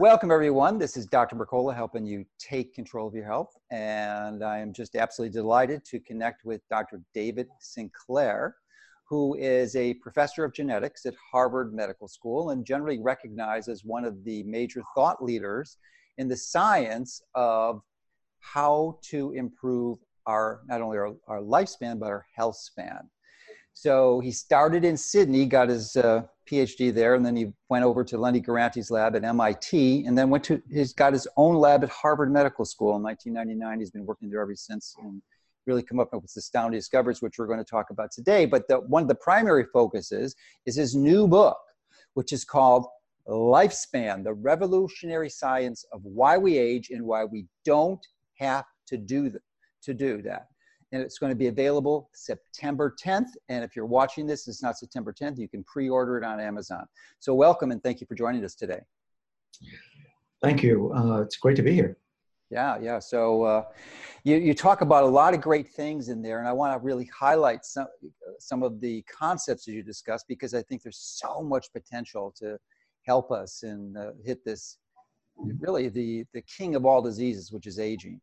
Welcome, 0.00 0.32
everyone. 0.32 0.76
This 0.78 0.96
is 0.96 1.06
Dr. 1.06 1.36
Mercola 1.36 1.72
helping 1.72 2.04
you 2.04 2.24
take 2.36 2.74
control 2.74 3.06
of 3.06 3.14
your 3.14 3.26
health. 3.26 3.56
And 3.70 4.42
I 4.42 4.58
am 4.58 4.72
just 4.72 4.96
absolutely 4.96 5.32
delighted 5.32 5.84
to 5.84 6.00
connect 6.00 6.44
with 6.44 6.68
Dr. 6.68 7.00
David 7.14 7.46
Sinclair, 7.60 8.56
who 9.08 9.36
is 9.36 9.76
a 9.76 9.94
professor 9.94 10.42
of 10.42 10.52
genetics 10.52 11.06
at 11.06 11.14
Harvard 11.30 11.72
Medical 11.72 12.08
School 12.08 12.50
and 12.50 12.66
generally 12.66 12.98
recognized 12.98 13.68
as 13.68 13.84
one 13.84 14.04
of 14.04 14.24
the 14.24 14.42
major 14.42 14.82
thought 14.96 15.22
leaders 15.22 15.76
in 16.18 16.26
the 16.26 16.36
science 16.36 17.22
of 17.36 17.80
how 18.40 18.98
to 19.02 19.30
improve 19.30 19.98
our 20.26 20.62
not 20.66 20.82
only 20.82 20.98
our, 20.98 21.14
our 21.28 21.38
lifespan 21.38 22.00
but 22.00 22.06
our 22.06 22.26
health 22.34 22.56
span. 22.56 23.08
So 23.74 24.20
he 24.20 24.30
started 24.30 24.84
in 24.84 24.96
Sydney, 24.96 25.46
got 25.46 25.68
his 25.68 25.96
uh, 25.96 26.22
PhD 26.48 26.94
there, 26.94 27.16
and 27.16 27.26
then 27.26 27.34
he 27.34 27.52
went 27.68 27.84
over 27.84 28.04
to 28.04 28.16
Lenny 28.16 28.40
Guarente's 28.40 28.88
lab 28.88 29.16
at 29.16 29.24
MIT, 29.24 30.06
and 30.06 30.16
then 30.16 30.30
went 30.30 30.44
to 30.44 30.62
he's 30.70 30.92
got 30.92 31.12
his 31.12 31.26
own 31.36 31.56
lab 31.56 31.82
at 31.82 31.90
Harvard 31.90 32.32
Medical 32.32 32.64
School 32.64 32.96
in 32.96 33.02
1999. 33.02 33.80
He's 33.80 33.90
been 33.90 34.06
working 34.06 34.30
there 34.30 34.40
ever 34.40 34.54
since, 34.54 34.94
and 35.02 35.20
really 35.66 35.82
come 35.82 35.98
up 35.98 36.12
with 36.12 36.32
astounding 36.36 36.78
discoveries, 36.78 37.20
which 37.20 37.36
we're 37.36 37.48
going 37.48 37.58
to 37.58 37.64
talk 37.64 37.90
about 37.90 38.12
today. 38.12 38.46
But 38.46 38.68
the, 38.68 38.76
one 38.78 39.02
of 39.02 39.08
the 39.08 39.14
primary 39.16 39.64
focuses 39.72 40.36
is 40.66 40.76
his 40.76 40.94
new 40.94 41.26
book, 41.26 41.58
which 42.14 42.32
is 42.32 42.44
called 42.44 42.86
Lifespan: 43.26 44.22
The 44.22 44.34
Revolutionary 44.34 45.30
Science 45.30 45.84
of 45.92 46.00
Why 46.04 46.38
We 46.38 46.58
Age 46.58 46.90
and 46.90 47.02
Why 47.02 47.24
We 47.24 47.46
Don't 47.64 48.06
Have 48.38 48.66
to 48.86 48.96
Do 48.96 49.30
the, 49.30 49.40
to 49.82 49.94
do 49.94 50.22
that 50.22 50.46
and 50.94 51.02
it's 51.02 51.18
going 51.18 51.30
to 51.30 51.36
be 51.36 51.48
available 51.48 52.08
September 52.14 52.94
10th. 53.02 53.30
And 53.48 53.64
if 53.64 53.74
you're 53.74 53.84
watching 53.84 54.28
this, 54.28 54.46
it's 54.46 54.62
not 54.62 54.78
September 54.78 55.12
10th, 55.12 55.38
you 55.38 55.48
can 55.48 55.64
pre-order 55.64 56.16
it 56.16 56.24
on 56.24 56.38
Amazon. 56.38 56.86
So 57.18 57.34
welcome 57.34 57.72
and 57.72 57.82
thank 57.82 58.00
you 58.00 58.06
for 58.06 58.14
joining 58.14 58.44
us 58.44 58.54
today. 58.54 58.80
Thank 60.40 60.62
you. 60.62 60.92
Uh, 60.94 61.22
it's 61.22 61.36
great 61.36 61.56
to 61.56 61.62
be 61.62 61.72
here. 61.72 61.96
Yeah, 62.48 62.78
yeah. 62.80 63.00
So 63.00 63.42
uh, 63.42 63.64
you, 64.22 64.36
you 64.36 64.54
talk 64.54 64.82
about 64.82 65.02
a 65.02 65.08
lot 65.08 65.34
of 65.34 65.40
great 65.40 65.66
things 65.66 66.10
in 66.10 66.22
there, 66.22 66.38
and 66.38 66.46
I 66.46 66.52
want 66.52 66.72
to 66.72 66.84
really 66.84 67.10
highlight 67.18 67.64
some, 67.64 67.88
some 68.38 68.62
of 68.62 68.80
the 68.80 69.02
concepts 69.02 69.64
that 69.64 69.72
you 69.72 69.82
discussed 69.82 70.26
because 70.28 70.54
I 70.54 70.62
think 70.62 70.84
there's 70.84 70.98
so 70.98 71.42
much 71.42 71.72
potential 71.72 72.32
to 72.36 72.56
help 73.02 73.32
us 73.32 73.64
and 73.64 73.98
uh, 73.98 74.12
hit 74.24 74.44
this 74.44 74.78
really 75.58 75.88
the, 75.88 76.24
the 76.32 76.42
king 76.42 76.76
of 76.76 76.86
all 76.86 77.02
diseases, 77.02 77.50
which 77.50 77.66
is 77.66 77.80
aging. 77.80 78.20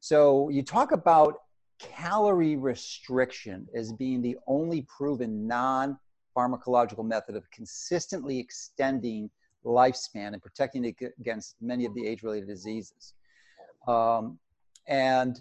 So 0.00 0.48
you 0.48 0.62
talk 0.62 0.92
about 0.92 1.34
calorie 1.78 2.56
restriction 2.56 3.66
as 3.74 3.92
being 3.92 4.22
the 4.22 4.36
only 4.46 4.82
proven 4.82 5.46
non 5.46 5.98
pharmacological 6.36 7.04
method 7.04 7.34
of 7.34 7.50
consistently 7.50 8.38
extending 8.38 9.30
lifespan 9.64 10.32
and 10.32 10.42
protecting 10.42 10.94
against 11.20 11.56
many 11.60 11.86
of 11.86 11.94
the 11.94 12.06
age 12.06 12.22
related 12.22 12.48
diseases. 12.48 13.14
Um, 13.88 14.38
and 14.86 15.40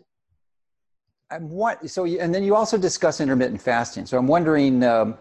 I'm 1.32 1.50
what 1.50 1.90
so 1.90 2.04
you, 2.04 2.20
and 2.20 2.34
then 2.34 2.44
you 2.44 2.56
also 2.56 2.78
discuss 2.78 3.20
intermittent 3.20 3.62
fasting. 3.62 4.06
So 4.06 4.18
I'm 4.18 4.28
wondering 4.28 4.84
um, 4.84 5.18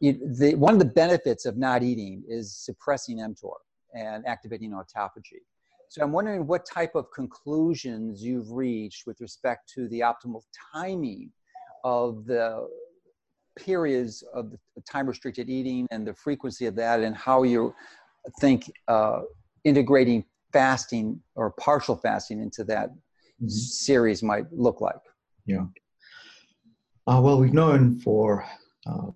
you, 0.00 0.18
the, 0.38 0.54
one 0.54 0.72
of 0.72 0.78
the 0.78 0.86
benefits 0.86 1.46
of 1.46 1.56
not 1.56 1.82
eating 1.82 2.22
is 2.28 2.54
suppressing 2.56 3.18
mTOR 3.18 3.54
and 3.94 4.26
activating 4.26 4.72
autophagy. 4.72 5.42
So 5.88 6.02
I'm 6.02 6.12
wondering 6.12 6.46
what 6.46 6.66
type 6.66 6.94
of 6.94 7.10
conclusions 7.12 8.22
you've 8.22 8.50
reached 8.50 9.06
with 9.06 9.20
respect 9.20 9.70
to 9.74 9.88
the 9.88 10.00
optimal 10.00 10.42
timing 10.74 11.30
of 11.84 12.26
the 12.26 12.68
periods 13.56 14.22
of 14.34 14.50
the 14.50 14.58
time 14.82 15.06
restricted 15.06 15.48
eating 15.48 15.86
and 15.90 16.06
the 16.06 16.14
frequency 16.14 16.66
of 16.66 16.74
that 16.76 17.00
and 17.00 17.16
how 17.16 17.42
you 17.42 17.74
think 18.40 18.70
uh, 18.88 19.20
integrating 19.64 20.24
fasting 20.52 21.20
or 21.34 21.52
partial 21.52 21.96
fasting 21.96 22.40
into 22.40 22.64
that 22.64 22.90
mm-hmm. 22.90 23.48
series 23.48 24.22
might 24.22 24.50
look 24.52 24.80
like. 24.80 24.96
Yeah. 25.46 25.66
Uh, 27.06 27.20
well, 27.22 27.38
we've 27.38 27.54
known 27.54 27.98
for 28.00 28.44
uh, 28.86 29.10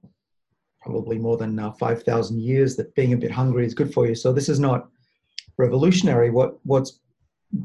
probably 0.80 1.18
more 1.18 1.36
than 1.36 1.58
uh, 1.58 1.72
5,000 1.72 2.40
years 2.40 2.76
that 2.76 2.94
being 2.94 3.12
a 3.12 3.16
bit 3.16 3.30
hungry 3.30 3.66
is 3.66 3.74
good 3.74 3.92
for 3.92 4.06
you. 4.06 4.14
So 4.14 4.32
this 4.32 4.48
is 4.48 4.60
not 4.60 4.88
revolutionary. 5.58 6.30
What 6.30 6.58
what's 6.64 7.00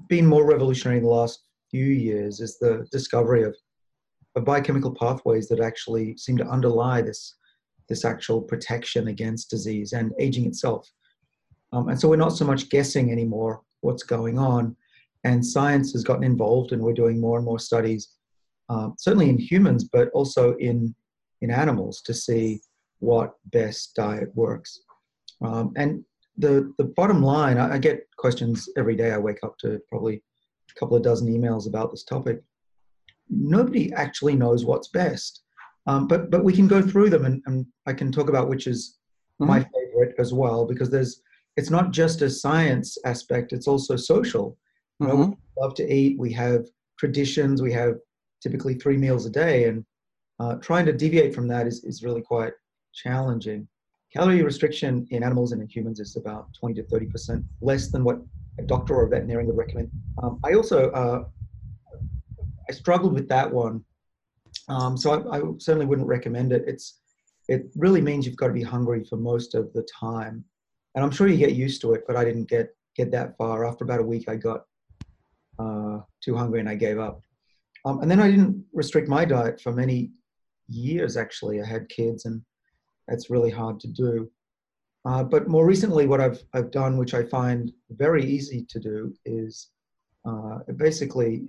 been 0.07 0.25
more 0.25 0.45
revolutionary 0.45 0.97
in 0.97 1.03
the 1.03 1.09
last 1.09 1.43
few 1.71 1.85
years 1.85 2.39
is 2.39 2.57
the 2.57 2.87
discovery 2.91 3.43
of, 3.43 3.55
of 4.35 4.45
biochemical 4.45 4.93
pathways 4.93 5.47
that 5.49 5.59
actually 5.59 6.17
seem 6.17 6.37
to 6.37 6.47
underlie 6.47 7.01
this 7.01 7.35
this 7.87 8.03
actual 8.03 8.41
protection 8.41 9.09
against 9.09 9.49
disease 9.49 9.93
and 9.93 10.11
aging 10.19 10.45
itself. 10.47 10.89
Um, 11.71 11.89
and 11.89 11.99
so 11.99 12.09
we're 12.09 12.15
not 12.15 12.35
so 12.35 12.45
much 12.45 12.69
guessing 12.69 13.11
anymore 13.11 13.61
what's 13.81 14.03
going 14.03 14.39
on. 14.39 14.75
And 15.23 15.45
science 15.45 15.91
has 15.93 16.03
gotten 16.03 16.23
involved, 16.23 16.71
and 16.71 16.81
we're 16.81 16.93
doing 16.93 17.19
more 17.19 17.37
and 17.37 17.45
more 17.45 17.59
studies, 17.59 18.09
uh, 18.69 18.89
certainly 18.97 19.29
in 19.29 19.37
humans, 19.37 19.83
but 19.83 20.09
also 20.13 20.55
in 20.57 20.95
in 21.41 21.51
animals 21.51 22.01
to 22.01 22.13
see 22.13 22.61
what 22.99 23.33
best 23.51 23.93
diet 23.95 24.29
works. 24.35 24.79
Um, 25.43 25.73
and 25.75 26.03
the 26.37 26.73
the 26.77 26.83
bottom 26.83 27.21
line, 27.21 27.57
I, 27.57 27.73
I, 27.73 27.77
get 27.77 28.07
questions 28.17 28.69
every 28.77 28.95
day. 28.95 29.11
I 29.11 29.17
wake 29.17 29.39
up 29.43 29.57
to 29.59 29.79
probably 29.89 30.15
a 30.69 30.79
couple 30.79 30.97
of 30.97 31.03
dozen 31.03 31.27
emails 31.27 31.67
about 31.67 31.91
this 31.91 32.03
topic. 32.03 32.41
Nobody 33.29 33.93
actually 33.93 34.35
knows 34.35 34.65
what's 34.65 34.89
best, 34.89 35.41
um, 35.87 36.07
but 36.07 36.29
but 36.29 36.43
we 36.43 36.53
can 36.53 36.67
go 36.67 36.81
through 36.81 37.09
them, 37.09 37.25
and, 37.25 37.41
and 37.45 37.65
I 37.85 37.93
can 37.93 38.11
talk 38.11 38.29
about 38.29 38.49
which 38.49 38.67
is 38.67 38.97
mm-hmm. 39.41 39.49
my 39.49 39.59
favorite 39.59 40.15
as 40.19 40.33
well, 40.33 40.65
because 40.65 40.89
there's 40.89 41.21
it's 41.57 41.69
not 41.69 41.91
just 41.91 42.21
a 42.21 42.29
science 42.29 42.97
aspect; 43.05 43.53
it's 43.53 43.67
also 43.67 43.95
social. 43.95 44.57
You 44.99 45.07
know, 45.07 45.13
mm-hmm. 45.13 45.31
we 45.31 45.61
love 45.61 45.73
to 45.75 45.93
eat. 45.93 46.19
We 46.19 46.33
have 46.33 46.65
traditions. 46.99 47.61
We 47.61 47.73
have 47.73 47.95
typically 48.41 48.75
three 48.75 48.97
meals 48.97 49.25
a 49.25 49.29
day, 49.29 49.65
and 49.65 49.85
uh, 50.39 50.55
trying 50.55 50.85
to 50.85 50.93
deviate 50.93 51.33
from 51.33 51.47
that 51.47 51.65
is, 51.65 51.83
is 51.83 52.03
really 52.03 52.21
quite 52.21 52.53
challenging. 52.93 53.67
Calorie 54.15 54.43
restriction 54.43 55.05
in 55.11 55.23
animals 55.23 55.51
and 55.51 55.61
in 55.61 55.67
humans 55.67 55.99
is 55.99 56.15
about 56.15 56.47
20 56.53 56.75
to 56.75 56.83
30% 56.83 57.43
less 57.59 57.89
than 57.89 58.03
what 58.05 58.19
a 58.57 58.63
doctor 58.63 58.95
or 58.95 59.05
a 59.05 59.09
veterinarian 59.09 59.47
would 59.47 59.57
recommend. 59.57 59.91
Um, 60.23 60.39
I 60.45 60.53
also 60.53 60.89
uh, 60.91 61.25
I 62.69 62.71
struggled 62.71 63.13
with 63.13 63.27
that 63.27 63.51
one, 63.51 63.83
um, 64.69 64.95
so 64.95 65.11
I, 65.11 65.37
I, 65.37 65.41
certainly 65.57 65.85
wouldn't 65.85 66.07
recommend 66.07 66.53
it. 66.53 66.63
It's 66.65 67.01
it 67.49 67.65
really 67.75 67.99
means 67.99 68.25
you've 68.25 68.37
got 68.37 68.47
to 68.47 68.53
be 68.53 68.63
hungry 68.63 69.03
for 69.03 69.17
most 69.17 69.53
of 69.53 69.73
the 69.73 69.85
time, 69.99 70.45
and 70.95 71.03
I'm 71.03 71.11
sure 71.11 71.27
you 71.27 71.37
get 71.37 71.53
used 71.53 71.81
to 71.81 71.93
it. 71.93 72.05
But 72.07 72.15
I 72.15 72.23
didn't 72.23 72.47
get 72.49 72.69
get 72.95 73.11
that 73.11 73.35
far. 73.37 73.65
After 73.65 73.83
about 73.83 73.99
a 73.99 74.03
week, 74.03 74.29
I 74.29 74.35
got 74.35 74.63
uh, 75.59 75.99
too 76.23 76.35
hungry 76.35 76.61
and 76.61 76.69
I 76.69 76.75
gave 76.75 76.99
up. 76.99 77.21
Um, 77.83 78.01
and 78.01 78.09
then 78.09 78.21
I 78.21 78.31
didn't 78.31 78.63
restrict 78.73 79.09
my 79.09 79.25
diet 79.25 79.59
for 79.59 79.73
many 79.73 80.11
years. 80.69 81.17
Actually, 81.17 81.61
I 81.61 81.65
had 81.65 81.89
kids 81.89 82.23
and 82.23 82.41
that's 83.07 83.29
really 83.29 83.51
hard 83.51 83.79
to 83.81 83.87
do. 83.87 84.29
Uh, 85.05 85.23
but 85.23 85.47
more 85.47 85.65
recently, 85.65 86.07
what 86.07 86.19
I've, 86.19 86.43
I've 86.53 86.71
done, 86.71 86.97
which 86.97 87.13
I 87.13 87.23
find 87.23 87.71
very 87.91 88.25
easy 88.25 88.65
to 88.69 88.79
do, 88.79 89.13
is 89.25 89.69
uh, 90.25 90.59
basically 90.77 91.43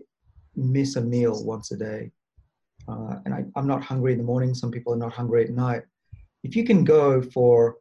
miss 0.55 0.97
a 0.97 1.01
meal 1.01 1.43
once 1.45 1.71
a 1.73 1.77
day. 1.77 2.11
Uh, 2.87 3.17
and 3.25 3.35
I, 3.35 3.45
am 3.57 3.67
not 3.67 3.83
hungry 3.83 4.13
in 4.13 4.19
the 4.19 4.25
morning. 4.25 4.55
Some 4.55 4.71
people 4.71 4.93
are 4.93 4.99
not 4.99 5.13
hungry 5.13 5.45
at 5.45 5.51
night. 5.51 5.83
If 6.45 6.55
you 6.55 6.65
can 6.65 6.85
go 6.85 7.23
for, 7.23 7.77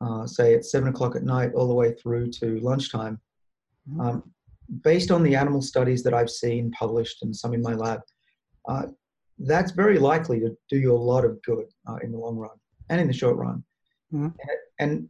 uh, 0.00 0.26
say, 0.26 0.54
at 0.54 0.64
seven 0.64 0.88
o'clock 0.88 1.14
at 1.14 1.22
night 1.22 1.52
all 1.54 1.68
the 1.68 1.74
way 1.74 1.92
through 1.92 2.30
to 2.32 2.58
lunchtime, 2.60 3.20
mm-hmm. 3.88 4.00
um, 4.00 4.32
based 4.82 5.10
on 5.10 5.22
the 5.22 5.36
animal 5.36 5.60
studies 5.60 6.02
that 6.04 6.14
I've 6.14 6.30
seen 6.30 6.70
published 6.70 7.22
and 7.22 7.36
some 7.36 7.52
in 7.52 7.60
my 7.60 7.74
lab, 7.74 8.00
uh, 8.66 8.86
that's 9.40 9.72
very 9.72 9.98
likely 9.98 10.40
to 10.40 10.56
do 10.70 10.78
you 10.78 10.92
a 10.92 10.96
lot 10.96 11.24
of 11.24 11.40
good 11.42 11.66
uh, 11.86 11.96
in 12.02 12.12
the 12.12 12.18
long 12.18 12.36
run 12.36 12.56
and 12.92 13.00
in 13.00 13.06
the 13.06 13.12
short 13.12 13.36
run. 13.36 13.64
Mm-hmm. 14.12 14.28
And, 14.78 15.08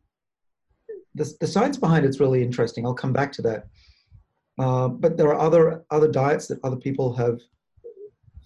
the, 1.15 1.31
the 1.41 1.47
science 1.47 1.77
behind 1.77 2.07
it's 2.07 2.21
really 2.21 2.43
interesting. 2.43 2.87
I'll 2.87 2.95
come 2.95 3.13
back 3.13 3.33
to 3.33 3.43
that. 3.43 3.67
Uh, 4.59 4.89
but 4.89 5.19
there 5.19 5.29
are 5.29 5.39
other 5.39 5.85
other 5.91 6.11
diets 6.11 6.47
that 6.47 6.59
other 6.65 6.77
people 6.77 7.13
have 7.13 7.39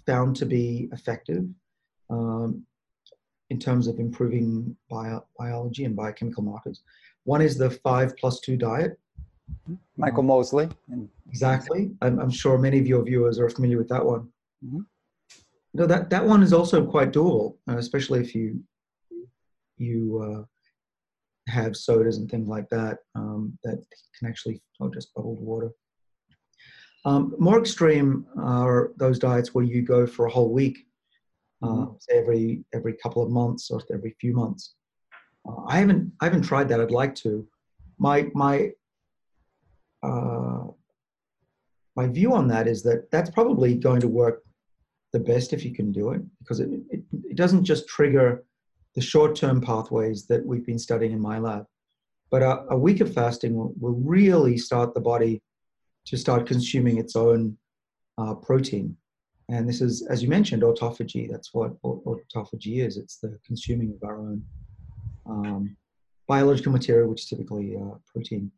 found 0.04 0.34
to 0.36 0.46
be 0.46 0.88
effective 0.92 1.44
um, 2.10 2.64
in 3.50 3.60
terms 3.60 3.86
of 3.86 4.00
improving 4.00 4.76
bio, 4.90 5.24
biology 5.38 5.84
and 5.84 5.94
biochemical 5.94 6.42
markers. 6.42 6.82
One 7.22 7.40
is 7.40 7.56
the 7.56 7.70
five 7.70 8.16
plus 8.16 8.40
two 8.40 8.56
diet. 8.56 8.98
Mm-hmm. 9.52 9.74
Michael 9.96 10.20
um, 10.20 10.26
Mosley. 10.26 10.68
Exactly. 11.28 11.92
I'm, 12.02 12.18
I'm, 12.18 12.30
sure 12.30 12.58
many 12.58 12.80
of 12.80 12.88
your 12.88 13.04
viewers 13.04 13.38
are 13.38 13.48
familiar 13.48 13.78
with 13.78 13.88
that 13.90 14.04
one. 14.04 14.28
Mm-hmm. 14.64 14.80
No, 15.74 15.86
that, 15.86 16.10
that 16.10 16.24
one 16.24 16.42
is 16.42 16.52
also 16.52 16.84
quite 16.84 17.12
doable, 17.12 17.58
uh, 17.70 17.76
especially 17.76 18.20
if 18.20 18.34
you 18.34 18.60
you 19.78 20.22
uh, 20.22 21.50
have 21.50 21.76
sodas 21.76 22.18
and 22.18 22.30
things 22.30 22.48
like 22.48 22.68
that 22.70 22.98
um, 23.14 23.56
that 23.64 23.82
can 24.18 24.28
actually 24.28 24.60
oh, 24.80 24.90
just 24.90 25.14
bubbled 25.14 25.40
water. 25.40 25.70
Um, 27.04 27.34
more 27.38 27.60
extreme 27.60 28.26
are 28.36 28.92
those 28.96 29.18
diets 29.18 29.54
where 29.54 29.64
you 29.64 29.82
go 29.82 30.06
for 30.06 30.26
a 30.26 30.30
whole 30.30 30.52
week, 30.52 30.78
uh, 31.62 31.68
mm-hmm. 31.68 31.94
say 32.00 32.18
every 32.18 32.64
every 32.74 32.94
couple 32.94 33.22
of 33.22 33.30
months 33.30 33.70
or 33.70 33.80
every 33.92 34.16
few 34.20 34.34
months. 34.34 34.74
Uh, 35.48 35.62
I 35.66 35.78
haven't 35.78 36.12
I 36.20 36.24
haven't 36.24 36.42
tried 36.42 36.68
that. 36.68 36.80
I'd 36.80 36.90
like 36.90 37.14
to. 37.16 37.46
My 37.98 38.28
my 38.34 38.72
uh, 40.02 40.64
my 41.94 42.06
view 42.08 42.34
on 42.34 42.48
that 42.48 42.66
is 42.66 42.82
that 42.82 43.08
that's 43.10 43.30
probably 43.30 43.74
going 43.74 44.00
to 44.00 44.08
work 44.08 44.42
the 45.12 45.20
best 45.20 45.52
if 45.52 45.64
you 45.64 45.72
can 45.72 45.92
do 45.92 46.10
it 46.10 46.20
because 46.40 46.60
it, 46.60 46.68
it, 46.90 47.02
it 47.30 47.36
doesn't 47.36 47.64
just 47.64 47.88
trigger 47.88 48.44
the 48.96 49.02
short-term 49.02 49.60
pathways 49.60 50.26
that 50.26 50.44
we've 50.44 50.66
been 50.66 50.78
studying 50.78 51.12
in 51.12 51.20
my 51.20 51.38
lab. 51.38 51.66
But 52.30 52.42
a, 52.42 52.64
a 52.70 52.76
week 52.76 53.00
of 53.00 53.12
fasting 53.12 53.54
will, 53.54 53.72
will, 53.78 53.94
really 53.94 54.56
start 54.58 54.94
the 54.94 55.00
body 55.00 55.42
to 56.06 56.16
start 56.16 56.46
consuming 56.46 56.98
its 56.98 57.14
own 57.14 57.56
uh, 58.18 58.34
protein. 58.34 58.96
And 59.48 59.68
this 59.68 59.80
is 59.80 60.04
as 60.08 60.22
you 60.22 60.28
mentioned 60.28 60.62
autophagy. 60.62 61.30
That's 61.30 61.54
what 61.54 61.80
autophagy 61.82 62.84
is. 62.84 62.96
It's 62.96 63.18
the 63.18 63.38
consuming 63.46 63.92
of 63.92 64.08
our 64.08 64.18
own 64.18 64.42
um, 65.26 65.76
biological 66.26 66.72
material 66.72 67.08
which 67.10 67.22
is 67.22 67.28
typically 67.28 67.76
uh, 67.76 67.96
protein. 68.12 68.50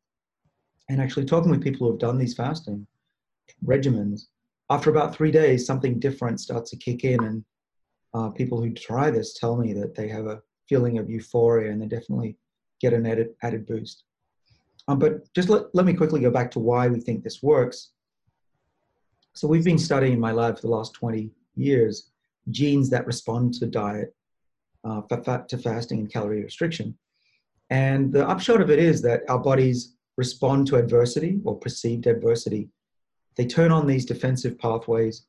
And 0.89 1.03
actually 1.03 1.27
talking 1.27 1.51
with 1.51 1.63
people 1.63 1.87
who 1.87 1.93
have 1.93 2.01
done 2.01 2.17
these 2.17 2.35
fasting 2.35 2.87
regimens, 3.67 4.23
after 4.71 4.89
about 4.89 5.15
three 5.15 5.31
days, 5.31 5.67
something 5.67 5.99
different 5.99 6.41
starts 6.41 6.71
to 6.71 6.77
kick 6.77 7.05
in. 7.05 7.23
And 7.23 7.45
uh, 8.19 8.31
people 8.31 8.61
who 8.61 8.71
try 8.71 9.11
this 9.11 9.35
tell 9.35 9.57
me 9.57 9.73
that 9.75 9.95
they 9.95 10.09
have 10.09 10.27
a 10.27 10.43
feeling 10.69 10.99
of 10.99 11.09
euphoria 11.09 11.71
and 11.71 11.81
they 11.81 11.87
definitely 11.87 12.37
get 12.81 12.93
an 12.93 13.07
added, 13.07 13.29
added 13.43 13.67
boost. 13.67 14.05
Um, 14.89 14.99
but 14.99 15.33
just 15.35 15.49
let, 15.49 15.67
let 15.75 15.87
me 15.87 15.95
quickly 15.95 16.21
go 16.21 16.31
back 16.31 16.51
to 16.53 16.59
why 16.59 16.89
we 16.89 17.01
think 17.01 17.23
this 17.23 17.43
works. 17.43 17.91
So 19.35 19.47
we've 19.47 19.65
been 19.65 19.79
studying 19.79 20.15
in 20.15 20.21
my 20.21 20.33
lab 20.33 20.57
for 20.57 20.63
the 20.63 20.75
last 20.75 20.95
20 20.95 21.31
years 21.55 22.11
genes 22.51 22.91
that 22.91 23.07
respond 23.07 23.55
to 23.55 23.67
diet, 23.67 24.15
uh, 24.85 25.03
to 25.03 25.59
fasting 25.59 26.01
and 26.01 26.13
calorie 26.13 26.43
restriction. 26.43 26.97
And 27.71 28.13
the 28.13 28.27
upshot 28.27 28.61
of 28.61 28.71
it 28.71 28.79
is 28.79 29.03
that 29.03 29.23
our 29.29 29.39
bodies 29.39 29.95
respond 30.17 30.67
to 30.67 30.77
adversity 30.77 31.41
or 31.45 31.57
perceived 31.57 32.07
adversity. 32.07 32.71
They 33.37 33.47
turn 33.47 33.71
on 33.71 33.87
these 33.87 34.07
defensive 34.07 34.59
pathways. 34.59 35.27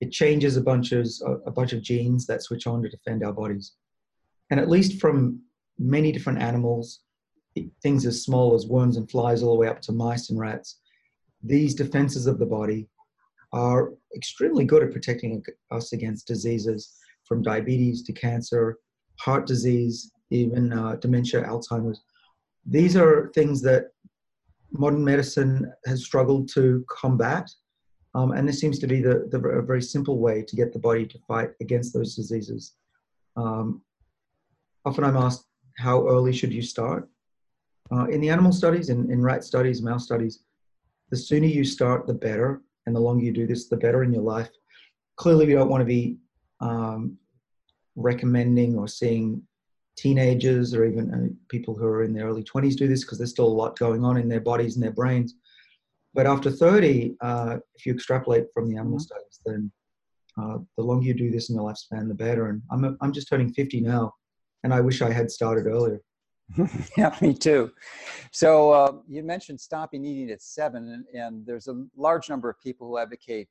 It 0.00 0.12
changes 0.12 0.56
a 0.56 0.60
bunch 0.60 0.92
of, 0.92 1.08
a 1.46 1.50
bunch 1.50 1.72
of 1.72 1.82
genes 1.82 2.26
that 2.26 2.42
switch 2.42 2.66
on 2.66 2.82
to 2.82 2.88
defend 2.88 3.24
our 3.24 3.32
bodies. 3.32 3.72
And 4.50 4.60
at 4.60 4.68
least 4.68 5.00
from 5.00 5.40
many 5.78 6.12
different 6.12 6.40
animals, 6.40 7.00
things 7.82 8.04
as 8.04 8.22
small 8.22 8.54
as 8.54 8.66
worms 8.66 8.96
and 8.96 9.10
flies, 9.10 9.42
all 9.42 9.54
the 9.54 9.60
way 9.60 9.68
up 9.68 9.80
to 9.82 9.92
mice 9.92 10.30
and 10.30 10.38
rats, 10.38 10.80
these 11.42 11.74
defenses 11.74 12.26
of 12.26 12.38
the 12.38 12.46
body 12.46 12.88
are 13.52 13.92
extremely 14.14 14.64
good 14.64 14.82
at 14.82 14.92
protecting 14.92 15.42
us 15.70 15.92
against 15.92 16.26
diseases 16.26 16.96
from 17.24 17.42
diabetes 17.42 18.02
to 18.02 18.12
cancer, 18.12 18.78
heart 19.18 19.46
disease, 19.46 20.12
even 20.30 20.72
uh, 20.72 20.96
dementia, 20.96 21.42
Alzheimer's. 21.42 22.00
These 22.66 22.96
are 22.96 23.30
things 23.34 23.62
that 23.62 23.86
modern 24.72 25.04
medicine 25.04 25.72
has 25.86 26.04
struggled 26.04 26.48
to 26.54 26.84
combat. 26.90 27.48
Um, 28.16 28.32
and 28.32 28.48
this 28.48 28.58
seems 28.58 28.78
to 28.78 28.86
be 28.86 29.02
the, 29.02 29.28
the, 29.30 29.38
a 29.38 29.62
very 29.62 29.82
simple 29.82 30.18
way 30.18 30.40
to 30.40 30.56
get 30.56 30.72
the 30.72 30.78
body 30.78 31.04
to 31.06 31.18
fight 31.28 31.50
against 31.60 31.92
those 31.92 32.16
diseases. 32.16 32.72
Um, 33.36 33.82
often 34.86 35.04
I'm 35.04 35.18
asked, 35.18 35.44
how 35.76 36.08
early 36.08 36.32
should 36.32 36.50
you 36.50 36.62
start? 36.62 37.10
Uh, 37.92 38.06
in 38.06 38.22
the 38.22 38.30
animal 38.30 38.52
studies, 38.52 38.88
in, 38.88 39.10
in 39.10 39.20
rat 39.20 39.44
studies, 39.44 39.82
mouse 39.82 40.04
studies, 40.04 40.40
the 41.10 41.16
sooner 41.16 41.46
you 41.46 41.62
start, 41.62 42.06
the 42.06 42.14
better. 42.14 42.62
And 42.86 42.96
the 42.96 43.00
longer 43.00 43.24
you 43.24 43.32
do 43.32 43.46
this, 43.46 43.68
the 43.68 43.76
better 43.76 44.02
in 44.02 44.12
your 44.12 44.22
life. 44.22 44.48
Clearly, 45.16 45.44
we 45.46 45.54
don't 45.54 45.68
want 45.68 45.80
to 45.80 45.86
be 45.86 46.18
um, 46.60 47.18
recommending 47.96 48.76
or 48.76 48.86
seeing 48.88 49.42
teenagers 49.96 50.72
or 50.72 50.84
even 50.84 51.12
uh, 51.12 51.34
people 51.48 51.74
who 51.74 51.84
are 51.84 52.04
in 52.04 52.14
their 52.14 52.26
early 52.26 52.44
20s 52.44 52.76
do 52.76 52.86
this 52.86 53.02
because 53.02 53.18
there's 53.18 53.30
still 53.30 53.46
a 53.46 53.60
lot 53.60 53.78
going 53.78 54.04
on 54.04 54.16
in 54.16 54.28
their 54.28 54.40
bodies 54.40 54.76
and 54.76 54.84
their 54.84 54.92
brains. 54.92 55.34
But 56.16 56.26
after 56.26 56.50
30, 56.50 57.14
uh, 57.20 57.58
if 57.74 57.84
you 57.84 57.92
extrapolate 57.92 58.46
from 58.54 58.70
the 58.70 58.76
animal 58.76 58.98
mm-hmm. 58.98 59.02
studies, 59.02 59.40
then 59.44 59.70
uh, 60.40 60.58
the 60.78 60.82
longer 60.82 61.06
you 61.06 61.14
do 61.14 61.30
this 61.30 61.50
in 61.50 61.56
your 61.56 61.70
lifespan, 61.70 62.08
the 62.08 62.14
better. 62.14 62.48
And 62.48 62.62
I'm, 62.72 62.84
a, 62.84 62.96
I'm 63.02 63.12
just 63.12 63.28
turning 63.28 63.52
50 63.52 63.82
now, 63.82 64.14
and 64.64 64.72
I 64.72 64.80
wish 64.80 65.02
I 65.02 65.12
had 65.12 65.30
started 65.30 65.66
earlier. 65.66 66.00
yeah, 66.96 67.14
me 67.20 67.34
too. 67.34 67.70
So 68.32 68.70
uh, 68.70 68.92
you 69.06 69.22
mentioned 69.24 69.60
stopping 69.60 70.06
eating 70.06 70.30
at 70.30 70.40
seven, 70.40 70.88
and, 70.88 71.22
and, 71.22 71.46
there's 71.46 71.68
a 71.68 71.84
large 71.96 72.30
number 72.30 72.48
of 72.48 72.58
people 72.60 72.86
who 72.86 72.98
advocate 72.98 73.48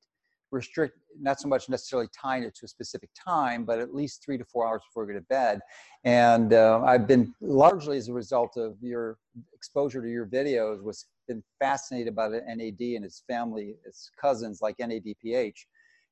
restrict 0.51 0.97
not 1.19 1.39
so 1.39 1.47
much 1.47 1.69
necessarily 1.69 2.07
tying 2.13 2.43
it 2.43 2.55
to 2.55 2.65
a 2.65 2.67
specific 2.67 3.09
time, 3.13 3.65
but 3.65 3.79
at 3.79 3.93
least 3.93 4.23
three 4.23 4.37
to 4.37 4.45
four 4.45 4.67
hours 4.67 4.81
before 4.87 5.03
you 5.03 5.13
go 5.13 5.19
to 5.19 5.25
bed. 5.25 5.59
And 6.03 6.53
uh, 6.53 6.81
I've 6.85 7.07
been 7.07 7.33
largely 7.41 7.97
as 7.97 8.09
a 8.09 8.13
result 8.13 8.57
of 8.57 8.75
your 8.81 9.17
exposure 9.53 10.01
to 10.01 10.09
your 10.09 10.25
videos 10.25 10.83
was 10.83 11.05
been 11.27 11.43
fascinated 11.59 12.15
by 12.15 12.29
the 12.29 12.41
NAD 12.41 12.95
and 12.95 13.05
its 13.05 13.23
family, 13.27 13.75
its 13.85 14.11
cousins 14.19 14.61
like 14.61 14.77
NADPH. 14.77 15.55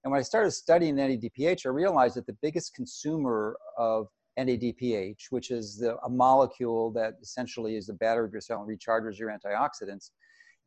And 0.03 0.11
when 0.11 0.19
I 0.19 0.23
started 0.23 0.51
studying 0.51 0.95
NADPH, 0.95 1.65
I 1.65 1.69
realized 1.69 2.15
that 2.15 2.25
the 2.25 2.37
biggest 2.41 2.73
consumer 2.73 3.55
of 3.77 4.07
NADPH, 4.37 5.27
which 5.29 5.51
is 5.51 5.77
the, 5.77 5.97
a 6.03 6.09
molecule 6.09 6.91
that 6.91 7.13
essentially 7.21 7.75
is 7.75 7.87
the 7.87 7.93
battery 7.93 8.25
of 8.25 8.31
your 8.31 8.41
cell 8.41 8.63
and 8.63 8.79
recharges 8.79 9.17
your 9.17 9.29
antioxidants, 9.29 10.09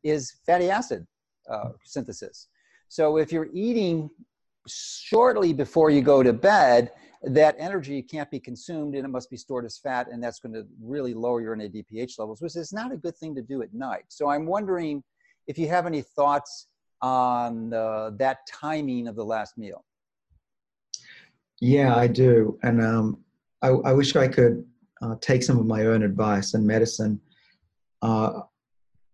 is 0.03 0.37
fatty 0.45 0.69
acid 0.69 1.05
uh, 1.51 1.69
synthesis. 1.83 2.47
So 2.89 3.17
if 3.17 3.31
you're 3.31 3.49
eating 3.53 4.09
shortly 4.67 5.53
before 5.53 5.89
you 5.89 6.01
go 6.01 6.23
to 6.23 6.33
bed, 6.33 6.91
that 7.23 7.55
energy 7.57 8.01
can't 8.01 8.29
be 8.29 8.39
consumed 8.39 8.95
and 8.95 9.05
it 9.05 9.09
must 9.09 9.29
be 9.29 9.37
stored 9.37 9.65
as 9.65 9.77
fat, 9.77 10.07
and 10.11 10.23
that's 10.23 10.39
going 10.39 10.53
to 10.53 10.65
really 10.81 11.13
lower 11.13 11.41
your 11.41 11.55
NADPH 11.55 12.19
levels, 12.19 12.41
which 12.41 12.55
is 12.55 12.71
not 12.71 12.91
a 12.91 12.97
good 12.97 13.15
thing 13.17 13.35
to 13.35 13.41
do 13.41 13.61
at 13.61 13.73
night. 13.73 14.03
So 14.07 14.29
I'm 14.29 14.45
wondering 14.45 15.03
if 15.47 15.57
you 15.57 15.67
have 15.67 15.85
any 15.85 16.01
thoughts 16.01 16.67
on 17.01 17.69
that 17.69 18.37
timing 18.47 19.07
of 19.07 19.15
the 19.15 19.25
last 19.25 19.57
meal. 19.57 19.83
Yeah, 21.59 21.95
I 21.95 22.07
do, 22.07 22.59
and 22.61 22.81
um, 22.81 23.19
I, 23.63 23.69
I, 23.69 23.93
wish 23.93 24.15
I 24.15 24.27
could 24.27 24.63
uh, 25.01 25.15
take 25.21 25.41
some 25.41 25.57
of 25.57 25.65
my 25.65 25.87
own 25.87 26.03
advice 26.03 26.53
and 26.53 26.65
medicine. 26.65 27.19
Uh, 28.03 28.41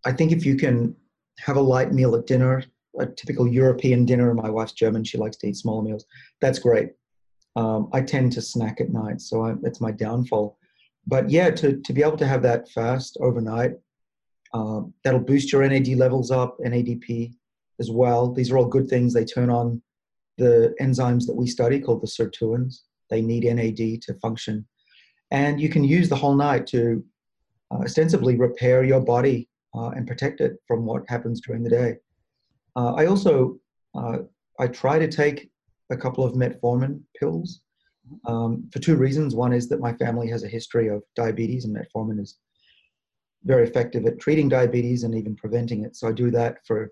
I 0.05 0.11
think 0.11 0.33
if 0.33 0.45
you 0.45 0.57
can 0.57 0.93
have 1.39 1.55
a 1.55 1.61
light 1.61 1.93
meal 1.93 2.15
at 2.15 2.27
dinner, 2.27 2.63
a 2.99 3.05
typical 3.05 3.47
European 3.47 4.05
dinner. 4.05 4.33
My 4.33 4.49
wife's 4.49 4.73
German; 4.73 5.03
she 5.03 5.17
likes 5.17 5.37
to 5.37 5.47
eat 5.47 5.57
smaller 5.57 5.83
meals. 5.83 6.05
That's 6.41 6.59
great. 6.59 6.89
Um, 7.55 7.89
I 7.93 8.01
tend 8.01 8.31
to 8.33 8.41
snack 8.41 8.81
at 8.81 8.91
night, 8.91 9.21
so 9.21 9.45
I, 9.45 9.53
that's 9.61 9.81
my 9.81 9.91
downfall. 9.91 10.57
But 11.05 11.29
yeah, 11.29 11.49
to 11.51 11.79
to 11.79 11.93
be 11.93 12.01
able 12.01 12.17
to 12.17 12.27
have 12.27 12.41
that 12.43 12.69
fast 12.69 13.17
overnight, 13.19 13.71
um, 14.53 14.93
that'll 15.03 15.19
boost 15.19 15.51
your 15.51 15.67
NAD 15.67 15.89
levels 15.89 16.31
up, 16.31 16.57
NADP 16.59 17.33
as 17.79 17.91
well. 17.91 18.31
These 18.31 18.51
are 18.51 18.57
all 18.57 18.65
good 18.65 18.87
things. 18.87 19.13
They 19.13 19.25
turn 19.25 19.49
on 19.49 19.81
the 20.37 20.73
enzymes 20.81 21.25
that 21.27 21.35
we 21.35 21.47
study 21.47 21.79
called 21.79 22.01
the 22.01 22.07
sirtuins. 22.07 22.81
They 23.09 23.21
need 23.21 23.43
NAD 23.43 24.01
to 24.03 24.13
function, 24.21 24.65
and 25.31 25.59
you 25.59 25.69
can 25.69 25.83
use 25.83 26.09
the 26.09 26.15
whole 26.15 26.35
night 26.35 26.67
to 26.67 27.03
uh, 27.71 27.79
ostensibly 27.79 28.35
repair 28.35 28.83
your 28.83 29.01
body 29.01 29.49
uh, 29.75 29.89
and 29.89 30.07
protect 30.07 30.41
it 30.41 30.57
from 30.67 30.85
what 30.85 31.03
happens 31.07 31.41
during 31.41 31.63
the 31.63 31.69
day. 31.69 31.97
Uh, 32.75 32.93
I 32.93 33.05
also 33.05 33.59
uh, 33.95 34.19
I 34.59 34.67
try 34.67 34.99
to 34.99 35.07
take 35.07 35.49
a 35.89 35.97
couple 35.97 36.23
of 36.23 36.33
metformin 36.33 37.01
pills 37.19 37.61
um, 38.25 38.69
for 38.71 38.79
two 38.79 38.95
reasons. 38.95 39.35
One 39.35 39.53
is 39.53 39.69
that 39.69 39.79
my 39.79 39.93
family 39.93 40.27
has 40.29 40.43
a 40.43 40.47
history 40.47 40.87
of 40.87 41.03
diabetes, 41.15 41.65
and 41.65 41.75
metformin 41.75 42.19
is 42.19 42.37
very 43.43 43.67
effective 43.67 44.05
at 44.05 44.19
treating 44.19 44.49
diabetes 44.49 45.03
and 45.03 45.15
even 45.15 45.35
preventing 45.35 45.83
it. 45.83 45.95
So 45.95 46.07
I 46.07 46.11
do 46.11 46.31
that 46.31 46.65
for 46.65 46.91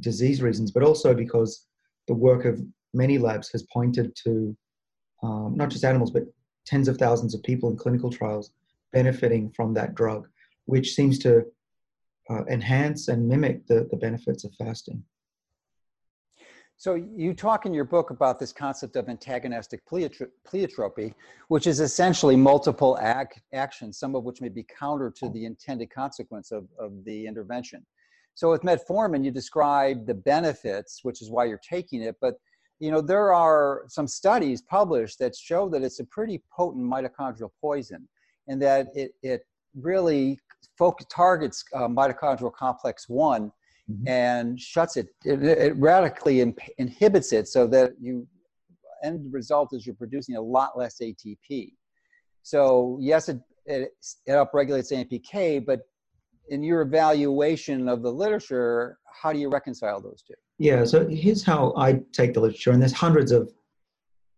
disease 0.00 0.40
reasons, 0.40 0.70
but 0.70 0.82
also 0.82 1.14
because 1.14 1.66
the 2.08 2.14
work 2.14 2.44
of 2.44 2.60
many 2.94 3.18
labs 3.18 3.50
has 3.50 3.64
pointed 3.64 4.14
to 4.24 4.56
um, 5.22 5.54
not 5.56 5.70
just 5.70 5.84
animals, 5.84 6.10
but 6.10 6.24
tens 6.66 6.88
of 6.88 6.96
thousands 6.96 7.34
of 7.34 7.42
people 7.42 7.70
in 7.70 7.76
clinical 7.76 8.10
trials 8.10 8.52
benefiting 8.92 9.50
from 9.50 9.74
that 9.74 9.94
drug, 9.94 10.28
which 10.66 10.94
seems 10.94 11.18
to 11.20 11.44
uh, 12.30 12.44
enhance 12.46 13.08
and 13.08 13.28
mimic 13.28 13.66
the, 13.66 13.88
the 13.90 13.96
benefits 13.96 14.44
of 14.44 14.52
fasting. 14.54 15.02
So 16.76 16.94
you 16.94 17.32
talk 17.32 17.64
in 17.64 17.72
your 17.72 17.84
book 17.84 18.10
about 18.10 18.40
this 18.40 18.52
concept 18.52 18.96
of 18.96 19.08
antagonistic 19.08 19.86
pleiotropy, 19.86 21.14
which 21.46 21.68
is 21.68 21.78
essentially 21.78 22.34
multiple 22.34 22.98
ac- 23.00 23.40
actions, 23.52 23.98
some 23.98 24.16
of 24.16 24.24
which 24.24 24.40
may 24.40 24.48
be 24.48 24.64
counter 24.64 25.08
to 25.18 25.28
the 25.28 25.44
intended 25.44 25.90
consequence 25.94 26.50
of, 26.50 26.66
of 26.80 27.04
the 27.04 27.24
intervention. 27.24 27.86
So 28.34 28.50
with 28.50 28.62
metformin, 28.62 29.24
you 29.24 29.30
describe 29.30 30.06
the 30.06 30.14
benefits, 30.14 31.00
which 31.04 31.22
is 31.22 31.30
why 31.30 31.44
you're 31.44 31.60
taking 31.68 32.02
it, 32.02 32.16
but 32.20 32.34
you 32.80 32.90
know 32.90 33.00
there 33.00 33.32
are 33.32 33.84
some 33.86 34.08
studies 34.08 34.60
published 34.62 35.20
that 35.20 35.36
show 35.36 35.68
that 35.68 35.82
it's 35.82 36.00
a 36.00 36.04
pretty 36.04 36.42
potent 36.50 36.84
mitochondrial 36.84 37.50
poison, 37.60 38.08
and 38.48 38.60
that 38.60 38.88
it 38.94 39.12
it 39.22 39.42
really 39.76 40.40
focus, 40.78 41.06
targets 41.10 41.64
uh, 41.74 41.88
mitochondrial 41.88 42.52
complex 42.52 43.08
one 43.08 43.52
mm-hmm. 43.90 44.08
and 44.08 44.60
shuts 44.60 44.96
it. 44.96 45.08
It, 45.24 45.42
it 45.42 45.76
radically 45.76 46.40
imp- 46.40 46.60
inhibits 46.78 47.32
it 47.32 47.48
so 47.48 47.66
that 47.68 47.92
you 48.00 48.26
end 49.02 49.32
result 49.32 49.70
is 49.72 49.86
you're 49.86 49.94
producing 49.94 50.36
a 50.36 50.40
lot 50.40 50.78
less 50.78 50.98
ATP. 51.00 51.72
So 52.42 52.98
yes, 53.00 53.28
it, 53.28 53.40
it, 53.66 53.92
it 54.26 54.32
upregulates 54.32 54.92
AMPK, 54.92 55.64
but 55.64 55.80
in 56.48 56.62
your 56.62 56.82
evaluation 56.82 57.88
of 57.88 58.02
the 58.02 58.12
literature, 58.12 58.98
how 59.22 59.32
do 59.32 59.38
you 59.38 59.48
reconcile 59.48 60.00
those 60.00 60.22
two? 60.26 60.34
Yeah, 60.58 60.84
so 60.84 61.08
here's 61.08 61.42
how 61.42 61.72
I 61.76 62.00
take 62.12 62.34
the 62.34 62.40
literature, 62.40 62.72
and 62.72 62.80
there's 62.80 62.92
hundreds 62.92 63.32
of, 63.32 63.52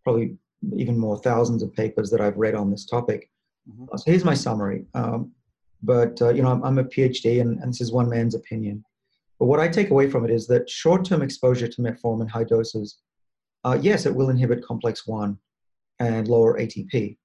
probably 0.05 0.37
even 0.77 0.99
more, 0.99 1.19
thousands 1.19 1.63
of 1.63 1.75
papers 1.75 2.11
that 2.11 2.21
I've 2.21 2.37
read 2.37 2.55
on 2.55 2.71
this 2.71 2.85
topic. 2.87 3.31
Mm-hmm. 3.69 3.97
So 3.97 4.05
here's 4.07 4.25
my 4.25 4.35
summary. 4.35 4.85
Um, 4.95 5.33
but 5.85 6.21
uh, 6.23 6.31
you 6.31 6.43
know, 6.43 6.51
I'm, 6.51 6.63
I'm, 6.65 6.79
a 6.79 6.85
PhD, 6.85 7.41
and, 7.41 7.61
and 7.61 7.73
this 7.73 7.81
is 7.81 7.93
one 7.93 8.09
man's 8.09 8.35
opinion. 8.35 8.85
But 9.39 9.47
what 9.47 9.61
I 9.61 9.69
take 9.69 9.91
away 9.91 10.09
from 10.09 10.25
it 10.25 10.31
is 10.31 10.47
that 10.47 10.69
short-term 10.71 11.23
exposure 11.23 11.69
to 11.69 11.83
metformin 11.83 12.29
high 12.29 12.45
doses, 12.45 12.99
uh, 13.65 13.79
yes, 13.81 14.07
it 14.07 14.15
will 14.15 14.31
inhibit 14.31 14.65
complex 14.65 15.07
one 15.07 15.39
and 15.99 16.29
lower 16.29 16.59
ATP. 16.59 17.17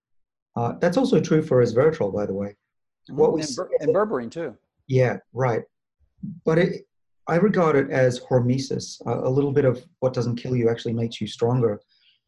Uh, 0.55 0.73
that's 0.79 0.97
also 0.97 1.21
true 1.21 1.41
for 1.41 1.63
resveratrol, 1.63 2.13
by 2.13 2.25
the 2.25 2.33
way. 2.33 2.49
Mm-hmm. 3.09 3.15
What 3.15 3.33
we 3.33 3.41
and, 3.41 3.55
ber- 3.55 3.69
and 3.79 3.95
berberine 3.95 4.31
too. 4.31 4.57
Yeah, 4.87 5.17
right. 5.33 5.61
But 6.45 6.57
it, 6.57 6.87
I 7.27 7.35
regard 7.35 7.75
it 7.75 7.91
as 7.91 8.19
hormesis. 8.19 8.99
A 9.05 9.29
little 9.29 9.51
bit 9.51 9.65
of 9.65 9.85
what 9.99 10.13
doesn't 10.13 10.37
kill 10.37 10.55
you 10.55 10.69
actually 10.69 10.93
makes 10.93 11.21
you 11.21 11.27
stronger. 11.27 11.79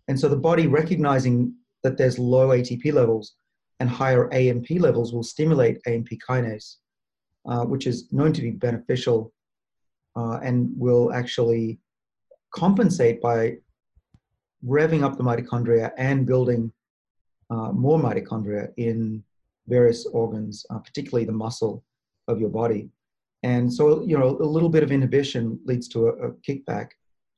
And 0.08 0.20
so 0.20 0.30
the 0.30 0.38
body 0.38 0.68
recognizing 0.68 1.56
that 1.84 1.98
there's 1.98 2.20
low 2.20 2.50
ATP 2.50 2.94
levels 2.94 3.36
and 3.82 3.90
higher 3.90 4.32
AMP 4.32 4.70
levels 4.88 5.12
will 5.12 5.24
stimulate 5.24 5.82
AMP 5.88 6.10
kinase, 6.28 6.76
uh, 7.50 7.66
which 7.66 7.88
is 7.88 8.14
known 8.14 8.32
to 8.32 8.42
be 8.42 8.52
beneficial 8.52 9.34
uh, 10.16 10.38
and 10.44 10.70
will 10.78 11.12
actually 11.12 11.80
compensate 12.54 13.20
by 13.22 13.58
revving 14.64 15.02
up 15.02 15.18
the 15.18 15.24
mitochondria 15.24 15.92
and 15.98 16.28
building 16.28 16.72
uh, 17.50 17.72
more 17.72 18.00
mitochondria 18.00 18.72
in 18.78 19.24
various 19.68 20.06
organs, 20.06 20.64
uh, 20.70 20.78
particularly 20.78 21.26
the 21.26 21.40
muscle 21.46 21.84
of 22.28 22.40
your 22.40 22.50
body. 22.50 22.88
And 23.42 23.74
so, 23.74 24.04
you 24.04 24.16
know, 24.16 24.38
a 24.38 24.52
little 24.56 24.70
bit 24.70 24.84
of 24.84 24.92
inhibition 24.92 25.60
leads 25.66 25.88
to 25.90 26.10
a, 26.10 26.12
a 26.28 26.32
kickback 26.48 26.90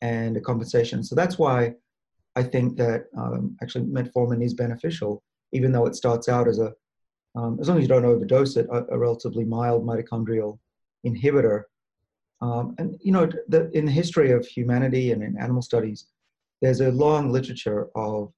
and 0.01 0.35
a 0.35 0.41
compensation. 0.41 1.05
So 1.05 1.15
that's 1.15 1.37
why 1.37 1.75
I 2.35 2.43
think 2.43 2.75
that 2.83 3.05
um, 3.17 3.55
actually 3.61 3.85
metformin 3.85 4.43
is 4.43 4.53
beneficial, 4.53 5.23
even 5.53 5.71
though 5.71 5.85
it 5.85 5.95
starts 5.95 6.27
out 6.27 6.47
as 6.47 6.59
a, 6.59 6.73
um, 7.35 7.57
as 7.59 7.67
long 7.67 7.77
as 7.77 7.83
you 7.83 7.87
don't 7.87 8.05
overdose 8.05 8.57
it, 8.57 8.67
a, 8.71 8.85
a 8.91 8.97
relatively 8.97 9.45
mild 9.45 9.85
mitochondrial 9.85 10.59
inhibitor. 11.05 11.63
Um, 12.41 12.75
and 12.77 12.97
you 13.01 13.11
know, 13.11 13.29
the, 13.47 13.71
in 13.77 13.85
the 13.85 13.91
history 13.91 14.31
of 14.31 14.45
humanity 14.45 15.11
and 15.11 15.23
in 15.23 15.37
animal 15.39 15.61
studies, 15.61 16.07
there's 16.61 16.81
a 16.81 16.91
long 16.91 17.31
literature 17.31 17.89
of 17.95 18.31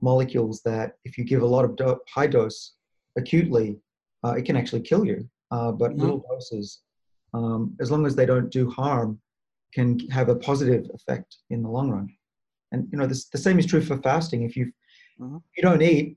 molecules 0.00 0.62
that, 0.62 0.96
if 1.04 1.16
you 1.16 1.24
give 1.24 1.42
a 1.42 1.46
lot 1.46 1.64
of 1.64 1.76
do- 1.76 2.00
high 2.08 2.26
dose 2.26 2.74
acutely, 3.16 3.78
uh, 4.24 4.32
it 4.32 4.44
can 4.44 4.56
actually 4.56 4.82
kill 4.82 5.04
you. 5.04 5.28
Uh, 5.50 5.72
but 5.72 5.92
mm-hmm. 5.92 6.00
little 6.00 6.24
doses, 6.30 6.82
um, 7.34 7.76
as 7.80 7.90
long 7.90 8.06
as 8.06 8.14
they 8.16 8.26
don't 8.26 8.50
do 8.50 8.68
harm, 8.68 9.18
can 9.72 9.98
have 10.10 10.28
a 10.28 10.36
positive 10.36 10.84
effect 10.94 11.38
in 11.50 11.62
the 11.62 11.68
long 11.68 11.90
run. 11.90 12.08
And 12.72 12.88
you 12.90 12.98
know, 12.98 13.06
this, 13.06 13.26
the 13.28 13.38
same 13.38 13.58
is 13.58 13.66
true 13.66 13.80
for 13.80 13.96
fasting. 13.98 14.42
If 14.42 14.56
you 14.56 14.66
mm-hmm. 15.20 15.38
you 15.56 15.62
don't 15.62 15.82
eat, 15.82 16.16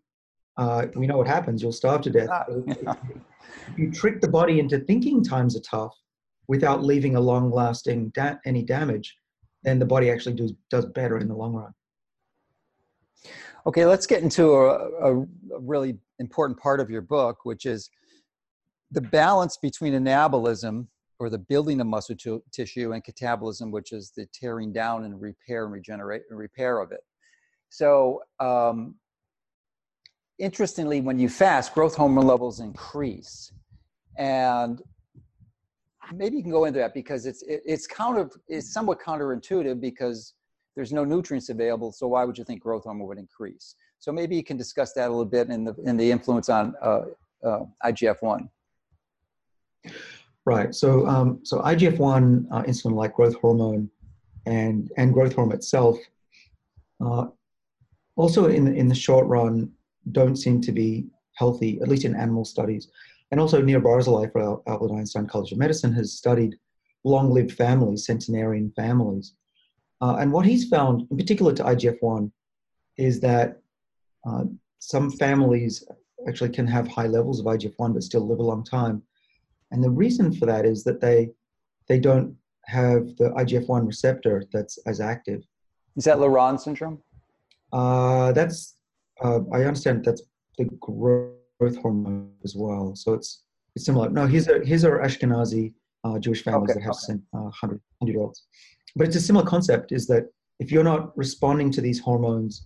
uh, 0.58 0.88
we 0.96 1.08
know 1.08 1.18
what 1.18 1.27
happens. 1.27 1.62
You'll 1.62 1.72
starve 1.72 2.01
to 2.01 2.10
death. 2.10 2.29
Ah, 2.32 2.46
yeah. 2.65 2.96
you 3.77 3.91
trick 3.91 4.22
the 4.22 4.27
body 4.27 4.60
into 4.60 4.79
thinking 4.79 5.24
times 5.24 5.56
are 5.56 5.62
tough 5.62 5.96
without 6.48 6.84
leaving 6.84 7.15
a 7.15 7.20
long-lasting 7.20 8.10
da- 8.10 8.38
any 8.46 8.63
damage, 8.63 9.15
then 9.63 9.79
the 9.79 9.86
body 9.86 10.10
actually 10.10 10.36
does 10.36 10.53
does 10.70 10.86
better 10.88 11.18
in 11.18 11.27
the 11.27 11.36
long 11.36 11.53
run. 11.53 11.74
Okay, 13.65 13.86
let's 13.86 14.08
get 14.08 14.24
into 14.24 14.53
a, 14.53 15.12
a, 15.12 15.25
really 15.60 15.98
important 16.20 16.60
part 16.60 16.79
of 16.79 16.89
your 16.89 17.01
book, 17.01 17.39
which 17.44 17.65
is 17.65 17.89
the 18.91 19.01
balance 19.01 19.58
between 19.58 19.94
anabolism 19.94 20.88
or 21.20 21.29
the 21.29 21.38
building 21.38 21.82
of 21.82 21.88
muscle 21.88 22.15
t- 22.15 22.39
tissue 22.51 22.94
and 22.94 23.03
catabolism, 23.03 23.72
which 23.72 23.91
is 23.91 24.12
the 24.15 24.25
tearing 24.34 24.72
down 24.72 25.03
and 25.03 25.22
repair 25.22 25.65
and 25.65 25.74
regenerate 25.74 26.24
and 26.29 26.39
repair 26.39 26.79
of 26.79 26.91
it. 26.91 27.01
So, 27.70 28.24
um, 28.39 28.96
interestingly, 30.39 31.01
when 31.01 31.19
you 31.19 31.29
fast, 31.29 31.74
growth 31.74 31.96
hormone 31.96 32.25
levels 32.25 32.60
increase, 32.60 33.51
and 34.17 34.81
maybe 36.13 36.38
you 36.38 36.41
can 36.41 36.51
go 36.51 36.65
into 36.65 36.79
that 36.79 36.93
because 36.93 37.25
it's 37.25 37.43
it, 37.43 37.62
it's 37.65 37.86
counter 37.86 38.29
it's 38.48 38.74
somewhat 38.74 39.00
counterintuitive 39.00 39.79
because 39.79 40.34
there's 40.75 40.91
no 40.91 41.03
nutrients 41.03 41.50
available. 41.50 41.91
So 41.91 42.08
why 42.08 42.24
would 42.24 42.38
you 42.38 42.43
think 42.43 42.62
growth 42.62 42.86
hormone 42.86 43.08
would 43.08 43.17
increase? 43.17 43.75
So 44.00 44.12
maybe 44.12 44.36
you 44.36 44.43
can 44.43 44.58
discuss 44.58 44.93
that 44.93 45.08
a 45.08 45.10
little 45.10 45.25
bit 45.25 45.50
in 45.50 45.63
the 45.65 45.75
in 45.86 45.98
the 45.98 46.10
influence 46.10 46.50
on 46.50 46.74
uh, 46.81 47.01
uh, 47.43 47.65
IGF 47.86 48.22
one. 48.22 48.50
Right. 50.46 50.74
So, 50.74 51.05
um, 51.08 51.41
so 51.43 51.60
IGF-1 51.60 52.48
uh, 52.51 52.63
insulin-like 52.63 53.13
growth 53.13 53.36
hormone 53.36 53.89
and, 54.46 54.91
and 54.98 55.13
growth 55.13 55.34
hormone 55.34 55.53
itself 55.53 55.98
uh, 57.01 57.27
also 58.15 58.48
in 58.48 58.75
in 58.75 58.88
the 58.88 58.96
short 58.96 59.27
run 59.27 59.72
don't 60.12 60.36
seem 60.36 60.62
to 60.62 60.72
be 60.72 61.08
healthy, 61.36 61.79
at 61.82 61.88
least 61.88 62.06
in 62.06 62.15
animal 62.15 62.46
studies. 62.46 62.89
And 63.32 63.39
also 63.39 63.62
Nir 63.62 63.79
Barzilai 63.79 64.32
for 64.32 64.62
Albert 64.68 64.94
Einstein 64.94 65.27
College 65.27 65.51
of 65.51 65.58
Medicine 65.58 65.94
has 65.94 66.13
studied 66.13 66.58
long-lived 67.03 67.51
families, 67.51 68.06
centenarian 68.06 68.72
families. 68.75 69.34
Uh, 70.01 70.18
and 70.20 70.32
what 70.32 70.46
he's 70.46 70.68
found, 70.68 71.08
in 71.12 71.18
particular 71.18 71.53
to 71.53 71.63
IGF-1, 71.63 72.32
is 72.98 73.20
that 73.22 73.62
uh, 74.27 74.44
some 74.79 75.12
families 75.12 75.84
actually 76.27 76.50
can 76.50 76.68
have 76.68 76.88
high 76.88 77.08
levels 77.08 77.39
of 77.39 77.46
IGF-1 77.46 77.94
but 77.94 78.03
still 78.03 78.27
live 78.27 78.39
a 78.39 78.44
long 78.44 78.63
time. 78.63 79.01
And 79.72 79.84
the 79.84 79.89
reason 79.89 80.34
for 80.34 80.46
that 80.46 80.65
is 80.65 80.84
that 80.84 81.00
they 81.00 81.29
they 81.88 82.00
don't 82.00 82.36
have 82.65 83.15
the 83.18 83.32
IGF-1 83.32 83.86
receptor 83.86 84.44
that's 84.53 84.77
as 84.86 85.00
active. 85.00 85.41
Is 85.96 86.03
that 86.06 86.18
Laron 86.18 86.60
syndrome? 86.60 87.01
Uh, 87.74 88.32
that's 88.32 88.75
uh, 89.23 89.39
I 89.53 89.63
understand 89.63 90.05
that's 90.05 90.23
the 90.57 90.65
growth 90.79 91.77
hormone 91.81 92.31
as 92.43 92.55
well. 92.55 92.95
So 92.95 93.13
it's 93.13 93.43
it's 93.75 93.85
similar. 93.85 94.09
No, 94.09 94.25
here's 94.25 94.47
a 94.47 94.59
here's 94.63 94.85
our 94.85 94.99
Ashkenazi 94.99 95.73
uh, 96.03 96.19
Jewish 96.19 96.43
families 96.43 96.71
okay, 96.71 96.79
that 96.79 96.85
have 96.85 96.95
okay. 97.09 97.19
uh, 97.33 97.51
100, 97.51 97.81
100 97.99 98.11
year 98.11 98.21
olds. 98.21 98.45
But 98.95 99.07
it's 99.07 99.15
a 99.15 99.21
similar 99.21 99.45
concept. 99.45 99.91
Is 99.91 100.07
that 100.07 100.25
if 100.59 100.71
you're 100.71 100.83
not 100.83 101.17
responding 101.17 101.71
to 101.71 101.81
these 101.81 101.99
hormones, 101.99 102.65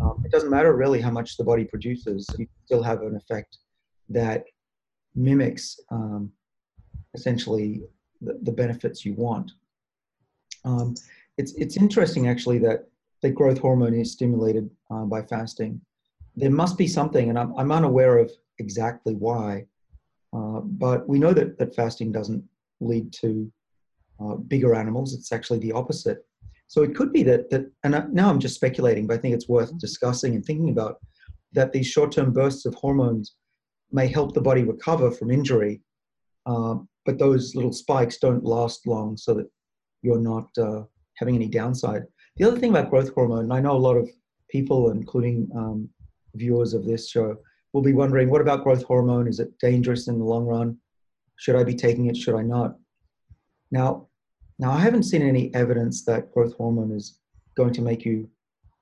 um, 0.00 0.22
it 0.24 0.30
doesn't 0.30 0.50
matter 0.50 0.74
really 0.74 1.00
how 1.00 1.10
much 1.10 1.36
the 1.36 1.44
body 1.44 1.64
produces. 1.64 2.26
You 2.38 2.46
still 2.64 2.82
have 2.82 3.02
an 3.02 3.16
effect 3.16 3.58
that 4.08 4.44
mimics 5.14 5.80
um, 5.90 6.30
essentially 7.14 7.82
the, 8.20 8.38
the, 8.42 8.52
benefits 8.52 9.04
you 9.04 9.14
want. 9.14 9.50
Um, 10.64 10.94
it's, 11.38 11.52
it's 11.54 11.76
interesting 11.76 12.28
actually 12.28 12.58
that 12.58 12.88
the 13.22 13.30
growth 13.30 13.58
hormone 13.58 13.94
is 13.94 14.12
stimulated 14.12 14.70
uh, 14.90 15.04
by 15.04 15.22
fasting. 15.22 15.80
There 16.34 16.50
must 16.50 16.76
be 16.76 16.86
something, 16.86 17.28
and 17.28 17.38
I'm, 17.38 17.56
I'm 17.56 17.72
unaware 17.72 18.18
of 18.18 18.30
exactly 18.58 19.14
why, 19.14 19.66
uh, 20.32 20.60
but 20.60 21.08
we 21.08 21.18
know 21.18 21.32
that, 21.32 21.58
that 21.58 21.74
fasting 21.74 22.12
doesn't 22.12 22.44
lead 22.80 23.12
to 23.14 23.50
uh, 24.20 24.34
bigger 24.34 24.74
animals. 24.74 25.14
It's 25.14 25.32
actually 25.32 25.60
the 25.60 25.72
opposite. 25.72 26.24
So 26.68 26.82
it 26.82 26.94
could 26.94 27.12
be 27.12 27.22
that, 27.22 27.48
that 27.50 27.70
and 27.84 28.12
now 28.12 28.28
I'm 28.28 28.40
just 28.40 28.56
speculating, 28.56 29.06
but 29.06 29.14
I 29.14 29.20
think 29.20 29.34
it's 29.34 29.48
worth 29.48 29.76
discussing 29.78 30.34
and 30.34 30.44
thinking 30.44 30.70
about 30.70 31.00
that 31.52 31.72
these 31.72 31.86
short 31.86 32.12
term 32.12 32.32
bursts 32.32 32.66
of 32.66 32.74
hormones 32.74 33.36
may 33.92 34.08
help 34.08 34.34
the 34.34 34.40
body 34.40 34.64
recover 34.64 35.10
from 35.10 35.30
injury, 35.30 35.80
uh, 36.44 36.76
but 37.04 37.18
those 37.18 37.54
little 37.54 37.72
spikes 37.72 38.18
don't 38.18 38.44
last 38.44 38.86
long 38.86 39.16
so 39.16 39.34
that 39.34 39.46
you're 40.02 40.20
not 40.20 40.48
uh, 40.58 40.82
having 41.14 41.36
any 41.36 41.48
downside. 41.48 42.02
The 42.36 42.44
other 42.44 42.58
thing 42.58 42.70
about 42.70 42.90
growth 42.90 43.14
hormone, 43.14 43.50
I 43.50 43.60
know 43.60 43.72
a 43.72 43.78
lot 43.78 43.96
of 43.96 44.10
people, 44.50 44.90
including 44.90 45.48
um, 45.54 45.88
viewers 46.34 46.74
of 46.74 46.84
this 46.84 47.08
show, 47.08 47.36
will 47.72 47.82
be 47.82 47.94
wondering 47.94 48.30
what 48.30 48.40
about 48.40 48.62
growth 48.62 48.82
hormone? 48.84 49.26
Is 49.26 49.40
it 49.40 49.58
dangerous 49.58 50.08
in 50.08 50.18
the 50.18 50.24
long 50.24 50.44
run? 50.44 50.78
Should 51.36 51.56
I 51.56 51.64
be 51.64 51.74
taking 51.74 52.06
it? 52.06 52.16
Should 52.16 52.34
I 52.34 52.42
not? 52.42 52.76
Now, 53.70 54.08
now 54.58 54.70
I 54.70 54.80
haven't 54.80 55.04
seen 55.04 55.22
any 55.22 55.54
evidence 55.54 56.04
that 56.04 56.32
growth 56.32 56.54
hormone 56.54 56.92
is 56.92 57.18
going 57.56 57.72
to 57.74 57.82
make 57.82 58.04
you 58.04 58.28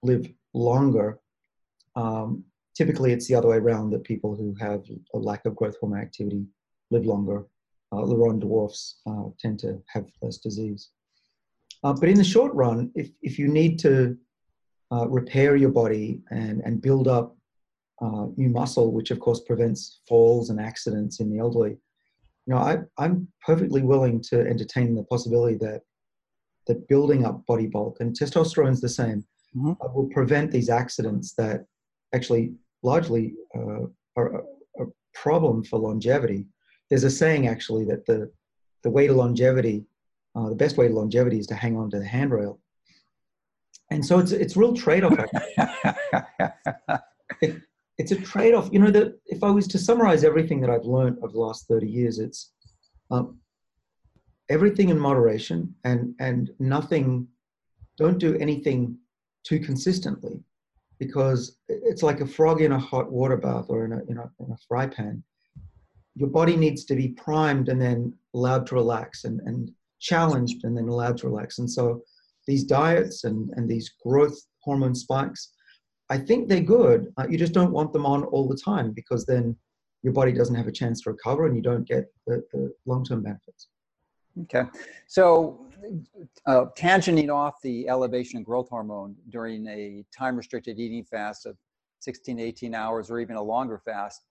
live 0.03 0.27
longer. 0.53 1.21
Um, 1.97 2.45
typically 2.77 3.13
it's 3.13 3.29
the 3.29 3.37
other 3.37 3.49
way 3.49 3.57
around 3.57 3.91
that 3.91 4.05
people 4.05 4.35
who 4.35 4.55
have 4.61 4.85
a 5.15 5.19
lack 5.19 5.47
of 5.47 5.57
growth 5.57 5.77
hormone 5.81 6.01
activity 6.01 6.45
live 6.91 7.07
longer. 7.07 7.45
Uh, 7.93 7.99
Laron 7.99 8.41
dwarfs 8.41 8.97
uh, 9.07 9.25
tend 9.39 9.61
to 9.61 9.81
have 9.89 10.07
less 10.23 10.39
disease. 10.39 10.91
Uh, 11.85 11.93
but 11.93 12.09
in 12.09 12.17
the 12.17 12.25
short 12.25 12.53
run, 12.55 12.91
if, 12.95 13.11
if 13.23 13.39
you 13.39 13.47
need 13.47 13.79
to 13.79 14.17
uh, 14.91 15.07
repair 15.09 15.55
your 15.55 15.71
body 15.71 16.23
and, 16.31 16.63
and 16.65 16.81
build 16.81 17.07
up 17.07 17.37
uh, 18.01 18.27
new 18.37 18.49
muscle, 18.49 18.91
which 18.91 19.11
of 19.11 19.21
course 19.21 19.41
prevents 19.41 20.01
falls 20.09 20.51
and 20.51 20.59
accidents 20.59 21.21
in 21.21 21.31
the 21.31 21.39
elderly, 21.39 21.77
you 22.47 22.55
know, 22.55 22.57
I, 22.59 22.79
I'm 22.99 23.29
perfectly 23.45 23.83
willing 23.83 24.21
to 24.31 24.41
entertain 24.41 24.95
the 24.95 25.05
possibility 25.05 25.57
that 25.59 25.83
that 26.67 26.89
building 26.89 27.27
up 27.27 27.45
body 27.45 27.67
bulk 27.67 27.99
and 28.01 28.19
testosterone 28.19 28.73
is 28.73 28.81
the 28.81 28.89
same 28.89 29.25
mm-hmm. 29.55 29.73
Uh, 29.73 29.93
will 29.93 30.09
prevent 30.09 30.51
these 30.51 30.71
accidents 30.71 31.35
that 31.35 31.67
actually 32.15 32.55
largely 32.83 33.35
uh, 33.55 33.85
are 34.17 34.37
a, 34.37 34.83
a, 34.83 34.87
problem 35.13 35.63
for 35.63 35.79
longevity. 35.79 36.45
there's 36.89 37.05
a 37.05 37.11
saying 37.11 37.47
actually 37.47 37.85
that 37.85 38.05
the 38.07 38.31
the 38.83 38.91
way 38.91 39.07
to 39.07 39.13
longevity, 39.15 39.85
uh, 40.35 40.49
the 40.49 40.55
best 40.55 40.77
way 40.77 40.89
to 40.89 40.95
longevity 40.95 41.39
is 41.39 41.47
to 41.49 41.55
hang 41.55 41.77
on 41.77 41.91
to 41.91 41.99
the 41.99 42.05
handrail. 42.05 42.61
And 43.91 44.05
so 44.05 44.19
it's 44.19 44.33
it's 44.33 44.57
real 44.57 44.75
trade 44.75 45.05
off. 45.05 45.13
it, 47.41 47.61
it's 47.99 48.13
a 48.13 48.17
trade 48.17 48.55
off. 48.55 48.71
You 48.73 48.79
know 48.81 48.91
that 48.91 49.19
if 49.27 49.45
I 49.45 49.51
was 49.51 49.69
to 49.69 49.79
summarize 49.79 50.25
everything 50.25 50.61
that 50.63 50.71
I've 50.71 50.85
learned 50.85 51.19
over 51.19 51.33
the 51.33 51.39
last 51.39 51.69
thirty 51.69 51.89
years, 51.89 52.19
it's 52.19 52.53
um, 53.11 53.39
everything 54.49 54.89
in 54.89 54.99
moderation 54.99 55.75
and 55.85 56.15
and 56.19 56.51
nothing. 56.59 57.29
Don't 57.97 58.19
do 58.19 58.37
anything 58.39 58.99
too 59.45 59.61
consistently, 59.61 60.43
because 60.99 61.59
it's 61.69 62.03
like 62.03 62.21
a 62.21 62.27
frog 62.27 62.63
in 62.63 62.73
a 62.73 62.79
hot 62.79 63.13
water 63.13 63.37
bath 63.37 63.67
or 63.69 63.85
in 63.85 63.93
a 63.93 64.03
in 64.09 64.19
a, 64.19 64.31
in 64.41 64.51
a 64.51 64.57
fry 64.67 64.87
pan 64.87 65.23
your 66.15 66.29
body 66.29 66.57
needs 66.57 66.85
to 66.85 66.95
be 66.95 67.09
primed 67.09 67.69
and 67.69 67.81
then 67.81 68.15
allowed 68.35 68.67
to 68.69 68.75
relax 68.75 69.25
and, 69.25 69.41
and 69.41 69.73
challenged 70.05 70.65
and 70.65 70.77
then 70.77 70.89
allowed 70.89 71.17
to 71.19 71.29
relax. 71.29 71.59
And 71.59 71.71
so 71.71 72.03
these 72.47 72.65
diets 72.65 73.25
and, 73.25 73.51
and 73.57 73.69
these 73.69 73.95
growth 74.05 74.39
hormone 74.61 74.95
spikes, 74.95 75.53
I 76.11 76.19
think 76.19 76.49
they're 76.49 76.61
good. 76.61 77.13
Uh, 77.17 77.27
you 77.29 77.39
just 77.39 77.55
don't 77.55 77.73
want 77.73 77.93
them 77.93 78.05
on 78.05 78.25
all 78.25 78.47
the 78.47 78.57
time 78.57 78.93
because 78.93 79.25
then 79.25 79.57
your 80.03 80.13
body 80.13 80.33
doesn't 80.33 80.55
have 80.55 80.69
a 80.69 80.73
chance 80.73 81.01
to 81.03 81.11
recover 81.11 81.47
and 81.47 81.57
you 81.57 81.63
don't 81.63 81.89
get 81.89 82.05
the, 82.27 82.43
the 82.53 82.73
long 82.85 83.03
term 83.05 83.23
benefits. 83.23 83.69
Okay. 84.43 84.65
So, 85.07 85.67
uh, 86.47 86.67
tangenting 86.77 87.33
off 87.35 87.55
the 87.63 87.89
elevation 87.89 88.39
in 88.39 88.43
growth 88.43 88.69
hormone 88.69 89.15
during 89.31 89.67
a 89.69 90.05
time 90.17 90.37
restricted 90.37 90.79
eating 90.79 91.05
fast 91.05 91.47
of 91.47 91.57
16 92.01 92.39
18 92.39 92.75
hours 92.75 93.11
or 93.11 93.21
even 93.21 93.37
a 93.37 93.43
longer 93.43 93.79
fast 93.79 94.23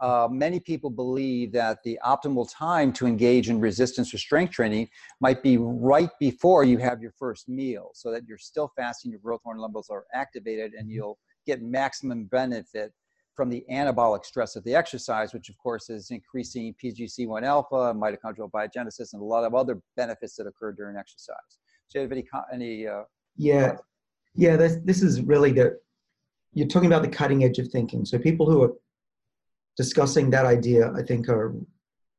uh, 0.00 0.28
many 0.30 0.58
people 0.58 0.88
believe 0.88 1.52
that 1.52 1.82
the 1.84 1.98
optimal 2.04 2.50
time 2.50 2.92
to 2.94 3.06
engage 3.06 3.50
in 3.50 3.60
resistance 3.60 4.12
or 4.14 4.18
strength 4.18 4.52
training 4.52 4.88
might 5.20 5.42
be 5.42 5.58
right 5.58 6.10
before 6.18 6.64
you 6.64 6.78
have 6.78 7.02
your 7.02 7.12
first 7.18 7.48
meal 7.48 7.90
so 7.94 8.10
that 8.10 8.26
you're 8.26 8.38
still 8.38 8.72
fasting, 8.76 9.10
your 9.10 9.20
growth 9.20 9.40
hormone 9.44 9.62
levels 9.62 9.90
are 9.90 10.04
activated, 10.14 10.72
and 10.72 10.84
mm-hmm. 10.84 10.92
you'll 10.92 11.18
get 11.46 11.60
maximum 11.62 12.24
benefit 12.24 12.92
from 13.34 13.50
the 13.50 13.64
anabolic 13.70 14.24
stress 14.24 14.56
of 14.56 14.64
the 14.64 14.74
exercise, 14.74 15.32
which 15.34 15.48
of 15.48 15.58
course 15.58 15.90
is 15.90 16.10
increasing 16.10 16.74
PGC1 16.82 17.42
alpha, 17.42 17.94
mitochondrial 17.94 18.50
biogenesis, 18.50 19.12
and 19.12 19.22
a 19.22 19.24
lot 19.24 19.44
of 19.44 19.54
other 19.54 19.80
benefits 19.96 20.36
that 20.36 20.46
occur 20.46 20.72
during 20.72 20.96
exercise. 20.96 21.36
So, 21.88 21.98
you 21.98 22.02
have 22.02 22.12
any, 22.12 22.26
any 22.52 22.86
uh, 22.86 23.02
yeah, 23.36 23.76
yeah, 24.34 24.56
this, 24.56 24.78
this 24.84 25.02
is 25.02 25.20
really 25.22 25.52
the, 25.52 25.78
you're 26.52 26.68
talking 26.68 26.86
about 26.86 27.02
the 27.02 27.08
cutting 27.08 27.44
edge 27.44 27.58
of 27.58 27.68
thinking. 27.68 28.04
So, 28.04 28.18
people 28.18 28.50
who 28.50 28.62
are 28.62 28.72
discussing 29.84 30.28
that 30.28 30.44
idea, 30.44 30.92
I 30.92 31.02
think, 31.02 31.30
are 31.30 31.54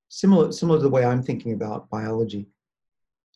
similar 0.10 0.51
similar 0.51 0.80
to 0.80 0.84
the 0.84 0.89
way 0.89 1.06
I'm 1.06 1.22
thinking 1.22 1.53
about 1.53 1.89
biology. 1.91 2.48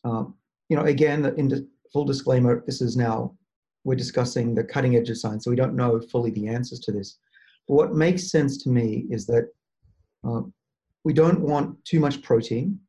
Um, 0.04 0.34
you 0.68 0.76
know, 0.76 0.86
again, 0.86 1.20
in 1.38 1.70
full 1.94 2.06
disclaimer, 2.06 2.64
this 2.66 2.82
is 2.82 2.98
now 2.98 3.36
we're 3.84 4.04
discussing 4.06 4.56
the 4.56 4.64
cutting 4.64 4.96
edge 4.96 5.12
of 5.12 5.20
science, 5.20 5.44
so 5.44 5.52
we 5.52 5.62
don't 5.62 5.76
know 5.76 6.02
fully 6.12 6.32
the 6.32 6.48
answers 6.48 6.80
to 6.82 6.92
this. 6.92 7.20
But 7.68 7.76
what 7.76 7.94
makes 7.94 8.32
sense 8.32 8.64
to 8.64 8.70
me 8.70 9.06
is 9.12 9.28
that 9.28 9.46
uh, 10.28 10.42
we 11.04 11.14
don't 11.14 11.42
want 11.42 11.68
too 11.86 12.00
much 12.00 12.24
protein 12.24 12.80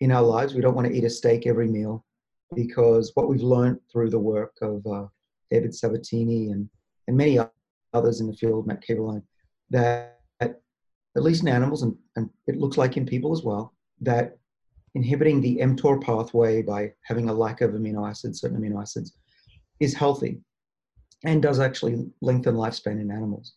in 0.00 0.10
our 0.12 0.22
lives. 0.22 0.54
We 0.54 0.62
don't 0.62 0.74
want 0.74 0.86
to 0.88 0.96
eat 0.96 1.04
a 1.04 1.10
steak 1.10 1.46
every 1.46 1.68
meal 1.68 2.06
because 2.54 3.12
what 3.16 3.28
we've 3.28 3.42
learned 3.54 3.80
through 3.92 4.08
the 4.08 4.26
work 4.34 4.54
of 4.62 4.86
uh, 4.86 5.06
David 5.50 5.74
Sabatini 5.74 6.52
and, 6.52 6.70
and 7.06 7.16
many 7.16 7.38
others 7.92 8.20
in 8.20 8.28
the 8.28 8.38
field, 8.40 8.66
Matt 8.66 8.82
Kaeberlein, 8.82 9.22
that 9.68 10.15
at 11.16 11.22
least 11.22 11.42
in 11.42 11.48
animals, 11.48 11.82
and, 11.82 11.96
and 12.16 12.30
it 12.46 12.58
looks 12.58 12.76
like 12.76 12.96
in 12.96 13.06
people 13.06 13.32
as 13.32 13.42
well, 13.42 13.74
that 14.00 14.36
inhibiting 14.94 15.40
the 15.40 15.58
mTOR 15.58 16.02
pathway 16.02 16.62
by 16.62 16.92
having 17.02 17.28
a 17.28 17.32
lack 17.32 17.60
of 17.60 17.72
amino 17.72 18.08
acids, 18.08 18.40
certain 18.40 18.60
amino 18.60 18.80
acids, 18.80 19.16
is 19.80 19.94
healthy 19.94 20.38
and 21.24 21.42
does 21.42 21.60
actually 21.60 22.06
lengthen 22.20 22.54
lifespan 22.54 23.00
in 23.00 23.10
animals. 23.10 23.54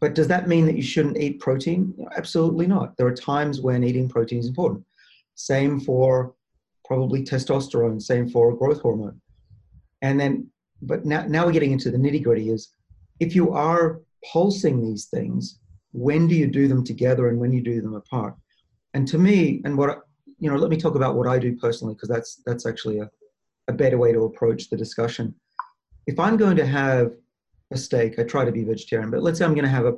But 0.00 0.14
does 0.14 0.28
that 0.28 0.48
mean 0.48 0.64
that 0.66 0.76
you 0.76 0.82
shouldn't 0.82 1.18
eat 1.18 1.40
protein? 1.40 1.94
Absolutely 2.16 2.66
not. 2.66 2.96
There 2.96 3.06
are 3.06 3.14
times 3.14 3.60
when 3.60 3.84
eating 3.84 4.08
protein 4.08 4.38
is 4.38 4.46
important. 4.46 4.84
Same 5.34 5.80
for 5.80 6.34
probably 6.84 7.22
testosterone, 7.22 8.00
same 8.00 8.28
for 8.28 8.56
growth 8.56 8.80
hormone. 8.80 9.20
And 10.02 10.18
then, 10.18 10.50
but 10.82 11.04
now, 11.04 11.26
now 11.26 11.44
we're 11.44 11.52
getting 11.52 11.72
into 11.72 11.90
the 11.90 11.98
nitty 11.98 12.22
gritty 12.22 12.50
is 12.50 12.72
if 13.20 13.34
you 13.34 13.52
are 13.52 14.00
pulsing 14.32 14.80
these 14.80 15.06
things, 15.06 15.58
when 15.98 16.28
do 16.28 16.34
you 16.34 16.46
do 16.46 16.68
them 16.68 16.84
together 16.84 17.28
and 17.28 17.38
when 17.38 17.52
you 17.52 17.62
do 17.62 17.80
them 17.80 17.94
apart? 17.94 18.34
And 18.94 19.06
to 19.08 19.18
me 19.18 19.60
and 19.64 19.76
what 19.76 20.02
you 20.38 20.50
know 20.50 20.56
let 20.56 20.70
me 20.70 20.76
talk 20.76 20.94
about 20.94 21.16
what 21.16 21.26
i 21.26 21.38
do 21.38 21.56
personally 21.56 21.94
because 21.94 22.08
that's 22.08 22.42
that's 22.46 22.66
actually 22.66 23.00
a, 23.00 23.10
a 23.66 23.72
better 23.72 23.98
way 23.98 24.12
to 24.12 24.24
approach 24.24 24.70
the 24.70 24.76
discussion. 24.76 25.34
If 26.06 26.18
i'm 26.18 26.36
going 26.36 26.56
to 26.56 26.66
have 26.66 27.12
a 27.70 27.76
steak 27.76 28.18
i 28.18 28.22
try 28.22 28.44
to 28.44 28.52
be 28.52 28.64
vegetarian 28.64 29.10
but 29.10 29.22
let's 29.22 29.38
say 29.38 29.44
i'm 29.44 29.54
going 29.54 29.64
to 29.64 29.70
have 29.70 29.86
a, 29.86 29.94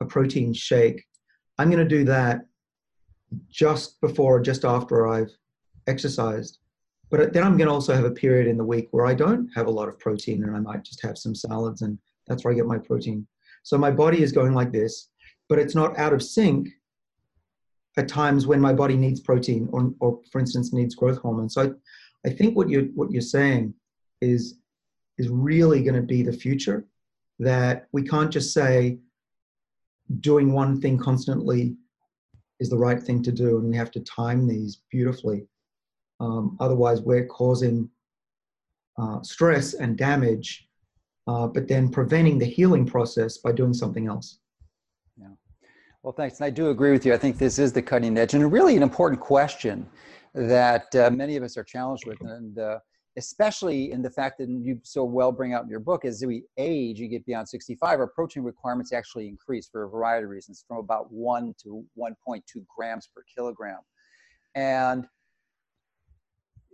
a 0.00 0.04
protein 0.04 0.52
shake. 0.52 1.04
I'm 1.58 1.70
going 1.70 1.86
to 1.86 1.96
do 1.96 2.04
that 2.04 2.46
just 3.50 4.00
before 4.00 4.36
or 4.36 4.40
just 4.40 4.64
after 4.64 5.08
i've 5.08 5.32
exercised. 5.86 6.58
But 7.10 7.32
then 7.32 7.42
i'm 7.42 7.56
going 7.56 7.68
to 7.68 7.74
also 7.74 7.94
have 7.94 8.04
a 8.04 8.10
period 8.10 8.46
in 8.46 8.56
the 8.58 8.64
week 8.64 8.88
where 8.90 9.06
i 9.06 9.14
don't 9.14 9.48
have 9.56 9.66
a 9.66 9.76
lot 9.78 9.88
of 9.88 9.98
protein 9.98 10.44
and 10.44 10.54
i 10.54 10.60
might 10.60 10.84
just 10.84 11.02
have 11.02 11.16
some 11.18 11.34
salads 11.34 11.82
and 11.82 11.98
that's 12.26 12.44
where 12.44 12.52
i 12.52 12.56
get 12.56 12.66
my 12.66 12.78
protein. 12.78 13.26
So 13.62 13.76
my 13.76 13.90
body 13.90 14.22
is 14.22 14.32
going 14.32 14.54
like 14.54 14.72
this 14.72 15.09
but 15.50 15.58
it's 15.58 15.74
not 15.74 15.98
out 15.98 16.14
of 16.14 16.22
sync 16.22 16.68
at 17.98 18.08
times 18.08 18.46
when 18.46 18.60
my 18.60 18.72
body 18.72 18.96
needs 18.96 19.20
protein 19.20 19.68
or, 19.72 19.92
or 20.00 20.20
for 20.32 20.38
instance 20.38 20.72
needs 20.72 20.94
growth 20.94 21.18
hormone 21.18 21.50
so 21.50 21.62
I, 22.24 22.28
I 22.28 22.32
think 22.32 22.56
what 22.56 22.70
you're 22.70 22.84
what 22.94 23.10
you're 23.10 23.20
saying 23.20 23.74
is 24.22 24.60
is 25.18 25.28
really 25.28 25.82
going 25.82 25.96
to 25.96 26.02
be 26.02 26.22
the 26.22 26.32
future 26.32 26.86
that 27.40 27.88
we 27.92 28.02
can't 28.02 28.30
just 28.30 28.54
say 28.54 28.98
doing 30.20 30.52
one 30.52 30.80
thing 30.80 30.98
constantly 30.98 31.76
is 32.58 32.70
the 32.70 32.78
right 32.78 33.02
thing 33.02 33.22
to 33.22 33.32
do 33.32 33.58
and 33.58 33.68
we 33.68 33.76
have 33.76 33.90
to 33.90 34.00
time 34.00 34.46
these 34.46 34.82
beautifully. 34.90 35.46
Um, 36.20 36.56
otherwise 36.60 37.00
we're 37.00 37.26
causing 37.26 37.88
uh, 38.98 39.22
stress 39.22 39.74
and 39.74 39.96
damage 39.96 40.68
uh, 41.26 41.46
but 41.46 41.68
then 41.68 41.90
preventing 41.90 42.38
the 42.38 42.46
healing 42.46 42.86
process 42.86 43.38
by 43.38 43.52
doing 43.52 43.74
something 43.74 44.06
else 44.06 44.38
well, 46.02 46.12
thanks. 46.12 46.38
And 46.40 46.46
I 46.46 46.50
do 46.50 46.70
agree 46.70 46.92
with 46.92 47.04
you. 47.04 47.12
I 47.12 47.18
think 47.18 47.38
this 47.38 47.58
is 47.58 47.72
the 47.72 47.82
cutting 47.82 48.16
edge 48.16 48.34
and 48.34 48.50
really 48.50 48.76
an 48.76 48.82
important 48.82 49.20
question 49.20 49.86
that 50.34 50.94
uh, 50.94 51.10
many 51.10 51.36
of 51.36 51.42
us 51.42 51.56
are 51.56 51.64
challenged 51.64 52.06
with. 52.06 52.20
And 52.22 52.58
uh, 52.58 52.78
especially 53.16 53.92
in 53.92 54.00
the 54.00 54.10
fact 54.10 54.38
that 54.38 54.48
you 54.48 54.80
so 54.82 55.04
well 55.04 55.30
bring 55.30 55.52
out 55.52 55.62
in 55.62 55.68
your 55.68 55.80
book, 55.80 56.04
as 56.04 56.24
we 56.24 56.44
age, 56.56 56.98
you 56.98 57.08
get 57.08 57.26
beyond 57.26 57.48
65, 57.48 58.00
our 58.00 58.06
protein 58.06 58.44
requirements 58.44 58.92
actually 58.92 59.28
increase 59.28 59.68
for 59.68 59.84
a 59.84 59.88
variety 59.88 60.24
of 60.24 60.30
reasons 60.30 60.64
from 60.66 60.78
about 60.78 61.12
1 61.12 61.54
to 61.62 61.84
1.2 61.98 62.42
grams 62.74 63.08
per 63.14 63.22
kilogram. 63.34 63.80
And 64.54 65.06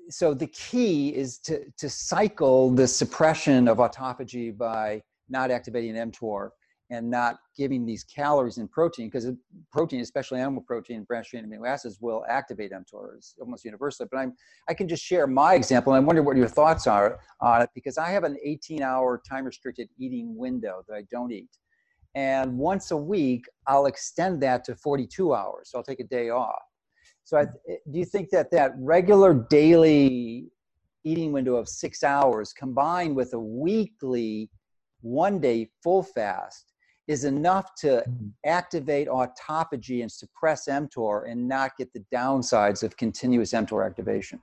so 0.09 0.35
the 0.35 0.47
key 0.47 1.09
is 1.17 1.39
to, 1.41 1.65
to 1.79 1.91
cycle 1.91 2.71
the 2.71 2.87
suppression 2.87 3.67
of 3.67 3.79
autophagy 3.79 4.57
by 4.57 5.03
not 5.29 5.51
activating 5.51 5.95
mTOR 5.95 6.51
and 6.91 7.11
not 7.11 7.39
giving 7.57 7.85
these 7.85 8.05
calories 8.05 8.59
and 8.59 8.71
protein 8.71 9.09
because 9.09 9.29
protein, 9.73 10.01
especially 10.01 10.41
animal 10.41 10.63
protein, 10.63 11.03
branched 11.03 11.33
chain 11.33 11.45
amino 11.45 11.69
acids, 11.69 11.99
will 12.01 12.25
activate 12.29 12.71
mTOR. 12.71 13.17
It's 13.17 13.35
almost 13.41 13.65
universal. 13.65 14.07
But 14.11 14.19
I'm, 14.19 14.35
I 14.69 14.75
can 14.75 14.87
just 14.87 15.05
share 15.05 15.27
my 15.27 15.55
example. 15.55 15.95
And 15.95 16.03
I 16.03 16.07
wonder 16.07 16.23
what 16.23 16.37
your 16.37 16.49
thoughts 16.49 16.87
are 16.87 17.19
on 17.41 17.63
it 17.63 17.71
because 17.75 17.99
I 17.99 18.11
have 18.11 18.25
an 18.25 18.37
18-hour 18.47 19.23
time-restricted 19.29 19.89
eating 19.99 20.37
window 20.37 20.85
that 20.89 20.95
I 20.95 21.03
don't 21.11 21.33
eat, 21.33 21.51
and 22.15 22.57
once 22.57 22.93
a 22.93 22.97
week 22.97 23.47
I'll 23.67 23.87
extend 23.87 24.41
that 24.43 24.65
to 24.65 24.77
42 24.77 25.35
hours. 25.35 25.71
So 25.71 25.79
I'll 25.79 25.85
take 25.85 26.01
a 26.01 26.05
day 26.05 26.31
off. 26.31 26.63
So 27.25 27.39
I, 27.39 27.47
do 27.47 27.99
you 27.99 28.05
think 28.05 28.31
that 28.31 28.53
that 28.53 28.73
regular 28.79 29.35
daily 29.51 30.47
eating 31.03 31.33
window 31.33 31.57
of 31.57 31.69
six 31.69 32.05
hours 32.05 32.53
combined 32.53 33.17
with 33.17 33.33
a 33.33 33.39
weekly 33.39 34.51
one 35.01 35.41
day 35.41 35.71
full 35.83 36.03
fast 36.03 36.73
is 37.09 37.25
enough 37.25 37.75
to 37.77 37.87
mm-hmm. 37.87 38.29
activate 38.45 39.09
autophagy 39.09 40.03
and 40.03 40.11
suppress 40.11 40.67
mTOR 40.69 41.31
and 41.31 41.47
not 41.47 41.77
get 41.77 41.93
the 41.93 42.05
downsides 42.13 42.83
of 42.83 42.97
continuous 42.97 43.53
mTOR 43.53 43.87
activation. 43.87 44.41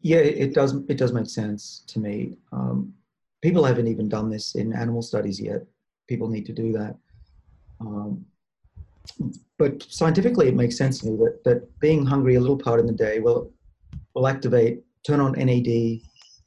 Yeah, 0.00 0.18
it 0.18 0.54
does. 0.54 0.74
It 0.88 0.98
does 0.98 1.12
make 1.12 1.28
sense 1.28 1.82
to 1.88 1.98
me. 1.98 2.38
Um, 2.52 2.94
people 3.42 3.64
haven't 3.64 3.88
even 3.88 4.08
done 4.08 4.30
this 4.30 4.54
in 4.54 4.72
animal 4.72 5.02
studies 5.02 5.40
yet. 5.40 5.62
People 6.08 6.28
need 6.28 6.46
to 6.46 6.52
do 6.52 6.72
that. 6.72 6.96
Um, 7.80 8.24
but 9.58 9.82
scientifically, 9.82 10.48
it 10.48 10.54
makes 10.54 10.76
sense 10.76 11.00
to 11.00 11.06
me 11.06 11.16
that, 11.16 11.42
that 11.44 11.80
being 11.80 12.04
hungry 12.06 12.36
a 12.36 12.40
little 12.40 12.58
part 12.58 12.78
in 12.78 12.86
the 12.86 12.92
day 12.92 13.18
will 13.18 13.50
will 14.14 14.28
activate, 14.28 14.82
turn 15.06 15.20
on 15.20 15.32
NAD, 15.32 16.00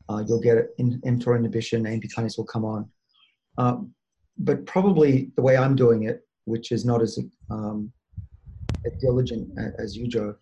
uh, 0.10 0.24
you'll 0.28 0.42
get 0.42 0.70
in, 0.78 1.00
mTOR 1.02 1.38
inhibition, 1.38 1.86
AMP 1.86 2.04
kinase 2.04 2.38
will 2.38 2.46
come 2.46 2.66
on. 2.66 2.90
Um, 3.60 3.94
but 4.38 4.66
probably 4.66 5.32
the 5.36 5.42
way 5.42 5.58
I'm 5.58 5.76
doing 5.76 6.04
it, 6.04 6.26
which 6.46 6.72
is 6.72 6.86
not 6.86 7.02
as 7.02 7.20
um, 7.52 7.92
as 8.86 8.94
diligent 9.02 9.50
as 9.78 9.96
you, 9.96 10.08
Joe. 10.08 10.34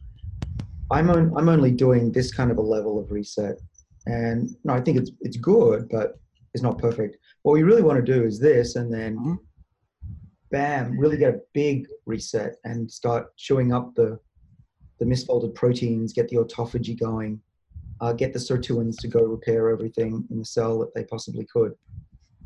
I'm 0.91 1.09
on, 1.09 1.33
I'm 1.35 1.49
only 1.49 1.71
doing 1.71 2.11
this 2.11 2.33
kind 2.33 2.51
of 2.51 2.57
a 2.57 2.61
level 2.61 2.99
of 2.99 3.11
reset, 3.11 3.59
and 4.05 4.55
no, 4.63 4.73
I 4.73 4.81
think 4.81 4.97
it's 4.97 5.11
it's 5.21 5.37
good, 5.37 5.89
but 5.89 6.19
it's 6.53 6.63
not 6.63 6.77
perfect. 6.77 7.17
What 7.41 7.53
we 7.53 7.63
really 7.63 7.81
want 7.81 8.03
to 8.03 8.13
do 8.13 8.23
is 8.23 8.39
this, 8.39 8.75
and 8.75 8.93
then 8.93 9.17
mm-hmm. 9.17 9.33
bam, 10.51 10.97
really 10.97 11.17
get 11.17 11.33
a 11.33 11.41
big 11.53 11.87
reset 12.05 12.55
and 12.63 12.89
start 12.89 13.35
chewing 13.35 13.73
up 13.73 13.95
the 13.95 14.19
the 14.99 15.05
misfolded 15.05 15.55
proteins, 15.55 16.13
get 16.13 16.29
the 16.29 16.37
autophagy 16.37 16.97
going, 16.99 17.41
uh, 17.99 18.13
get 18.13 18.31
the 18.31 18.39
sirtuins 18.39 18.95
to 18.97 19.07
go 19.07 19.21
repair 19.23 19.69
everything 19.69 20.23
in 20.29 20.37
the 20.37 20.45
cell 20.45 20.77
that 20.79 20.93
they 20.93 21.03
possibly 21.03 21.45
could. 21.51 21.73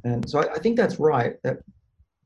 And 0.03 0.27
so 0.29 0.39
I, 0.39 0.53
I 0.53 0.59
think 0.59 0.77
that's 0.77 0.99
right. 0.99 1.35
That 1.43 1.59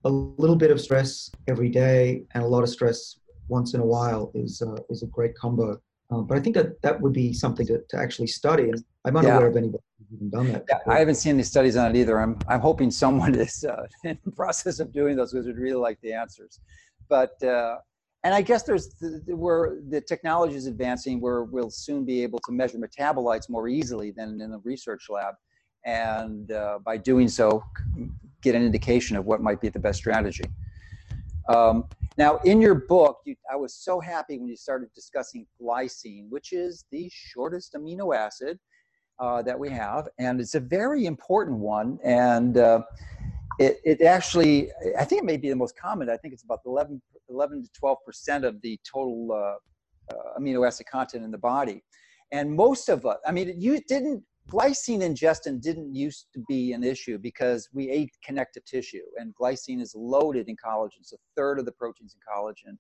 a 0.06 0.10
little 0.10 0.56
bit 0.56 0.72
of 0.72 0.80
stress 0.80 1.32
every 1.48 1.70
day 1.70 2.24
and 2.34 2.44
a 2.44 2.48
lot 2.48 2.64
of 2.64 2.70
stress 2.70 3.20
once 3.48 3.74
in 3.74 3.80
a 3.80 3.86
while 3.86 4.32
is 4.34 4.62
uh, 4.62 4.78
is 4.90 5.04
a 5.04 5.08
great 5.08 5.36
combo. 5.36 5.80
Um, 6.12 6.28
but 6.28 6.38
I 6.38 6.42
think 6.42 6.56
that 6.56 6.82
that 6.84 7.02
would 7.02 7.14
be 7.14 7.34
something 7.34 7.66
to, 7.66 7.82
to 7.90 7.98
actually 7.98 8.28
study. 8.28 8.70
And 8.70 8.84
I'm 9.06 9.18
unaware 9.18 9.42
yeah. 9.42 9.48
of 9.48 9.58
anybody 9.58 9.84
who's 9.98 10.14
even 10.14 10.30
done 10.30 10.52
that. 10.52 10.66
Yeah, 10.70 10.78
I 10.88 11.00
haven't 11.00 11.16
seen 11.16 11.34
any 11.34 11.44
studies 11.44 11.76
on 11.76 11.96
it 11.96 11.98
either. 11.98 12.20
I'm 12.20 12.38
I'm 12.48 12.60
hoping 12.60 12.92
someone 12.92 13.36
is 13.48 13.64
uh, 13.64 13.88
in 14.04 14.18
the 14.24 14.32
process 14.32 14.80
of 14.80 14.94
doing 14.94 15.16
those 15.16 15.32
because 15.32 15.48
we'd 15.48 15.58
really 15.58 15.82
like 15.82 16.00
the 16.02 16.14
answers. 16.14 16.60
But 17.10 17.42
uh, 17.44 17.78
and 18.24 18.34
I 18.34 18.42
guess 18.42 18.64
there's 18.64 18.90
the, 18.96 19.22
the, 19.28 19.36
where 19.36 19.78
the 19.90 20.02
technology 20.02 20.56
is 20.56 20.66
advancing, 20.66 21.22
where 21.22 21.44
we'll 21.44 21.70
soon 21.70 22.06
be 22.06 22.24
able 22.24 22.40
to 22.40 22.52
measure 22.52 22.80
metabolites 22.80 23.50
more 23.50 23.68
easily 23.68 24.12
than 24.12 24.42
in 24.42 24.52
the 24.52 24.60
research 24.64 25.08
lab, 25.10 25.36
and 25.86 26.52
uh, 26.52 26.80
by 26.84 26.98
doing 26.98 27.28
so, 27.28 27.64
get 28.42 28.56
an 28.56 28.64
indication 28.64 29.16
of 29.16 29.26
what 29.26 29.42
might 29.42 29.62
be 29.62 29.70
the 29.70 29.80
best 29.80 30.00
strategy. 30.00 30.44
Um, 31.48 31.86
now, 32.18 32.38
in 32.46 32.62
your 32.62 32.76
book, 32.76 33.20
you, 33.26 33.36
I 33.52 33.56
was 33.56 33.76
so 33.76 34.00
happy 34.00 34.38
when 34.40 34.48
you 34.48 34.56
started 34.56 34.90
discussing 34.96 35.46
glycine, 35.62 36.30
which 36.30 36.54
is 36.54 36.86
the 36.92 37.10
shortest 37.14 37.74
amino 37.74 38.16
acid 38.16 38.58
uh, 39.20 39.42
that 39.44 39.58
we 39.58 39.70
have, 39.70 40.08
and 40.18 40.40
it's 40.40 40.56
a 40.56 40.60
very 40.60 41.06
important 41.06 41.58
one. 41.58 42.00
And 42.04 42.58
uh, 42.58 42.82
it, 43.60 43.80
it 43.84 44.02
actually, 44.02 44.70
I 44.98 45.06
think 45.06 45.22
it 45.22 45.26
may 45.26 45.38
be 45.38 45.50
the 45.50 45.56
most 45.56 45.78
common. 45.78 46.10
I 46.10 46.18
think 46.18 46.34
it's 46.34 46.44
about 46.44 46.60
11, 46.66 47.02
11 47.30 47.64
to 47.64 47.70
12 47.78 47.98
percent 48.06 48.46
of 48.46 48.62
the 48.62 48.80
total 48.90 49.32
uh, 49.32 50.16
uh, 50.16 50.40
amino 50.40 50.66
acid 50.66 50.88
content 50.88 51.24
in 51.24 51.32
the 51.32 51.38
body. 51.38 51.84
And 52.32 52.54
most 52.54 52.90
of 52.90 53.06
us, 53.06 53.18
I 53.26 53.32
mean, 53.32 53.54
you 53.60 53.80
didn't 53.88 54.24
glycine 54.52 55.02
ingestion 55.02 55.60
didn't 55.60 55.94
used 55.96 56.28
to 56.34 56.40
be 56.48 56.74
an 56.74 56.84
issue 56.84 57.18
because 57.18 57.68
we 57.74 57.90
ate 57.90 58.12
connective 58.24 58.64
tissue 58.66 59.02
and 59.18 59.34
glycine 59.36 59.82
is 59.82 59.94
loaded 59.96 60.48
in 60.48 60.56
collagen. 60.56 61.04
So 61.04 61.16
a 61.16 61.20
third 61.36 61.60
of 61.60 61.66
the 61.66 61.72
proteins 61.72 62.16
in 62.16 62.22
collagen 62.22 62.78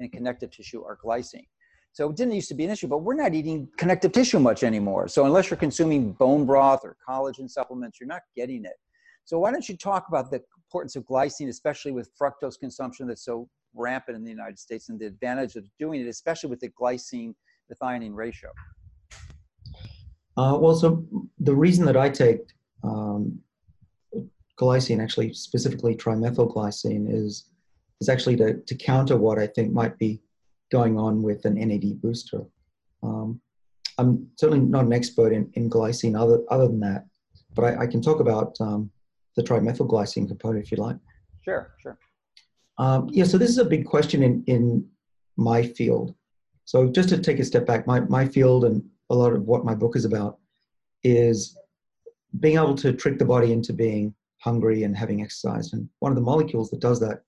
and 0.00 0.12
connective 0.12 0.50
tissue 0.50 0.82
are 0.82 0.98
glycine. 1.04 1.46
So 1.92 2.10
it 2.10 2.16
didn't 2.16 2.34
used 2.34 2.48
to 2.48 2.54
be 2.54 2.64
an 2.64 2.70
issue, 2.70 2.88
but 2.88 2.98
we're 2.98 3.14
not 3.14 3.34
eating 3.34 3.68
connective 3.78 4.10
tissue 4.10 4.40
much 4.40 4.64
anymore. 4.64 5.06
So 5.06 5.26
unless 5.26 5.48
you're 5.48 5.56
consuming 5.56 6.12
bone 6.12 6.44
broth 6.44 6.80
or 6.82 6.96
collagen 7.08 7.48
supplements, 7.48 8.00
you're 8.00 8.08
not 8.08 8.22
getting 8.34 8.64
it. 8.64 8.74
So 9.24 9.38
why 9.38 9.52
don't 9.52 9.68
you 9.68 9.76
talk 9.76 10.06
about 10.08 10.32
the 10.32 10.42
importance 10.58 10.96
of 10.96 11.04
glycine, 11.04 11.48
especially 11.48 11.92
with 11.92 12.10
fructose 12.20 12.58
consumption 12.58 13.06
that's 13.06 13.24
so 13.24 13.48
rampant 13.74 14.16
in 14.16 14.24
the 14.24 14.30
United 14.30 14.58
States 14.58 14.88
and 14.88 14.98
the 14.98 15.06
advantage 15.06 15.54
of 15.54 15.64
doing 15.78 16.00
it, 16.00 16.08
especially 16.08 16.50
with 16.50 16.58
the 16.58 16.70
glycine 16.70 17.34
methionine 17.72 18.14
ratio? 18.14 18.50
Uh, 20.36 20.58
well, 20.60 20.74
so 20.74 21.04
the 21.38 21.54
reason 21.54 21.84
that 21.86 21.96
I 21.96 22.08
take 22.08 22.40
um, 22.82 23.40
glycine, 24.58 25.02
actually 25.02 25.32
specifically 25.32 25.94
trimethylglycine, 25.94 27.06
is 27.08 27.50
is 28.00 28.08
actually 28.08 28.36
to, 28.36 28.54
to 28.54 28.74
counter 28.74 29.16
what 29.16 29.38
I 29.38 29.46
think 29.46 29.72
might 29.72 29.98
be 29.98 30.20
going 30.70 30.98
on 30.98 31.22
with 31.22 31.44
an 31.44 31.54
NAD 31.54 32.00
booster. 32.00 32.42
Um, 33.02 33.40
I'm 33.98 34.28
certainly 34.38 34.64
not 34.64 34.84
an 34.84 34.92
expert 34.92 35.32
in, 35.32 35.50
in 35.54 35.70
glycine 35.70 36.18
other, 36.18 36.40
other 36.50 36.66
than 36.66 36.80
that, 36.80 37.06
but 37.54 37.64
I, 37.64 37.82
I 37.82 37.86
can 37.86 38.02
talk 38.02 38.20
about 38.20 38.56
um, 38.60 38.90
the 39.36 39.42
trimethylglycine 39.42 40.26
component 40.26 40.64
if 40.64 40.72
you 40.72 40.78
like. 40.78 40.96
Sure, 41.44 41.74
sure. 41.80 41.98
Um, 42.78 43.08
yeah, 43.12 43.24
so 43.24 43.38
this 43.38 43.50
is 43.50 43.58
a 43.58 43.64
big 43.64 43.86
question 43.86 44.22
in, 44.22 44.42
in 44.46 44.86
my 45.36 45.62
field. 45.62 46.14
So 46.64 46.88
just 46.88 47.08
to 47.10 47.18
take 47.18 47.38
a 47.38 47.44
step 47.44 47.66
back, 47.66 47.86
my, 47.86 48.00
my 48.00 48.26
field 48.26 48.64
and 48.64 48.82
a 49.10 49.14
lot 49.14 49.32
of 49.32 49.42
what 49.42 49.64
my 49.64 49.74
book 49.74 49.96
is 49.96 50.04
about 50.04 50.38
is 51.02 51.56
being 52.40 52.56
able 52.56 52.74
to 52.74 52.92
trick 52.92 53.18
the 53.18 53.24
body 53.24 53.52
into 53.52 53.72
being 53.72 54.14
hungry 54.38 54.82
and 54.84 54.96
having 54.96 55.22
exercise. 55.22 55.72
And 55.72 55.88
one 56.00 56.12
of 56.12 56.16
the 56.16 56.22
molecules 56.22 56.70
that 56.70 56.80
does 56.80 57.00
that 57.00 57.22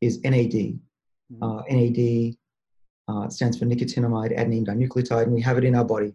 is 0.00 0.20
NAD. 0.22 0.78
Mm-hmm. 1.32 1.42
Uh, 1.42 1.62
NAD 1.70 2.34
uh, 3.08 3.28
stands 3.28 3.58
for 3.58 3.64
nicotinamide 3.64 4.36
adenine 4.38 4.66
dinucleotide, 4.66 5.24
and 5.24 5.32
we 5.32 5.42
have 5.42 5.58
it 5.58 5.64
in 5.64 5.74
our 5.74 5.84
body. 5.84 6.14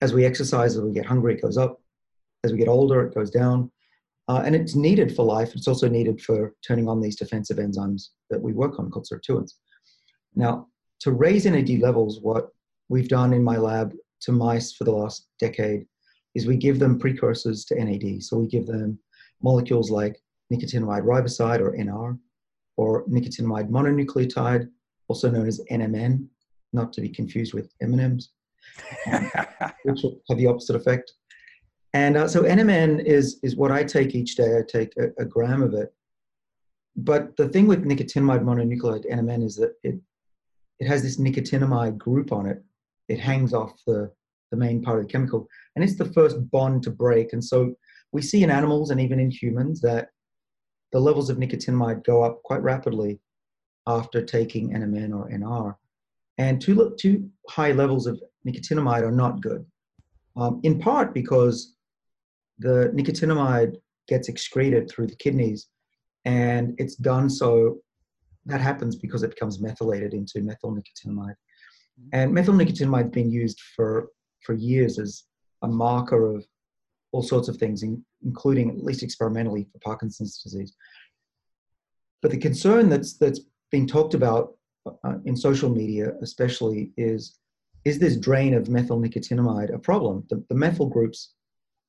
As 0.00 0.14
we 0.14 0.24
exercise, 0.24 0.76
as 0.76 0.82
we 0.82 0.92
get 0.92 1.06
hungry, 1.06 1.34
it 1.34 1.42
goes 1.42 1.58
up. 1.58 1.80
As 2.44 2.52
we 2.52 2.58
get 2.58 2.68
older, 2.68 3.02
it 3.06 3.14
goes 3.14 3.30
down. 3.30 3.70
Uh, 4.28 4.42
and 4.44 4.54
it's 4.54 4.74
needed 4.74 5.14
for 5.14 5.24
life. 5.24 5.54
It's 5.54 5.66
also 5.66 5.88
needed 5.88 6.20
for 6.20 6.54
turning 6.66 6.88
on 6.88 7.00
these 7.00 7.16
defensive 7.16 7.56
enzymes 7.56 8.08
that 8.30 8.40
we 8.40 8.52
work 8.52 8.78
on 8.78 8.90
called 8.90 9.08
sirtuins. 9.10 9.54
Now, 10.34 10.68
to 11.00 11.12
raise 11.12 11.46
NAD 11.46 11.80
levels, 11.80 12.20
what 12.20 12.48
we've 12.88 13.08
done 13.08 13.32
in 13.32 13.42
my 13.42 13.56
lab 13.56 13.94
to 14.22 14.32
mice 14.32 14.72
for 14.72 14.84
the 14.84 14.92
last 14.92 15.28
decade 15.38 15.86
is 16.34 16.46
we 16.46 16.56
give 16.56 16.78
them 16.78 16.98
precursors 16.98 17.64
to 17.66 17.74
NAD. 17.74 18.22
So 18.22 18.38
we 18.38 18.46
give 18.46 18.66
them 18.66 18.98
molecules 19.42 19.90
like 19.90 20.20
nicotinamide 20.52 21.04
riboside 21.04 21.60
or 21.60 21.72
NR, 21.72 22.18
or 22.76 23.04
nicotinamide 23.06 23.70
mononucleotide, 23.70 24.68
also 25.08 25.30
known 25.30 25.46
as 25.46 25.60
NMN, 25.70 26.26
not 26.72 26.92
to 26.92 27.00
be 27.00 27.08
confused 27.08 27.54
with 27.54 27.72
M&Ms, 27.80 28.28
which 29.84 30.02
have 30.28 30.38
the 30.38 30.46
opposite 30.46 30.76
effect. 30.76 31.12
And 31.94 32.16
uh, 32.16 32.28
so 32.28 32.42
NMN 32.42 33.04
is, 33.04 33.40
is 33.42 33.56
what 33.56 33.72
I 33.72 33.82
take 33.82 34.14
each 34.14 34.36
day. 34.36 34.58
I 34.58 34.62
take 34.66 34.92
a, 34.98 35.22
a 35.22 35.24
gram 35.24 35.62
of 35.62 35.74
it. 35.74 35.92
But 36.96 37.36
the 37.36 37.48
thing 37.48 37.66
with 37.66 37.84
nicotinamide 37.84 38.42
mononucleotide 38.42 39.10
NMN 39.10 39.44
is 39.44 39.56
that 39.56 39.74
it, 39.82 39.98
it 40.78 40.86
has 40.86 41.02
this 41.02 41.18
nicotinamide 41.18 41.96
group 41.96 42.32
on 42.32 42.46
it, 42.46 42.62
it 43.08 43.20
hangs 43.20 43.52
off 43.52 43.72
the, 43.86 44.10
the 44.50 44.56
main 44.56 44.82
part 44.82 45.00
of 45.00 45.06
the 45.06 45.12
chemical. 45.12 45.46
And 45.74 45.84
it's 45.84 45.96
the 45.96 46.12
first 46.12 46.50
bond 46.50 46.82
to 46.84 46.90
break. 46.90 47.32
And 47.32 47.44
so 47.44 47.74
we 48.12 48.22
see 48.22 48.42
in 48.42 48.50
animals 48.50 48.90
and 48.90 49.00
even 49.00 49.20
in 49.20 49.30
humans 49.30 49.80
that 49.82 50.08
the 50.92 51.00
levels 51.00 51.28
of 51.30 51.36
nicotinamide 51.36 52.04
go 52.04 52.22
up 52.22 52.42
quite 52.42 52.62
rapidly 52.62 53.20
after 53.86 54.22
taking 54.22 54.70
NMN 54.70 55.14
or 55.14 55.30
NR. 55.30 55.74
And 56.38 56.60
too, 56.60 56.94
too 56.98 57.28
high 57.48 57.72
levels 57.72 58.06
of 58.06 58.22
nicotinamide 58.46 59.02
are 59.02 59.12
not 59.12 59.40
good, 59.40 59.66
um, 60.36 60.60
in 60.62 60.78
part 60.78 61.12
because 61.12 61.74
the 62.58 62.92
nicotinamide 62.94 63.76
gets 64.06 64.28
excreted 64.28 64.88
through 64.88 65.06
the 65.06 65.16
kidneys 65.16 65.68
and 66.24 66.74
it's 66.78 66.96
done 66.96 67.28
so 67.28 67.78
that 68.46 68.60
happens 68.60 68.96
because 68.96 69.22
it 69.22 69.30
becomes 69.30 69.60
methylated 69.60 70.14
into 70.14 70.40
methyl 70.40 70.74
nicotinamide 70.74 71.34
and 72.12 72.32
methyl 72.32 72.54
nicotinamide 72.54 73.04
has 73.04 73.10
been 73.10 73.30
used 73.30 73.60
for, 73.74 74.08
for 74.44 74.54
years 74.54 74.98
as 74.98 75.24
a 75.62 75.68
marker 75.68 76.34
of 76.34 76.44
all 77.12 77.22
sorts 77.22 77.48
of 77.48 77.56
things, 77.56 77.82
in, 77.82 78.04
including 78.24 78.70
at 78.70 78.84
least 78.84 79.02
experimentally 79.02 79.66
for 79.72 79.78
Parkinson's 79.80 80.42
disease. 80.42 80.74
But 82.22 82.30
the 82.30 82.38
concern 82.38 82.88
that's, 82.88 83.16
that's 83.16 83.40
being 83.70 83.86
talked 83.86 84.14
about 84.14 84.54
uh, 85.04 85.14
in 85.24 85.36
social 85.36 85.70
media, 85.70 86.12
especially, 86.22 86.92
is 86.96 87.38
is 87.84 87.98
this 87.98 88.16
drain 88.16 88.54
of 88.54 88.68
methyl 88.68 89.00
nicotinamide 89.00 89.72
a 89.74 89.78
problem? 89.78 90.24
The, 90.28 90.44
the 90.48 90.54
methyl 90.54 90.86
groups 90.86 91.34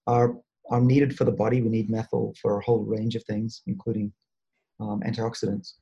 are, 0.08 0.36
are 0.70 0.82
needed 0.82 1.18
for 1.18 1.24
the 1.24 1.32
body. 1.32 1.62
We 1.62 1.70
need 1.70 1.90
methyl 1.90 2.34
for 2.42 2.58
a 2.58 2.64
whole 2.64 2.84
range 2.84 3.16
of 3.16 3.24
things, 3.24 3.62
including 3.68 4.14
um, 4.80 5.02
antioxidants. 5.06 5.74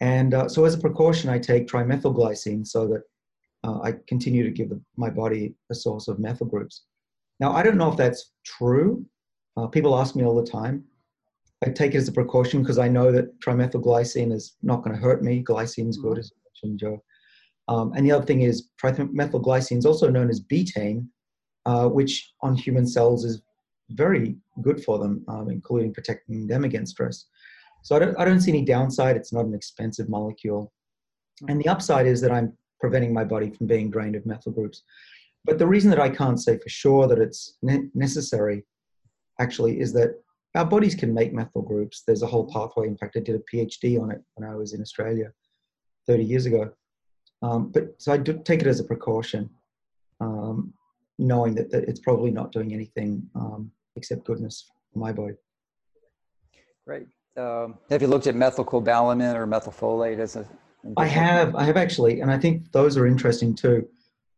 And 0.00 0.34
uh, 0.34 0.48
so, 0.48 0.64
as 0.64 0.74
a 0.74 0.78
precaution, 0.78 1.30
I 1.30 1.38
take 1.38 1.68
trimethylglycine 1.68 2.66
so 2.66 2.88
that 2.88 3.02
uh, 3.64 3.80
I 3.82 3.94
continue 4.06 4.44
to 4.44 4.50
give 4.50 4.68
the, 4.68 4.80
my 4.96 5.10
body 5.10 5.54
a 5.70 5.74
source 5.74 6.06
of 6.08 6.18
methyl 6.18 6.46
groups. 6.46 6.84
Now, 7.40 7.52
I 7.52 7.62
don't 7.62 7.78
know 7.78 7.90
if 7.90 7.96
that's 7.96 8.32
true. 8.44 9.04
Uh, 9.56 9.66
people 9.66 9.98
ask 9.98 10.14
me 10.14 10.24
all 10.24 10.40
the 10.40 10.50
time. 10.50 10.84
I 11.64 11.70
take 11.70 11.94
it 11.94 11.98
as 11.98 12.08
a 12.08 12.12
precaution 12.12 12.60
because 12.60 12.78
I 12.78 12.88
know 12.88 13.10
that 13.10 13.40
trimethylglycine 13.40 14.32
is 14.32 14.56
not 14.62 14.82
going 14.82 14.94
to 14.94 15.00
hurt 15.00 15.22
me. 15.22 15.42
Glycine 15.42 15.88
is 15.88 15.96
good, 15.96 16.18
as 16.18 16.30
you 16.30 16.36
mentioned, 16.44 16.80
Joe. 16.80 17.02
Um, 17.68 17.92
and 17.96 18.04
the 18.04 18.12
other 18.12 18.26
thing 18.26 18.42
is 18.42 18.68
trimethylglycine 18.82 19.78
is 19.78 19.86
also 19.86 20.10
known 20.10 20.28
as 20.28 20.42
betaine, 20.42 21.06
uh, 21.64 21.88
which 21.88 22.32
on 22.42 22.54
human 22.54 22.86
cells 22.86 23.24
is 23.24 23.40
very 23.90 24.36
good 24.60 24.84
for 24.84 24.98
them, 24.98 25.24
um, 25.28 25.48
including 25.48 25.94
protecting 25.94 26.46
them 26.46 26.64
against 26.64 26.92
stress. 26.92 27.26
So 27.82 27.96
I 27.96 27.98
don't, 27.98 28.18
I 28.18 28.24
don't 28.26 28.40
see 28.40 28.50
any 28.50 28.64
downside. 28.64 29.16
It's 29.16 29.32
not 29.32 29.46
an 29.46 29.54
expensive 29.54 30.08
molecule. 30.10 30.72
And 31.48 31.60
the 31.60 31.68
upside 31.68 32.06
is 32.06 32.20
that 32.20 32.30
I'm 32.30 32.52
preventing 32.84 33.14
my 33.14 33.24
body 33.24 33.48
from 33.48 33.66
being 33.66 33.90
drained 33.90 34.14
of 34.14 34.26
methyl 34.26 34.52
groups. 34.52 34.82
But 35.46 35.58
the 35.58 35.66
reason 35.66 35.88
that 35.88 35.98
I 35.98 36.10
can't 36.10 36.38
say 36.38 36.58
for 36.58 36.68
sure 36.68 37.08
that 37.08 37.18
it's 37.18 37.56
ne- 37.62 37.88
necessary 37.94 38.66
actually 39.40 39.80
is 39.80 39.90
that 39.94 40.10
our 40.54 40.66
bodies 40.66 40.94
can 40.94 41.14
make 41.14 41.32
methyl 41.32 41.62
groups. 41.62 42.02
There's 42.06 42.20
a 42.20 42.26
whole 42.26 42.46
pathway. 42.52 42.86
In 42.86 42.98
fact, 42.98 43.16
I 43.16 43.20
did 43.20 43.36
a 43.36 43.44
PhD 43.50 43.98
on 43.98 44.10
it 44.10 44.20
when 44.34 44.46
I 44.46 44.54
was 44.54 44.74
in 44.74 44.82
Australia 44.82 45.32
30 46.06 46.24
years 46.24 46.44
ago. 46.44 46.72
Um, 47.40 47.70
but 47.72 47.94
so 47.96 48.12
I 48.12 48.18
do 48.18 48.38
take 48.44 48.60
it 48.60 48.66
as 48.66 48.80
a 48.80 48.84
precaution, 48.84 49.48
um, 50.20 50.74
knowing 51.18 51.54
that, 51.54 51.70
that 51.70 51.84
it's 51.84 52.00
probably 52.00 52.32
not 52.32 52.52
doing 52.52 52.74
anything 52.74 53.22
um, 53.34 53.70
except 53.96 54.24
goodness 54.24 54.70
for 54.92 54.98
my 54.98 55.10
body. 55.10 55.36
Great. 56.86 57.06
Um, 57.38 57.78
have 57.88 58.02
you 58.02 58.08
looked 58.08 58.26
at 58.26 58.34
methylcobalamin 58.34 59.34
or 59.36 59.46
methylfolate 59.46 60.18
as 60.18 60.36
a? 60.36 60.46
I 60.96 61.06
have, 61.06 61.54
I 61.54 61.64
have 61.64 61.76
actually, 61.76 62.20
and 62.20 62.30
I 62.30 62.38
think 62.38 62.70
those 62.72 62.96
are 62.96 63.06
interesting 63.06 63.54
too. 63.54 63.88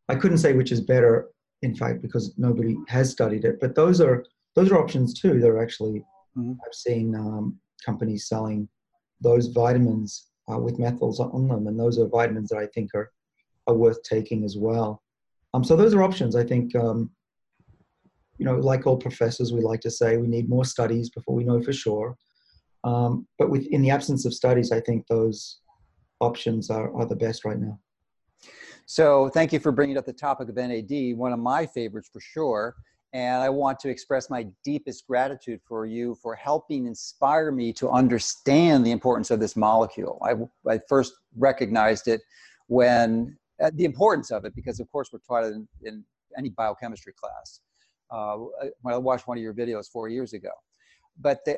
I 0.09 0.15
couldn't 0.15 0.39
say 0.39 0.53
which 0.53 0.73
is 0.73 0.81
better, 0.81 1.29
in 1.63 1.75
fact, 1.75 2.03
because 2.03 2.35
nobody 2.39 2.77
has 2.89 3.11
studied 3.11 3.45
it. 3.45 3.59
But 3.61 3.75
those 3.75 4.01
are 4.01 4.25
those 4.55 4.71
are 4.71 4.79
options 4.79 5.19
too. 5.21 5.41
They're 5.41 5.63
actually 5.63 6.05
mm-hmm. 6.37 6.53
I've 6.65 6.75
seen 6.75 7.15
um, 7.15 7.59
companies 7.85 8.29
selling 8.29 8.69
those 9.21 9.49
vitamins 9.49 10.29
uh, 10.51 10.59
with 10.59 10.79
methyls 10.79 11.19
on 11.19 11.49
them, 11.49 11.67
and 11.67 11.79
those 11.79 11.99
are 11.99 12.07
vitamins 12.07 12.51
that 12.51 12.59
I 12.59 12.67
think 12.67 12.95
are 12.95 13.11
are 13.67 13.75
worth 13.75 14.03
taking 14.03 14.45
as 14.45 14.57
well. 14.57 15.03
Um, 15.53 15.65
so 15.65 15.75
those 15.75 15.95
are 15.95 16.03
options. 16.03 16.37
I 16.37 16.45
think 16.45 16.77
um, 16.77 17.11
you 18.39 18.45
know, 18.45 18.57
like 18.57 18.87
all 18.87 18.97
professors, 18.97 19.53
we 19.53 19.61
like 19.63 19.81
to 19.81 19.91
say 19.91 20.17
we 20.17 20.29
need 20.29 20.49
more 20.49 20.65
studies 20.65 21.11
before 21.11 21.35
we 21.35 21.45
know 21.45 21.61
for 21.61 21.73
sure. 21.73 22.17
Um, 22.85 23.27
but 23.39 23.51
with 23.51 23.67
in 23.67 23.83
the 23.83 23.91
absence 23.91 24.25
of 24.25 24.35
studies, 24.35 24.71
I 24.71 24.81
think 24.81 25.07
those 25.09 25.61
options 26.21 26.71
are, 26.71 26.95
are 26.95 27.07
the 27.07 27.17
best 27.17 27.45
right 27.45 27.59
now. 27.59 27.79
So 28.87 29.29
thank 29.29 29.53
you 29.53 29.59
for 29.59 29.73
bringing 29.73 29.99
up 29.99 30.07
the 30.07 30.13
topic 30.13 30.49
of 30.49 30.57
NAD, 30.57 31.17
one 31.17 31.33
of 31.33 31.39
my 31.41 31.67
favorites 31.67 32.09
for 32.13 32.21
sure. 32.21 32.77
And 33.13 33.43
I 33.43 33.49
want 33.49 33.81
to 33.81 33.89
express 33.89 34.31
my 34.31 34.47
deepest 34.65 35.07
gratitude 35.07 35.61
for 35.67 35.87
you 35.87 36.17
for 36.23 36.35
helping 36.35 36.87
inspire 36.87 37.51
me 37.51 37.73
to 37.75 37.89
understand 37.89 38.85
the 38.85 38.91
importance 38.91 39.31
of 39.31 39.41
this 39.41 39.57
molecule. 39.57 40.21
I, 40.23 40.35
I 40.71 40.81
first 40.89 41.15
recognized 41.37 42.09
it 42.09 42.21
when 42.69 43.37
uh, 43.63 43.71
the 43.75 43.85
importance 43.85 44.31
of 44.31 44.45
it, 44.45 44.55
because 44.55 44.81
of 44.81 44.91
course 44.93 45.11
we're 45.13 45.21
taught 45.21 45.45
it 45.45 45.55
in, 45.55 45.67
in 45.83 46.05
any 46.37 46.51
biochemistry 46.51 47.15
class. 47.15 47.61
Uh, 48.11 48.37
when 48.83 48.95
I 48.95 48.99
watched 48.99 49.27
one 49.27 49.37
of 49.37 49.43
your 49.43 49.55
videos 49.55 49.91
four 49.91 50.09
years 50.09 50.33
ago. 50.33 50.51
But 51.21 51.45
the, 51.45 51.57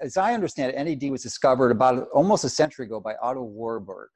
as 0.00 0.16
I 0.16 0.34
understand 0.34 0.74
it, 0.74 0.84
NAD 0.84 1.10
was 1.10 1.22
discovered 1.22 1.70
about 1.70 2.08
almost 2.12 2.44
a 2.44 2.48
century 2.48 2.86
ago 2.86 3.00
by 3.00 3.14
Otto 3.22 3.42
Warburg 3.42 4.08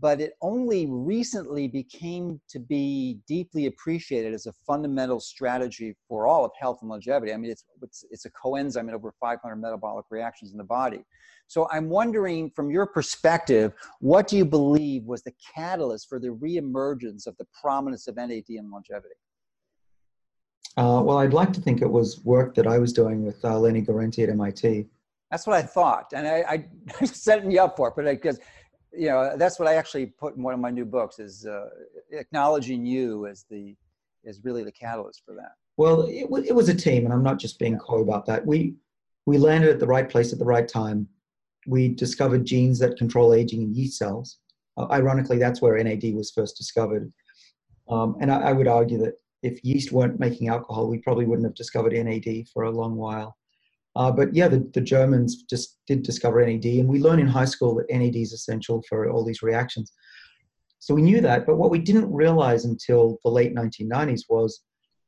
but 0.00 0.20
it 0.20 0.32
only 0.40 0.86
recently 0.88 1.68
became 1.68 2.40
to 2.48 2.58
be 2.58 3.20
deeply 3.28 3.66
appreciated 3.66 4.32
as 4.32 4.46
a 4.46 4.52
fundamental 4.66 5.20
strategy 5.20 5.94
for 6.08 6.26
all 6.26 6.44
of 6.44 6.52
health 6.58 6.78
and 6.80 6.90
longevity. 6.90 7.32
I 7.32 7.36
mean, 7.36 7.50
it's, 7.50 7.64
it's, 7.82 8.04
it's 8.10 8.24
a 8.24 8.30
coenzyme 8.30 8.88
in 8.88 8.94
over 8.94 9.12
500 9.20 9.56
metabolic 9.56 10.06
reactions 10.10 10.52
in 10.52 10.58
the 10.58 10.64
body. 10.64 11.04
So 11.48 11.68
I'm 11.70 11.90
wondering, 11.90 12.50
from 12.50 12.70
your 12.70 12.86
perspective, 12.86 13.72
what 14.00 14.26
do 14.26 14.36
you 14.38 14.44
believe 14.44 15.04
was 15.04 15.22
the 15.22 15.34
catalyst 15.54 16.08
for 16.08 16.18
the 16.18 16.28
reemergence 16.28 17.26
of 17.26 17.36
the 17.36 17.46
prominence 17.60 18.06
of 18.08 18.16
NAD 18.16 18.44
in 18.48 18.70
longevity? 18.70 19.14
Uh, 20.76 21.02
well, 21.04 21.18
I'd 21.18 21.34
like 21.34 21.52
to 21.54 21.60
think 21.60 21.82
it 21.82 21.90
was 21.90 22.24
work 22.24 22.54
that 22.54 22.66
I 22.66 22.78
was 22.78 22.92
doing 22.92 23.24
with 23.24 23.44
uh, 23.44 23.58
Lenny 23.58 23.82
Guarente 23.82 24.22
at 24.22 24.28
MIT. 24.30 24.86
That's 25.30 25.46
what 25.46 25.56
I 25.56 25.62
thought, 25.62 26.12
and 26.14 26.26
I, 26.26 26.66
I 27.00 27.04
setting 27.04 27.50
you 27.50 27.60
up 27.60 27.76
for 27.76 27.88
it, 27.88 27.94
but 27.96 28.04
because 28.04 28.40
you 28.92 29.08
know 29.08 29.36
that's 29.36 29.58
what 29.58 29.68
i 29.68 29.74
actually 29.74 30.06
put 30.06 30.36
in 30.36 30.42
one 30.42 30.54
of 30.54 30.60
my 30.60 30.70
new 30.70 30.84
books 30.84 31.18
is 31.18 31.46
uh, 31.46 31.68
acknowledging 32.10 32.84
you 32.84 33.26
as 33.26 33.44
the 33.50 33.76
is 34.24 34.40
really 34.44 34.62
the 34.62 34.72
catalyst 34.72 35.22
for 35.24 35.34
that. 35.34 35.52
Well 35.76 36.02
it, 36.02 36.22
w- 36.22 36.44
it 36.46 36.54
was 36.54 36.68
a 36.68 36.74
team 36.74 37.04
and 37.04 37.12
i'm 37.12 37.22
not 37.22 37.38
just 37.38 37.58
being 37.58 37.78
coy 37.78 38.00
about 38.00 38.26
that. 38.26 38.44
We 38.44 38.74
we 39.26 39.38
landed 39.38 39.70
at 39.70 39.78
the 39.78 39.86
right 39.86 40.08
place 40.08 40.32
at 40.32 40.38
the 40.38 40.44
right 40.44 40.66
time. 40.66 41.06
We 41.66 41.88
discovered 41.88 42.44
genes 42.44 42.78
that 42.80 42.96
control 42.96 43.32
aging 43.32 43.62
in 43.62 43.74
yeast 43.74 43.98
cells. 43.98 44.38
Uh, 44.76 44.86
ironically 44.90 45.38
that's 45.38 45.62
where 45.62 45.82
nad 45.82 46.02
was 46.14 46.30
first 46.30 46.56
discovered. 46.56 47.12
Um, 47.88 48.16
and 48.20 48.30
I, 48.30 48.50
I 48.50 48.52
would 48.52 48.68
argue 48.68 48.98
that 48.98 49.14
if 49.42 49.64
yeast 49.64 49.92
weren't 49.92 50.20
making 50.20 50.48
alcohol 50.48 50.88
we 50.88 50.98
probably 50.98 51.26
wouldn't 51.26 51.46
have 51.46 51.54
discovered 51.54 51.92
nad 51.92 52.48
for 52.52 52.64
a 52.64 52.70
long 52.70 52.96
while 52.96 53.36
uh, 53.96 54.10
but 54.10 54.34
yeah, 54.34 54.48
the, 54.48 54.70
the 54.72 54.80
Germans 54.80 55.42
just 55.42 55.78
did 55.86 56.02
discover 56.02 56.44
NAD, 56.44 56.64
and 56.64 56.88
we 56.88 57.00
learn 57.00 57.18
in 57.18 57.26
high 57.26 57.44
school 57.44 57.74
that 57.76 57.90
NAD 57.90 58.16
is 58.16 58.32
essential 58.32 58.82
for 58.88 59.10
all 59.10 59.24
these 59.24 59.42
reactions. 59.42 59.92
So 60.78 60.94
we 60.94 61.02
knew 61.02 61.20
that, 61.20 61.44
but 61.44 61.56
what 61.56 61.70
we 61.70 61.78
didn't 61.78 62.12
realize 62.12 62.64
until 62.64 63.18
the 63.24 63.30
late 63.30 63.54
1990s 63.54 64.22
was 64.28 64.62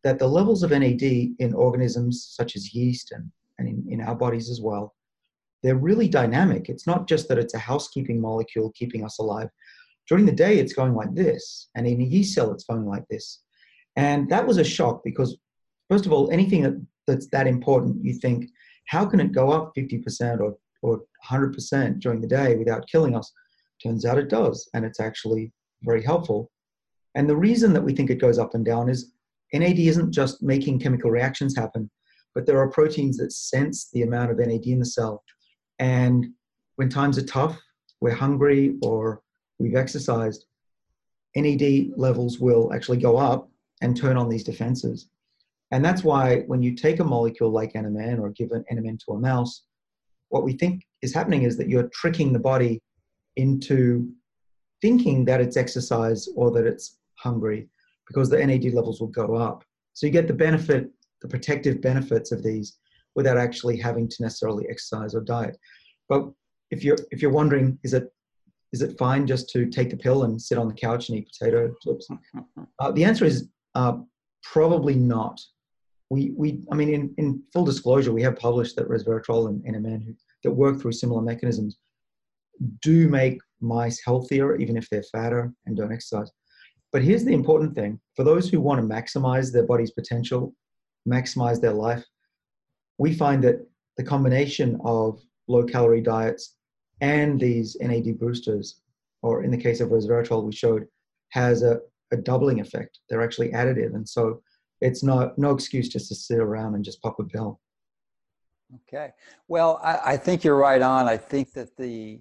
that 0.04 0.18
the 0.18 0.26
levels 0.26 0.62
of 0.62 0.70
NAD 0.70 1.02
in 1.02 1.54
organisms 1.54 2.28
such 2.36 2.56
as 2.56 2.74
yeast 2.74 3.12
and, 3.12 3.30
and 3.58 3.68
in, 3.68 3.86
in 3.88 4.00
our 4.00 4.16
bodies 4.16 4.50
as 4.50 4.60
well, 4.60 4.94
they're 5.62 5.76
really 5.76 6.08
dynamic. 6.08 6.68
It's 6.68 6.86
not 6.86 7.06
just 7.06 7.28
that 7.28 7.38
it's 7.38 7.54
a 7.54 7.58
housekeeping 7.58 8.20
molecule 8.20 8.72
keeping 8.74 9.04
us 9.04 9.18
alive. 9.18 9.48
During 10.08 10.26
the 10.26 10.32
day, 10.32 10.58
it's 10.58 10.72
going 10.72 10.94
like 10.94 11.14
this, 11.14 11.68
and 11.76 11.86
in 11.86 12.00
a 12.00 12.04
yeast 12.04 12.34
cell, 12.34 12.52
it's 12.52 12.64
going 12.64 12.84
like 12.84 13.06
this. 13.08 13.42
And 13.96 14.28
that 14.30 14.46
was 14.46 14.58
a 14.58 14.64
shock 14.64 15.02
because, 15.04 15.36
first 15.90 16.06
of 16.06 16.12
all, 16.12 16.30
anything 16.30 16.62
that, 16.62 16.80
that's 17.06 17.28
that 17.28 17.46
important, 17.46 18.04
you 18.04 18.14
think, 18.14 18.48
how 18.88 19.04
can 19.04 19.20
it 19.20 19.32
go 19.32 19.50
up 19.50 19.72
50% 19.76 20.40
or, 20.40 20.56
or 20.82 21.02
100% 21.28 22.00
during 22.00 22.20
the 22.20 22.26
day 22.26 22.56
without 22.56 22.88
killing 22.88 23.14
us? 23.14 23.30
Turns 23.82 24.04
out 24.04 24.18
it 24.18 24.28
does, 24.28 24.68
and 24.74 24.84
it's 24.84 25.00
actually 25.00 25.52
very 25.82 26.02
helpful. 26.02 26.50
And 27.14 27.28
the 27.28 27.36
reason 27.36 27.72
that 27.74 27.82
we 27.82 27.94
think 27.94 28.10
it 28.10 28.20
goes 28.20 28.38
up 28.38 28.54
and 28.54 28.64
down 28.64 28.88
is 28.88 29.12
NAD 29.52 29.78
isn't 29.78 30.12
just 30.12 30.42
making 30.42 30.78
chemical 30.78 31.10
reactions 31.10 31.56
happen, 31.56 31.90
but 32.34 32.46
there 32.46 32.58
are 32.58 32.70
proteins 32.70 33.18
that 33.18 33.32
sense 33.32 33.90
the 33.92 34.02
amount 34.02 34.30
of 34.30 34.38
NAD 34.38 34.66
in 34.66 34.78
the 34.78 34.86
cell. 34.86 35.22
And 35.78 36.28
when 36.76 36.88
times 36.88 37.18
are 37.18 37.26
tough, 37.26 37.60
we're 38.00 38.14
hungry, 38.14 38.76
or 38.82 39.20
we've 39.58 39.76
exercised, 39.76 40.46
NAD 41.36 41.90
levels 41.96 42.38
will 42.38 42.72
actually 42.72 42.98
go 42.98 43.16
up 43.16 43.50
and 43.82 43.96
turn 43.96 44.16
on 44.16 44.28
these 44.28 44.44
defenses. 44.44 45.08
And 45.72 45.84
that's 45.84 46.04
why 46.04 46.40
when 46.46 46.62
you 46.62 46.74
take 46.74 47.00
a 47.00 47.04
molecule 47.04 47.50
like 47.50 47.74
NMN 47.74 48.20
or 48.20 48.30
give 48.30 48.52
an 48.52 48.64
NMN 48.72 48.98
to 49.04 49.12
a 49.12 49.18
mouse, 49.18 49.64
what 50.28 50.44
we 50.44 50.54
think 50.54 50.82
is 51.02 51.12
happening 51.12 51.42
is 51.42 51.56
that 51.58 51.68
you're 51.68 51.90
tricking 51.92 52.32
the 52.32 52.38
body 52.38 52.80
into 53.36 54.10
thinking 54.80 55.24
that 55.24 55.40
it's 55.40 55.56
exercise 55.56 56.28
or 56.36 56.50
that 56.52 56.66
it's 56.66 56.98
hungry 57.16 57.68
because 58.06 58.28
the 58.28 58.44
NAD 58.44 58.72
levels 58.72 59.00
will 59.00 59.08
go 59.08 59.34
up. 59.34 59.64
So 59.94 60.06
you 60.06 60.12
get 60.12 60.26
the 60.26 60.34
benefit, 60.34 60.90
the 61.20 61.28
protective 61.28 61.80
benefits 61.80 62.32
of 62.32 62.42
these 62.42 62.78
without 63.14 63.36
actually 63.36 63.76
having 63.76 64.08
to 64.08 64.22
necessarily 64.22 64.66
exercise 64.68 65.14
or 65.14 65.20
diet. 65.20 65.58
But 66.08 66.30
if 66.70 66.82
you're 66.82 66.98
if 67.10 67.20
you're 67.22 67.30
wondering, 67.30 67.78
is 67.82 67.94
it 67.94 68.12
is 68.72 68.82
it 68.82 68.98
fine 68.98 69.26
just 69.26 69.50
to 69.50 69.66
take 69.66 69.90
the 69.90 69.96
pill 69.96 70.24
and 70.24 70.40
sit 70.40 70.58
on 70.58 70.68
the 70.68 70.74
couch 70.74 71.08
and 71.08 71.18
eat 71.18 71.30
potato 71.32 71.74
chips? 71.82 72.08
Uh, 72.78 72.90
the 72.90 73.04
answer 73.04 73.24
is 73.24 73.48
uh, 73.74 73.98
probably 74.42 74.94
not 74.94 75.40
we, 76.12 76.30
we 76.36 76.62
I 76.70 76.74
mean, 76.74 76.90
in, 76.90 77.14
in 77.16 77.42
full 77.54 77.64
disclosure, 77.64 78.12
we 78.12 78.20
have 78.22 78.36
published 78.36 78.76
that 78.76 78.86
resveratrol 78.86 79.48
and 79.48 79.64
NMN 79.64 80.04
who, 80.04 80.14
that 80.44 80.50
work 80.50 80.78
through 80.78 80.92
similar 80.92 81.22
mechanisms 81.22 81.78
do 82.82 83.08
make 83.08 83.40
mice 83.62 83.98
healthier, 84.04 84.56
even 84.56 84.76
if 84.76 84.90
they're 84.90 85.04
fatter 85.04 85.50
and 85.64 85.74
don't 85.74 85.90
exercise. 85.90 86.30
But 86.92 87.02
here's 87.02 87.24
the 87.24 87.32
important 87.32 87.74
thing 87.74 87.98
for 88.14 88.24
those 88.24 88.50
who 88.50 88.60
want 88.60 88.78
to 88.78 88.86
maximize 88.86 89.50
their 89.50 89.66
body's 89.66 89.92
potential, 89.92 90.54
maximize 91.08 91.62
their 91.62 91.72
life, 91.72 92.04
we 92.98 93.14
find 93.14 93.42
that 93.44 93.66
the 93.96 94.04
combination 94.04 94.78
of 94.84 95.18
low 95.48 95.64
calorie 95.64 96.02
diets 96.02 96.56
and 97.00 97.40
these 97.40 97.74
NAD 97.80 98.18
boosters, 98.18 98.82
or 99.22 99.44
in 99.44 99.50
the 99.50 99.56
case 99.56 99.80
of 99.80 99.88
resveratrol, 99.88 100.44
we 100.44 100.52
showed 100.52 100.86
has 101.30 101.62
a, 101.62 101.80
a 102.12 102.16
doubling 102.16 102.60
effect. 102.60 103.00
They're 103.08 103.22
actually 103.22 103.50
additive. 103.50 103.94
And 103.94 104.08
so 104.08 104.42
it's 104.80 105.02
not 105.02 105.38
no 105.38 105.50
excuse 105.50 105.88
just 105.88 106.08
to 106.08 106.14
sit 106.14 106.38
around 106.38 106.74
and 106.74 106.84
just 106.84 107.02
pop 107.02 107.18
a 107.18 107.24
pill. 107.24 107.60
Okay. 108.88 109.10
Well, 109.48 109.80
I, 109.82 110.12
I 110.12 110.16
think 110.16 110.44
you're 110.44 110.56
right 110.56 110.80
on. 110.80 111.08
I 111.08 111.16
think 111.16 111.52
that 111.52 111.76
the 111.76 112.20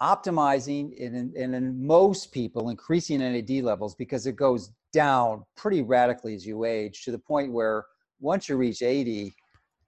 optimizing 0.00 0.92
and 1.04 1.34
in, 1.34 1.86
most 1.86 2.32
people 2.32 2.70
increasing 2.70 3.18
NAD 3.18 3.62
levels 3.62 3.94
because 3.94 4.26
it 4.26 4.36
goes 4.36 4.70
down 4.92 5.44
pretty 5.56 5.82
radically 5.82 6.34
as 6.34 6.46
you 6.46 6.64
age 6.64 7.04
to 7.04 7.10
the 7.10 7.18
point 7.18 7.52
where 7.52 7.84
once 8.20 8.48
you 8.48 8.56
reach 8.56 8.82
80, 8.82 9.34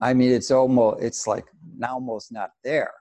I 0.01 0.13
mean, 0.15 0.31
it's 0.31 0.51
almost, 0.51 1.03
it's 1.03 1.27
like 1.27 1.45
almost 1.87 2.33
not 2.33 2.51
there, 2.65 2.93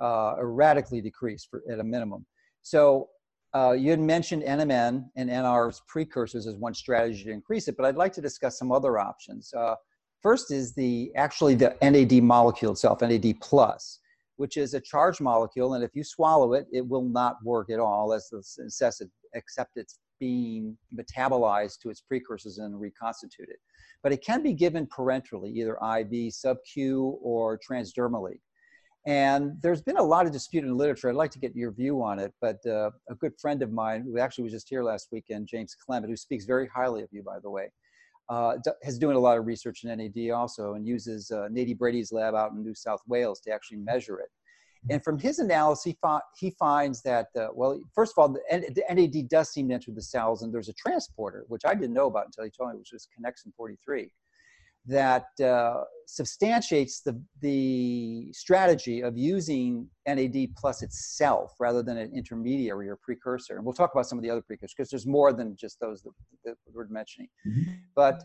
uh, 0.00 0.34
radically 0.40 1.00
decreased 1.00 1.48
for, 1.50 1.62
at 1.70 1.78
a 1.78 1.84
minimum. 1.84 2.26
So 2.62 3.08
uh, 3.54 3.72
you 3.72 3.90
had 3.90 4.00
mentioned 4.00 4.42
NMN 4.42 5.06
and 5.16 5.30
NR's 5.30 5.82
precursors 5.88 6.46
as 6.46 6.56
one 6.56 6.74
strategy 6.74 7.24
to 7.24 7.30
increase 7.30 7.66
it, 7.68 7.76
but 7.76 7.84
I'd 7.84 7.96
like 7.96 8.12
to 8.14 8.20
discuss 8.20 8.58
some 8.58 8.70
other 8.70 8.98
options. 8.98 9.52
Uh, 9.52 9.74
first 10.22 10.52
is 10.52 10.74
the 10.74 11.10
actually 11.16 11.54
the 11.56 11.76
NAD 11.82 12.22
molecule 12.22 12.72
itself, 12.72 13.00
NAD 13.00 13.40
plus, 13.40 13.98
which 14.36 14.56
is 14.56 14.74
a 14.74 14.80
charged 14.80 15.20
molecule, 15.20 15.74
and 15.74 15.82
if 15.82 15.90
you 15.94 16.04
swallow 16.04 16.52
it, 16.52 16.66
it 16.72 16.86
will 16.86 17.08
not 17.08 17.36
work 17.44 17.70
at 17.70 17.80
all 17.80 18.12
as 18.12 18.28
the 18.30 19.10
except 19.34 19.76
it's 19.76 19.98
being 20.18 20.76
metabolized 20.94 21.80
to 21.80 21.90
its 21.90 22.00
precursors 22.02 22.58
and 22.58 22.80
reconstituted. 22.80 23.56
But 24.02 24.12
it 24.12 24.24
can 24.24 24.42
be 24.42 24.52
given 24.52 24.86
parenterally, 24.86 25.52
either 25.54 25.76
IV, 25.76 26.32
sub-Q, 26.32 27.18
or 27.22 27.58
transdermally. 27.58 28.40
And 29.06 29.52
there's 29.62 29.80
been 29.80 29.96
a 29.96 30.02
lot 30.02 30.26
of 30.26 30.32
disputed 30.32 30.70
literature. 30.70 31.08
I'd 31.08 31.14
like 31.14 31.30
to 31.30 31.38
get 31.38 31.56
your 31.56 31.72
view 31.72 32.02
on 32.02 32.18
it, 32.18 32.34
but 32.40 32.58
uh, 32.66 32.90
a 33.08 33.14
good 33.14 33.32
friend 33.40 33.62
of 33.62 33.72
mine, 33.72 34.02
who 34.02 34.18
actually 34.18 34.44
was 34.44 34.52
just 34.52 34.68
here 34.68 34.82
last 34.82 35.08
weekend, 35.10 35.46
James 35.46 35.74
Clement, 35.74 36.10
who 36.10 36.16
speaks 36.16 36.44
very 36.44 36.68
highly 36.68 37.02
of 37.02 37.08
you, 37.10 37.22
by 37.22 37.38
the 37.42 37.48
way, 37.48 37.72
uh, 38.28 38.56
has 38.82 38.98
doing 38.98 39.16
a 39.16 39.20
lot 39.20 39.38
of 39.38 39.46
research 39.46 39.84
in 39.84 39.96
NAD 39.96 40.30
also 40.30 40.74
and 40.74 40.86
uses 40.86 41.30
uh, 41.30 41.48
Nady 41.50 41.76
Braidy's 41.76 42.12
lab 42.12 42.34
out 42.34 42.52
in 42.52 42.62
New 42.62 42.74
South 42.74 43.00
Wales 43.08 43.40
to 43.40 43.50
actually 43.50 43.78
measure 43.78 44.20
it. 44.20 44.28
And 44.88 45.02
from 45.02 45.18
his 45.18 45.38
analysis, 45.38 45.84
he, 45.84 45.98
fi- 46.00 46.20
he 46.38 46.50
finds 46.52 47.02
that, 47.02 47.26
uh, 47.38 47.48
well, 47.52 47.80
first 47.94 48.14
of 48.16 48.18
all, 48.18 48.28
the, 48.30 48.40
N- 48.50 48.64
the 48.74 48.82
NAD 48.88 49.28
does 49.28 49.50
seem 49.50 49.68
to 49.68 49.74
enter 49.74 49.92
the 49.92 50.00
cells, 50.00 50.42
and 50.42 50.52
there's 50.52 50.70
a 50.70 50.74
transporter, 50.74 51.44
which 51.48 51.62
I 51.66 51.74
didn't 51.74 51.92
know 51.92 52.06
about 52.06 52.26
until 52.26 52.44
he 52.44 52.50
told 52.50 52.72
me, 52.72 52.78
which 52.78 52.92
was 52.92 53.06
Connexin 53.18 53.54
43 53.56 54.10
that 54.86 55.26
uh, 55.44 55.82
substantiates 56.06 57.00
the, 57.00 57.20
the 57.40 58.32
strategy 58.32 59.02
of 59.02 59.16
using 59.16 59.88
NAD 60.06 60.48
plus 60.56 60.82
itself 60.82 61.54
rather 61.60 61.82
than 61.82 61.96
an 61.96 62.12
intermediary 62.14 62.88
or 62.88 62.96
precursor. 62.96 63.56
And 63.56 63.64
we'll 63.64 63.74
talk 63.74 63.92
about 63.92 64.06
some 64.06 64.18
of 64.18 64.22
the 64.22 64.30
other 64.30 64.42
precursors 64.42 64.74
because 64.76 64.90
there's 64.90 65.06
more 65.06 65.32
than 65.32 65.56
just 65.56 65.78
those 65.80 66.02
that, 66.02 66.12
that 66.44 66.56
we're 66.72 66.88
mentioning. 66.88 67.28
Mm-hmm. 67.46 67.72
But 67.94 68.24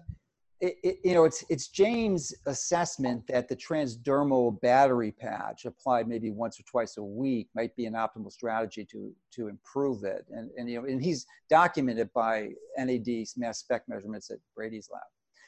it, 0.61 0.77
it, 0.83 0.99
you 1.03 1.13
know, 1.13 1.25
it's 1.25 1.43
it's 1.49 1.67
James' 1.67 2.33
assessment 2.45 3.27
that 3.27 3.49
the 3.49 3.55
transdermal 3.57 4.59
battery 4.61 5.11
patch 5.11 5.65
applied 5.65 6.07
maybe 6.07 6.31
once 6.31 6.59
or 6.59 6.63
twice 6.63 6.95
a 6.95 7.03
week 7.03 7.49
might 7.55 7.75
be 7.75 7.85
an 7.85 7.93
optimal 7.93 8.31
strategy 8.31 8.85
to 8.91 9.11
to 9.33 9.49
improve 9.49 10.05
it. 10.05 10.25
And 10.29 10.49
and 10.57 10.69
you 10.69 10.81
know, 10.81 10.87
and 10.87 11.03
he's 11.03 11.25
documented 11.49 12.09
by 12.13 12.51
NAD 12.77 13.25
mass 13.35 13.59
spec 13.59 13.83
measurements 13.89 14.31
at 14.31 14.37
Braidy's 14.55 14.89
lab. 14.91 15.03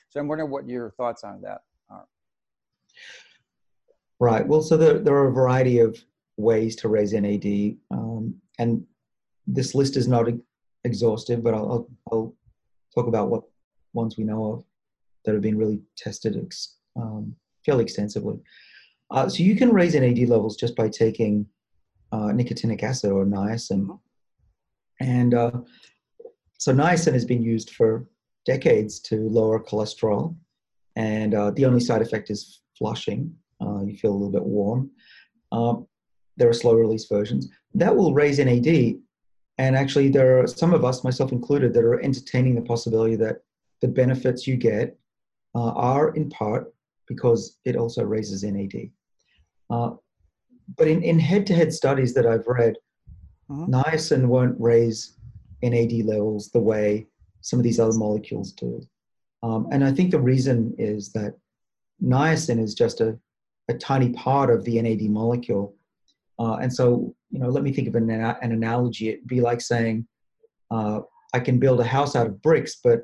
So 0.10 0.20
I'm 0.20 0.28
wondering 0.28 0.50
what 0.50 0.67
your 0.67 0.91
thoughts 0.91 1.24
on 1.24 1.41
that 1.41 1.62
are. 1.89 2.06
Right. 4.20 4.48
Well, 4.48 4.62
so 4.62 4.78
there, 4.78 5.00
there 5.00 5.15
are 5.15 5.28
a 5.28 5.34
variety 5.34 5.80
of 5.80 5.98
ways 6.38 6.76
to 6.78 6.88
raise 6.88 7.13
NAD, 7.13 7.78
um, 7.91 8.36
and 8.60 8.86
this 9.46 9.76
list 9.76 9.98
is 9.98 10.08
not 10.08 10.28
exhaustive, 10.84 11.43
but 11.43 11.54
I'll, 11.54 11.89
I'll, 12.12 12.34
talk 12.96 13.06
about 13.08 13.30
what 13.30 13.43
ones 13.93 14.17
we 14.17 14.24
know 14.24 14.54
of 14.54 14.63
that 15.24 15.34
have 15.34 15.41
been 15.43 15.58
really 15.58 15.80
tested 15.96 16.36
ex, 16.36 16.78
um, 16.96 17.36
fairly 17.63 17.84
extensively. 17.84 18.39
Uh, 19.12 19.30
so 19.30 19.43
you 19.43 19.56
can 19.56 19.70
raise 19.72 19.93
NAD 19.93 20.28
levels 20.28 20.58
just 20.58 20.76
by 20.76 20.89
taking 20.89 21.46
uh, 22.12 22.32
nicotinic 22.34 22.82
acid 22.82 23.12
or 23.12 23.24
niacin, 23.24 23.86
mm-hmm. 23.86 23.93
and 25.00 25.36
uh, 25.36 25.52
so 26.58 26.74
niacin 26.74 27.13
has 27.13 27.24
been 27.24 27.43
used 27.43 27.70
for 27.72 28.08
decades 28.47 28.99
to 29.01 29.29
lower 29.29 29.60
cholesterol, 29.60 30.36
and 30.95 31.36
uh, 31.36 31.51
the 31.51 31.65
only 31.65 31.81
side 31.81 32.01
effect 32.01 32.31
is 32.31 32.62
flushing. 32.77 33.36
Uh, 33.62 33.83
you 33.83 33.95
feel 33.97 34.12
a 34.12 34.17
little 34.19 34.31
bit 34.31 34.45
warm. 34.45 34.89
Um, 35.51 35.86
there 36.38 36.49
are 36.49 36.53
slow 36.53 36.73
release 36.73 37.05
versions 37.05 37.49
that 37.75 37.95
will 37.95 38.13
raise 38.13 38.39
NAD, 38.39 38.99
and 39.60 39.75
actually, 39.75 40.10
there 40.10 40.39
are 40.39 40.47
some 40.47 40.73
of 40.73 40.86
us, 40.86 41.03
myself 41.03 41.31
included, 41.31 41.73
that 41.73 41.83
are 41.83 42.01
entertaining 42.01 42.55
the 42.55 42.62
possibility 42.62 43.15
that 43.17 43.38
the 43.81 43.88
benefits 43.88 44.47
you 44.47 44.55
get 44.55 44.97
uh, 45.55 45.71
are 45.71 46.10
in 46.15 46.29
part 46.29 46.73
because 47.07 47.57
it 47.65 47.75
also 47.75 48.03
raises 48.03 48.43
NAD. 48.43 48.89
Uh, 49.69 49.91
but 50.77 50.88
in, 50.88 51.01
in 51.01 51.19
head-to-head 51.19 51.73
studies 51.73 52.13
that 52.13 52.25
I've 52.25 52.47
read, 52.47 52.75
mm-hmm. 53.49 53.73
niacin 53.73 54.27
won't 54.27 54.55
raise 54.60 55.17
NAD 55.63 56.05
levels 56.05 56.49
the 56.49 56.60
way 56.60 57.07
some 57.47 57.60
of 57.60 57.63
these 57.63 57.79
other 57.79 57.97
molecules 57.97 58.51
do. 58.51 58.86
Um, 59.41 59.69
and 59.71 59.81
I 59.81 59.91
think 59.93 60.12
the 60.12 60.19
reason 60.19 60.75
is 60.77 61.13
that 61.13 61.33
niacin 62.03 62.62
is 62.62 62.73
just 62.73 62.99
a, 62.99 63.17
a 63.69 63.73
tiny 63.73 64.10
part 64.10 64.49
of 64.49 64.65
the 64.65 64.81
NAD 64.81 65.03
molecule. 65.03 65.73
Uh, 66.38 66.55
and 66.55 66.71
so, 66.73 67.15
you 67.29 67.39
know, 67.39 67.47
let 67.47 67.63
me 67.63 67.71
think 67.71 67.88
of 67.88 67.95
an, 67.95 68.10
an 68.10 68.51
analogy. 68.51 69.10
It'd 69.10 69.27
be 69.27 69.39
like 69.39 69.62
saying, 69.62 70.05
uh, 70.71 70.99
I 71.33 71.39
can 71.39 71.57
build 71.57 71.79
a 71.79 71.86
house 71.86 72.17
out 72.17 72.27
of 72.27 72.41
bricks, 72.41 72.79
but 72.83 72.99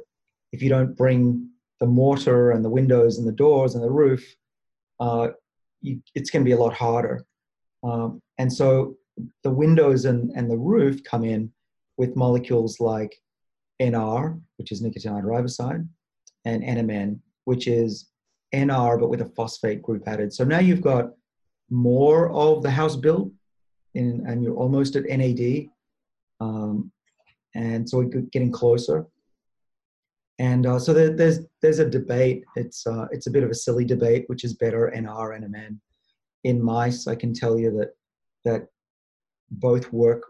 if 0.52 0.62
you 0.62 0.70
don't 0.70 0.98
bring 0.98 1.50
the 1.80 1.88
mortar 1.88 2.52
and 2.52 2.66
the 2.66 2.70
windows 2.70 3.18
and 3.18 3.28
the 3.28 3.32
doors 3.46 3.76
and 3.76 3.84
the 3.84 3.90
roof, 3.90 4.24
uh, 5.00 5.30
you, 5.80 6.02
it's 6.16 6.30
going 6.30 6.44
to 6.44 6.50
be 6.50 6.58
a 6.58 6.64
lot 6.66 6.74
harder. 6.74 7.26
Um, 7.82 8.22
and 8.38 8.52
so 8.52 8.98
the 9.44 9.52
windows 9.52 10.04
and, 10.04 10.32
and 10.32 10.52
the 10.52 10.58
roof 10.58 11.02
come 11.06 11.24
in 11.24 11.52
with 11.96 12.18
molecules 12.18 12.82
like 12.82 13.14
NR, 13.82 14.40
which 14.58 14.72
is 14.72 14.82
nicotinamide 14.82 15.24
riboside, 15.24 15.88
and 16.46 16.64
NMN, 16.64 17.20
which 17.46 17.68
is 17.68 18.10
NR 18.54 19.00
but 19.00 19.10
with 19.10 19.22
a 19.22 19.32
phosphate 19.36 19.82
group 19.82 20.04
added. 20.08 20.32
So 20.34 20.44
now 20.44 20.60
you've 20.60 20.82
got 20.82 21.12
more 21.70 22.30
of 22.32 22.62
the 22.62 22.72
house 22.72 22.96
built, 22.96 23.32
in, 23.96 24.24
and 24.28 24.44
you're 24.44 24.56
almost 24.56 24.96
at 24.96 25.06
NAD, 25.06 25.68
um, 26.40 26.92
and 27.56 27.88
so 27.88 27.98
we're 28.00 28.22
getting 28.32 28.52
closer. 28.52 29.08
And 30.40 30.66
uh, 30.66 30.80
so 30.80 30.94
there, 30.94 31.16
there's 31.16 31.40
there's 31.62 31.80
a 31.80 31.90
debate. 31.90 32.44
It's 32.56 32.88
uh, 32.88 33.06
it's 33.12 33.28
a 33.28 33.32
bit 33.32 33.44
of 33.44 33.52
a 33.52 33.56
silly 33.56 33.86
debate, 33.86 34.24
which 34.28 34.44
is 34.44 34.54
better 34.56 34.92
NR 34.96 35.36
and 35.36 35.54
NMN. 35.54 35.80
In 36.44 36.62
mice, 36.62 37.08
I 37.08 37.16
can 37.16 37.34
tell 37.34 37.58
you 37.60 37.72
that 37.78 37.92
that 38.44 38.68
both 39.52 39.92
work 39.94 40.24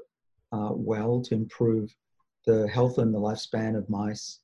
uh, 0.52 0.72
well 0.72 1.22
to 1.22 1.34
improve 1.34 1.94
the 2.46 2.68
health 2.68 2.98
and 2.98 3.14
the 3.14 3.20
lifespan 3.20 3.78
of 3.78 3.90
mice. 3.90 4.40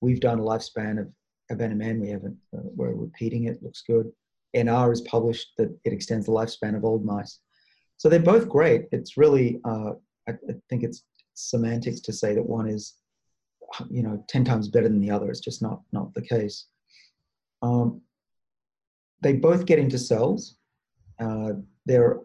We've 0.00 0.20
done 0.20 0.38
a 0.38 0.42
lifespan 0.42 1.00
of, 1.00 1.08
of. 1.50 2.00
We 2.00 2.08
haven't, 2.10 2.36
uh, 2.56 2.62
we're 2.74 2.94
repeating 2.94 3.44
it, 3.44 3.62
looks 3.62 3.82
good. 3.86 4.10
NR 4.56 4.92
is 4.92 5.00
published 5.02 5.52
that 5.58 5.76
it 5.84 5.92
extends 5.92 6.26
the 6.26 6.32
lifespan 6.32 6.76
of 6.76 6.84
old 6.84 7.04
mice. 7.04 7.40
So 7.96 8.08
they're 8.08 8.20
both 8.20 8.48
great. 8.48 8.86
It's 8.92 9.16
really, 9.16 9.60
uh, 9.64 9.92
I, 10.28 10.32
I, 10.32 10.54
think 10.68 10.82
it's 10.82 11.04
semantics 11.34 12.00
to 12.00 12.12
say 12.12 12.34
that 12.34 12.44
one 12.44 12.68
is, 12.68 12.94
you 13.90 14.02
know, 14.02 14.24
10 14.28 14.44
times 14.44 14.68
better 14.68 14.88
than 14.88 15.00
the 15.00 15.10
other. 15.10 15.30
It's 15.30 15.40
just 15.40 15.62
not, 15.62 15.82
not 15.92 16.12
the 16.14 16.22
case. 16.22 16.66
Um, 17.62 18.02
they 19.22 19.32
both 19.32 19.64
get 19.66 19.78
into 19.78 19.98
cells. 19.98 20.56
Uh, 21.18 21.52
there 21.86 22.20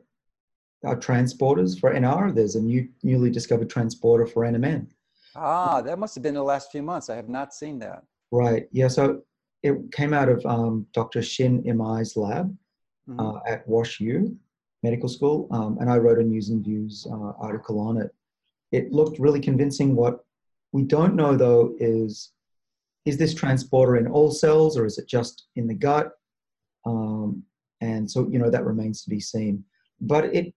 are 0.84 0.98
transporters 0.98 1.80
for 1.80 1.94
NR. 1.94 2.34
There's 2.34 2.56
a 2.56 2.62
new, 2.62 2.88
newly 3.04 3.30
discovered 3.30 3.70
transporter 3.70 4.26
for 4.26 4.44
NMN. 4.44 4.88
Ah, 5.36 5.82
that 5.82 6.00
must 6.00 6.16
have 6.16 6.24
been 6.24 6.34
the 6.34 6.44
last 6.44 6.72
few 6.72 6.84
months. 6.84 7.10
I 7.10 7.16
have 7.16 7.30
not 7.30 7.54
seen 7.54 7.80
that. 7.80 8.04
Right. 8.32 8.68
Yeah. 8.72 8.88
So 8.88 9.22
it 9.64 9.92
came 9.92 10.14
out 10.14 10.30
of 10.30 10.46
um, 10.46 10.88
Dr. 10.94 11.22
Shin 11.22 11.64
Imai's 11.64 12.16
lab 12.16 12.56
mm-hmm. 13.10 13.20
uh, 13.20 13.40
at 13.48 13.68
Wash 13.68 14.00
U 14.00 14.38
Medical 14.84 15.10
School, 15.10 15.48
um, 15.52 15.78
and 15.80 15.90
I 15.90 15.98
wrote 15.98 16.20
a 16.20 16.24
News 16.24 16.50
and 16.50 16.64
Views 16.64 17.06
uh, 17.12 17.34
article 17.38 17.80
on 17.80 17.98
it. 17.98 18.14
It 18.72 18.92
looked 18.92 19.20
really 19.20 19.42
convincing. 19.42 19.96
What 19.96 20.24
we 20.72 20.84
don't 20.84 21.16
know 21.16 21.36
though 21.36 21.76
is 21.80 22.32
is 23.06 23.18
this 23.18 23.34
transporter 23.34 23.98
in 23.98 24.08
all 24.08 24.32
cells 24.32 24.78
or 24.78 24.86
is 24.86 24.98
it 24.98 25.08
just 25.08 25.48
in 25.56 25.68
the 25.68 25.74
gut? 25.74 26.12
Um, 26.86 27.44
and 27.82 28.10
so 28.10 28.28
you 28.30 28.40
know 28.40 28.50
that 28.50 28.66
remains 28.66 29.04
to 29.04 29.10
be 29.10 29.20
seen. 29.20 29.64
But 30.00 30.26
it 30.26 30.54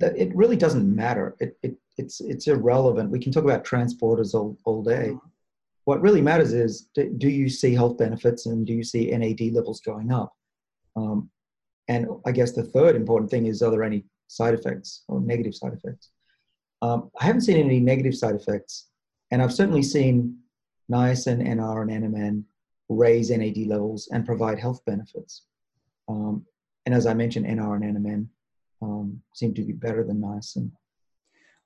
that 0.00 0.16
it 0.16 0.34
really 0.34 0.56
doesn't 0.56 0.94
matter. 0.94 1.36
It, 1.38 1.56
it 1.62 1.76
it's 1.98 2.20
it's 2.20 2.46
irrelevant. 2.46 3.10
We 3.10 3.18
can 3.18 3.32
talk 3.32 3.44
about 3.44 3.64
transporters 3.64 4.34
all, 4.34 4.56
all 4.64 4.82
day. 4.82 5.10
Mm-hmm. 5.10 5.28
What 5.84 6.02
really 6.02 6.20
matters 6.20 6.52
is 6.52 6.88
do, 6.94 7.08
do, 7.16 7.30
you 7.30 7.48
see 7.48 7.74
health 7.74 7.96
benefits 7.96 8.44
and 8.44 8.66
do 8.66 8.74
you 8.74 8.84
see 8.84 9.10
NAD 9.10 9.52
levels 9.54 9.80
going 9.80 10.12
up? 10.12 10.34
Um, 10.96 11.30
and 11.88 12.06
I 12.26 12.32
guess 12.32 12.52
the 12.52 12.62
third 12.62 12.94
important 12.94 13.30
thing 13.30 13.46
is 13.46 13.62
are 13.62 13.70
there 13.70 13.82
any 13.82 14.04
side 14.26 14.52
effects 14.52 15.04
or 15.08 15.20
negative 15.20 15.54
side 15.54 15.72
effects? 15.72 16.10
Um, 16.82 17.10
I 17.18 17.24
haven't 17.24 17.40
seen 17.40 17.56
any 17.56 17.80
negative 17.80 18.14
side 18.14 18.34
effects, 18.34 18.88
and 19.30 19.42
I've 19.42 19.52
certainly 19.52 19.82
seen 19.82 20.38
niacin, 20.92 21.42
NR, 21.46 21.82
and 21.82 22.14
NMN 22.14 22.44
raise 22.88 23.30
NAD 23.30 23.66
levels 23.66 24.08
and 24.12 24.26
provide 24.26 24.58
health 24.58 24.84
benefits. 24.86 25.42
Um, 26.08 26.44
and 26.86 26.94
as 26.94 27.06
I 27.06 27.14
mentioned, 27.14 27.46
NR 27.46 27.76
and 27.76 27.96
NMN 27.96 28.26
um, 28.80 29.20
seem 29.34 29.54
to 29.54 29.62
be 29.62 29.72
better 29.72 30.04
than 30.04 30.20
niacin. 30.20 30.70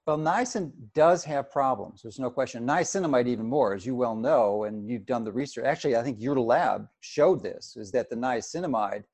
Well, 0.06 0.18
niacin 0.18 0.72
does 0.94 1.24
have 1.24 1.50
problems. 1.50 2.02
There's 2.02 2.18
no 2.18 2.28
question. 2.28 2.66
Niacinamide 2.66 3.28
even 3.28 3.46
more, 3.46 3.72
as 3.72 3.86
you 3.86 3.94
well 3.94 4.16
know, 4.16 4.64
and 4.64 4.88
you've 4.90 5.06
done 5.06 5.22
the 5.22 5.30
research. 5.30 5.64
Actually, 5.64 5.96
I 5.96 6.02
think 6.02 6.20
your 6.20 6.40
lab 6.40 6.88
showed 7.00 7.42
this: 7.42 7.76
is 7.76 7.92
that 7.92 8.10
the 8.10 8.16
niacinamide 8.16 9.04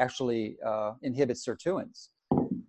actually 0.00 0.56
uh, 0.66 0.94
inhibits 1.02 1.46
sirtuins 1.46 2.08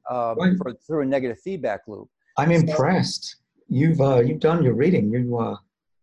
uh, 0.10 0.36
for, 0.36 0.74
through 0.86 1.02
a 1.02 1.06
negative 1.06 1.40
feedback 1.40 1.82
loop. 1.88 2.10
I'm 2.38 2.50
so, 2.50 2.56
impressed. 2.58 3.38
You've 3.70 4.00
uh, 4.02 4.20
you've 4.20 4.40
done 4.40 4.64
your 4.64 4.76
reading. 4.76 5.12
You 5.12 5.40
uh, 5.40 5.56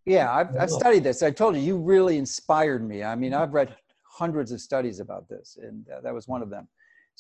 yeah, 0.07 0.33
I've, 0.33 0.57
I've 0.59 0.71
studied 0.71 1.05
this. 1.05 1.23
I 1.23 1.31
told 1.31 1.55
you, 1.55 1.63
you 1.63 1.79
really 1.79 2.19
inspired 2.19 2.87
me. 2.87 3.05
I 3.05 3.15
mean, 3.15 3.33
I've 3.33 3.55
read 3.55 3.77
hundreds 4.11 4.51
of 4.51 4.61
studies 4.61 4.99
about 4.99 5.29
this, 5.29 5.57
and 5.63 5.87
uh, 5.89 6.01
that 6.01 6.13
was 6.13 6.27
one 6.27 6.43
of 6.43 6.51
them. 6.51 6.67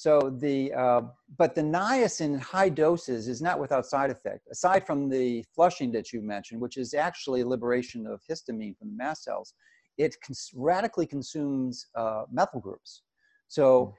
So 0.00 0.34
the, 0.40 0.72
uh, 0.72 1.02
but 1.36 1.54
the 1.54 1.60
niacin 1.60 2.32
in 2.32 2.38
high 2.38 2.70
doses 2.70 3.28
is 3.28 3.42
not 3.42 3.60
without 3.60 3.84
side 3.84 4.10
effect. 4.10 4.48
Aside 4.50 4.86
from 4.86 5.10
the 5.10 5.44
flushing 5.54 5.92
that 5.92 6.10
you 6.10 6.22
mentioned, 6.22 6.58
which 6.58 6.78
is 6.78 6.94
actually 6.94 7.44
liberation 7.44 8.06
of 8.06 8.22
histamine 8.26 8.74
from 8.78 8.88
the 8.88 8.96
mast 8.96 9.24
cells, 9.24 9.52
it 9.98 10.16
cons- 10.24 10.52
radically 10.54 11.04
consumes 11.04 11.88
uh, 11.94 12.22
methyl 12.32 12.60
groups. 12.60 13.02
So 13.48 13.94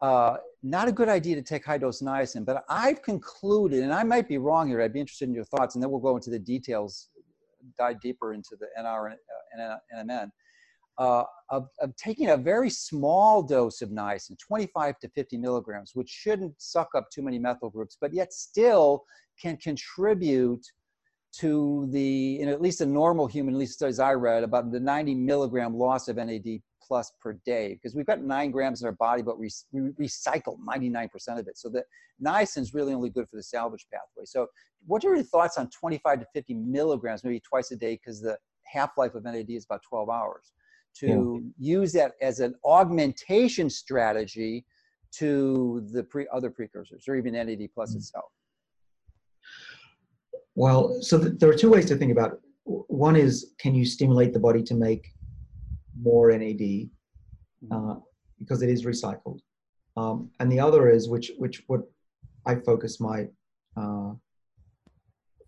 uh, 0.00 0.38
not 0.62 0.88
a 0.88 0.92
good 0.92 1.10
idea 1.10 1.36
to 1.36 1.42
take 1.42 1.66
high 1.66 1.76
dose 1.76 2.00
niacin. 2.00 2.46
But 2.46 2.64
I've 2.70 3.02
concluded, 3.02 3.82
and 3.82 3.92
I 3.92 4.04
might 4.04 4.28
be 4.28 4.38
wrong 4.38 4.68
here. 4.68 4.80
I'd 4.80 4.94
be 4.94 5.00
interested 5.00 5.28
in 5.28 5.34
your 5.34 5.44
thoughts, 5.44 5.74
and 5.74 5.82
then 5.82 5.90
we'll 5.90 6.00
go 6.00 6.16
into 6.16 6.30
the 6.30 6.38
details, 6.38 7.10
dive 7.76 8.00
deeper 8.00 8.32
into 8.32 8.56
the 8.58 8.68
NR 8.80 9.12
and 9.52 10.08
NMN. 10.08 10.30
Uh, 10.98 11.24
of, 11.48 11.68
of, 11.80 11.96
taking 11.96 12.30
a 12.30 12.36
very 12.36 12.68
small 12.68 13.42
dose 13.42 13.80
of 13.80 13.88
niacin, 13.88 14.38
25 14.38 14.98
to 14.98 15.08
50 15.08 15.38
milligrams, 15.38 15.92
which 15.94 16.08
shouldn't 16.08 16.52
suck 16.58 16.90
up 16.94 17.08
too 17.10 17.22
many 17.22 17.38
methyl 17.38 17.70
groups, 17.70 17.96
but 17.98 18.12
yet 18.12 18.32
still 18.32 19.02
can 19.40 19.56
contribute 19.56 20.64
to 21.32 21.88
the, 21.90 22.40
in 22.40 22.48
at 22.48 22.60
least 22.60 22.82
a 22.82 22.86
normal 22.86 23.26
human, 23.26 23.54
at 23.54 23.60
least 23.60 23.74
studies 23.74 23.98
I 23.98 24.12
read, 24.12 24.42
about 24.42 24.70
the 24.70 24.80
90 24.80 25.14
milligram 25.14 25.74
loss 25.74 26.08
of 26.08 26.16
NAD 26.16 26.60
plus 26.82 27.12
per 27.20 27.38
day 27.46 27.74
because 27.74 27.94
we've 27.94 28.06
got 28.06 28.20
nine 28.20 28.50
grams 28.50 28.82
in 28.82 28.86
our 28.86 28.92
body, 28.92 29.22
but 29.22 29.38
we, 29.38 29.48
we 29.72 29.80
recycle 29.92 30.58
99% 30.68 31.08
of 31.38 31.48
it. 31.48 31.56
So 31.56 31.68
the 31.68 31.84
niacin 32.22 32.58
is 32.58 32.74
really 32.74 32.92
only 32.92 33.08
good 33.08 33.28
for 33.30 33.36
the 33.36 33.42
salvage 33.42 33.86
pathway. 33.90 34.24
So 34.24 34.48
what 34.86 35.04
are 35.04 35.14
your 35.14 35.24
thoughts 35.24 35.56
on 35.56 35.70
25 35.70 36.20
to 36.20 36.26
50 36.34 36.54
milligrams, 36.54 37.24
maybe 37.24 37.40
twice 37.40 37.70
a 37.70 37.76
day, 37.76 37.94
because 37.94 38.20
the 38.20 38.36
half-life 38.64 39.14
of 39.14 39.24
NAD 39.24 39.50
is 39.50 39.64
about 39.64 39.82
12 39.88 40.10
hours, 40.10 40.52
to 41.00 41.42
yeah. 41.58 41.76
use 41.78 41.92
that 41.92 42.12
as 42.20 42.40
an 42.40 42.54
augmentation 42.64 43.68
strategy 43.70 44.64
to 45.12 45.86
the 45.92 46.02
pre- 46.02 46.28
other 46.32 46.50
precursors 46.50 47.04
or 47.08 47.16
even 47.16 47.34
NAD 47.34 47.68
plus 47.74 47.90
mm-hmm. 47.90 47.98
itself? 47.98 48.30
Well, 50.54 51.00
so 51.00 51.18
th- 51.18 51.34
there 51.38 51.48
are 51.50 51.54
two 51.54 51.70
ways 51.70 51.86
to 51.86 51.96
think 51.96 52.12
about 52.12 52.32
it. 52.32 52.38
One 52.64 53.16
is, 53.16 53.54
can 53.58 53.74
you 53.74 53.84
stimulate 53.84 54.32
the 54.32 54.38
body 54.38 54.62
to 54.64 54.74
make 54.74 55.12
more 56.00 56.30
NAD 56.30 56.58
mm-hmm. 56.58 57.72
uh, 57.72 57.94
because 58.38 58.62
it 58.62 58.68
is 58.68 58.84
recycled. 58.84 59.40
Um, 59.96 60.30
and 60.40 60.50
the 60.50 60.60
other 60.60 60.88
is 60.88 61.08
which 61.08 61.32
which 61.38 61.62
what 61.66 61.82
I 62.46 62.54
focus 62.56 63.00
my 63.00 63.26
uh, 63.76 64.12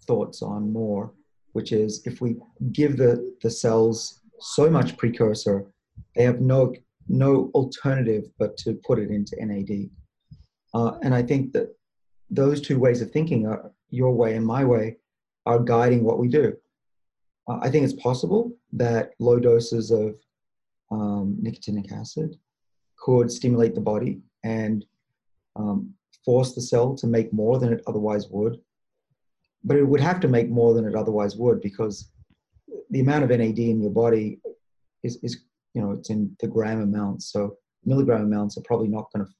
thoughts 0.06 0.42
on 0.42 0.72
more, 0.72 1.14
which 1.52 1.72
is 1.72 2.02
if 2.04 2.20
we 2.20 2.36
give 2.72 2.96
the 2.96 3.34
the 3.42 3.50
cells 3.50 4.20
so 4.40 4.70
much 4.70 4.96
precursor, 4.96 5.66
they 6.14 6.24
have 6.24 6.40
no 6.40 6.74
no 7.08 7.50
alternative 7.54 8.24
but 8.38 8.56
to 8.56 8.80
put 8.86 8.98
it 8.98 9.10
into 9.10 9.36
NAD. 9.38 9.90
Uh, 10.72 10.98
and 11.02 11.14
I 11.14 11.22
think 11.22 11.52
that 11.52 11.68
those 12.30 12.60
two 12.60 12.78
ways 12.78 13.02
of 13.02 13.10
thinking 13.10 13.46
are 13.46 13.70
your 13.90 14.12
way 14.12 14.34
and 14.36 14.46
my 14.46 14.64
way 14.64 14.96
are 15.46 15.58
guiding 15.58 16.02
what 16.02 16.18
we 16.18 16.28
do. 16.28 16.54
Uh, 17.46 17.58
I 17.60 17.70
think 17.70 17.84
it's 17.84 18.02
possible 18.02 18.52
that 18.72 19.12
low 19.18 19.38
doses 19.38 19.90
of 19.90 20.16
um, 20.90 21.38
nicotinic 21.42 21.92
acid 21.92 22.36
could 22.98 23.30
stimulate 23.30 23.74
the 23.74 23.80
body 23.80 24.20
and 24.44 24.84
um, 25.56 25.92
force 26.24 26.54
the 26.54 26.62
cell 26.62 26.94
to 26.96 27.06
make 27.06 27.32
more 27.32 27.58
than 27.58 27.72
it 27.72 27.82
otherwise 27.86 28.28
would. 28.28 28.58
But 29.62 29.76
it 29.76 29.84
would 29.84 30.00
have 30.00 30.20
to 30.20 30.28
make 30.28 30.50
more 30.50 30.74
than 30.74 30.86
it 30.86 30.94
otherwise 30.94 31.36
would 31.36 31.60
because 31.60 32.10
the 32.94 33.00
amount 33.00 33.24
of 33.24 33.30
NAD 33.30 33.58
in 33.58 33.82
your 33.82 33.90
body 33.90 34.38
is, 35.02 35.18
is 35.24 35.40
you 35.74 35.82
know, 35.82 35.90
it's 35.90 36.10
in 36.10 36.34
the 36.40 36.46
gram 36.46 36.80
amounts. 36.80 37.32
So 37.32 37.56
milligram 37.84 38.22
amounts 38.22 38.56
are 38.56 38.62
probably 38.62 38.86
not 38.86 39.12
going 39.12 39.26
to, 39.26 39.32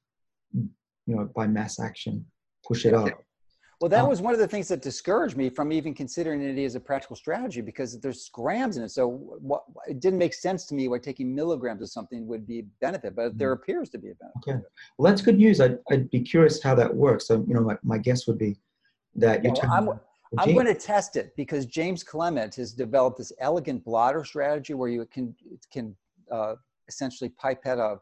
you 1.07 1.15
know, 1.15 1.31
by 1.37 1.47
mass 1.47 1.79
action, 1.79 2.27
push 2.67 2.85
it 2.85 2.95
up. 2.95 3.11
Well, 3.81 3.89
that 3.91 4.03
oh. 4.03 4.09
was 4.09 4.21
one 4.21 4.35
of 4.35 4.41
the 4.41 4.49
things 4.49 4.67
that 4.69 4.83
discouraged 4.83 5.37
me 5.37 5.51
from 5.51 5.71
even 5.71 5.95
considering 5.95 6.43
it 6.43 6.61
as 6.65 6.75
a 6.75 6.81
practical 6.81 7.15
strategy 7.15 7.61
because 7.61 8.01
there's 8.01 8.29
grams 8.33 8.77
in 8.77 8.83
it. 8.83 8.91
So 8.91 9.07
what, 9.07 9.63
it 9.87 10.01
didn't 10.01 10.19
make 10.19 10.35
sense 10.35 10.67
to 10.67 10.75
me 10.75 10.89
why 10.89 10.99
taking 10.99 11.33
milligrams 11.33 11.81
of 11.81 11.91
something 11.91 12.27
would 12.27 12.49
be 12.49 12.67
benefit, 12.81 13.15
but 13.15 13.39
there 13.39 13.55
mm-hmm. 13.55 13.63
appears 13.63 13.89
to 13.91 13.99
be 13.99 14.11
a 14.11 14.15
benefit. 14.17 14.49
Okay. 14.49 14.59
Well, 14.99 15.13
that's 15.13 15.23
good 15.23 15.39
news. 15.39 15.61
I'd, 15.61 15.79
I'd 15.93 16.11
be 16.11 16.23
curious 16.23 16.61
how 16.61 16.75
that 16.75 16.93
works. 16.93 17.29
So, 17.29 17.45
you 17.47 17.55
know, 17.55 17.61
my, 17.61 17.77
my 17.85 17.99
guess 17.99 18.27
would 18.27 18.39
be 18.39 18.57
that 19.15 19.45
you're 19.45 19.53
well, 19.53 20.01
I'm, 20.39 20.55
going 20.55 20.67
to 20.67 20.75
test 20.75 21.17
it 21.17 21.35
because 21.37 21.67
James 21.67 22.03
Clement 22.03 22.55
has 22.57 22.73
developed 22.73 23.19
this 23.19 23.33
elegant 23.41 23.85
blotter 23.85 24.25
strategy 24.25 24.75
where 24.75 24.89
you 24.89 25.07
can, 25.13 25.35
can 25.73 25.95
uh, 26.31 26.55
essentially 26.89 27.31
pipette 27.31 27.79
a, 27.79 27.99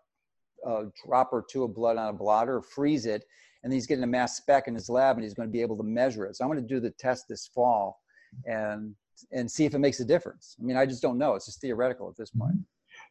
a 0.67 0.85
drop 1.05 1.31
or 1.33 1.45
two 1.49 1.65
of 1.65 1.75
blood 1.75 1.97
on 1.97 2.09
a 2.09 2.13
blotter, 2.13 2.63
freeze 2.63 3.07
it, 3.07 3.25
and 3.65 3.73
he's 3.73 3.87
getting 3.87 4.05
a 4.05 4.09
mass 4.09 4.37
spec 4.37 4.69
in 4.69 4.75
his 4.75 4.89
lab 4.89 5.17
and 5.17 5.25
he's 5.25 5.35
going 5.35 5.49
to 5.49 5.53
be 5.53 5.61
able 5.61 5.77
to 5.77 5.83
measure 5.83 6.27
it. 6.27 6.37
So 6.37 6.45
I'm 6.45 6.51
going 6.51 6.63
to 6.63 6.75
do 6.75 6.81
the 6.81 6.91
test 6.91 7.27
this 7.29 7.49
fall 7.55 8.01
and 8.47 8.95
and 9.31 9.49
see 9.49 9.65
if 9.65 9.75
it 9.75 9.79
makes 9.79 10.01
a 10.01 10.05
difference. 10.05 10.57
I 10.61 10.65
mean, 10.65 10.77
I 10.77 10.87
just 10.87 11.03
don't 11.03 11.19
know. 11.19 11.35
It's 11.35 11.47
just 11.47 11.61
theoretical 11.61 12.09
at 12.09 12.17
this 12.17 12.31
point. 12.31 12.57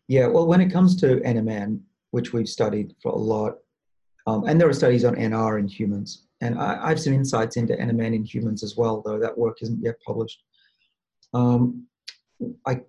Yeah, 0.07 0.27
well, 0.27 0.45
when 0.45 0.59
it 0.59 0.71
comes 0.71 0.95
to 0.97 1.21
NMN, 1.21 1.79
which 2.11 2.33
we've 2.33 2.49
studied 2.49 2.95
for 3.01 3.11
a 3.11 3.17
lot, 3.17 3.59
um, 4.27 4.43
and 4.45 4.59
there 4.59 4.67
are 4.67 4.73
studies 4.73 5.05
on 5.05 5.15
NR 5.15 5.59
in 5.59 5.67
humans, 5.67 6.27
and 6.41 6.59
I, 6.59 6.89
have 6.89 6.99
some 6.99 7.13
insights 7.13 7.55
into 7.55 7.73
NMN 7.73 8.15
in 8.15 8.23
humans 8.25 8.63
as 8.63 8.75
well, 8.75 9.01
though 9.05 9.19
that 9.19 9.37
work 9.37 9.61
isn't 9.61 9.81
yet 9.81 9.95
published. 10.05 10.43
Um, 11.33 11.85
I, 12.65 12.81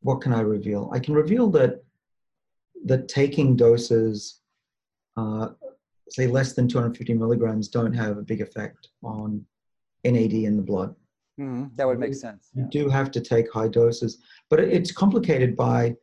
what 0.00 0.20
can 0.20 0.32
I 0.32 0.40
reveal? 0.40 0.90
I 0.92 1.00
can 1.00 1.14
reveal 1.14 1.50
that 1.50 1.82
that 2.86 3.08
taking 3.08 3.56
doses 3.56 4.40
uh, 5.16 5.48
say 6.10 6.26
less 6.26 6.52
than 6.52 6.68
250 6.68 7.14
milligrams 7.14 7.68
don't 7.68 7.92
have 7.92 8.18
a 8.18 8.22
big 8.22 8.40
effect 8.40 8.88
on 9.02 9.44
NAD 10.04 10.32
in 10.32 10.56
the 10.56 10.62
blood. 10.62 10.94
Mm, 11.40 11.74
that 11.76 11.86
would 11.86 11.98
make 11.98 12.14
sense. 12.14 12.50
You 12.54 12.68
do 12.70 12.88
have 12.88 13.10
to 13.12 13.20
take 13.20 13.52
high 13.52 13.68
doses, 13.68 14.18
but 14.50 14.60
it's 14.60 14.92
complicated 14.92 15.56
by 15.56 15.96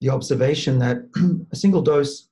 the 0.00 0.10
observation 0.10 0.78
that 0.80 0.98
a 1.52 1.56
single 1.56 1.80
dose 1.80 2.28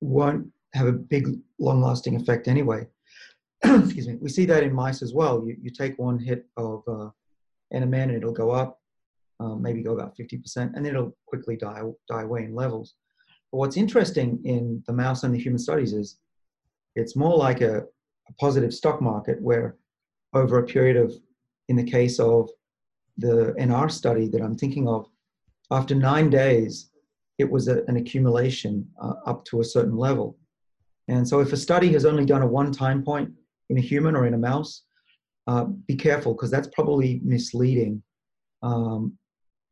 won't 0.00 0.48
have 0.74 0.86
a 0.86 0.92
big, 0.92 1.28
long-lasting 1.58 2.16
effect 2.16 2.48
anyway. 2.48 2.86
Excuse 3.64 4.08
me. 4.08 4.18
We 4.20 4.28
see 4.28 4.44
that 4.46 4.62
in 4.62 4.72
mice 4.72 5.02
as 5.02 5.12
well. 5.12 5.44
You, 5.46 5.56
you 5.60 5.70
take 5.70 5.98
one 5.98 6.18
hit 6.18 6.46
of 6.56 6.82
uh, 6.86 7.08
and 7.70 7.94
it'll 7.94 8.32
go 8.32 8.50
up, 8.50 8.80
um, 9.40 9.62
maybe 9.62 9.82
go 9.82 9.92
about 9.92 10.16
50%, 10.16 10.40
and 10.56 10.84
then 10.84 10.86
it'll 10.86 11.16
quickly 11.26 11.56
die, 11.56 11.82
die 12.08 12.22
away 12.22 12.44
in 12.44 12.54
levels. 12.54 12.94
But 13.52 13.58
what's 13.58 13.76
interesting 13.76 14.40
in 14.44 14.82
the 14.86 14.92
mouse 14.92 15.22
and 15.22 15.34
the 15.34 15.38
human 15.38 15.58
studies 15.58 15.92
is 15.92 16.18
it's 16.94 17.16
more 17.16 17.36
like 17.36 17.60
a, 17.60 17.78
a 17.78 18.32
positive 18.38 18.74
stock 18.74 19.00
market 19.00 19.40
where 19.40 19.76
over 20.34 20.58
a 20.58 20.66
period 20.66 20.96
of, 20.96 21.14
in 21.68 21.76
the 21.76 21.84
case 21.84 22.18
of 22.18 22.48
the 23.16 23.54
NR 23.58 23.90
study 23.90 24.28
that 24.28 24.42
I'm 24.42 24.56
thinking 24.56 24.88
of, 24.88 25.06
after 25.70 25.94
nine 25.94 26.30
days, 26.30 26.90
it 27.38 27.50
was 27.50 27.68
a, 27.68 27.84
an 27.88 27.96
accumulation 27.96 28.88
uh, 29.00 29.14
up 29.26 29.44
to 29.46 29.60
a 29.60 29.64
certain 29.64 29.96
level. 29.96 30.37
And 31.08 31.26
so 31.26 31.40
if 31.40 31.52
a 31.52 31.56
study 31.56 31.92
has 31.92 32.04
only 32.04 32.24
done 32.24 32.42
a 32.42 32.46
one 32.46 32.70
time 32.72 33.02
point 33.02 33.30
in 33.70 33.78
a 33.78 33.80
human 33.80 34.14
or 34.14 34.26
in 34.26 34.34
a 34.34 34.38
mouse, 34.38 34.82
uh, 35.46 35.64
be 35.64 35.96
careful 35.96 36.34
because 36.34 36.50
that's 36.50 36.68
probably 36.68 37.20
misleading. 37.24 38.02
Um, 38.62 39.18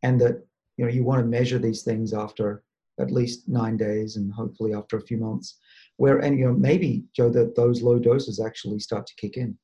and 0.02 0.20
that 0.20 0.44
you 0.76 0.84
know 0.84 0.90
you 0.90 1.04
want 1.04 1.20
to 1.20 1.26
measure 1.26 1.58
these 1.58 1.82
things 1.82 2.12
after 2.12 2.62
at 3.00 3.10
least 3.10 3.48
nine 3.48 3.76
days 3.76 4.16
and 4.16 4.32
hopefully 4.32 4.72
after 4.72 4.96
a 4.96 5.00
few 5.00 5.18
months 5.18 5.58
where 5.96 6.18
and 6.18 6.38
you 6.38 6.46
know 6.46 6.52
maybe 6.52 7.04
joe 7.14 7.28
that 7.28 7.54
those 7.54 7.82
low 7.82 7.98
doses 7.98 8.40
actually 8.40 8.78
start 8.78 9.06
to 9.06 9.14
kick 9.16 9.36
in. 9.36 9.56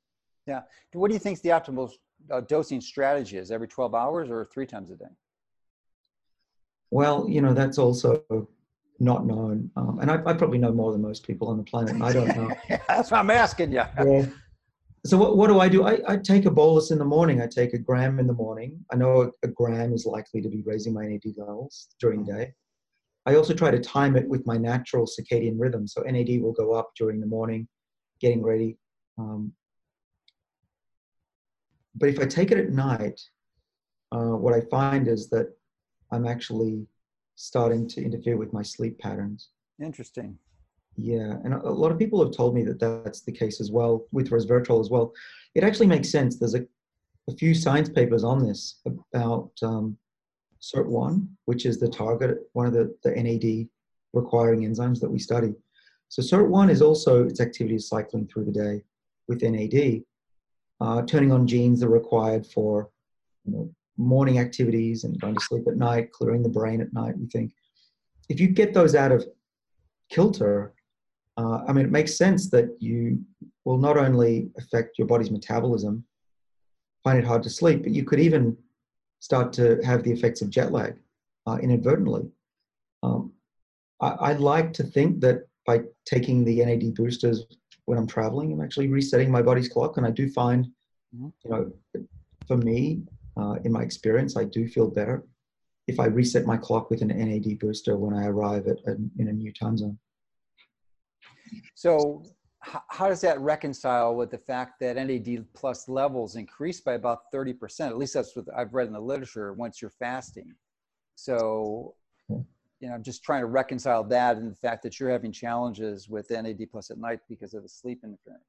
Yeah. 0.46 0.62
What 0.92 1.08
do 1.08 1.14
you 1.14 1.20
think 1.20 1.40
the 1.40 1.50
optimal 1.50 1.92
uh, 2.30 2.40
dosing 2.40 2.80
strategy? 2.80 3.36
Is 3.36 3.52
every 3.52 3.68
12 3.68 3.94
hours 3.94 4.30
or 4.30 4.44
three 4.52 4.66
times 4.66 4.90
a 4.90 4.96
day? 4.96 5.14
Well 6.90 7.28
you 7.28 7.40
know 7.40 7.54
that's 7.54 7.78
also 7.78 8.24
not 9.03 9.26
known. 9.26 9.70
Um, 9.76 9.98
and 10.00 10.11
I, 10.11 10.14
I, 10.24 10.32
probably 10.32 10.59
know 10.59 10.72
more 10.72 10.92
than 10.92 11.03
most 11.03 11.26
people 11.26 11.48
on 11.48 11.57
the 11.57 11.64
planet 11.64 12.00
i 12.00 12.12
don't 12.12 12.28
know. 12.28 12.50
That's 12.88 13.11
what 13.11 13.18
i'm 13.18 13.30
asking 13.30 13.70
you 13.72 13.82
yeah. 13.96 14.26
so 15.05 15.18
what, 15.18 15.36
what 15.36 15.48
do 15.48 15.59
i 15.59 15.68
do? 15.68 15.84
I, 15.84 15.98
I 16.09 16.16
take 16.16 16.46
a 16.46 16.50
bolus 16.50 16.90
in 16.92 16.98
the 16.98 17.05
morning. 17.05 17.42
I 17.42 17.48
take 17.48 17.74
a 17.74 17.78
gram 17.78 18.20
in 18.20 18.26
the 18.26 18.32
morning. 18.32 18.84
I 18.92 18.96
know 18.96 19.22
a, 19.22 19.46
a 19.46 19.48
gram 19.48 19.92
is 19.92 20.07
likely 20.07 20.40
to 20.40 20.48
be 20.48 20.62
raising 20.64 20.94
my 20.94 21.05
nad 21.05 21.20
levels 21.36 21.88
during 22.00 22.24
the 22.24 22.32
day. 22.32 22.55
I 23.26 23.36
also 23.36 23.55
try 23.55 23.70
to 23.70 23.80
time 23.80 24.16
it 24.16 24.28
with 24.28 24.46
my 24.46 24.57
natural 24.57 25.07
circadian 25.07 25.57
rhythm. 25.59 25.86
So 25.86 26.03
NAD 26.03 26.40
will 26.40 26.53
go 26.53 26.72
up 26.72 26.90
during 26.96 27.20
the 27.20 27.26
morning, 27.26 27.68
getting 28.20 28.42
ready. 28.42 28.78
Um, 29.18 29.53
but 31.94 32.09
if 32.09 32.18
I 32.18 32.24
take 32.24 32.50
it 32.50 32.59
at 32.59 32.70
night, 32.70 33.20
uh, 34.11 34.36
what 34.36 34.55
I 34.55 34.61
find 34.62 35.07
is 35.09 35.28
that 35.30 35.48
I'm 36.11 36.26
actually 36.26 36.86
starting 37.34 37.88
to 37.88 38.02
interfere 38.02 38.36
with 38.36 38.52
my 38.52 38.62
sleep 38.62 38.98
patterns. 38.98 39.50
Interesting. 39.80 40.38
Yeah, 40.96 41.36
and 41.44 41.54
a 41.54 41.70
lot 41.70 41.90
of 41.90 41.98
people 41.98 42.22
have 42.22 42.36
told 42.36 42.54
me 42.54 42.64
that 42.64 42.78
that's 42.78 43.22
the 43.22 43.32
case 43.32 43.60
as 43.60 43.70
well 43.70 44.06
with 44.12 44.30
resveratrol 44.30 44.80
as 44.80 44.90
well. 44.90 45.12
It 45.54 45.64
actually 45.64 45.86
makes 45.86 46.10
sense. 46.10 46.38
There's 46.38 46.54
a, 46.54 46.66
a 47.28 47.34
few 47.34 47.54
science 47.54 47.88
papers 47.88 48.24
on 48.24 48.46
this 48.46 48.80
about 48.84 49.52
um, 49.62 49.96
SIRT1, 50.60 51.26
which 51.46 51.66
is 51.66 51.80
the 51.80 51.88
target, 51.88 52.38
one 52.52 52.66
of 52.66 52.74
the, 52.74 52.94
the 53.02 53.10
NAD 53.10 53.68
requiring 54.12 54.60
enzymes 54.62 55.00
that 55.00 55.10
we 55.10 55.18
study. 55.18 55.54
So 56.08 56.20
SIRT1 56.20 56.70
is 56.70 56.82
also 56.82 57.24
its 57.24 57.40
activity 57.40 57.76
is 57.76 57.88
cycling 57.88 58.26
through 58.26 58.44
the 58.44 58.52
day 58.52 58.82
with 59.28 59.42
NAD, 59.42 60.02
uh, 60.80 61.02
turning 61.06 61.32
on 61.32 61.46
genes 61.46 61.80
that 61.80 61.86
are 61.86 61.90
required 61.90 62.46
for 62.46 62.90
you 63.46 63.52
know, 63.52 63.74
morning 63.97 64.38
activities 64.38 65.05
and 65.05 65.20
going 65.20 65.34
to 65.34 65.40
sleep 65.40 65.64
at 65.68 65.76
night, 65.76 66.12
clearing 66.12 66.43
the 66.43 66.49
brain 66.49 66.80
at 66.80 66.93
night. 66.93 67.18
We 67.18 67.26
think 67.26 67.53
if 68.28 68.40
you 68.40 68.49
get 68.49 68.74
those 68.74 68.95
out 68.95 69.12
of 69.12 69.26
kilter, 70.11 70.74
uh, 71.36 71.61
I 71.66 71.72
mean, 71.72 71.84
it 71.84 71.90
makes 71.90 72.16
sense 72.16 72.51
that 72.51 72.76
you 72.78 73.20
will 73.64 73.78
not 73.78 73.97
only 73.97 74.51
affect 74.59 74.99
your 74.99 75.07
body's 75.07 75.30
metabolism, 75.30 76.05
find 77.05 77.18
it 77.18 77.24
hard 77.24 77.43
to 77.45 77.51
sleep, 77.51 77.82
but 77.82 77.93
you 77.93 78.05
could 78.05 78.20
even 78.20 78.57
start 79.20 79.53
to 79.55 79.80
have 79.84 80.03
the 80.03 80.11
effects 80.11 80.43
of 80.43 80.51
jet 80.51 80.72
lag 80.72 80.97
uh, 81.47 81.59
inadvertently. 81.62 82.28
Um, 83.03 83.32
I, 84.01 84.09
I 84.09 84.32
like 84.34 84.72
to 84.74 84.84
think 84.84 85.20
that 85.20 85.47
by 85.66 85.82
taking 86.05 86.45
the 86.45 86.64
NAD 86.64 86.95
boosters 86.95 87.45
when 87.84 87.99
I'm 87.99 88.07
traveling, 88.07 88.53
I'm 88.53 88.61
actually 88.61 88.88
resetting 88.88 89.30
my 89.30 89.43
body's 89.43 89.68
clock, 89.68 89.97
and 89.97 90.07
I 90.07 90.11
do 90.11 90.28
find, 90.28 90.66
mm-hmm. 91.14 91.28
you 91.45 91.51
know, 91.51 91.72
for 92.47 92.57
me, 92.57 93.03
uh, 93.36 93.56
in 93.64 93.72
my 93.72 93.82
experience, 93.82 94.36
I 94.36 94.44
do 94.44 94.68
feel 94.68 94.90
better 94.90 95.24
if 95.88 95.98
I 95.98 96.06
reset 96.06 96.46
my 96.46 96.56
clock 96.56 96.90
with 96.90 97.02
an 97.02 97.08
NAD 97.08 97.58
booster 97.58 97.96
when 97.96 98.14
I 98.14 98.26
arrive 98.26 98.66
at, 98.66 98.78
at 98.86 98.96
in 99.18 99.28
a 99.28 99.32
new 99.32 99.52
time 99.52 99.76
zone. 99.76 99.98
So, 101.74 102.24
how 102.64 103.08
does 103.08 103.20
that 103.22 103.40
reconcile 103.40 104.14
with 104.14 104.30
the 104.30 104.38
fact 104.38 104.78
that 104.80 104.94
NAD 104.94 105.44
plus 105.52 105.88
levels 105.88 106.36
increase 106.36 106.80
by 106.80 106.92
about 106.92 107.32
30%? 107.34 107.88
At 107.88 107.98
least 107.98 108.14
that's 108.14 108.36
what 108.36 108.44
I've 108.56 108.72
read 108.72 108.86
in 108.86 108.92
the 108.92 109.00
literature 109.00 109.52
once 109.52 109.82
you're 109.82 109.90
fasting. 109.90 110.54
So, 111.16 111.94
you 112.28 112.44
know, 112.88 112.94
I'm 112.94 113.02
just 113.02 113.24
trying 113.24 113.40
to 113.40 113.46
reconcile 113.46 114.04
that 114.04 114.36
and 114.36 114.52
the 114.52 114.56
fact 114.56 114.84
that 114.84 115.00
you're 115.00 115.10
having 115.10 115.32
challenges 115.32 116.08
with 116.08 116.30
NAD 116.30 116.66
plus 116.70 116.90
at 116.90 116.98
night 116.98 117.18
because 117.28 117.52
of 117.52 117.64
the 117.64 117.68
sleep 117.68 118.00
interference. 118.04 118.44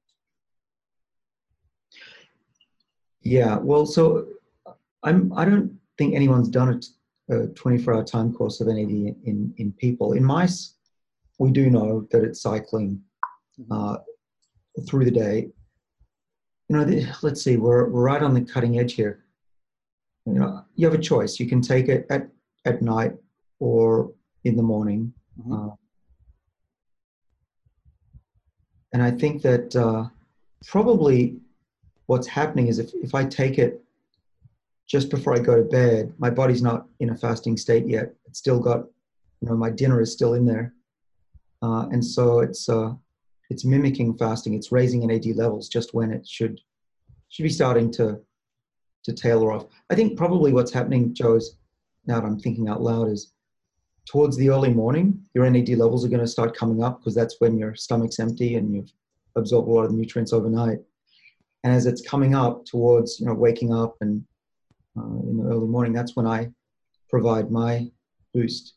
Yeah, 3.22 3.56
well, 3.56 3.86
so 3.86 4.28
I'm 5.04 5.32
I 5.34 5.44
don't 5.44 5.78
think 5.98 6.14
anyone's 6.14 6.48
done 6.48 6.80
a, 7.30 7.34
a 7.34 7.48
24-hour 7.48 8.04
time 8.04 8.32
course 8.32 8.60
of 8.60 8.66
NAD 8.68 8.90
in 8.90 9.54
in 9.58 9.72
people. 9.72 10.12
In 10.14 10.24
mice, 10.24 10.74
we 11.38 11.50
do 11.50 11.70
know 11.70 12.06
that 12.10 12.24
it's 12.24 12.40
cycling 12.40 13.00
mm-hmm. 13.60 13.72
uh, 13.72 13.96
through 14.88 15.04
the 15.04 15.10
day. 15.10 15.48
You 16.68 16.76
know, 16.76 16.84
the, 16.84 17.06
let's 17.22 17.42
see, 17.42 17.56
we're 17.56 17.88
we're 17.88 18.02
right 18.02 18.22
on 18.22 18.34
the 18.34 18.40
cutting 18.40 18.78
edge 18.78 18.94
here. 18.94 19.24
You 20.26 20.34
know, 20.34 20.64
you 20.74 20.86
have 20.86 20.98
a 20.98 21.02
choice. 21.02 21.38
You 21.38 21.46
can 21.46 21.60
take 21.60 21.88
it 21.88 22.06
at 22.10 22.28
at 22.64 22.82
night 22.82 23.12
or 23.60 24.12
in 24.44 24.56
the 24.56 24.62
morning. 24.62 25.12
Mm-hmm. 25.38 25.52
Uh, 25.52 25.74
and 28.92 29.02
I 29.02 29.10
think 29.10 29.42
that 29.42 29.74
uh, 29.76 30.04
probably 30.66 31.36
what's 32.06 32.26
happening 32.26 32.68
is 32.68 32.78
if, 32.78 32.90
if 32.94 33.14
I 33.14 33.24
take 33.24 33.58
it 33.58 33.83
just 34.88 35.10
before 35.10 35.34
I 35.34 35.38
go 35.38 35.56
to 35.56 35.62
bed, 35.62 36.12
my 36.18 36.30
body's 36.30 36.62
not 36.62 36.86
in 37.00 37.10
a 37.10 37.16
fasting 37.16 37.56
state 37.56 37.86
yet. 37.86 38.14
It's 38.26 38.38
still 38.38 38.60
got, 38.60 38.84
you 39.40 39.48
know, 39.48 39.56
my 39.56 39.70
dinner 39.70 40.00
is 40.00 40.12
still 40.12 40.34
in 40.34 40.44
there. 40.44 40.74
Uh, 41.62 41.88
and 41.88 42.04
so 42.04 42.40
it's, 42.40 42.68
uh, 42.68 42.92
it's 43.50 43.64
mimicking 43.64 44.16
fasting. 44.16 44.54
It's 44.54 44.72
raising 44.72 45.06
NAD 45.06 45.26
levels 45.36 45.68
just 45.68 45.94
when 45.94 46.10
it 46.10 46.26
should, 46.26 46.60
should 47.30 47.44
be 47.44 47.48
starting 47.48 47.90
to, 47.92 48.20
to 49.04 49.12
tailor 49.12 49.52
off. 49.52 49.66
I 49.90 49.94
think 49.94 50.18
probably 50.18 50.52
what's 50.52 50.72
happening, 50.72 51.14
Joe, 51.14 51.36
is 51.36 51.56
now 52.06 52.20
that 52.20 52.26
I'm 52.26 52.38
thinking 52.38 52.68
out 52.68 52.82
loud, 52.82 53.08
is 53.08 53.32
towards 54.06 54.36
the 54.36 54.50
early 54.50 54.72
morning, 54.72 55.22
your 55.34 55.48
NAD 55.48 55.70
levels 55.70 56.04
are 56.04 56.08
going 56.08 56.20
to 56.20 56.26
start 56.26 56.56
coming 56.56 56.82
up 56.82 57.00
because 57.00 57.14
that's 57.14 57.36
when 57.38 57.56
your 57.56 57.74
stomach's 57.74 58.18
empty 58.18 58.56
and 58.56 58.74
you've 58.74 58.92
absorbed 59.36 59.68
a 59.68 59.70
lot 59.70 59.84
of 59.84 59.92
nutrients 59.92 60.32
overnight. 60.32 60.78
And 61.62 61.72
as 61.72 61.86
it's 61.86 62.06
coming 62.06 62.34
up 62.34 62.66
towards, 62.66 63.18
you 63.18 63.26
know, 63.26 63.32
waking 63.34 63.72
up 63.72 63.96
and 64.02 64.24
in 64.96 65.38
the 65.38 65.44
early 65.44 65.66
morning, 65.66 65.92
that's 65.92 66.16
when 66.16 66.26
I 66.26 66.48
provide 67.08 67.50
my 67.50 67.90
boost 68.32 68.74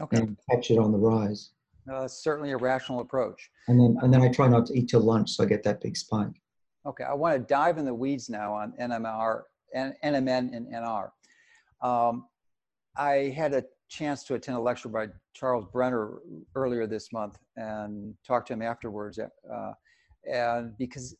okay. 0.00 0.18
and 0.18 0.36
catch 0.50 0.70
it 0.70 0.78
on 0.78 0.92
the 0.92 0.98
rise. 0.98 1.50
Uh, 1.90 2.06
certainly 2.06 2.52
a 2.52 2.56
rational 2.56 3.00
approach. 3.00 3.50
And 3.68 3.80
then, 3.80 3.96
and 4.02 4.12
then 4.12 4.22
I 4.22 4.28
try 4.28 4.48
not 4.48 4.66
to 4.66 4.78
eat 4.78 4.88
till 4.88 5.00
lunch, 5.00 5.30
so 5.30 5.44
I 5.44 5.46
get 5.46 5.62
that 5.64 5.80
big 5.80 5.96
spike. 5.96 6.40
Okay, 6.86 7.04
I 7.04 7.14
want 7.14 7.34
to 7.34 7.40
dive 7.40 7.78
in 7.78 7.84
the 7.84 7.94
weeds 7.94 8.30
now 8.30 8.54
on 8.54 8.72
NMR, 8.80 9.42
NMN, 9.74 10.54
and 10.54 10.66
NR. 10.72 11.10
Um, 11.82 12.26
I 12.96 13.32
had 13.36 13.54
a 13.54 13.64
chance 13.88 14.24
to 14.24 14.34
attend 14.34 14.56
a 14.56 14.60
lecture 14.60 14.88
by 14.88 15.08
Charles 15.34 15.66
Brenner 15.72 16.18
earlier 16.54 16.86
this 16.86 17.12
month 17.12 17.38
and 17.56 18.14
talked 18.26 18.48
to 18.48 18.54
him 18.54 18.62
afterwards. 18.62 19.18
Uh, 19.18 19.72
and 20.30 20.76
because 20.78 21.16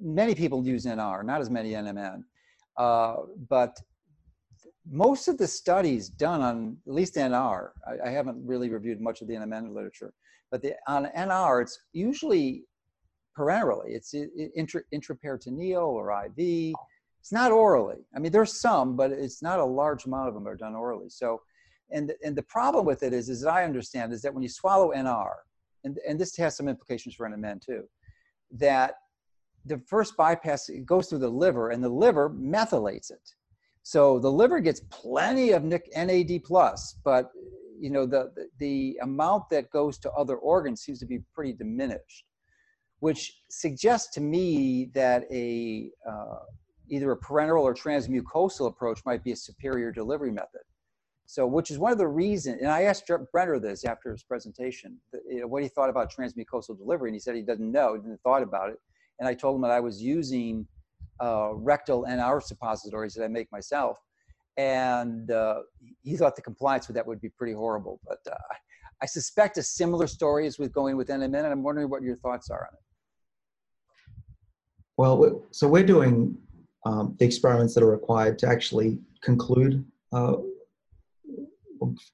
many 0.00 0.34
people 0.34 0.64
use 0.64 0.84
NR, 0.84 1.24
not 1.24 1.40
as 1.40 1.50
many 1.50 1.72
NMN, 1.72 2.22
uh, 2.80 3.16
but 3.50 3.78
most 4.90 5.28
of 5.28 5.36
the 5.36 5.46
studies 5.46 6.08
done 6.08 6.40
on 6.40 6.78
at 6.86 6.94
least 6.94 7.16
NR, 7.16 7.68
I, 7.86 8.08
I, 8.08 8.10
haven't 8.10 8.38
really 8.42 8.70
reviewed 8.70 9.02
much 9.02 9.20
of 9.20 9.28
the 9.28 9.34
NMN 9.34 9.74
literature, 9.74 10.14
but 10.50 10.62
the, 10.62 10.74
on 10.88 11.10
NR, 11.14 11.60
it's 11.60 11.78
usually 11.92 12.64
parenterally. 13.38 13.90
It's 13.90 14.14
intra, 14.56 14.80
intraperitoneal 14.94 15.82
or 15.82 16.10
IV. 16.24 16.74
It's 17.20 17.32
not 17.32 17.52
orally. 17.52 17.98
I 18.16 18.18
mean, 18.18 18.32
there's 18.32 18.58
some, 18.58 18.96
but 18.96 19.12
it's 19.12 19.42
not 19.42 19.58
a 19.58 19.64
large 19.64 20.06
amount 20.06 20.28
of 20.28 20.34
them 20.34 20.48
are 20.48 20.56
done 20.56 20.74
orally. 20.74 21.10
So, 21.10 21.42
and, 21.90 22.14
and 22.24 22.34
the 22.34 22.44
problem 22.44 22.86
with 22.86 23.02
it 23.02 23.12
is, 23.12 23.28
as 23.28 23.44
I 23.44 23.64
understand 23.64 24.14
is 24.14 24.22
that 24.22 24.32
when 24.32 24.42
you 24.42 24.48
swallow 24.48 24.92
NR, 24.96 25.34
and, 25.84 25.98
and 26.08 26.18
this 26.18 26.34
has 26.38 26.56
some 26.56 26.66
implications 26.66 27.14
for 27.14 27.28
NMN 27.28 27.60
too, 27.60 27.84
that 28.52 28.94
the 29.66 29.78
first 29.86 30.16
bypass 30.16 30.68
it 30.68 30.86
goes 30.86 31.08
through 31.08 31.18
the 31.18 31.28
liver 31.28 31.70
and 31.70 31.82
the 31.82 31.88
liver 31.88 32.30
methylates 32.30 33.10
it. 33.10 33.34
So 33.82 34.18
the 34.18 34.30
liver 34.30 34.60
gets 34.60 34.80
plenty 34.90 35.52
of 35.52 35.64
NAD 35.64 36.44
plus, 36.44 36.96
but 37.04 37.30
you 37.78 37.90
know 37.90 38.06
the, 38.06 38.30
the, 38.58 38.98
amount 39.02 39.48
that 39.50 39.70
goes 39.70 39.98
to 39.98 40.12
other 40.12 40.36
organs 40.36 40.82
seems 40.82 40.98
to 41.00 41.06
be 41.06 41.20
pretty 41.34 41.54
diminished, 41.54 42.24
which 42.98 43.40
suggests 43.48 44.12
to 44.14 44.20
me 44.20 44.90
that 44.94 45.24
a 45.32 45.90
uh, 46.06 46.40
either 46.90 47.12
a 47.12 47.18
parenteral 47.18 47.62
or 47.62 47.74
transmucosal 47.74 48.66
approach 48.66 49.00
might 49.06 49.24
be 49.24 49.32
a 49.32 49.36
superior 49.36 49.90
delivery 49.92 50.30
method. 50.30 50.60
So, 51.26 51.46
which 51.46 51.70
is 51.70 51.78
one 51.78 51.92
of 51.92 51.98
the 51.98 52.08
reasons, 52.08 52.60
and 52.60 52.70
I 52.70 52.82
asked 52.82 53.10
Brenner 53.32 53.60
this 53.60 53.84
after 53.84 54.10
his 54.10 54.24
presentation, 54.24 54.98
you 55.28 55.40
know, 55.40 55.46
what 55.46 55.62
he 55.62 55.68
thought 55.68 55.88
about 55.88 56.12
transmucosal 56.12 56.76
delivery, 56.76 57.10
and 57.10 57.14
he 57.14 57.20
said 57.20 57.36
he 57.36 57.42
doesn't 57.42 57.70
know, 57.70 57.94
he 57.94 58.00
didn't 58.00 58.20
thought 58.22 58.42
about 58.42 58.70
it. 58.70 58.80
And 59.20 59.28
I 59.28 59.34
told 59.34 59.56
him 59.56 59.62
that 59.62 59.70
I 59.70 59.80
was 59.80 60.02
using 60.02 60.66
uh, 61.22 61.54
rectal 61.54 62.06
NR 62.08 62.42
suppositories 62.42 63.14
that 63.14 63.24
I 63.24 63.28
make 63.28 63.52
myself, 63.52 63.98
and 64.56 65.30
uh, 65.30 65.60
he 66.02 66.16
thought 66.16 66.34
the 66.34 66.42
compliance 66.42 66.88
with 66.88 66.96
that 66.96 67.06
would 67.06 67.20
be 67.20 67.28
pretty 67.28 67.52
horrible. 67.52 68.00
But 68.06 68.18
uh, 68.30 68.34
I 69.02 69.06
suspect 69.06 69.58
a 69.58 69.62
similar 69.62 70.06
story 70.06 70.46
is 70.46 70.58
with 70.58 70.72
going 70.72 70.96
with 70.96 71.08
NMN, 71.08 71.24
and 71.24 71.46
I'm 71.46 71.62
wondering 71.62 71.88
what 71.88 72.02
your 72.02 72.16
thoughts 72.16 72.50
are 72.50 72.60
on 72.60 72.74
it. 72.74 72.80
Well, 74.96 75.46
so 75.50 75.68
we're 75.68 75.84
doing 75.84 76.36
um, 76.84 77.16
the 77.18 77.24
experiments 77.24 77.74
that 77.74 77.82
are 77.82 77.90
required 77.90 78.38
to 78.40 78.48
actually 78.48 78.98
conclude 79.22 79.84
uh, 80.12 80.36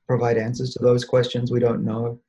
provide 0.06 0.36
answers 0.36 0.72
to 0.74 0.82
those 0.82 1.04
questions. 1.04 1.50
We 1.50 1.60
don't 1.60 1.84
know. 1.84 2.20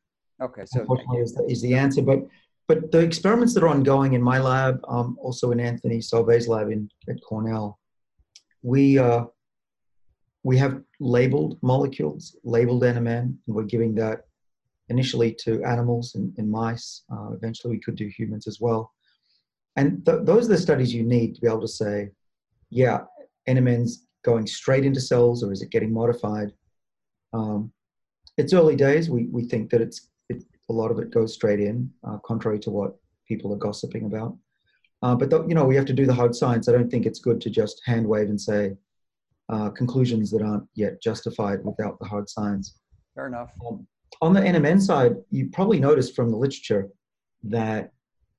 Okay, 0.42 0.64
so 0.66 0.82
unfortunately, 0.82 1.20
is 1.20 1.34
the, 1.34 1.46
is 1.46 1.62
the 1.62 1.76
answer. 1.76 2.02
But 2.02 2.28
but 2.68 2.92
the 2.92 3.00
experiments 3.00 3.54
that 3.54 3.64
are 3.64 3.70
ongoing 3.70 4.14
in 4.14 4.22
my 4.22 4.40
lab, 4.40 4.82
um, 4.88 5.18
also 5.22 5.52
in 5.52 5.60
Anthony 5.60 6.00
Sauvé's 6.00 6.48
lab 6.48 6.70
in 6.70 6.90
at 7.10 7.22
Cornell, 7.24 7.80
we 8.62 9.00
uh, 9.00 9.26
we 10.44 10.58
have 10.58 10.82
labeled 11.00 11.58
molecules, 11.62 12.36
labeled 12.44 12.84
NMN, 12.84 13.22
and 13.24 13.38
we're 13.48 13.64
giving 13.64 13.96
that 13.96 14.22
initially 14.90 15.34
to 15.44 15.64
animals 15.64 16.16
and, 16.16 16.34
and 16.38 16.50
mice. 16.50 17.04
Uh, 17.12 17.32
eventually, 17.32 17.76
we 17.76 17.82
could 17.82 17.96
do 17.96 18.08
humans 18.08 18.48
as 18.48 18.60
well. 18.60 18.94
And 19.76 20.06
th- 20.06 20.20
those 20.24 20.46
are 20.46 20.54
the 20.54 20.58
studies 20.58 20.94
you 20.94 21.04
need 21.04 21.36
to 21.36 21.42
be 21.42 21.48
able 21.48 21.62
to 21.62 21.68
say, 21.68 22.10
yeah, 22.70 23.00
NMN's 23.48 24.06
going 24.24 24.48
straight 24.48 24.86
into 24.86 25.00
cells 25.00 25.44
or 25.44 25.52
is 25.52 25.62
it 25.62 25.70
getting 25.70 25.94
modified? 25.94 26.52
Um, 27.34 27.72
it's 28.38 28.54
early 28.54 28.76
days. 28.76 29.10
We, 29.10 29.26
we 29.26 29.44
think 29.44 29.70
that 29.70 29.82
it's 29.82 30.00
it, 30.00 30.17
a 30.70 30.74
lot 30.74 30.92
of 30.92 31.00
it 31.00 31.12
goes 31.12 31.34
straight 31.34 31.60
in, 31.60 31.92
uh, 32.04 32.18
contrary 32.20 32.60
to 32.60 32.70
what 32.70 32.96
people 33.28 33.54
are 33.54 33.58
gossiping 33.58 34.06
about. 34.06 34.38
Uh, 35.02 35.16
but 35.16 35.32
you 35.48 35.56
know, 35.56 35.66
we 35.66 35.76
have 35.76 35.86
to 35.86 35.94
do 35.94 36.06
the 36.06 36.14
hard 36.14 36.36
science. 36.36 36.68
I 36.68 36.72
don't 36.72 36.90
think 36.90 37.06
it's 37.06 37.20
good 37.20 37.40
to 37.42 37.50
just 37.50 37.82
hand 37.86 38.06
wave 38.06 38.30
and 38.30 38.40
say 38.40 38.76
uh, 39.50 39.70
conclusions 39.70 40.32
that 40.32 40.42
aren't 40.42 40.68
yet 40.76 41.02
justified 41.02 41.64
without 41.64 42.00
the 42.00 42.06
hard 42.06 42.30
science. 42.30 42.80
Fair 43.16 43.28
enough. 43.28 43.52
Um, 43.66 43.88
on 44.22 44.34
the 44.34 44.42
NMN 44.42 44.82
side, 44.82 45.16
you 45.30 45.50
probably 45.50 45.80
noticed 45.80 46.16
from 46.16 46.32
the 46.32 46.38
literature 46.38 46.90
that 47.44 47.92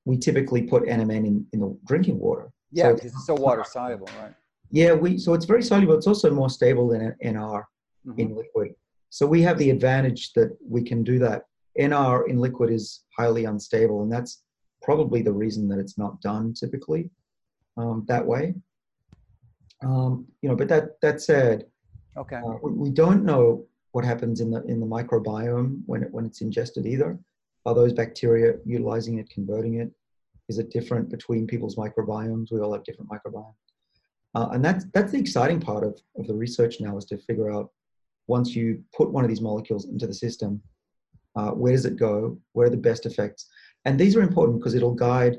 we 0.05 0.17
typically 0.17 0.63
put 0.63 0.83
NMN 0.83 1.25
in, 1.25 1.45
in 1.53 1.59
the 1.59 1.77
drinking 1.85 2.19
water. 2.19 2.51
Yeah, 2.71 2.89
so 2.89 2.95
because 2.95 3.13
it's 3.13 3.25
so 3.25 3.35
water 3.35 3.63
soluble, 3.67 4.09
right? 4.19 4.33
Yeah, 4.71 4.93
we 4.93 5.17
so 5.17 5.33
it's 5.33 5.45
very 5.45 5.63
soluble. 5.63 5.95
It's 5.95 6.07
also 6.07 6.29
more 6.31 6.49
stable 6.49 6.89
than 6.89 7.15
NR 7.23 7.63
mm-hmm. 8.05 8.19
in 8.19 8.35
liquid. 8.35 8.75
So 9.09 9.25
we 9.25 9.41
have 9.41 9.57
the 9.57 9.71
advantage 9.71 10.33
that 10.33 10.55
we 10.67 10.83
can 10.83 11.03
do 11.03 11.17
that. 11.19 11.43
NR 11.77 12.27
in 12.27 12.39
liquid 12.39 12.71
is 12.71 13.03
highly 13.17 13.45
unstable, 13.45 14.03
and 14.03 14.11
that's 14.11 14.43
probably 14.81 15.21
the 15.21 15.31
reason 15.31 15.67
that 15.69 15.79
it's 15.79 15.97
not 15.97 16.21
done 16.21 16.53
typically 16.53 17.09
um, 17.77 18.05
that 18.07 18.25
way. 18.25 18.53
Um, 19.83 20.25
you 20.41 20.49
know, 20.49 20.55
but 20.55 20.67
that 20.69 20.99
that 21.01 21.21
said, 21.21 21.65
okay, 22.17 22.37
uh, 22.37 22.57
we, 22.61 22.71
we, 22.71 22.89
don't 22.89 23.23
know 23.23 23.65
what 23.91 24.03
happens 24.03 24.41
in 24.41 24.51
the 24.51 24.63
in 24.63 24.79
the 24.79 24.85
microbiome 24.85 25.81
when 25.85 26.03
it 26.03 26.11
when 26.11 26.25
it's 26.25 26.41
ingested 26.41 26.85
either. 26.85 27.17
Are 27.65 27.75
those 27.75 27.93
bacteria 27.93 28.55
utilizing 28.65 29.19
it, 29.19 29.29
converting 29.29 29.75
it? 29.75 29.91
Is 30.49 30.57
it 30.57 30.71
different 30.71 31.09
between 31.09 31.47
people's 31.47 31.75
microbiomes? 31.75 32.51
We 32.51 32.59
all 32.59 32.73
have 32.73 32.83
different 32.83 33.09
microbiomes. 33.09 33.53
Uh, 34.35 34.49
and 34.51 34.63
that's 34.63 34.85
that's 34.93 35.11
the 35.11 35.19
exciting 35.19 35.59
part 35.59 35.83
of, 35.83 35.99
of 36.17 36.27
the 36.27 36.33
research 36.33 36.79
now 36.79 36.97
is 36.97 37.05
to 37.05 37.17
figure 37.17 37.51
out 37.51 37.71
once 38.27 38.55
you 38.55 38.83
put 38.95 39.11
one 39.11 39.23
of 39.23 39.29
these 39.29 39.41
molecules 39.41 39.85
into 39.85 40.05
the 40.05 40.13
system, 40.13 40.61
uh, 41.35 41.51
where 41.51 41.73
does 41.73 41.85
it 41.85 41.97
go? 41.97 42.37
Where 42.53 42.67
are 42.67 42.71
the 42.71 42.77
best 42.77 43.05
effects? 43.05 43.47
And 43.85 43.99
these 43.99 44.15
are 44.15 44.21
important 44.21 44.59
because 44.59 44.75
it'll 44.75 44.93
guide 44.93 45.37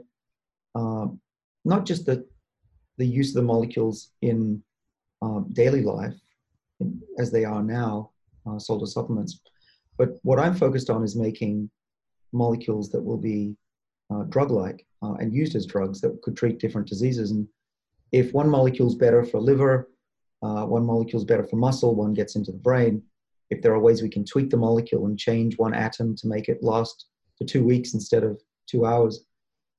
um, 0.75 1.21
not 1.65 1.87
just 1.87 2.07
the 2.07 2.27
the 2.99 3.07
use 3.07 3.31
of 3.31 3.37
the 3.37 3.43
molecules 3.43 4.11
in 4.21 4.63
um, 5.23 5.47
daily 5.53 5.83
life 5.83 6.15
in, 6.81 7.01
as 7.19 7.31
they 7.31 7.45
are 7.47 7.63
now, 7.63 8.11
uh, 8.47 8.59
sold 8.59 8.83
as 8.83 8.93
supplements, 8.93 9.41
but 9.97 10.19
what 10.23 10.39
I'm 10.39 10.55
focused 10.55 10.91
on 10.91 11.03
is 11.03 11.17
making 11.17 11.71
molecules 12.33 12.91
that 12.91 13.03
will 13.03 13.19
be 13.19 13.57
uh, 14.13 14.25
drug-like 14.25 14.87
uh, 15.03 15.15
and 15.15 15.35
used 15.35 15.55
as 15.55 15.67
drugs 15.67 16.01
that 16.01 16.21
could 16.23 16.37
treat 16.37 16.59
different 16.59 16.89
diseases. 16.89 17.31
And 17.31 17.47
if 18.13 18.33
one 18.33 18.49
molecule 18.49 18.89
is 18.89 18.95
better 18.95 19.25
for 19.25 19.41
liver, 19.41 19.91
uh, 20.43 20.65
one 20.65 20.85
molecule 20.85 21.21
is 21.21 21.27
better 21.27 21.45
for 21.45 21.57
muscle, 21.57 21.95
one 21.95 22.15
gets 22.15 22.37
into 22.37 22.53
the 22.53 22.59
brain. 22.59 23.03
If 23.51 23.63
there 23.63 23.75
are 23.75 23.81
ways 23.81 24.03
we 24.03 24.09
can 24.09 24.25
tweak 24.25 24.51
the 24.51 24.57
molecule 24.57 25.07
and 25.07 25.19
change 25.19 25.59
one 25.59 25.75
atom 25.75 26.17
to 26.17 26.29
make 26.29 26.49
it 26.49 26.63
last 26.63 27.07
for 27.37 27.45
two 27.45 27.65
weeks 27.65 27.95
instead 27.95 28.25
of 28.25 28.41
two 28.69 28.87
hours, 28.87 29.25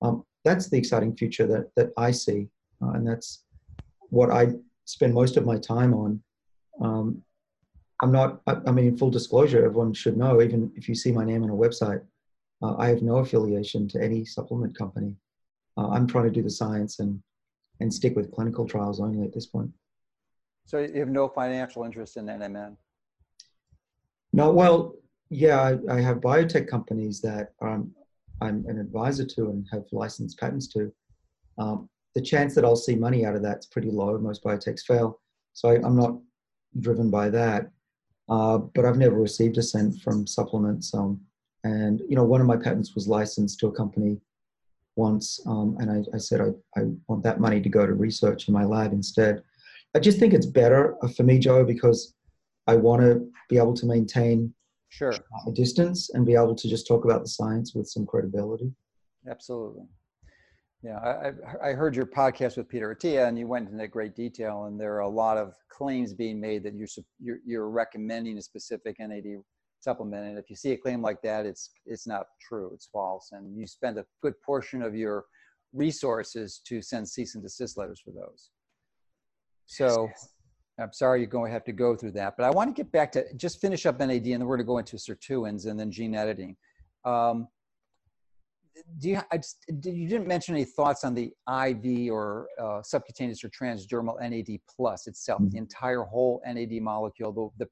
um, 0.02 0.24
that's 0.44 0.70
the 0.70 0.78
exciting 0.78 1.16
future 1.16 1.48
that, 1.48 1.70
that 1.76 1.92
I 1.98 2.12
see. 2.12 2.50
Uh, 2.82 2.92
and 2.92 3.08
that's 3.08 3.44
what 4.10 4.32
I 4.32 4.54
spend 4.86 5.14
most 5.14 5.38
of 5.38 5.46
my 5.46 5.58
time 5.58 5.94
on. 5.94 6.22
Um, 6.82 7.22
I'm 8.02 8.12
not, 8.12 8.42
I, 8.48 8.58
I, 8.68 8.72
mean, 8.72 8.98
full 8.98 9.12
disclosure, 9.12 9.64
everyone 9.64 9.94
should 9.94 10.18
know, 10.18 10.42
even 10.42 10.72
if 10.76 10.90
you 10.90 10.96
see 10.96 11.12
my 11.12 11.24
name 11.24 11.44
on 11.44 11.50
a 11.50 11.54
website, 11.54 12.02
uh, 12.64 12.76
I 12.78 12.88
have 12.88 13.02
no 13.02 13.18
affiliation 13.18 13.88
to 13.90 14.04
any 14.04 14.26
supplement 14.26 14.78
company. 14.78 15.16
Uh, 15.78 15.90
I'm 15.90 16.08
trying 16.08 16.26
to 16.26 16.32
do 16.32 16.42
the 16.42 16.50
science 16.50 17.00
and, 17.00 17.22
and 17.80 17.94
stick 17.94 18.16
with 18.16 18.32
clinical 18.32 18.68
trials 18.68 19.00
only 19.00 19.24
at 19.24 19.34
this 19.34 19.46
point. 19.46 19.72
So 20.66 20.80
you 20.80 21.00
have 21.00 21.10
no 21.10 21.28
financial 21.28 21.84
interest 21.84 22.18
in 22.18 22.26
NMN? 22.26 22.76
No, 24.34 24.52
well, 24.52 24.96
yeah, 25.30 25.62
I, 25.62 25.96
I 25.96 26.02
have 26.02 26.18
biotech 26.18 26.68
companies 26.68 27.22
that 27.22 27.54
um, 27.62 27.92
I'm 28.42 28.66
an 28.68 28.80
advisor 28.80 29.26
to 29.26 29.50
and 29.50 29.66
have 29.72 29.84
licensed 29.92 30.40
patents 30.40 30.68
to. 30.70 30.92
Um, 31.58 31.90
the 32.16 32.22
chance 32.22 32.56
that 32.56 32.66
I'll 32.66 32.76
see 32.76 32.96
money 32.96 33.26
out 33.26 33.36
of 33.36 33.42
that's 33.42 33.68
pretty 33.68 33.90
low. 33.90 34.18
Most 34.18 34.44
biotechs 34.44 34.82
fail. 34.82 35.20
So 35.54 35.70
I, 35.70 35.76
am 35.76 35.96
not 35.96 36.18
driven 36.80 37.10
by 37.10 37.30
that. 37.30 37.70
Uh, 38.30 38.58
but 38.58 38.86
I've 38.86 38.98
never 38.98 39.16
received 39.16 39.58
a 39.58 39.64
cent 39.64 40.02
from 40.02 40.26
supplements. 40.28 40.94
Um, 40.94 41.22
and, 41.64 42.02
you 42.08 42.16
know, 42.16 42.24
one 42.24 42.42
of 42.42 42.48
my 42.48 42.58
patents 42.58 42.96
was 42.96 43.08
licensed 43.08 43.60
to 43.60 43.68
a 43.68 43.72
company 43.72 44.20
once. 44.96 45.40
Um, 45.46 45.78
and 45.80 45.92
I, 45.92 46.16
I 46.16 46.18
said, 46.18 46.42
I, 46.42 46.80
I 46.80 46.84
want 47.08 47.24
that 47.24 47.40
money 47.40 47.62
to 47.62 47.70
go 47.70 47.86
to 47.86 47.94
research 47.94 48.48
in 48.48 48.54
my 48.54 48.64
lab 48.64 48.94
instead. 48.94 49.44
I 49.94 50.00
just 50.00 50.20
think 50.20 50.34
it's 50.34 50.46
better 50.46 50.96
for 51.16 51.24
me, 51.24 51.40
Joe, 51.40 51.66
because 51.66 52.16
I 52.68 52.76
want 52.76 53.02
to 53.02 53.28
be 53.50 53.58
able 53.58 53.74
to 53.76 53.86
maintain 53.86 54.54
sure 54.90 55.14
a 55.48 55.52
distance 55.52 56.10
and 56.14 56.26
be 56.26 56.36
able 56.36 56.56
to 56.56 56.70
just 56.70 56.88
talk 56.88 57.06
about 57.06 57.22
the 57.22 57.30
science 57.30 57.74
with 57.74 57.88
some 57.88 58.06
credibility. 58.06 58.72
Absolutely. 59.30 59.84
Yeah, 60.84 60.98
I, 60.98 61.70
I 61.70 61.74
heard 61.74 61.96
your 61.96 62.08
podcast 62.08 62.58
with 62.58 62.68
Peter 62.68 62.96
Attia, 62.96 63.28
and 63.28 63.38
you 63.38 63.48
went 63.48 63.70
into 63.70 63.88
great 63.88 64.16
detail. 64.16 64.66
And 64.66 64.80
there 64.80 64.96
are 64.96 65.02
a 65.02 65.10
lot 65.10 65.38
of 65.38 65.54
claims 65.70 66.14
being 66.14 66.40
made 66.42 66.64
that 66.64 66.74
you're 66.74 66.88
you're, 67.20 67.38
you're 67.46 67.70
recommending 67.70 68.38
a 68.38 68.42
specific 68.42 68.98
NAD 69.00 69.44
supplement, 69.80 70.28
and 70.28 70.38
if 70.40 70.50
you 70.50 70.56
see 70.56 70.72
a 70.72 70.78
claim 70.78 71.02
like 71.02 71.22
that, 71.22 71.46
it's 71.46 71.72
it's 71.86 72.08
not 72.08 72.26
true. 72.42 72.72
It's 72.74 72.88
false, 72.92 73.30
and 73.32 73.56
you 73.58 73.68
spend 73.68 74.00
a 74.00 74.06
good 74.24 74.34
portion 74.44 74.82
of 74.82 74.96
your 74.96 75.26
resources 75.72 76.62
to 76.66 76.82
send 76.82 77.08
cease 77.08 77.36
and 77.36 77.44
desist 77.44 77.78
letters 77.78 78.02
for 78.04 78.12
those. 78.12 78.50
So 79.68 80.10
I'm 80.82 80.94
sorry 80.94 81.20
you're 81.20 81.28
going 81.28 81.50
to 81.50 81.54
have 81.54 81.64
to 81.66 81.72
go 81.72 81.96
through 81.96 82.12
that, 82.14 82.36
but 82.38 82.46
I 82.46 82.50
want 82.50 82.76
to 82.76 82.80
get 82.84 82.92
back 82.92 83.12
to 83.14 83.26
just 83.36 83.62
finish 83.62 83.86
up 83.86 84.00
NAD, 84.00 84.10
and 84.10 84.24
then 84.24 84.46
we're 84.46 84.58
going 84.58 84.60
to 84.60 84.64
go 84.66 84.78
into 84.80 84.98
sirtuins 84.98 85.66
and 85.66 85.80
then 85.80 85.92
gene 85.92 86.16
editing. 86.16 86.56
Um, 87.06 87.48
do 89.00 89.10
you, 89.10 89.22
I 89.32 89.38
just, 89.38 89.58
you 89.68 90.08
didn't 90.08 90.28
mention 90.28 90.56
any 90.56 90.66
thoughts 90.66 91.04
on 91.04 91.14
the 91.14 91.34
IV 91.48 92.12
or 92.12 92.48
uh, 92.60 92.82
subcutaneous 92.82 93.44
or 93.44 93.50
transdermal 93.50 94.20
NAD 94.20 94.60
plus 94.74 95.08
itself, 95.08 95.42
mm-hmm. 95.42 95.50
the 95.50 95.58
entire 95.58 96.04
whole 96.04 96.42
NAD 96.46 96.82
molecule, 96.82 97.32
the, 97.58 97.66
the, 97.66 97.72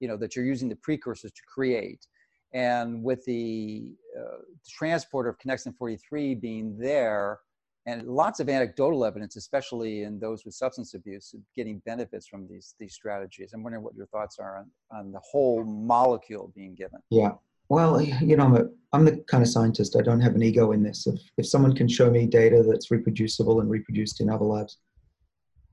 you 0.00 0.08
know, 0.08 0.16
that 0.16 0.34
you're 0.34 0.44
using 0.44 0.68
the 0.68 0.76
precursors 0.76 1.32
to 1.32 1.42
create. 1.52 2.06
And 2.52 3.02
with 3.04 3.24
the 3.26 3.92
uh, 4.18 4.38
transport 4.68 5.28
of 5.28 5.38
connexin 5.38 5.76
43 5.76 6.34
being 6.34 6.76
there, 6.76 7.38
and 7.86 8.06
lots 8.06 8.40
of 8.40 8.48
anecdotal 8.48 9.04
evidence, 9.04 9.36
especially 9.36 10.02
in 10.02 10.18
those 10.18 10.44
with 10.44 10.54
substance 10.54 10.94
abuse, 10.94 11.34
getting 11.56 11.80
benefits 11.86 12.26
from 12.26 12.46
these 12.48 12.74
these 12.78 12.94
strategies. 12.94 13.52
I'm 13.52 13.62
wondering 13.62 13.84
what 13.84 13.94
your 13.94 14.06
thoughts 14.06 14.38
are 14.38 14.58
on, 14.58 14.98
on 14.98 15.12
the 15.12 15.20
whole 15.20 15.64
molecule 15.64 16.52
being 16.54 16.74
given. 16.74 17.00
Yeah, 17.10 17.32
well, 17.70 18.02
you 18.02 18.36
know, 18.36 18.44
I'm, 18.44 18.56
a, 18.56 18.64
I'm 18.92 19.04
the 19.04 19.24
kind 19.28 19.42
of 19.42 19.48
scientist. 19.48 19.96
I 19.96 20.02
don't 20.02 20.20
have 20.20 20.34
an 20.34 20.42
ego 20.42 20.72
in 20.72 20.82
this. 20.82 21.06
If 21.06 21.20
if 21.38 21.46
someone 21.46 21.74
can 21.74 21.88
show 21.88 22.10
me 22.10 22.26
data 22.26 22.64
that's 22.68 22.90
reproducible 22.90 23.60
and 23.60 23.70
reproduced 23.70 24.20
in 24.20 24.28
other 24.28 24.44
labs, 24.44 24.78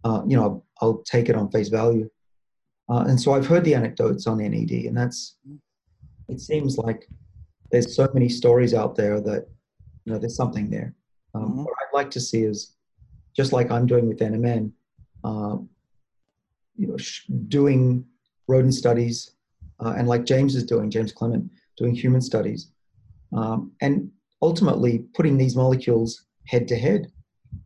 uh, 0.03 0.21
you 0.27 0.37
know, 0.37 0.43
I'll, 0.43 0.65
I'll, 0.81 1.03
take 1.03 1.27
it 1.27 1.35
on 1.35 1.49
face 1.49 1.69
value. 1.69 2.07
Uh, 2.87 3.05
and 3.07 3.19
so 3.19 3.33
I've 3.33 3.47
heard 3.47 3.65
the 3.65 3.73
anecdotes 3.73 4.27
on 4.27 4.37
NED, 4.37 4.85
and 4.85 4.95
that's 4.95 5.37
it 6.29 6.39
seems 6.39 6.77
like 6.77 7.09
there's 7.71 7.95
so 7.95 8.07
many 8.13 8.29
stories 8.29 8.75
out 8.75 8.95
there 8.95 9.19
that 9.19 9.47
you 10.05 10.13
know 10.13 10.19
there's 10.19 10.35
something 10.35 10.69
there. 10.69 10.93
Um, 11.37 11.49
mm-hmm. 11.49 11.63
What 11.63 11.73
I'd 11.81 11.95
like 11.95 12.11
to 12.11 12.19
see 12.19 12.43
is, 12.43 12.73
just 13.35 13.53
like 13.53 13.69
I'm 13.69 13.85
doing 13.85 14.07
with 14.07 14.19
NMN, 14.19 14.71
uh, 15.23 15.57
you 16.75 16.87
know, 16.87 16.97
sh- 16.97 17.25
doing 17.47 18.05
rodent 18.47 18.73
studies, 18.73 19.31
uh, 19.79 19.93
and 19.97 20.07
like 20.07 20.25
James 20.25 20.55
is 20.55 20.63
doing, 20.63 20.89
James 20.89 21.11
Clement, 21.11 21.49
doing 21.77 21.93
human 21.93 22.21
studies, 22.21 22.71
um, 23.33 23.71
and 23.81 24.09
ultimately 24.41 25.05
putting 25.13 25.37
these 25.37 25.55
molecules 25.55 26.25
head 26.47 26.67
to 26.69 26.75
head. 26.75 27.11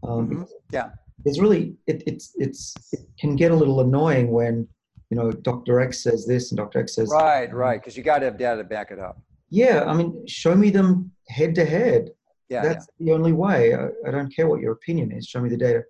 Um, 0.03 0.29
mm-hmm. 0.29 0.43
Yeah, 0.73 0.89
it's 1.25 1.39
really 1.39 1.75
it, 1.87 2.03
it's 2.05 2.33
it's 2.35 2.75
it 2.91 3.01
can 3.19 3.35
get 3.35 3.51
a 3.51 3.55
little 3.55 3.79
annoying 3.79 4.31
when 4.31 4.67
you 5.09 5.17
know 5.17 5.31
Dr. 5.31 5.79
X 5.79 6.03
says 6.03 6.25
this 6.25 6.51
and 6.51 6.57
Dr. 6.57 6.79
X 6.79 6.95
says 6.95 7.09
right, 7.11 7.53
right, 7.53 7.79
because 7.79 7.95
you 7.95 8.03
got 8.03 8.19
to 8.19 8.25
have 8.25 8.37
data 8.37 8.57
to 8.57 8.67
back 8.67 8.91
it 8.91 8.99
up. 8.99 9.21
Yeah, 9.49 9.83
I 9.85 9.93
mean, 9.93 10.25
show 10.27 10.55
me 10.55 10.69
them 10.69 11.11
head 11.27 11.55
to 11.55 11.65
head 11.65 12.11
yeah, 12.51 12.61
that's 12.61 12.87
yeah. 12.99 13.05
the 13.05 13.11
only 13.13 13.31
way. 13.31 13.73
I, 13.73 13.87
I, 14.05 14.11
don't 14.11 14.35
care 14.35 14.47
what 14.47 14.59
your 14.59 14.73
opinion 14.73 15.11
is. 15.11 15.25
Show 15.25 15.41
me 15.41 15.49
the 15.49 15.57
data. 15.57 15.83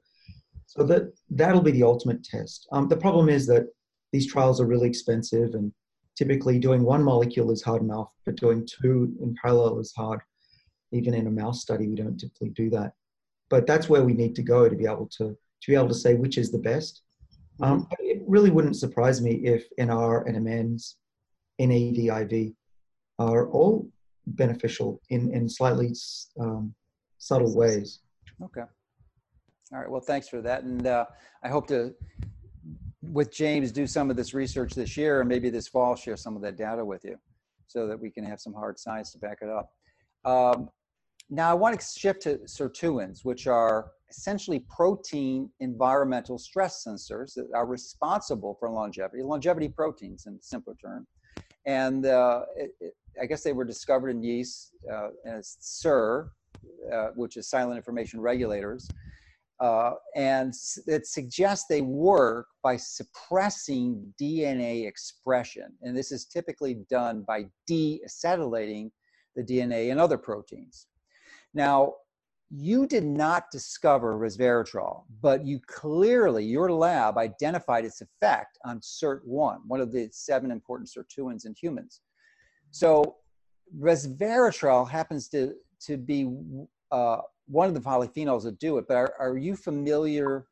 So 0.68 0.84
that 0.84 1.12
that'll 1.30 1.62
be 1.62 1.72
the 1.72 1.84
ultimate 1.84 2.24
test. 2.24 2.68
Um, 2.72 2.88
the 2.88 2.97
problem 2.97 3.30
is 3.30 3.47
that 3.47 3.68
these 4.14 4.32
trials 4.32 4.62
are 4.62 4.68
really 4.68 4.88
expensive, 4.88 5.55
and 5.55 5.74
typically 6.16 6.59
doing 6.59 6.84
one 6.84 7.03
molecule 7.03 7.51
is 7.51 7.64
hard 7.64 7.82
enough, 7.82 8.09
but 8.26 8.36
doing 8.36 8.68
two 8.68 9.14
in 9.22 9.36
parallel 9.41 9.80
is 9.80 9.91
hard. 9.95 10.22
Even 10.91 11.14
in 11.14 11.28
a 11.28 11.32
mouse 11.32 11.62
study, 11.62 11.88
we 11.88 11.95
don't 11.95 12.18
typically 12.18 12.49
do 12.49 12.70
that. 12.70 12.93
But 13.49 13.66
that's 13.66 13.89
where 13.89 14.03
we 14.03 14.14
need 14.14 14.36
to 14.36 14.43
go 14.43 14.70
to 14.70 14.76
be 14.76 14.86
able 14.86 15.09
to 15.18 15.36
to 15.62 15.72
be 15.72 15.76
able 15.76 15.89
to 15.89 15.95
say 15.95 16.14
which 16.14 16.38
is 16.38 16.51
the 16.51 16.59
best. 16.59 17.01
Um, 17.62 17.82
mm-hmm. 17.82 17.93
it 17.99 18.22
really 18.28 18.51
wouldn't 18.51 18.76
surprise 18.76 19.22
me 19.22 19.34
if 19.43 19.66
NR, 19.80 20.28
NMNs, 20.30 20.95
NADIV 21.59 22.55
are 23.20 23.49
all 23.49 23.88
beneficial 24.28 25.01
in, 25.09 25.34
in 25.34 25.49
slightly 25.49 25.93
um, 26.39 26.74
subtle 27.17 27.55
ways. 27.55 27.99
Okay. 28.43 28.61
All 29.74 29.80
right. 29.80 29.89
Well, 29.89 30.01
thanks 30.01 30.28
for 30.28 30.41
that. 30.41 30.63
And 30.63 30.86
uh, 30.86 31.05
I 31.43 31.49
hope 31.49 31.67
to, 31.67 31.93
with 33.01 33.32
James, 33.32 33.72
do 33.72 33.88
some 33.88 34.09
of 34.09 34.17
this 34.17 34.34
research 34.34 34.74
this 34.74 34.97
year 34.97 35.22
and 35.22 35.30
maybe 35.30 35.49
this 35.49 35.67
fall 35.67 35.95
share 35.95 36.17
some 36.17 36.36
of 36.36 36.41
that 36.41 36.57
data 36.57 36.84
with 36.84 37.03
you 37.03 37.17
so 37.67 37.88
that 37.88 37.99
we 37.99 38.09
can 38.11 38.24
have 38.24 38.39
some 38.39 38.53
hard 38.53 38.78
science 38.78 39.11
to 39.13 39.17
back 39.17 39.39
it 39.41 39.49
up. 39.49 39.72
Um, 40.26 40.69
now, 41.30 41.49
I 41.49 41.53
want 41.53 41.80
to 41.80 41.86
shift 41.99 42.24
to 42.24 42.39
sirtuins, 42.39 43.24
which 43.24 43.47
are 43.47 43.91
essentially 44.09 44.65
protein 44.69 45.49
environmental 45.61 46.38
stress 46.38 46.84
sensors 46.86 47.34
that 47.36 47.47
are 47.55 47.65
responsible 47.65 48.57
for 48.59 48.69
longevity, 48.69 49.24
longevity 49.24 49.69
proteins 49.69 50.26
in 50.26 50.38
simpler 50.41 50.76
term. 50.84 51.07
And 51.66 52.05
uh, 52.05 52.41
it, 52.55 52.72
it, 52.80 52.93
I 53.22 53.26
guess 53.26 53.43
they 53.43 53.53
were 53.53 53.66
discovered 53.66 54.09
in 54.09 54.24
yeast 54.24 54.72
uh, 54.91 55.09
as 55.26 55.57
SIR, 55.59 56.32
uh, 56.91 57.07
which 57.16 57.38
is 57.38 57.49
silent 57.49 57.78
information 57.78 58.20
regulators. 58.20 58.88
Uh, 59.59 59.91
and 60.16 60.55
it 60.88 61.05
suggests 61.05 61.68
they 61.68 61.82
work 61.82 62.47
by 62.64 62.76
suppressing 62.76 64.12
DNA 64.20 64.88
expression. 64.88 65.72
And 65.84 65.95
this 65.95 66.12
is 66.12 66.26
typically 66.26 66.80
done 66.89 67.24
by 67.28 67.45
deacetylating 67.70 68.89
the 69.36 69.43
DNA 69.43 69.89
in 69.89 69.99
other 69.99 70.18
proteins. 70.18 70.88
Now, 71.53 71.93
you 72.53 72.85
did 72.85 73.05
not 73.05 73.49
discover 73.49 74.17
resveratrol, 74.17 75.03
but 75.21 75.45
you 75.45 75.59
clearly, 75.67 76.43
your 76.43 76.71
lab 76.71 77.17
identified 77.17 77.85
its 77.85 78.01
effect 78.01 78.57
on 78.65 78.81
SIRT1, 78.81 79.59
one 79.67 79.79
of 79.79 79.91
the 79.91 80.09
seven 80.11 80.51
important 80.51 80.89
sirtuins 80.89 81.45
in 81.45 81.55
humans. 81.59 82.01
So 82.71 83.15
resveratrol 83.79 84.89
happens 84.89 85.29
to, 85.29 85.53
to 85.85 85.95
be 85.97 86.29
uh, 86.91 87.21
one 87.47 87.69
of 87.69 87.73
the 87.73 87.79
polyphenols 87.79 88.43
that 88.43 88.59
do 88.59 88.77
it, 88.77 88.85
but 88.87 88.97
are, 88.97 89.13
are 89.17 89.37
you 89.37 89.55
familiar 89.55 90.47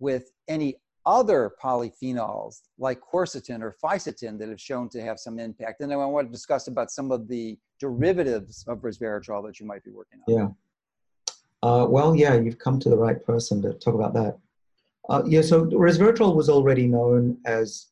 with 0.00 0.32
any 0.48 0.76
other 1.06 1.52
polyphenols 1.62 2.62
like 2.76 3.00
quercetin 3.00 3.62
or 3.62 3.76
fisetin 3.82 4.36
that 4.38 4.48
have 4.48 4.60
shown 4.60 4.88
to 4.88 5.00
have 5.00 5.20
some 5.20 5.38
impact? 5.38 5.80
And 5.80 5.92
I 5.92 5.96
want 5.96 6.26
to 6.26 6.32
discuss 6.32 6.66
about 6.66 6.90
some 6.90 7.12
of 7.12 7.28
the 7.28 7.56
derivatives 7.78 8.64
of 8.66 8.78
resveratrol 8.78 9.46
that 9.46 9.60
you 9.60 9.66
might 9.66 9.84
be 9.84 9.92
working 9.92 10.20
on. 10.26 10.34
Yeah. 10.34 10.48
Uh, 11.62 11.86
well, 11.88 12.14
yeah, 12.16 12.34
you've 12.34 12.58
come 12.58 12.78
to 12.80 12.88
the 12.88 12.96
right 12.96 13.24
person 13.24 13.60
to 13.62 13.74
talk 13.74 13.94
about 13.94 14.14
that. 14.14 14.38
Uh, 15.08 15.22
yeah, 15.26 15.42
so 15.42 15.66
resveratrol 15.66 16.34
was 16.34 16.48
already 16.48 16.86
known 16.86 17.36
as 17.44 17.88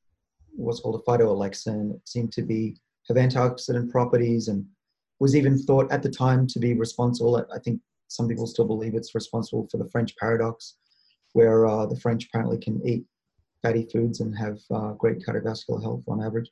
what's 0.55 0.81
called 0.81 1.01
a 1.01 1.11
phytoalexin. 1.11 1.95
It 1.95 2.09
seemed 2.09 2.33
to 2.33 2.43
be 2.43 2.77
have 3.09 3.17
antioxidant 3.17 3.91
properties 3.91 4.49
and 4.49 4.67
was 5.19 5.35
even 5.35 5.59
thought 5.59 5.91
at 5.91 6.03
the 6.03 6.11
time 6.11 6.47
to 6.47 6.59
be 6.59 6.75
responsible. 6.75 7.37
I 7.53 7.59
think 7.59 7.81
some 8.09 8.29
people 8.29 8.47
still 8.47 8.67
believe 8.67 8.95
it's 8.95 9.15
responsible 9.15 9.67
for 9.71 9.79
the 9.79 9.89
French 9.91 10.17
paradox, 10.17 10.77
where 11.33 11.67
uh, 11.67 11.87
the 11.87 11.99
French 11.99 12.27
apparently 12.27 12.59
can 12.59 12.81
eat 12.87 13.05
fatty 13.63 13.87
foods 13.93 14.21
and 14.21 14.37
have 14.37 14.59
uh, 14.71 14.93
great 14.93 15.25
cardiovascular 15.25 15.83
health 15.83 16.03
on 16.09 16.23
average. 16.23 16.51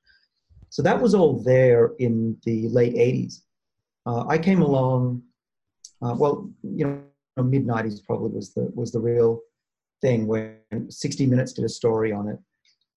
So 0.71 0.83
that 0.83 1.01
was 1.01 1.15
all 1.15 1.43
there 1.43 1.93
in 1.99 2.37
the 2.45 2.69
late 2.69 2.95
80s. 2.95 3.43
Uh, 4.05 4.27
I 4.27 4.39
came 4.39 4.63
along, 4.63 5.23
uh, 6.03 6.15
well, 6.17 6.51
you 6.63 6.87
know, 7.37 7.43
mid 7.43 7.67
90s 7.67 8.05
probably 8.05 8.31
was 8.31 8.53
the 8.55 8.71
was 8.75 8.93
the 8.93 9.01
real 9.01 9.41
thing 10.03 10.27
when 10.27 10.59
60 10.89 11.27
Minutes 11.27 11.53
did 11.53 11.65
a 11.65 11.69
story 11.69 12.13
on 12.13 12.29
it. 12.29 12.39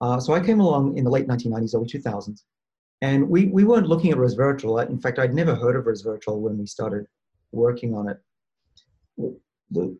Uh, 0.01 0.19
so 0.19 0.33
I 0.33 0.39
came 0.39 0.59
along 0.59 0.97
in 0.97 1.03
the 1.03 1.09
late 1.09 1.27
1990s, 1.27 1.75
early 1.75 1.87
2000s, 1.87 2.43
and 3.01 3.29
we, 3.29 3.45
we 3.45 3.63
weren't 3.63 3.87
looking 3.87 4.11
at 4.11 4.17
resveratrol. 4.17 4.87
In 4.89 4.99
fact, 4.99 5.19
I'd 5.19 5.33
never 5.33 5.55
heard 5.55 5.75
of 5.75 5.85
resveratrol 5.85 6.39
when 6.39 6.57
we 6.57 6.65
started 6.65 7.05
working 7.51 7.95
on 7.95 8.09
it. 8.09 8.17
The, 9.71 9.97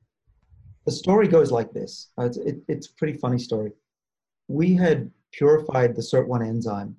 the 0.85 0.91
story 0.91 1.27
goes 1.27 1.51
like 1.51 1.71
this. 1.71 2.11
Uh, 2.17 2.25
it's, 2.25 2.37
it, 2.37 2.57
it's 2.67 2.87
a 2.87 2.93
pretty 2.93 3.17
funny 3.17 3.39
story. 3.39 3.71
We 4.47 4.73
had 4.73 5.11
purified 5.31 5.95
the 5.95 6.01
SIRT1 6.01 6.47
enzyme 6.47 6.95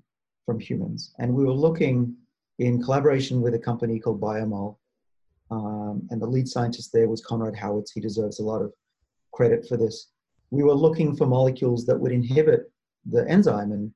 from 0.46 0.60
humans, 0.60 1.12
and 1.18 1.34
we 1.34 1.44
were 1.44 1.52
looking 1.52 2.14
in 2.58 2.82
collaboration 2.82 3.40
with 3.40 3.54
a 3.54 3.58
company 3.58 3.98
called 3.98 4.20
Biomol. 4.20 4.76
Um, 5.50 6.06
and 6.10 6.20
the 6.20 6.26
lead 6.26 6.48
scientist 6.48 6.90
there 6.92 7.08
was 7.08 7.24
Konrad 7.24 7.56
Howitz. 7.56 7.92
He 7.92 8.00
deserves 8.00 8.38
a 8.38 8.44
lot 8.44 8.62
of 8.62 8.72
credit 9.32 9.66
for 9.68 9.76
this. 9.76 10.08
We 10.50 10.62
were 10.62 10.74
looking 10.74 11.16
for 11.16 11.26
molecules 11.26 11.86
that 11.86 11.98
would 11.98 12.12
inhibit 12.12 12.70
the 13.04 13.28
enzyme, 13.28 13.72
and 13.72 13.92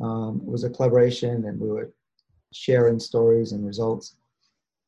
um, 0.00 0.40
it 0.44 0.50
was 0.50 0.64
a 0.64 0.70
collaboration, 0.70 1.44
and 1.46 1.58
we 1.58 1.68
were 1.68 1.92
sharing 2.52 2.98
stories 2.98 3.52
and 3.52 3.66
results. 3.66 4.16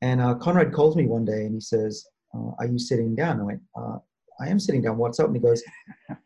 And 0.03 0.21
uh, 0.21 0.35
Konrad 0.35 0.73
calls 0.73 0.97
me 0.97 1.07
one 1.07 1.25
day 1.25 1.47
and 1.47 1.55
he 1.55 1.61
says, 1.61 2.07
uh, 2.35 2.51
Are 2.59 2.67
you 2.67 2.79
sitting 2.79 3.15
down? 3.15 3.41
I 3.41 3.45
went, 3.45 3.63
uh, 3.75 3.99
I 4.41 4.49
am 4.49 4.61
sitting 4.61 4.83
down. 4.83 4.99
What's 4.99 5.19
up? 5.19 5.27
And 5.27 5.37
he 5.37 5.41
goes, 5.41 5.63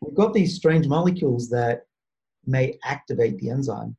We've 0.01 0.15
got 0.15 0.33
these 0.33 0.55
strange 0.55 0.87
molecules 0.87 1.49
that 1.49 1.85
may 2.45 2.77
activate 2.83 3.37
the 3.37 3.49
enzyme. 3.49 3.95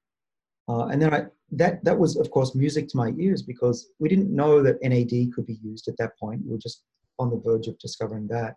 Uh, 0.71 0.87
and 0.87 1.03
then 1.03 1.13
I, 1.13 1.25
that, 1.51 1.83
that 1.85 1.99
was, 1.99 2.17
of 2.17 2.31
course, 2.31 2.55
music 2.55 2.87
to 2.89 2.97
my 2.97 3.13
ears 3.19 3.43
because 3.43 3.91
we 3.99 4.09
didn't 4.09 4.35
know 4.35 4.63
that 4.63 4.81
NAD 4.83 5.35
could 5.35 5.47
be 5.47 5.59
used 5.63 5.89
at 5.89 5.97
that 5.97 6.17
point. 6.17 6.43
We 6.45 6.53
were 6.53 6.59
just 6.59 6.85
on 7.19 7.29
the 7.29 7.41
verge 7.45 7.67
of 7.67 7.77
discovering 7.81 8.29
that. 8.29 8.55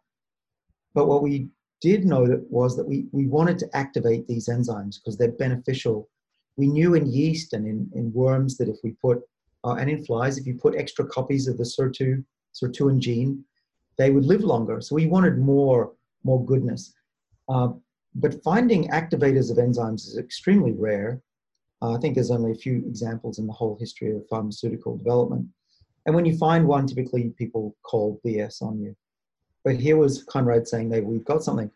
But 0.93 1.07
what 1.07 1.23
we 1.23 1.47
did 1.81 2.05
know 2.05 2.27
that 2.27 2.45
was 2.51 2.77
that 2.77 2.87
we, 2.87 3.07
we 3.11 3.25
wanted 3.25 3.57
to 3.59 3.69
activate 3.73 4.27
these 4.27 4.47
enzymes 4.47 4.97
because 4.97 5.17
they're 5.17 5.31
beneficial. 5.31 6.07
We 6.55 6.67
knew 6.67 6.93
in 6.93 7.11
yeast 7.11 7.53
and 7.53 7.65
in, 7.65 7.89
in 7.95 8.13
worms 8.13 8.57
that 8.57 8.69
if 8.69 8.77
we 8.83 8.91
put, 9.01 9.21
uh, 9.63 9.73
and 9.79 9.89
in 9.89 10.05
flies, 10.05 10.37
if 10.37 10.45
you 10.45 10.53
put 10.53 10.75
extra 10.75 11.05
copies 11.07 11.47
of 11.47 11.57
the 11.57 11.63
SIR2, 11.63 12.23
sirtuin 12.53 12.99
gene, 12.99 13.43
they 13.97 14.11
would 14.11 14.25
live 14.25 14.41
longer. 14.41 14.81
So 14.81 14.93
we 14.93 15.07
wanted 15.07 15.39
more, 15.39 15.93
more 16.23 16.45
goodness. 16.45 16.93
Uh, 17.49 17.69
but 18.13 18.43
finding 18.43 18.89
activators 18.89 19.49
of 19.49 19.57
enzymes 19.57 20.05
is 20.07 20.19
extremely 20.19 20.73
rare. 20.73 21.23
Uh, 21.83 21.91
I 21.91 21.97
think 21.97 22.15
there's 22.15 22.31
only 22.31 22.51
a 22.51 22.55
few 22.55 22.77
examples 22.77 23.39
in 23.39 23.45
the 23.45 23.51
whole 23.51 23.75
history 23.77 24.15
of 24.15 24.25
pharmaceutical 24.29 24.95
development. 24.95 25.47
And 26.05 26.15
when 26.15 26.25
you 26.25 26.37
find 26.37 26.65
one, 26.65 26.87
typically 26.87 27.33
people 27.37 27.75
call 27.83 28.21
BS 28.25 28.61
on 28.61 28.79
you. 28.79 28.95
But 29.65 29.75
here 29.75 29.97
was 29.97 30.23
Konrad 30.23 30.65
saying 30.65 30.89
that 30.89 31.03
we've 31.03 31.25
got 31.25 31.43
something. 31.43 31.69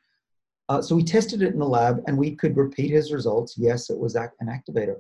Uh, 0.69 0.81
so 0.81 0.95
we 0.95 1.03
tested 1.03 1.41
it 1.41 1.53
in 1.53 1.59
the 1.59 1.67
lab 1.67 2.03
and 2.07 2.17
we 2.17 2.35
could 2.35 2.55
repeat 2.55 2.91
his 2.91 3.11
results. 3.11 3.55
Yes, 3.57 3.89
it 3.89 3.97
was 3.97 4.15
an 4.15 4.29
activator. 4.43 4.97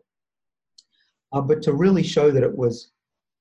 Uh, 1.31 1.41
but 1.41 1.61
to 1.61 1.73
really 1.73 2.03
show 2.03 2.29
that 2.29 2.43
it 2.43 2.57
was 2.57 2.91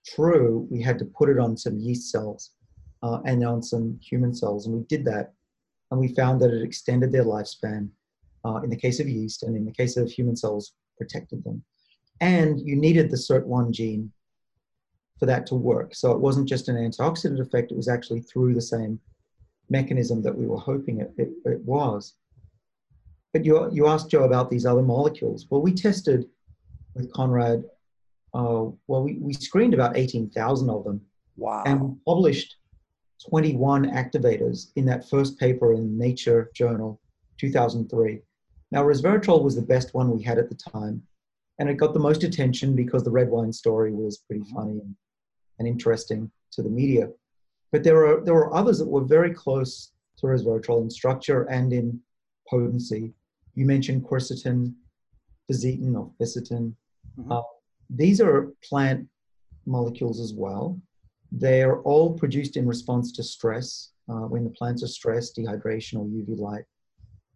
true, 0.07 0.69
we 0.71 0.81
had 0.81 0.99
to 1.01 1.05
put 1.05 1.29
it 1.29 1.39
on 1.39 1.57
some 1.57 1.79
yeast 1.79 2.11
cells 2.11 2.51
uh, 3.03 3.21
and 3.25 3.45
on 3.45 3.61
some 3.62 3.99
human 4.01 4.33
cells. 4.33 4.67
And 4.67 4.77
we 4.77 4.85
did 4.85 5.05
that. 5.07 5.33
And 5.91 6.01
we 6.01 6.09
found 6.14 6.41
that 6.43 6.53
it 6.53 6.62
extended 6.62 7.11
their 7.11 7.25
lifespan 7.25 7.89
uh, 8.45 8.61
in 8.62 8.71
the 8.71 8.77
case 8.77 9.01
of 9.01 9.09
yeast 9.09 9.43
and 9.43 9.57
in 9.57 9.64
the 9.64 9.73
case 9.73 9.97
of 9.97 10.11
human 10.11 10.37
cells, 10.37 10.73
protected 10.97 11.44
them. 11.44 11.62
And 12.20 12.61
you 12.61 12.76
needed 12.76 13.11
the 13.11 13.16
SIRT1 13.16 13.72
gene 13.72 14.12
for 15.18 15.26
that 15.26 15.47
to 15.47 15.55
work. 15.55 15.94
So 15.94 16.12
it 16.12 16.20
wasn't 16.20 16.49
just 16.49 16.68
an 16.68 16.76
antioxidant 16.76 17.40
effect, 17.40 17.70
it 17.70 17.76
was 17.76 17.88
actually 17.88 18.20
through 18.20 18.55
the 18.55 18.62
same 18.62 19.01
mechanism 19.68 20.22
that 20.22 20.36
we 20.36 20.47
were 20.47 20.59
hoping 20.59 21.01
it, 21.01 21.12
it, 21.16 21.30
it 21.44 21.61
was. 21.64 22.14
But 23.32 23.44
you, 23.44 23.70
you 23.72 23.86
asked 23.86 24.11
Joe 24.11 24.24
about 24.24 24.51
these 24.51 24.64
other 24.64 24.82
molecules. 24.82 25.47
Well, 25.51 25.62
we 25.62 25.72
tested 25.72 26.26
with 26.94 27.12
Konrad, 27.12 27.64
uh, 28.34 28.70
well, 28.86 29.03
we, 29.03 29.18
we 29.20 29.32
screened 29.32 29.74
about 29.74 29.97
18,000 29.97 30.70
of 30.70 30.84
them. 30.84 31.01
Wow. 31.36 31.64
And 31.66 31.80
we 31.80 31.94
published 32.07 32.57
21 33.28 33.90
activators 33.90 34.70
in 34.76 34.86
that 34.86 35.09
first 35.09 35.38
paper 35.38 35.74
in 35.74 35.99
Nature 35.99 36.51
Journal, 36.55 37.01
2003. 37.38 38.20
Now, 38.73 38.83
resveratrol 38.83 39.43
was 39.43 39.55
the 39.55 39.62
best 39.62 39.95
one 39.95 40.11
we 40.11 40.23
had 40.23 40.39
at 40.39 40.49
the 40.49 40.57
time, 40.57 41.03
and 41.59 41.69
it 41.69 41.77
got 41.77 41.95
the 41.95 42.01
most 42.01 42.25
attention 42.25 42.75
because 42.75 43.05
the 43.05 43.11
red 43.11 43.29
wine 43.29 43.53
story 43.53 43.93
was 43.93 44.19
pretty 44.19 44.43
mm-hmm. 44.43 44.55
funny 44.55 44.73
and, 44.73 44.95
and 45.59 45.69
interesting 45.69 46.31
to 46.53 46.62
the 46.62 46.69
media. 46.69 47.09
But 47.73 47.85
there 47.85 47.97
were 47.97 48.23
there 48.25 48.35
were 48.35 48.55
others 48.55 48.79
that 48.79 48.89
were 48.89 49.05
very 49.05 49.33
close 49.33 49.93
to 50.19 50.27
resveratrol 50.27 50.83
in 50.83 50.91
structure 50.91 51.45
and 51.45 51.73
in 51.73 52.01
potency. 52.49 53.12
You 53.55 53.67
mentioned 53.67 54.05
quercetin, 54.05 54.75
fisetin 55.51 55.95
or 55.95 56.11
fisetin. 56.21 56.75
Mm-hmm. 57.19 57.33
Uh, 57.33 57.43
these 57.91 58.21
are 58.21 58.53
plant 58.64 59.07
molecules 59.67 60.21
as 60.21 60.33
well. 60.33 60.81
They're 61.33 61.81
all 61.83 62.14
produced 62.14 62.57
in 62.57 62.67
response 62.67 63.12
to 63.12 63.23
stress, 63.23 63.91
uh, 64.09 64.27
when 64.27 64.45
the 64.45 64.51
plants 64.51 64.83
are 64.83 64.89
stressed, 64.89 65.37
dehydration 65.37 65.99
or 65.99 66.05
UV 66.05 66.39
light. 66.39 66.64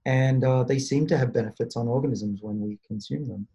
And 0.07 0.45
uh, 0.45 0.65
they 0.65 0.79
seem 0.79 1.07
to 1.09 1.19
have 1.19 1.33
benefits 1.33 1.77
on 1.77 1.89
organisms 1.89 2.41
when 2.43 2.61
we 2.61 2.79
consume 2.87 3.27
them. 3.29 3.47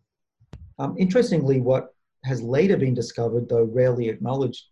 Um, 0.77 0.95
interestingly, 0.97 1.61
what 1.61 1.95
has 2.23 2.41
later 2.41 2.77
been 2.77 2.93
discovered, 2.93 3.47
though 3.49 3.63
rarely 3.63 4.09
acknowledged, 4.09 4.65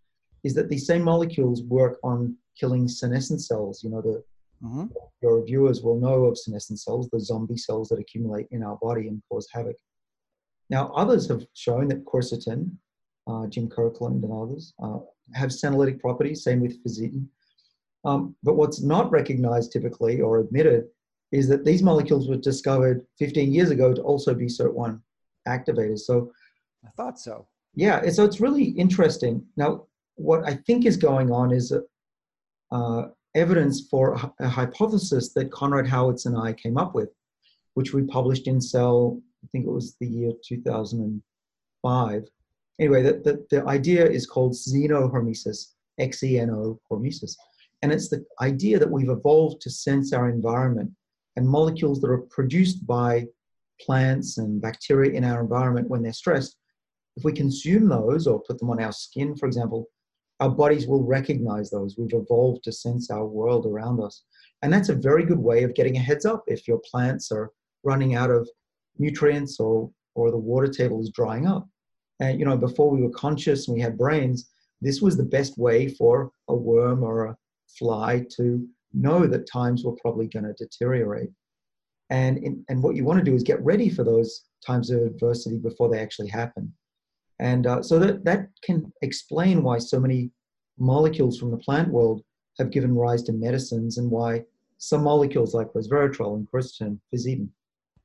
is 0.44 0.54
that 0.56 0.70
these 0.70 0.86
same 0.86 1.04
molecules 1.04 1.64
work 1.64 2.00
on 2.04 2.36
killing 2.60 2.88
senescent 2.88 3.42
cells. 3.42 3.84
You 3.84 3.90
know, 3.92 4.02
the, 4.02 4.24
mm-hmm. 4.64 4.86
your 5.22 5.44
viewers 5.46 5.82
will 5.82 6.00
know 6.00 6.26
of 6.26 6.38
senescent 6.38 6.80
cells, 6.80 7.10
the 7.12 7.20
zombie 7.20 7.58
cells 7.58 7.90
that 7.90 8.00
accumulate 8.00 8.48
in 8.52 8.64
our 8.64 8.78
body 8.82 9.08
and 9.08 9.22
cause 9.30 9.48
havoc. 9.52 9.78
Now, 10.70 10.92
others 10.96 11.28
have 11.30 11.46
shown 11.54 11.88
that 11.90 12.06
quercetin, 12.06 12.72
uh, 13.28 13.48
Jim 13.48 13.70
Kirkland 13.70 14.24
and 14.24 14.34
others, 14.34 14.74
uh, 14.82 15.00
have 15.34 15.50
senolytic 15.50 16.00
properties, 16.00 16.44
same 16.44 16.62
with 16.62 16.84
fisetin. 16.84 17.28
Um, 18.06 18.36
but 18.44 18.56
what's 18.56 18.82
not 18.82 19.12
recognized 19.12 19.72
typically 19.72 20.20
or 20.20 20.40
admitted 20.40 20.88
is 21.34 21.48
that 21.48 21.66
these 21.66 21.82
molecules 21.82 22.30
were 22.30 22.38
discovered 22.38 23.06
15 23.18 23.52
years 23.52 23.72
ago 23.72 23.92
to 23.92 24.02
also 24.04 24.36
be 24.36 24.46
SIRT1 24.46 25.02
activators. 25.48 26.02
So 26.02 26.32
I 26.86 26.90
thought 26.96 27.20
so. 27.20 27.48
Yeah, 27.74 28.08
so 28.10 28.24
it's 28.24 28.40
really 28.40 28.66
interesting. 28.66 29.44
Now, 29.58 29.88
what 30.14 30.48
I 30.48 30.54
think 30.68 30.86
is 30.86 30.96
going 30.96 31.32
on 31.32 31.52
is 31.52 31.74
uh, 32.72 33.04
evidence 33.34 33.88
for 33.90 34.14
a 34.40 34.48
hypothesis 34.48 35.34
that 35.34 35.50
Konrad 35.50 35.88
Howitz 35.88 36.28
and 36.28 36.38
I 36.38 36.54
came 36.54 36.78
up 36.78 36.94
with, 36.94 37.10
which 37.74 37.94
we 37.94 38.04
published 38.04 38.46
in 38.48 38.62
Cell, 38.62 39.20
I 39.44 39.48
think 39.52 39.66
it 39.66 39.72
was 39.72 39.96
the 40.00 40.08
year 40.08 40.34
2005. 40.48 42.24
Anyway, 42.80 43.02
the, 43.02 43.14
the, 43.14 43.46
the 43.50 43.66
idea 43.68 44.06
is 44.06 44.28
called 44.28 44.54
xenohormesis, 44.54 45.70
X-E-N-O 45.98 46.80
hormesis. 46.92 47.36
And 47.82 47.92
it's 47.92 48.10
the 48.10 48.24
idea 48.40 48.78
that 48.78 48.90
we've 48.90 49.10
evolved 49.10 49.62
to 49.62 49.72
sense 49.72 50.14
our 50.14 50.30
environment 50.30 50.92
and 51.36 51.48
molecules 51.48 52.00
that 52.02 52.10
are 52.10 52.20
produced 52.30 52.86
by 52.86 53.26
plants 53.82 54.38
and 54.38 54.62
bacteria 54.62 55.12
in 55.12 55.24
our 55.24 55.42
environment 55.42 55.90
when 55.90 56.04
they're 56.04 56.14
stressed, 56.14 56.58
if 57.16 57.24
we 57.24 57.32
consume 57.32 57.88
those 57.88 58.28
or 58.28 58.42
put 58.42 58.60
them 58.60 58.70
on 58.70 58.82
our 58.82 58.92
skin, 58.92 59.36
for 59.36 59.46
example, 59.46 59.88
our 60.40 60.50
bodies 60.50 60.88
will 60.88 61.04
recognize 61.04 61.70
those. 61.70 61.96
We've 61.98 62.14
evolved 62.14 62.64
to 62.64 62.72
sense 62.72 63.10
our 63.10 63.26
world 63.26 63.66
around 63.66 64.02
us. 64.02 64.24
And 64.62 64.72
that's 64.72 64.90
a 64.90 64.96
very 64.96 65.26
good 65.26 65.40
way 65.40 65.64
of 65.64 65.76
getting 65.76 65.98
a 65.98 66.02
heads 66.02 66.26
up 66.26 66.44
if 66.48 66.68
your 66.68 66.82
plants 66.90 67.32
are 67.32 67.52
running 67.84 68.16
out 68.16 68.32
of 68.32 68.50
nutrients 68.98 69.60
or, 69.60 69.92
or 70.16 70.32
the 70.32 70.38
water 70.38 70.68
table 70.68 71.02
is 71.02 71.12
drying 71.12 71.48
up. 71.48 71.68
And, 72.20 72.40
you 72.40 72.46
know, 72.46 72.58
before 72.58 72.90
we 72.90 73.02
were 73.02 73.10
conscious 73.12 73.68
and 73.68 73.76
we 73.76 73.82
had 73.82 73.98
brains, 73.98 74.50
this 74.82 75.02
was 75.02 75.18
the 75.18 75.24
best 75.24 75.58
way 75.58 75.88
for 75.88 76.32
a 76.48 76.56
worm 76.56 77.04
or 77.04 77.26
a 77.26 77.38
fly 77.78 78.26
to 78.38 78.68
know 78.94 79.26
that 79.28 79.50
times 79.52 79.84
were 79.84 79.96
probably 80.02 80.28
going 80.28 80.46
to 80.46 80.54
deteriorate. 80.54 81.30
And, 82.10 82.38
in, 82.38 82.64
and 82.70 82.84
what 82.84 82.96
you 82.96 83.06
want 83.06 83.20
to 83.20 83.26
do 83.26 83.36
is 83.36 83.44
get 83.44 83.64
ready 83.64 83.90
for 83.90 84.04
those 84.04 84.44
times 84.66 84.92
of 84.92 85.02
adversity 85.02 85.58
before 85.58 85.90
they 85.90 86.00
actually 86.00 86.30
happen. 86.30 86.74
And 87.40 87.66
uh, 87.66 87.82
so 87.82 88.00
that, 88.00 88.24
that 88.26 88.48
can 88.64 88.92
explain 89.02 89.64
why 89.64 89.80
so 89.80 90.00
many 90.00 90.32
molecules 90.78 91.38
from 91.38 91.52
the 91.52 91.58
plant 91.58 91.90
world 91.90 92.22
have 92.60 92.72
given 92.72 92.96
rise 92.96 93.24
to 93.24 93.34
medicines 93.34 93.98
and 93.98 94.10
why 94.10 94.44
some 94.78 95.04
molecules 95.04 95.54
like 95.54 95.72
resveratrol 95.74 96.36
and 96.36 96.48
quercetin, 96.52 97.00
Fisetin, 97.14 97.50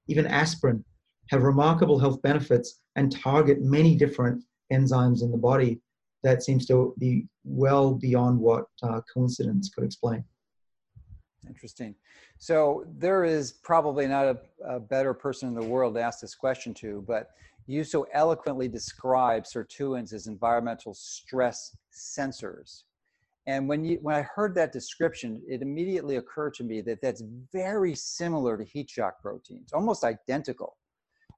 even 0.06 0.26
aspirin 0.26 0.84
have 1.28 1.42
remarkable 1.42 1.98
health 1.98 2.22
benefits 2.22 2.80
and 2.96 3.12
target 3.12 3.60
many 3.60 3.94
different 3.94 4.42
enzymes 4.72 5.22
in 5.22 5.30
the 5.30 5.36
body 5.36 5.80
that 6.22 6.42
seems 6.42 6.66
to 6.66 6.94
be 6.98 7.26
well 7.44 7.94
beyond 7.94 8.38
what 8.38 8.64
uh, 8.82 9.00
coincidence 9.12 9.68
could 9.68 9.84
explain. 9.84 10.24
Interesting. 11.48 11.94
So 12.38 12.84
there 12.98 13.24
is 13.24 13.52
probably 13.52 14.06
not 14.06 14.26
a, 14.26 14.38
a, 14.64 14.80
better 14.80 15.14
person 15.14 15.48
in 15.48 15.54
the 15.54 15.66
world 15.66 15.94
to 15.94 16.00
ask 16.00 16.20
this 16.20 16.34
question 16.34 16.74
to, 16.74 17.02
but 17.06 17.30
you 17.66 17.84
so 17.84 18.06
eloquently 18.12 18.68
describe 18.68 19.44
sirtuins 19.44 20.12
as 20.12 20.26
environmental 20.26 20.94
stress 20.94 21.76
sensors. 21.92 22.82
And 23.46 23.66
when 23.68 23.84
you 23.84 23.98
when 24.02 24.14
I 24.14 24.22
heard 24.22 24.54
that 24.56 24.72
description, 24.72 25.42
it 25.48 25.62
immediately 25.62 26.16
occurred 26.16 26.54
to 26.54 26.64
me 26.64 26.82
that 26.82 27.00
that's 27.00 27.22
very 27.50 27.94
similar 27.94 28.58
to 28.58 28.64
heat 28.64 28.90
shock 28.90 29.22
proteins, 29.22 29.72
almost 29.72 30.04
identical. 30.04 30.76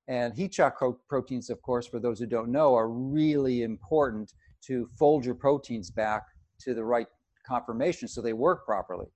And 0.08 0.34
heat 0.34 0.52
shock 0.52 0.82
proteins, 1.08 1.50
of 1.50 1.62
course, 1.62 1.86
for 1.86 2.00
those 2.00 2.18
who 2.18 2.26
don't 2.26 2.50
know, 2.50 2.74
are 2.74 2.88
really 2.88 3.62
important 3.62 4.32
to 4.62 4.88
fold 4.98 5.24
your 5.24 5.36
proteins 5.36 5.90
back 5.90 6.24
to 6.62 6.74
the 6.74 6.82
right 6.82 7.06
conformation 7.46 8.08
so 8.08 8.20
they 8.20 8.32
work 8.32 8.66
properly. 8.66 9.06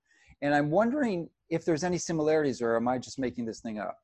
And 0.45 0.55
I'm 0.55 0.71
wondering 0.71 1.31
if 1.49 1.65
there's 1.65 1.85
any 1.85 1.97
similarities 1.97 2.61
or 2.61 2.77
am 2.77 2.87
I 2.87 2.99
just 2.99 3.19
making 3.19 3.47
this 3.47 3.61
thing 3.61 3.79
up? 3.79 3.97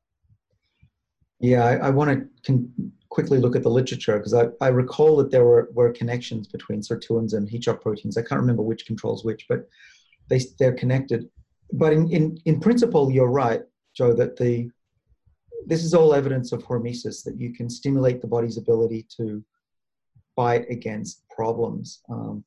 Yeah, 1.39 1.63
I, 1.63 1.75
I 1.75 1.89
want 1.91 2.27
to 2.45 2.67
quickly 3.09 3.37
look 3.37 3.55
at 3.55 3.61
the 3.61 3.69
literature 3.69 4.17
because 4.17 4.33
I, 4.33 4.47
I 4.59 4.69
recall 4.69 5.17
that 5.17 5.29
there 5.29 5.45
were, 5.45 5.69
were 5.73 5.91
connections 5.91 6.47
between 6.47 6.81
sirtuins 6.81 7.33
and 7.33 7.47
heat 7.47 7.65
shock 7.65 7.79
proteins. 7.79 8.17
I 8.17 8.23
can't 8.23 8.41
remember 8.41 8.63
which 8.63 8.87
controls 8.87 9.23
which, 9.23 9.45
but 9.47 9.69
they, 10.29 10.39
they're 10.57 10.73
connected. 10.73 11.29
But 11.73 11.93
in, 11.93 12.09
in, 12.11 12.39
in 12.45 12.59
principle, 12.59 13.11
you're 13.11 13.29
right, 13.29 13.61
Joe, 13.93 14.13
that 14.13 14.35
the 14.35 14.71
this 15.67 15.83
is 15.83 15.93
all 15.93 16.15
evidence 16.15 16.51
of 16.53 16.63
hormesis, 16.63 17.23
that 17.23 17.39
you 17.39 17.53
can 17.53 17.69
stimulate 17.69 18.19
the 18.19 18.27
body's 18.27 18.57
ability 18.57 19.05
to 19.17 19.43
fight 20.35 20.65
against 20.71 21.21
problems. 21.29 22.01
Um, 22.09 22.43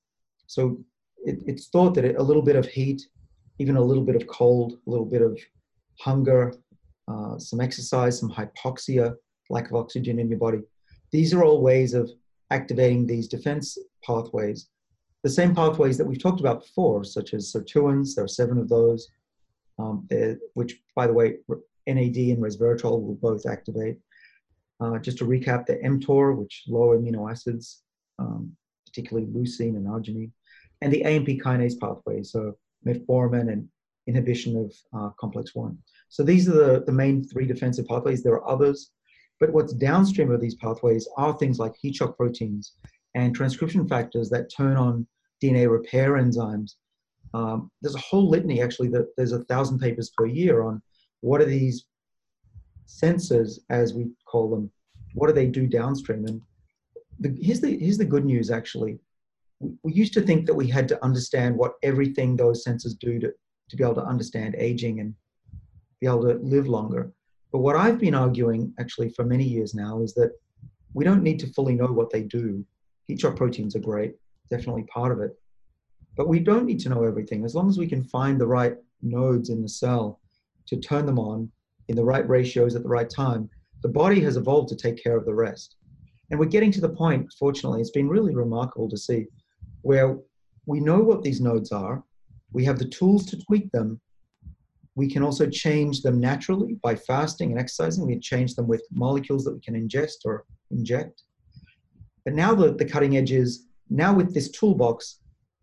so 0.49 0.85
it, 1.25 1.39
it's 1.47 1.69
thought 1.69 1.95
that 1.95 2.17
a 2.17 2.23
little 2.23 2.43
bit 2.43 2.57
of 2.57 2.67
heat, 2.67 3.07
even 3.59 3.77
a 3.77 3.83
little 3.83 4.05
bit 4.05 4.17
of 4.17 4.27
cold, 4.27 4.79
a 4.87 4.91
little 4.91 5.07
bit 5.07 5.23
of 5.23 5.39
hunger, 6.01 6.55
uh, 7.09 7.39
some 7.39 7.61
exercise, 7.61 8.19
some 8.19 8.31
hypoxia, 8.31 9.15
lack 9.51 9.69
of 9.69 9.77
oxygen 9.77 10.19
in 10.19 10.29
your 10.29 10.39
body. 10.39 10.61
These 11.13 11.33
are 11.35 11.45
all 11.45 11.61
ways 11.61 11.95
of 11.95 12.11
activating 12.51 13.07
these 13.07 13.29
defense 13.29 13.79
pathways. 14.05 14.69
The 15.23 15.31
same 15.31 15.55
pathways 15.55 15.97
that 15.99 16.05
we've 16.05 16.23
talked 16.23 16.41
about 16.41 16.63
before, 16.63 17.05
such 17.05 17.35
as 17.35 17.53
sirtuins, 17.53 18.15
there 18.15 18.25
are 18.25 18.29
seven 18.29 18.59
of 18.59 18.69
those, 18.69 19.09
um, 19.79 20.09
which, 20.55 20.81
by 20.95 21.07
the 21.07 21.13
way, 21.13 21.37
NAD 21.87 22.17
and 22.17 22.43
resveratrol 22.43 23.03
will 23.03 23.19
both 23.21 23.47
activate. 23.47 23.99
Uh, 24.81 24.99
just 24.99 25.19
to 25.19 25.25
recap, 25.25 25.67
the 25.67 25.77
mTOR, 25.77 26.37
which 26.37 26.65
lower 26.67 26.99
amino 26.99 27.31
acids, 27.31 27.85
um, 28.19 28.55
particularly 28.87 29.29
leucine 29.29 29.77
and 29.77 29.87
arginine, 29.87 30.31
and 30.81 30.93
the 30.93 31.05
AMP 31.05 31.29
kinase 31.29 31.79
pathway, 31.79 32.23
so 32.23 32.57
metformin 32.87 33.53
and 33.53 33.69
inhibition 34.07 34.57
of 34.57 34.73
uh, 34.99 35.11
complex 35.19 35.55
1. 35.55 35.77
So 36.09 36.23
these 36.23 36.49
are 36.49 36.53
the, 36.53 36.85
the 36.85 36.93
main 36.93 37.25
three 37.25 37.47
defensive 37.47 37.87
pathways. 37.87 38.23
There 38.23 38.35
are 38.35 38.49
others, 38.49 38.91
but 39.41 39.53
what's 39.53 39.73
downstream 39.73 40.31
of 40.31 40.41
these 40.41 40.55
pathways 40.57 41.09
are 41.17 41.37
things 41.37 41.59
like 41.59 41.75
heat 41.77 41.97
shock 41.97 42.17
proteins 42.17 42.75
and 43.15 43.35
transcription 43.35 43.89
factors 43.89 44.29
that 44.31 44.53
turn 44.55 44.77
on 44.77 45.07
DNA 45.43 45.71
repair 45.71 46.13
enzymes. 46.13 46.73
Um, 47.33 47.71
there's 47.83 47.95
a 47.95 48.01
whole 48.01 48.29
litany, 48.29 48.63
actually, 48.63 48.89
that 48.89 49.09
there's 49.17 49.33
a 49.33 49.45
thousand 49.45 49.79
papers 49.79 50.13
per 50.17 50.27
year 50.27 50.63
on 50.63 50.81
what 51.21 51.41
are 51.41 51.47
these 51.47 51.87
sensors, 52.87 53.59
as 53.71 53.95
we 53.95 54.11
call 54.27 54.51
them, 54.51 54.71
what 55.15 55.29
do 55.29 55.33
they 55.33 55.47
do 55.47 55.67
downstream? 55.67 56.27
And 56.27 56.41
the, 57.19 57.37
here's, 57.41 57.61
the, 57.61 57.77
here's 57.79 57.99
the 57.99 58.05
good 58.05 58.25
news, 58.25 58.51
actually. 58.51 58.99
We, 59.83 59.93
used 59.93 60.15
to 60.15 60.21
think 60.21 60.47
that 60.47 60.55
we 60.55 60.69
had 60.69 60.89
to 60.89 61.05
understand 61.05 61.57
what 61.57 61.75
everything 61.83 62.37
those 62.37 62.65
sensors 62.65 62.99
do 62.99 63.19
to, 63.21 63.33
to 63.69 63.77
be 63.77 63.85
able 63.85 63.95
to 63.97 64.05
understand 64.05 64.55
aging 64.59 65.01
and 65.01 65.15
be 66.01 66.07
able 66.07 66.23
to 66.23 66.35
live 66.35 66.69
longer. 66.69 67.13
But 67.53 67.61
what 67.61 67.77
I've 67.77 67.99
been 67.99 68.15
arguing 68.15 68.75
actually 68.79 69.11
for 69.11 69.25
many 69.25 69.45
years 69.45 69.75
now 69.75 70.03
is 70.03 70.15
that 70.15 70.33
we 70.93 71.05
don't 71.05 71.23
need 71.23 71.39
to 71.41 71.53
fully 71.53 71.75
know 71.75 71.87
what 71.87 72.11
they 72.11 72.23
do. 72.23 72.65
Heat 73.07 73.21
shock 73.21 73.37
proteins 73.37 73.77
are 73.77 73.81
great, 73.81 74.15
definitely 74.51 74.85
part 74.85 75.13
of 75.13 75.21
it. 75.21 75.39
But 76.17 76.29
we 76.29 76.41
don't 76.41 76.67
need 76.67 76.81
to 76.81 76.89
know 76.89 77.05
everything. 77.05 77.45
As 77.45 77.55
long 77.55 77.69
as 77.69 77.79
we 77.79 77.87
can 77.87 78.05
find 78.05 78.41
the 78.41 78.47
right 78.47 78.77
nodes 79.03 79.51
in 79.51 79.63
the 79.63 79.69
cell 79.69 80.21
to 80.67 80.77
turn 80.77 81.07
them 81.07 81.19
on 81.19 81.51
in 81.89 81.97
the 81.97 82.05
right 82.05 82.27
ratios 82.29 82.75
at 82.75 82.83
the 82.83 82.89
right 82.89 83.11
time, 83.11 83.51
the 83.83 83.89
body 83.89 84.21
has 84.21 84.37
evolved 84.37 84.69
to 84.71 84.77
take 84.77 85.03
care 85.03 85.17
of 85.17 85.27
the 85.27 85.35
rest. 85.35 85.77
And 86.31 86.41
we're 86.41 86.47
getting 86.47 86.73
to 86.73 86.81
the 86.81 86.89
point, 86.89 87.33
fortunately, 87.39 87.81
it's 87.81 87.91
been 87.91 88.09
really 88.09 88.35
remarkable 88.35 88.89
to 88.89 88.97
see 88.97 89.27
where 89.85 90.17
we 90.67 90.81
know 90.81 91.01
what 91.01 91.23
these 91.23 91.41
nodes 91.41 91.71
are, 91.71 92.03
we 92.53 92.65
have 92.65 92.79
the 92.79 92.89
tools 92.89 93.27
to 93.27 93.37
tweak 93.37 93.71
them. 93.73 94.01
We 94.95 95.09
can 95.11 95.23
also 95.23 95.47
change 95.49 96.01
them 96.03 96.19
naturally 96.19 96.79
by 96.83 96.95
fasting 96.97 97.51
and 97.51 97.61
exercising. 97.61 98.07
We 98.07 98.19
change 98.19 98.55
them 98.55 98.67
with 98.67 98.83
molecules 98.91 99.45
that 99.45 99.55
we 99.55 99.61
can 99.61 99.75
ingest 99.75 100.25
or 100.25 100.45
inject. 100.71 101.23
But 102.25 102.35
now 102.35 102.55
the, 102.55 102.73
the 102.73 102.87
cutting 102.87 103.17
edge 103.19 103.33
is 103.33 103.67
now 103.91 104.15
with 104.15 104.33
this 104.33 104.51
toolbox, 104.51 105.19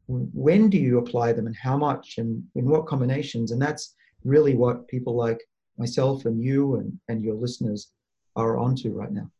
when 0.08 0.70
do 0.70 0.78
you 0.78 1.00
apply 1.00 1.34
them 1.34 1.48
and 1.48 1.56
how 1.56 1.78
much 1.78 2.16
and 2.18 2.44
in 2.56 2.66
what 2.66 2.86
combinations? 2.86 3.52
And 3.52 3.62
that's 3.62 3.96
really 4.24 4.56
what 4.56 4.88
people 4.88 5.16
like 5.16 5.42
myself 5.78 6.26
and 6.26 6.40
you 6.44 6.76
and, 6.76 7.00
and 7.08 7.24
your 7.24 7.36
listeners 7.36 7.92
are 8.36 8.58
onto 8.58 8.92
right 8.92 9.12
now. 9.12 9.32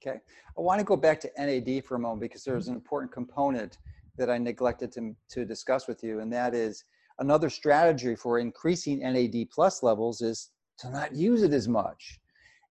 Okay. 0.00 0.18
I 0.56 0.60
want 0.60 0.78
to 0.78 0.84
go 0.84 0.96
back 0.96 1.20
to 1.20 1.30
NAD 1.36 1.84
for 1.84 1.96
a 1.96 1.98
moment 1.98 2.20
because 2.20 2.44
there's 2.44 2.68
an 2.68 2.74
important 2.74 3.12
component 3.12 3.78
that 4.16 4.30
I 4.30 4.38
neglected 4.38 4.92
to, 4.92 5.14
to 5.30 5.44
discuss 5.44 5.88
with 5.88 6.02
you, 6.02 6.20
and 6.20 6.32
that 6.32 6.54
is 6.54 6.84
another 7.18 7.50
strategy 7.50 8.14
for 8.14 8.38
increasing 8.38 9.00
NAD 9.00 9.50
plus 9.50 9.82
levels 9.82 10.20
is 10.20 10.50
to 10.78 10.90
not 10.90 11.14
use 11.14 11.42
it 11.42 11.52
as 11.52 11.68
much. 11.68 12.20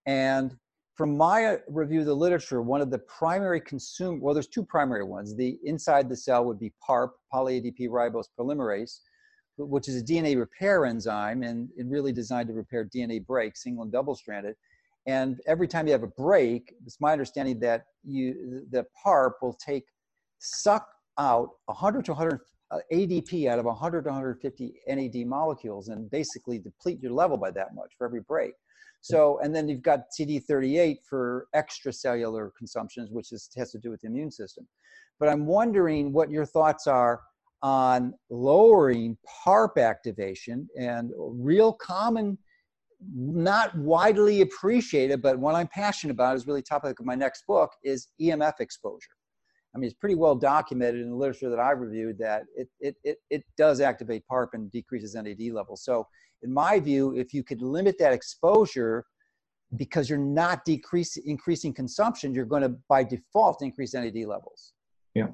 And 0.05 0.55
from 0.95 1.15
my 1.15 1.45
uh, 1.45 1.57
review 1.67 1.99
of 1.99 2.05
the 2.05 2.15
literature, 2.15 2.61
one 2.61 2.81
of 2.81 2.89
the 2.89 2.99
primary 2.99 3.61
consume 3.61 4.19
well, 4.21 4.33
there's 4.33 4.47
two 4.47 4.63
primary 4.63 5.03
ones. 5.03 5.35
The 5.35 5.59
inside 5.63 6.09
the 6.09 6.15
cell 6.15 6.45
would 6.45 6.59
be 6.59 6.73
PARP, 6.81 7.11
poly-ADP 7.31 7.89
ribose 7.89 8.27
polymerase, 8.39 8.99
which 9.57 9.87
is 9.87 10.01
a 10.01 10.05
DNA 10.05 10.37
repair 10.37 10.85
enzyme 10.85 11.43
and, 11.43 11.69
and 11.77 11.91
really 11.91 12.11
designed 12.11 12.47
to 12.47 12.53
repair 12.53 12.85
DNA 12.85 13.25
breaks, 13.25 13.63
single 13.63 13.83
and 13.83 13.91
double 13.91 14.15
stranded. 14.15 14.55
And 15.07 15.39
every 15.47 15.67
time 15.67 15.87
you 15.87 15.93
have 15.93 16.03
a 16.03 16.07
break, 16.07 16.73
it's 16.85 16.99
my 16.99 17.13
understanding 17.13 17.59
that 17.61 17.85
you 18.03 18.65
the 18.71 18.85
PARP 19.03 19.33
will 19.41 19.53
take 19.53 19.85
suck 20.39 20.87
out 21.17 21.49
100 21.65 22.05
to 22.05 22.11
100 22.11 22.39
uh, 22.69 22.79
ADP 22.91 23.47
out 23.47 23.59
of 23.59 23.65
100 23.65 24.03
to 24.03 24.09
150 24.09 24.73
NAD 24.87 25.25
molecules 25.25 25.87
and 25.87 26.11
basically 26.11 26.59
deplete 26.59 27.01
your 27.01 27.13
level 27.13 27.37
by 27.37 27.49
that 27.51 27.73
much 27.73 27.93
for 27.97 28.05
every 28.05 28.21
break. 28.21 28.51
So, 29.01 29.39
and 29.41 29.55
then 29.55 29.69
you've 29.69 29.81
got 29.81 30.01
CD38 30.19 30.97
for 31.09 31.47
extracellular 31.55 32.49
consumptions, 32.57 33.09
which 33.11 33.31
is, 33.31 33.49
has 33.55 33.71
to 33.71 33.79
do 33.79 33.89
with 33.89 34.01
the 34.01 34.07
immune 34.07 34.31
system. 34.31 34.67
But 35.19 35.29
I'm 35.29 35.45
wondering 35.45 36.11
what 36.11 36.29
your 36.29 36.45
thoughts 36.45 36.87
are 36.87 37.21
on 37.61 38.13
lowering 38.29 39.17
PARP 39.25 39.77
activation 39.77 40.67
and 40.77 41.11
real 41.17 41.73
common, 41.73 42.37
not 43.13 43.75
widely 43.77 44.41
appreciated, 44.41 45.21
but 45.21 45.37
what 45.37 45.55
I'm 45.55 45.67
passionate 45.67 46.13
about 46.13 46.35
is 46.35 46.47
really 46.47 46.61
topic 46.61 46.99
of 46.99 47.05
my 47.05 47.15
next 47.15 47.45
book 47.47 47.71
is 47.83 48.07
EMF 48.19 48.59
exposure. 48.59 49.11
I 49.75 49.79
mean, 49.79 49.85
it's 49.85 49.97
pretty 49.99 50.15
well 50.15 50.35
documented 50.35 51.01
in 51.01 51.11
the 51.11 51.15
literature 51.15 51.49
that 51.49 51.59
I've 51.59 51.79
reviewed 51.79 52.17
that 52.19 52.43
it, 52.55 52.67
it, 52.79 52.95
it, 53.03 53.17
it 53.29 53.43
does 53.57 53.79
activate 53.79 54.23
PARP 54.27 54.49
and 54.53 54.71
decreases 54.71 55.13
NAD 55.13 55.51
levels. 55.51 55.83
So 55.83 56.07
in 56.41 56.51
my 56.51 56.79
view, 56.79 57.15
if 57.15 57.33
you 57.33 57.43
could 57.43 57.61
limit 57.61 57.97
that 57.99 58.13
exposure 58.13 59.05
because 59.75 60.09
you're 60.09 60.17
not 60.17 60.63
decreasing 60.65 61.23
increasing 61.25 61.73
consumption, 61.73 62.33
you're 62.33 62.45
going 62.45 62.61
to 62.63 62.75
by 62.87 63.03
default 63.03 63.61
increase 63.61 63.93
NAD 63.93 64.15
levels. 64.25 64.73
Yeah. 65.13 65.27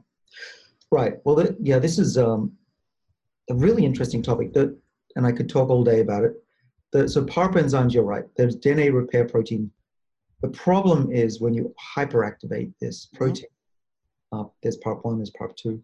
Right. 0.91 1.16
Well, 1.24 1.36
the, 1.36 1.55
yeah, 1.61 1.80
this 1.80 1.97
is 1.97 2.18
um, 2.18 2.51
a 3.49 3.55
really 3.55 3.86
interesting 3.86 4.22
topic 4.22 4.53
that, 4.53 4.76
and 5.16 5.26
I 5.26 5.32
could 5.32 5.49
talk 5.49 5.70
all 5.70 5.84
day 5.84 6.01
about 6.01 6.24
it. 6.24 6.43
The, 6.94 7.10
so 7.10 7.26
PARP 7.26 7.56
enzymes, 7.56 7.94
you're 7.94 8.04
right. 8.04 8.24
There's 8.38 8.56
DNA 8.56 8.94
repair 8.94 9.28
protein. 9.28 9.70
The 10.41 10.50
problem 10.50 11.12
is 11.12 11.41
when 11.41 11.54
you 11.54 11.74
hyperactivate 11.96 12.72
this 12.80 13.08
mm-hmm. 13.08 13.18
protein. 13.18 13.48
Uh, 14.32 14.46
there's 14.62 14.78
PARP 14.78 15.04
one, 15.04 15.18
there's 15.18 15.32
PARP 15.32 15.56
two. 15.58 15.84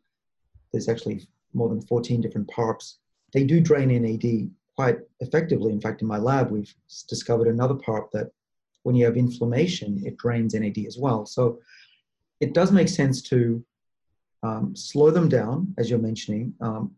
There's 0.72 0.88
actually 0.88 1.28
more 1.54 1.68
than 1.68 1.82
14 1.82 2.22
different 2.22 2.48
PARPs. 2.48 2.98
They 3.34 3.44
do 3.44 3.60
drain 3.60 3.90
NAD 3.90 4.50
quite 4.76 5.00
effectively. 5.20 5.74
In 5.74 5.82
fact, 5.82 6.02
in 6.02 6.08
my 6.08 6.18
lab, 6.18 6.52
we've 6.52 6.74
discovered 7.08 7.48
another 7.48 7.76
PARP 7.76 8.12
that 8.12 8.32
when 8.84 8.96
you 8.96 9.06
have 9.06 9.18
inflammation, 9.18 10.02
it 10.06 10.18
drains 10.18 10.54
NAD 10.54 10.78
as 10.88 10.98
well. 10.98 11.26
So 11.26 11.60
it 12.40 12.54
does 12.54 12.72
make 12.72 12.88
sense 12.88 13.22
to 13.24 13.64
um, 14.44 14.76
slow 14.76 15.12
them 15.12 15.28
down, 15.28 15.74
as 15.78 15.90
you're 15.90 16.00
mentioning, 16.00 16.54
um, 16.62 16.92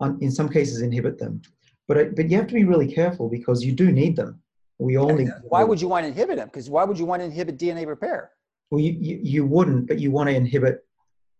on, 0.00 0.18
in 0.20 0.30
some 0.30 0.48
cases 0.48 0.80
inhibit 0.80 1.18
them. 1.18 1.40
But, 1.86 2.16
but 2.16 2.30
you 2.30 2.36
have 2.36 2.46
to 2.46 2.54
be 2.54 2.64
really 2.64 2.92
careful 2.92 3.28
because 3.28 3.64
you 3.64 3.72
do 3.72 3.92
need 3.92 4.16
them. 4.16 4.40
We 4.78 4.96
all 4.96 5.14
need. 5.14 5.28
Why 5.42 5.64
would 5.64 5.80
you 5.80 5.88
want 5.88 6.04
to 6.04 6.08
inhibit 6.08 6.36
them? 6.36 6.48
Because 6.48 6.68
why 6.68 6.84
would 6.84 6.98
you 6.98 7.04
want 7.04 7.20
to 7.20 7.26
inhibit 7.26 7.58
DNA 7.58 7.86
repair? 7.86 8.30
Well, 8.70 8.80
you, 8.80 8.96
you, 8.98 9.20
you 9.22 9.46
wouldn't, 9.46 9.86
but 9.86 10.00
you 10.00 10.10
want 10.10 10.30
to 10.30 10.34
inhibit 10.34 10.84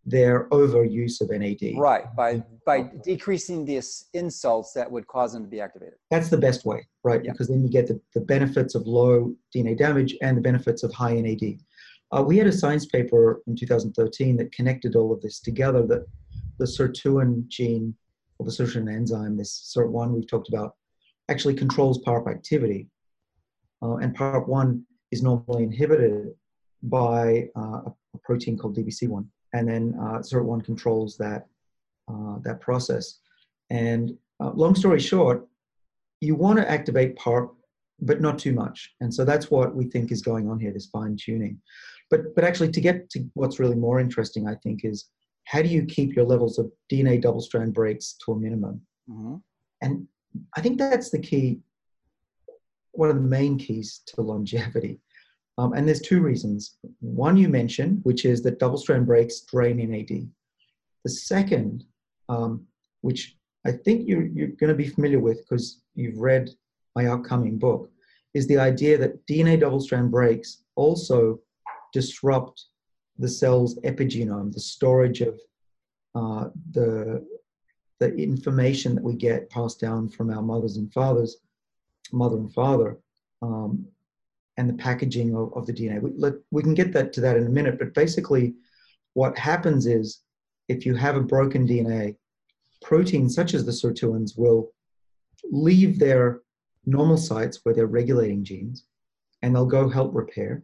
their 0.06 0.48
overuse 0.50 1.20
of 1.20 1.30
NAD. 1.30 1.78
Right, 1.78 2.04
by 2.14 2.42
by 2.66 2.90
decreasing 3.02 3.64
the 3.64 3.82
insults 4.12 4.72
that 4.72 4.90
would 4.90 5.06
cause 5.06 5.32
them 5.32 5.42
to 5.42 5.48
be 5.48 5.60
activated. 5.60 5.94
That's 6.10 6.28
the 6.28 6.38
best 6.38 6.64
way, 6.64 6.86
right? 7.02 7.24
Yeah. 7.24 7.32
Because 7.32 7.48
then 7.48 7.62
you 7.62 7.68
get 7.68 7.88
the, 7.88 8.00
the 8.14 8.20
benefits 8.20 8.74
of 8.74 8.86
low 8.86 9.34
DNA 9.54 9.76
damage 9.76 10.16
and 10.22 10.36
the 10.36 10.42
benefits 10.42 10.82
of 10.82 10.92
high 10.92 11.14
NAD. 11.20 11.58
Uh, 12.12 12.22
we 12.22 12.36
had 12.36 12.46
a 12.46 12.52
science 12.52 12.86
paper 12.86 13.42
in 13.46 13.56
2013 13.56 14.36
that 14.36 14.52
connected 14.52 14.94
all 14.94 15.12
of 15.12 15.20
this 15.20 15.40
together. 15.40 15.86
That 15.86 16.06
the 16.58 16.66
sirtuin 16.66 17.48
gene, 17.48 17.94
the 18.44 18.50
sirtuin 18.50 18.92
enzyme, 18.92 19.36
this 19.36 19.74
SIRT1 19.76 20.10
we've 20.12 20.28
talked 20.28 20.48
about, 20.48 20.74
actually 21.28 21.54
controls 21.54 21.98
PARP 21.98 22.28
activity, 22.28 22.88
uh, 23.82 23.96
and 23.96 24.16
PARP1 24.16 24.82
is 25.10 25.22
normally 25.22 25.62
inhibited 25.62 26.34
by 26.82 27.48
uh, 27.56 27.80
a 28.14 28.18
protein 28.22 28.58
called 28.58 28.76
DBC1 28.76 29.26
and 29.54 29.68
then 29.68 29.94
uh, 29.98 30.18
SIRT1 30.18 30.64
controls 30.64 31.16
that 31.16 31.46
uh, 32.08 32.36
that 32.42 32.60
process. 32.60 33.20
And 33.70 34.14
uh, 34.40 34.50
long 34.50 34.74
story 34.74 35.00
short, 35.00 35.46
you 36.20 36.34
want 36.34 36.58
to 36.58 36.70
activate 36.70 37.16
PARP, 37.16 37.54
but 38.00 38.20
not 38.20 38.38
too 38.38 38.52
much. 38.52 38.92
And 39.00 39.14
so 39.14 39.24
that's 39.24 39.50
what 39.50 39.74
we 39.74 39.86
think 39.86 40.12
is 40.12 40.20
going 40.20 40.50
on 40.50 40.60
here, 40.60 40.72
this 40.72 40.86
fine 40.86 41.16
tuning. 41.16 41.58
But 42.10 42.34
but 42.34 42.44
actually, 42.44 42.72
to 42.72 42.80
get 42.80 43.08
to 43.10 43.24
what's 43.34 43.58
really 43.58 43.76
more 43.76 44.00
interesting, 44.00 44.46
I 44.46 44.56
think, 44.56 44.84
is 44.84 45.06
how 45.44 45.62
do 45.62 45.68
you 45.68 45.84
keep 45.84 46.14
your 46.16 46.24
levels 46.24 46.58
of 46.58 46.70
DNA 46.90 47.20
double 47.20 47.40
strand 47.40 47.74
breaks 47.74 48.16
to 48.24 48.32
a 48.32 48.36
minimum? 48.36 48.80
Mm-hmm. 49.10 49.36
And 49.82 50.06
I 50.56 50.60
think 50.60 50.78
that's 50.78 51.10
the 51.10 51.18
key, 51.18 51.60
one 52.92 53.10
of 53.10 53.16
the 53.16 53.22
main 53.22 53.58
keys 53.58 54.00
to 54.06 54.22
longevity. 54.22 55.00
Um, 55.56 55.72
and 55.74 55.86
there's 55.86 56.00
two 56.00 56.20
reasons. 56.20 56.78
One 57.00 57.36
you 57.36 57.48
mentioned, 57.48 58.00
which 58.02 58.24
is 58.24 58.42
that 58.42 58.58
double 58.58 58.78
strand 58.78 59.06
breaks 59.06 59.40
drain 59.42 59.76
NAD. 59.76 60.28
The 61.04 61.10
second, 61.10 61.84
um, 62.28 62.66
which 63.02 63.36
I 63.66 63.72
think 63.72 64.08
you're, 64.08 64.26
you're 64.26 64.48
going 64.48 64.68
to 64.68 64.74
be 64.74 64.88
familiar 64.88 65.20
with 65.20 65.38
because 65.38 65.80
you've 65.94 66.18
read 66.18 66.50
my 66.96 67.06
upcoming 67.06 67.58
book, 67.58 67.90
is 68.32 68.46
the 68.48 68.58
idea 68.58 68.98
that 68.98 69.24
DNA 69.26 69.60
double 69.60 69.80
strand 69.80 70.10
breaks 70.10 70.64
also 70.74 71.38
disrupt 71.92 72.64
the 73.18 73.28
cell's 73.28 73.78
epigenome, 73.80 74.52
the 74.52 74.60
storage 74.60 75.20
of 75.20 75.38
uh, 76.14 76.48
the, 76.72 77.24
the 78.00 78.14
information 78.16 78.94
that 78.94 79.04
we 79.04 79.14
get 79.14 79.50
passed 79.50 79.80
down 79.80 80.08
from 80.08 80.30
our 80.30 80.42
mothers 80.42 80.76
and 80.76 80.92
fathers, 80.92 81.36
mother 82.12 82.36
and 82.36 82.52
father, 82.52 82.98
um, 83.42 83.86
and 84.56 84.68
the 84.68 84.74
packaging 84.74 85.34
of, 85.34 85.52
of 85.54 85.66
the 85.66 85.72
DNA. 85.72 86.00
We, 86.00 86.10
let, 86.16 86.34
we 86.50 86.62
can 86.62 86.74
get 86.74 86.92
that 86.92 87.12
to 87.14 87.20
that 87.22 87.36
in 87.36 87.46
a 87.46 87.50
minute, 87.50 87.78
but 87.78 87.94
basically, 87.94 88.54
what 89.14 89.38
happens 89.38 89.86
is 89.86 90.20
if 90.68 90.86
you 90.86 90.94
have 90.94 91.16
a 91.16 91.20
broken 91.20 91.66
DNA, 91.66 92.16
proteins 92.82 93.34
such 93.34 93.54
as 93.54 93.64
the 93.64 93.72
sirtuins 93.72 94.36
will 94.36 94.72
leave 95.50 95.98
their 95.98 96.40
normal 96.86 97.16
sites 97.16 97.60
where 97.62 97.74
they're 97.74 97.86
regulating 97.86 98.44
genes, 98.44 98.84
and 99.42 99.54
they'll 99.54 99.66
go 99.66 99.88
help 99.88 100.14
repair 100.14 100.62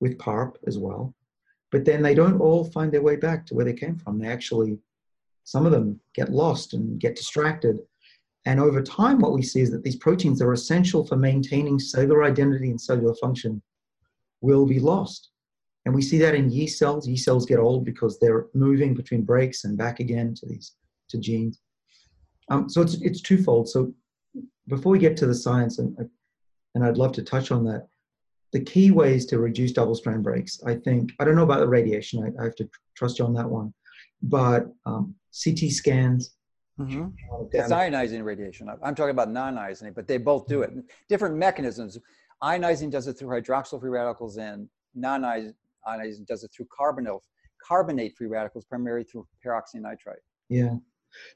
with 0.00 0.18
PARP 0.18 0.56
as 0.66 0.78
well. 0.78 1.14
But 1.72 1.84
then 1.84 2.02
they 2.02 2.14
don't 2.14 2.40
all 2.40 2.64
find 2.64 2.92
their 2.92 3.02
way 3.02 3.16
back 3.16 3.46
to 3.46 3.54
where 3.54 3.64
they 3.64 3.72
came 3.72 3.96
from. 3.96 4.18
They 4.18 4.28
actually, 4.28 4.78
some 5.42 5.66
of 5.66 5.72
them 5.72 5.98
get 6.14 6.30
lost 6.30 6.74
and 6.74 7.00
get 7.00 7.16
distracted 7.16 7.80
and 8.44 8.58
over 8.58 8.82
time, 8.82 9.20
what 9.20 9.32
we 9.32 9.42
see 9.42 9.60
is 9.60 9.70
that 9.70 9.84
these 9.84 9.96
proteins 9.96 10.38
that 10.38 10.46
are 10.46 10.52
essential 10.52 11.06
for 11.06 11.16
maintaining 11.16 11.78
cellular 11.78 12.24
identity 12.24 12.70
and 12.70 12.80
cellular 12.80 13.14
function 13.14 13.62
will 14.40 14.66
be 14.66 14.80
lost. 14.80 15.30
And 15.84 15.94
we 15.94 16.02
see 16.02 16.18
that 16.18 16.34
in 16.34 16.50
yeast 16.50 16.78
cells. 16.78 17.06
Yeast 17.08 17.24
cells 17.24 17.46
get 17.46 17.58
old 17.58 17.84
because 17.84 18.18
they're 18.18 18.46
moving 18.54 18.94
between 18.94 19.22
breaks 19.22 19.64
and 19.64 19.78
back 19.78 20.00
again 20.00 20.34
to 20.34 20.46
these 20.46 20.72
to 21.10 21.18
genes. 21.18 21.60
Um, 22.50 22.68
so 22.68 22.82
it's 22.82 22.94
it's 22.94 23.20
twofold. 23.20 23.68
So 23.68 23.92
before 24.68 24.92
we 24.92 24.98
get 24.98 25.16
to 25.18 25.26
the 25.26 25.34
science, 25.34 25.78
and 25.78 25.96
and 26.74 26.84
I'd 26.84 26.96
love 26.96 27.12
to 27.12 27.22
touch 27.22 27.50
on 27.50 27.64
that, 27.64 27.88
the 28.52 28.60
key 28.60 28.90
ways 28.90 29.26
to 29.26 29.38
reduce 29.38 29.72
double 29.72 29.94
strand 29.94 30.22
breaks. 30.22 30.60
I 30.64 30.74
think 30.74 31.12
I 31.18 31.24
don't 31.24 31.36
know 31.36 31.44
about 31.44 31.60
the 31.60 31.68
radiation. 31.68 32.22
I, 32.22 32.40
I 32.40 32.44
have 32.44 32.56
to 32.56 32.68
trust 32.94 33.18
you 33.18 33.24
on 33.24 33.34
that 33.34 33.48
one, 33.48 33.72
but 34.22 34.66
um, 34.86 35.14
CT 35.32 35.70
scans, 35.70 36.34
Mm-hmm. 36.80 37.46
It's 37.52 37.70
ionizing 37.70 38.24
radiation. 38.24 38.68
I'm 38.82 38.94
talking 38.94 39.10
about 39.10 39.30
non-ionizing, 39.30 39.94
but 39.94 40.06
they 40.08 40.16
both 40.16 40.46
do 40.46 40.62
it. 40.62 40.72
Different 41.08 41.36
mechanisms. 41.36 41.98
Ionizing 42.42 42.90
does 42.90 43.06
it 43.06 43.18
through 43.18 43.28
hydroxyl 43.28 43.80
free 43.80 43.90
radicals, 43.90 44.36
and 44.38 44.68
non-ionizing 44.94 46.26
does 46.26 46.44
it 46.44 46.50
through 46.54 46.66
carbonyl, 46.76 47.20
carbonate 47.62 48.16
free 48.16 48.26
radicals, 48.26 48.64
primarily 48.64 49.04
through 49.04 49.26
peroxynitrite. 49.44 50.22
Yeah, 50.48 50.76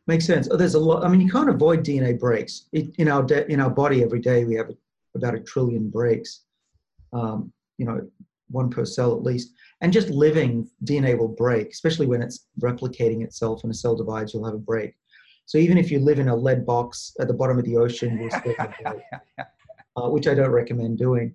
makes 0.06 0.26
sense. 0.26 0.48
Oh, 0.50 0.56
there's 0.56 0.74
a 0.74 0.80
lot. 0.80 1.04
I 1.04 1.08
mean, 1.08 1.20
you 1.20 1.30
can't 1.30 1.50
avoid 1.50 1.84
DNA 1.84 2.18
breaks. 2.18 2.68
It, 2.72 2.94
in 2.96 3.08
our 3.08 3.22
de- 3.22 3.50
in 3.50 3.60
our 3.60 3.70
body 3.70 4.02
every 4.02 4.20
day, 4.20 4.44
we 4.44 4.54
have 4.54 4.70
about 5.14 5.34
a 5.34 5.40
trillion 5.40 5.90
breaks. 5.90 6.45
Um, 7.12 7.52
you 7.78 7.86
know, 7.86 8.00
one 8.48 8.70
per 8.70 8.84
cell 8.84 9.14
at 9.14 9.22
least. 9.22 9.52
And 9.80 9.92
just 9.92 10.08
living 10.08 10.68
DNA 10.84 11.18
will 11.18 11.28
break, 11.28 11.70
especially 11.70 12.06
when 12.06 12.22
it's 12.22 12.46
replicating 12.60 13.22
itself 13.22 13.62
and 13.62 13.72
a 13.72 13.74
cell 13.74 13.96
divides, 13.96 14.32
you'll 14.32 14.44
have 14.44 14.54
a 14.54 14.58
break. 14.58 14.94
So 15.46 15.58
even 15.58 15.78
if 15.78 15.90
you 15.90 16.00
live 16.00 16.18
in 16.18 16.28
a 16.28 16.36
lead 16.36 16.66
box 16.66 17.12
at 17.20 17.28
the 17.28 17.34
bottom 17.34 17.58
of 17.58 17.64
the 17.64 17.76
ocean, 17.76 18.18
you'll 18.18 18.30
still 18.30 18.54
have 18.58 18.74
uh, 19.96 20.08
which 20.08 20.26
I 20.26 20.34
don't 20.34 20.50
recommend 20.50 20.98
doing. 20.98 21.34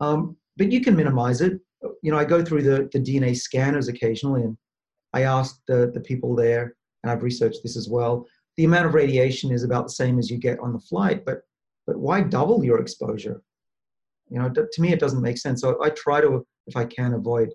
Um, 0.00 0.36
but 0.56 0.72
you 0.72 0.80
can 0.80 0.96
minimize 0.96 1.40
it. 1.40 1.60
You 2.02 2.10
know, 2.10 2.18
I 2.18 2.24
go 2.24 2.44
through 2.44 2.62
the, 2.62 2.88
the 2.92 3.00
DNA 3.00 3.36
scanners 3.36 3.88
occasionally, 3.88 4.42
and 4.42 4.56
I 5.12 5.22
ask 5.22 5.60
the, 5.68 5.90
the 5.92 6.00
people 6.00 6.34
there, 6.34 6.76
and 7.02 7.10
I've 7.10 7.22
researched 7.22 7.62
this 7.62 7.76
as 7.76 7.88
well. 7.88 8.26
The 8.56 8.64
amount 8.64 8.86
of 8.86 8.94
radiation 8.94 9.52
is 9.52 9.62
about 9.62 9.84
the 9.84 9.92
same 9.92 10.18
as 10.18 10.30
you 10.30 10.38
get 10.38 10.58
on 10.60 10.72
the 10.72 10.80
flight, 10.80 11.24
but 11.24 11.42
but 11.86 11.98
why 11.98 12.20
double 12.20 12.64
your 12.64 12.80
exposure? 12.80 13.42
You 14.28 14.38
know, 14.38 14.48
to 14.48 14.82
me, 14.82 14.92
it 14.92 15.00
doesn't 15.00 15.22
make 15.22 15.38
sense. 15.38 15.60
So 15.60 15.82
I 15.82 15.90
try 15.90 16.20
to, 16.20 16.46
if 16.66 16.76
I 16.76 16.84
can, 16.84 17.14
avoid 17.14 17.50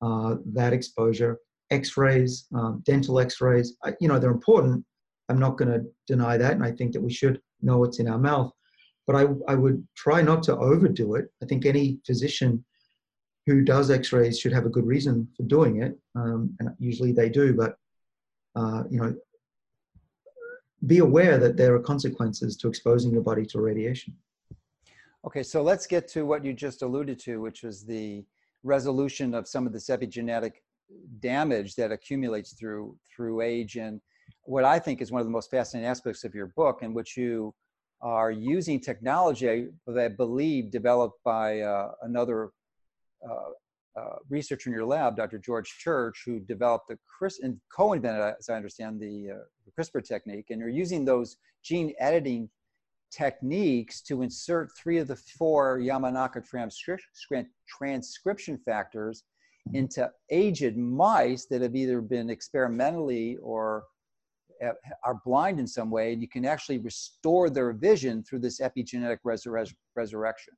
uh, 0.00 0.36
that 0.54 0.72
exposure. 0.72 1.38
X-rays, 1.70 2.46
um, 2.54 2.82
dental 2.86 3.20
X-rays, 3.20 3.76
I, 3.84 3.92
you 4.00 4.08
know, 4.08 4.18
they're 4.18 4.30
important, 4.30 4.84
I'm 5.28 5.38
not 5.38 5.58
going 5.58 5.70
to 5.70 5.84
deny 6.06 6.38
that, 6.38 6.52
and 6.52 6.64
I 6.64 6.72
think 6.72 6.92
that 6.92 7.02
we 7.02 7.12
should 7.12 7.40
know 7.60 7.78
what's 7.78 7.98
in 7.98 8.08
our 8.08 8.18
mouth. 8.18 8.50
But 9.06 9.16
I, 9.16 9.26
I 9.46 9.54
would 9.54 9.86
try 9.94 10.22
not 10.22 10.42
to 10.44 10.56
overdo 10.56 11.14
it. 11.16 11.26
I 11.42 11.46
think 11.46 11.66
any 11.66 11.98
physician 12.06 12.64
who 13.46 13.62
does 13.62 13.90
X-rays 13.90 14.38
should 14.38 14.52
have 14.52 14.66
a 14.66 14.70
good 14.70 14.86
reason 14.86 15.28
for 15.36 15.42
doing 15.44 15.82
it, 15.82 15.98
um, 16.14 16.54
and 16.60 16.70
usually 16.78 17.12
they 17.12 17.28
do. 17.28 17.54
But 17.54 17.76
uh, 18.54 18.84
you 18.90 19.00
know, 19.00 19.14
be 20.86 20.98
aware 20.98 21.38
that 21.38 21.56
there 21.56 21.74
are 21.74 21.80
consequences 21.80 22.56
to 22.58 22.68
exposing 22.68 23.10
your 23.10 23.22
body 23.22 23.44
to 23.46 23.60
radiation. 23.60 24.14
Okay, 25.26 25.42
so 25.42 25.62
let's 25.62 25.86
get 25.86 26.08
to 26.08 26.24
what 26.24 26.44
you 26.44 26.52
just 26.52 26.82
alluded 26.82 27.18
to, 27.20 27.40
which 27.40 27.62
was 27.62 27.84
the 27.84 28.24
resolution 28.62 29.34
of 29.34 29.48
some 29.48 29.66
of 29.66 29.72
this 29.72 29.88
epigenetic 29.88 30.52
damage 31.20 31.74
that 31.74 31.92
accumulates 31.92 32.54
through 32.54 32.96
through 33.14 33.42
age 33.42 33.76
and 33.76 34.00
what 34.44 34.64
I 34.64 34.78
think 34.78 35.02
is 35.02 35.12
one 35.12 35.20
of 35.20 35.26
the 35.26 35.32
most 35.32 35.50
fascinating 35.50 35.88
aspects 35.88 36.24
of 36.24 36.34
your 36.34 36.46
book, 36.56 36.82
in 36.82 36.94
which 36.94 37.16
you 37.16 37.54
are 38.00 38.30
using 38.30 38.80
technology 38.80 39.68
that 39.86 39.98
I 39.98 40.08
believe 40.08 40.70
developed 40.70 41.18
by 41.24 41.60
uh, 41.60 41.92
another 42.02 42.50
uh, 43.28 43.50
uh, 43.98 44.16
researcher 44.30 44.70
in 44.70 44.76
your 44.76 44.86
lab, 44.86 45.16
Dr. 45.16 45.38
George 45.38 45.68
Church, 45.78 46.22
who 46.24 46.38
developed 46.40 46.88
the 46.88 46.98
CRISPR 47.20 47.42
and 47.42 47.60
co-invented, 47.74 48.34
as 48.38 48.48
I 48.48 48.54
understand, 48.54 49.00
the, 49.00 49.30
uh, 49.34 49.38
the 49.66 49.72
CRISPR 49.76 50.06
technique. 50.06 50.46
And 50.50 50.60
you're 50.60 50.68
using 50.68 51.04
those 51.04 51.36
gene 51.64 51.92
editing 51.98 52.48
techniques 53.10 54.00
to 54.02 54.22
insert 54.22 54.70
three 54.76 54.98
of 54.98 55.08
the 55.08 55.16
four 55.16 55.78
Yamanaka 55.78 56.44
transcription 57.68 58.58
factors 58.64 59.24
into 59.74 60.10
aged 60.30 60.76
mice 60.76 61.46
that 61.46 61.60
have 61.60 61.76
either 61.76 62.00
been 62.00 62.30
experimentally 62.30 63.36
or 63.42 63.84
are 65.04 65.20
blind 65.24 65.60
in 65.60 65.66
some 65.66 65.90
way, 65.90 66.12
and 66.12 66.22
you 66.22 66.28
can 66.28 66.44
actually 66.44 66.78
restore 66.78 67.48
their 67.50 67.72
vision 67.72 68.22
through 68.22 68.40
this 68.40 68.60
epigenetic 68.60 69.18
resur- 69.24 69.72
resurrection. 69.94 70.54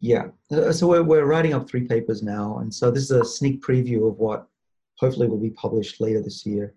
Yeah, 0.00 0.28
uh, 0.50 0.72
so 0.72 0.88
we're, 0.88 1.02
we're 1.02 1.26
writing 1.26 1.52
up 1.52 1.68
three 1.68 1.86
papers 1.86 2.22
now, 2.22 2.58
and 2.58 2.72
so 2.72 2.90
this 2.90 3.04
is 3.04 3.10
a 3.10 3.24
sneak 3.24 3.62
preview 3.62 4.08
of 4.08 4.16
what 4.18 4.48
hopefully 4.98 5.28
will 5.28 5.38
be 5.38 5.50
published 5.50 6.00
later 6.00 6.22
this 6.22 6.44
year. 6.44 6.74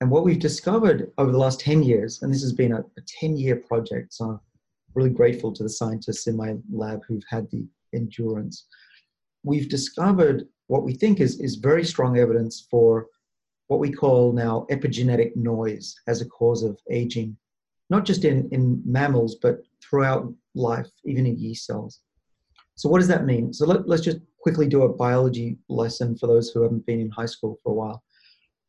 And 0.00 0.10
what 0.10 0.24
we've 0.24 0.38
discovered 0.38 1.10
over 1.16 1.32
the 1.32 1.38
last 1.38 1.60
10 1.60 1.82
years, 1.82 2.22
and 2.22 2.32
this 2.32 2.42
has 2.42 2.52
been 2.52 2.72
a, 2.72 2.80
a 2.80 3.00
10 3.20 3.36
year 3.36 3.56
project, 3.56 4.12
so 4.12 4.24
I'm 4.26 4.40
really 4.94 5.10
grateful 5.10 5.52
to 5.52 5.62
the 5.62 5.68
scientists 5.68 6.26
in 6.26 6.36
my 6.36 6.54
lab 6.70 7.02
who've 7.06 7.24
had 7.28 7.50
the 7.50 7.66
endurance. 7.94 8.66
We've 9.42 9.68
discovered 9.68 10.48
what 10.66 10.82
we 10.82 10.92
think 10.92 11.20
is, 11.20 11.40
is 11.40 11.56
very 11.56 11.84
strong 11.84 12.18
evidence 12.18 12.66
for 12.70 13.06
what 13.68 13.80
we 13.80 13.90
call 13.90 14.32
now 14.32 14.66
epigenetic 14.70 15.34
noise 15.34 15.94
as 16.06 16.20
a 16.20 16.28
cause 16.28 16.62
of 16.62 16.78
aging, 16.90 17.36
not 17.88 18.04
just 18.04 18.24
in, 18.24 18.48
in 18.52 18.82
mammals, 18.84 19.36
but 19.36 19.62
throughout 19.82 20.32
life, 20.54 20.88
even 21.04 21.26
in 21.26 21.38
yeast 21.38 21.66
cells. 21.66 22.00
So, 22.74 22.88
what 22.88 22.98
does 22.98 23.08
that 23.08 23.24
mean? 23.24 23.52
So, 23.52 23.66
let, 23.66 23.88
let's 23.88 24.02
just 24.02 24.18
quickly 24.38 24.68
do 24.68 24.82
a 24.82 24.92
biology 24.92 25.58
lesson 25.68 26.16
for 26.16 26.26
those 26.26 26.50
who 26.50 26.62
haven't 26.62 26.86
been 26.86 27.00
in 27.00 27.10
high 27.10 27.26
school 27.26 27.58
for 27.62 27.72
a 27.72 27.74
while. 27.74 28.02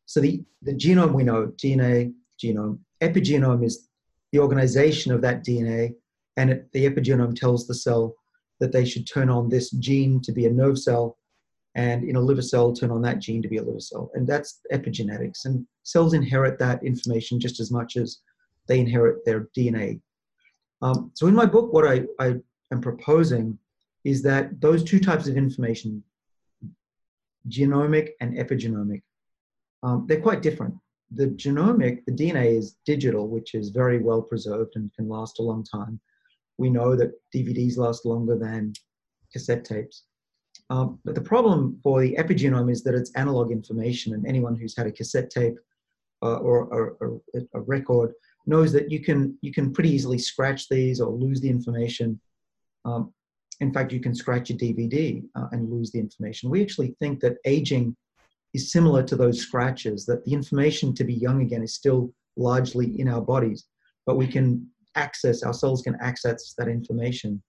So, 0.08 0.20
the, 0.20 0.42
the 0.62 0.72
genome 0.72 1.12
we 1.12 1.22
know, 1.22 1.52
DNA, 1.62 2.12
genome, 2.42 2.78
epigenome 3.02 3.64
is 3.64 3.88
the 4.32 4.38
organization 4.38 5.12
of 5.12 5.20
that 5.22 5.44
DNA, 5.44 5.94
and 6.36 6.50
it, 6.50 6.72
the 6.72 6.86
epigenome 6.88 7.36
tells 7.36 7.66
the 7.66 7.74
cell 7.74 8.14
that 8.60 8.72
they 8.72 8.84
should 8.84 9.06
turn 9.06 9.28
on 9.30 9.48
this 9.48 9.70
gene 9.70 10.20
to 10.22 10.32
be 10.32 10.46
a 10.46 10.50
nerve 10.50 10.78
cell 10.78 11.18
and 11.74 12.02
in 12.02 12.16
a 12.16 12.20
liver 12.20 12.42
cell 12.42 12.72
turn 12.72 12.90
on 12.90 13.02
that 13.02 13.20
gene 13.20 13.42
to 13.42 13.48
be 13.48 13.58
a 13.58 13.62
liver 13.62 13.80
cell. 13.80 14.10
And 14.14 14.26
that's 14.26 14.60
epigenetics. 14.72 15.44
And 15.44 15.64
cells 15.84 16.14
inherit 16.14 16.58
that 16.58 16.82
information 16.82 17.38
just 17.38 17.60
as 17.60 17.70
much 17.70 17.96
as 17.96 18.18
they 18.68 18.78
inherit 18.78 19.24
their 19.24 19.48
dna 19.56 20.00
um, 20.82 21.10
so 21.14 21.26
in 21.26 21.34
my 21.34 21.46
book 21.46 21.72
what 21.72 21.88
I, 21.88 22.04
I 22.20 22.36
am 22.70 22.80
proposing 22.80 23.58
is 24.04 24.22
that 24.22 24.60
those 24.60 24.84
two 24.84 25.00
types 25.00 25.26
of 25.26 25.36
information 25.36 26.02
genomic 27.48 28.10
and 28.20 28.36
epigenomic 28.36 29.02
um, 29.82 30.04
they're 30.06 30.20
quite 30.20 30.42
different 30.42 30.74
the 31.12 31.26
genomic 31.28 32.04
the 32.06 32.12
dna 32.12 32.58
is 32.58 32.76
digital 32.84 33.28
which 33.28 33.54
is 33.54 33.70
very 33.70 33.98
well 33.98 34.22
preserved 34.22 34.72
and 34.76 34.92
can 34.94 35.08
last 35.08 35.38
a 35.38 35.42
long 35.42 35.64
time 35.64 35.98
we 36.58 36.68
know 36.68 36.94
that 36.96 37.12
dvds 37.34 37.76
last 37.76 38.04
longer 38.04 38.36
than 38.36 38.72
cassette 39.32 39.64
tapes 39.64 40.04
um, 40.70 40.98
but 41.04 41.14
the 41.14 41.20
problem 41.20 41.78
for 41.82 42.00
the 42.00 42.14
epigenome 42.16 42.70
is 42.70 42.82
that 42.84 42.94
it's 42.94 43.12
analog 43.14 43.50
information, 43.50 44.14
and 44.14 44.26
anyone 44.26 44.54
who's 44.54 44.76
had 44.76 44.86
a 44.86 44.92
cassette 44.92 45.30
tape 45.30 45.58
uh, 46.22 46.36
or, 46.36 46.64
or, 46.64 46.96
or, 47.00 47.20
a 47.54 47.60
record 47.60 48.12
knows 48.46 48.72
that 48.72 48.90
you 48.90 49.00
can 49.00 49.38
you 49.40 49.52
can 49.52 49.72
pretty 49.72 49.90
easily 49.90 50.18
scratch 50.18 50.68
these 50.68 51.00
or 51.00 51.10
lose 51.10 51.40
the 51.40 51.48
information. 51.48 52.20
Um, 52.84 53.12
in 53.60 53.72
fact, 53.72 53.92
you 53.92 54.00
can 54.00 54.14
scratch 54.14 54.50
a 54.50 54.54
DVD 54.54 55.22
uh, 55.34 55.46
and 55.52 55.70
lose 55.70 55.90
the 55.90 55.98
information. 55.98 56.50
We 56.50 56.62
actually 56.62 56.94
think 57.00 57.20
that 57.20 57.38
aging 57.44 57.96
is 58.58 58.72
similar 58.72 59.02
to 59.04 59.16
those 59.16 59.40
scratches. 59.40 60.04
That 60.06 60.24
the 60.24 60.32
information 60.32 60.94
to 60.94 61.04
be 61.04 61.14
young 61.14 61.42
again 61.42 61.62
is 61.62 61.74
still 61.74 62.12
largely 62.36 62.88
in 63.00 63.08
our 63.08 63.20
bodies, 63.20 63.66
but 64.06 64.16
we 64.16 64.26
can 64.26 64.66
access 64.94 65.42
our 65.42 65.54
cells 65.54 65.82
can 65.82 65.96
access 66.00 66.54
that 66.58 66.66
information 66.66 67.40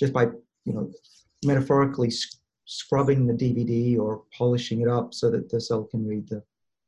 just 0.00 0.12
by 0.12 0.24
you 0.64 0.72
know 0.74 0.90
metaphorically 1.44 2.10
scrubbing 2.66 3.26
the 3.26 3.38
DVD 3.42 3.98
or 3.98 4.22
polishing 4.36 4.80
it 4.80 4.88
up 4.88 5.14
so 5.14 5.30
that 5.30 5.48
the 5.50 5.60
cell 5.60 5.84
can 5.84 6.06
read 6.06 6.28
the, 6.28 6.42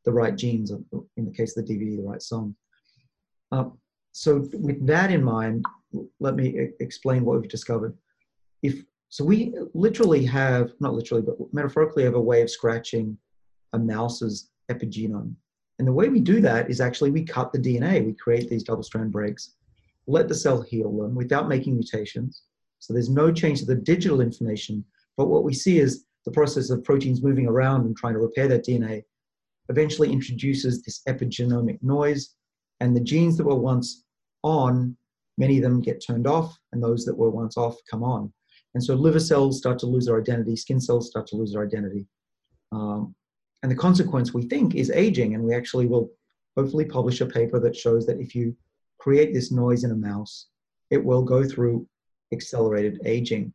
the 0.04 0.12
right 0.12 0.36
genes, 0.36 0.72
in 1.16 1.24
the 1.24 1.36
case 1.38 1.56
of 1.56 1.64
the 1.64 1.72
DVD, 1.72 1.96
the 1.96 2.02
right 2.02 2.22
song. 2.22 2.54
Uh, 3.52 3.66
so 4.12 4.48
with 4.54 4.84
that 4.86 5.12
in 5.12 5.22
mind, 5.22 5.64
let 6.18 6.34
me 6.34 6.70
explain 6.80 7.24
what 7.24 7.40
we've 7.40 7.50
discovered. 7.50 7.96
If 8.62 8.82
so, 9.08 9.24
we 9.24 9.54
literally 9.72 10.24
have 10.26 10.72
not 10.80 10.94
literally, 10.94 11.22
but 11.22 11.36
metaphorically 11.52 12.04
have 12.04 12.14
a 12.16 12.28
way 12.30 12.42
of 12.42 12.50
scratching 12.50 13.16
a 13.72 13.78
mouse's 13.78 14.50
epigenome, 14.70 15.34
and 15.78 15.86
the 15.86 15.92
way 15.92 16.08
we 16.08 16.20
do 16.20 16.40
that 16.40 16.70
is 16.70 16.80
actually 16.80 17.10
we 17.10 17.24
cut 17.24 17.52
the 17.52 17.58
DNA. 17.58 18.04
We 18.04 18.12
create 18.12 18.48
these 18.48 18.64
double-strand 18.64 19.12
breaks, 19.12 19.54
let 20.06 20.28
the 20.28 20.34
cell 20.34 20.60
heal 20.60 20.90
them 20.96 21.14
without 21.14 21.48
making 21.48 21.74
mutations. 21.74 22.42
So 22.80 22.92
there's 22.92 23.10
no 23.10 23.32
change 23.32 23.60
to 23.60 23.66
the 23.66 23.74
digital 23.74 24.20
information, 24.20 24.84
but 25.16 25.26
what 25.28 25.44
we 25.44 25.52
see 25.52 25.78
is 25.78 26.04
the 26.24 26.30
process 26.30 26.70
of 26.70 26.84
proteins 26.84 27.22
moving 27.22 27.46
around 27.46 27.86
and 27.86 27.96
trying 27.96 28.14
to 28.14 28.20
repair 28.20 28.48
that 28.48 28.64
DNA 28.64 29.02
eventually 29.68 30.12
introduces 30.12 30.82
this 30.82 31.02
epigenomic 31.08 31.82
noise, 31.82 32.34
and 32.80 32.96
the 32.96 33.00
genes 33.00 33.36
that 33.36 33.46
were 33.46 33.54
once 33.54 34.04
on, 34.42 34.96
many 35.36 35.58
of 35.58 35.62
them 35.62 35.80
get 35.80 36.04
turned 36.04 36.26
off, 36.26 36.56
and 36.72 36.82
those 36.82 37.04
that 37.04 37.16
were 37.16 37.30
once 37.30 37.56
off 37.56 37.76
come 37.90 38.02
on. 38.02 38.32
And 38.74 38.82
so 38.82 38.94
liver 38.94 39.20
cells 39.20 39.58
start 39.58 39.78
to 39.80 39.86
lose 39.86 40.06
their 40.06 40.20
identity, 40.20 40.56
skin 40.56 40.80
cells 40.80 41.08
start 41.08 41.26
to 41.28 41.36
lose 41.36 41.52
their 41.52 41.64
identity. 41.64 42.06
Um, 42.72 43.14
and 43.62 43.70
the 43.70 43.76
consequence, 43.76 44.32
we 44.32 44.42
think, 44.42 44.74
is 44.74 44.90
aging. 44.90 45.34
And 45.34 45.42
we 45.42 45.54
actually 45.54 45.86
will 45.86 46.10
hopefully 46.56 46.84
publish 46.84 47.20
a 47.20 47.26
paper 47.26 47.58
that 47.60 47.76
shows 47.76 48.06
that 48.06 48.20
if 48.20 48.34
you 48.34 48.56
create 48.98 49.32
this 49.32 49.50
noise 49.52 49.84
in 49.84 49.90
a 49.90 49.96
mouse, 49.96 50.46
it 50.90 51.04
will 51.04 51.22
go 51.22 51.44
through 51.44 51.86
accelerated 52.32 53.00
aging 53.04 53.52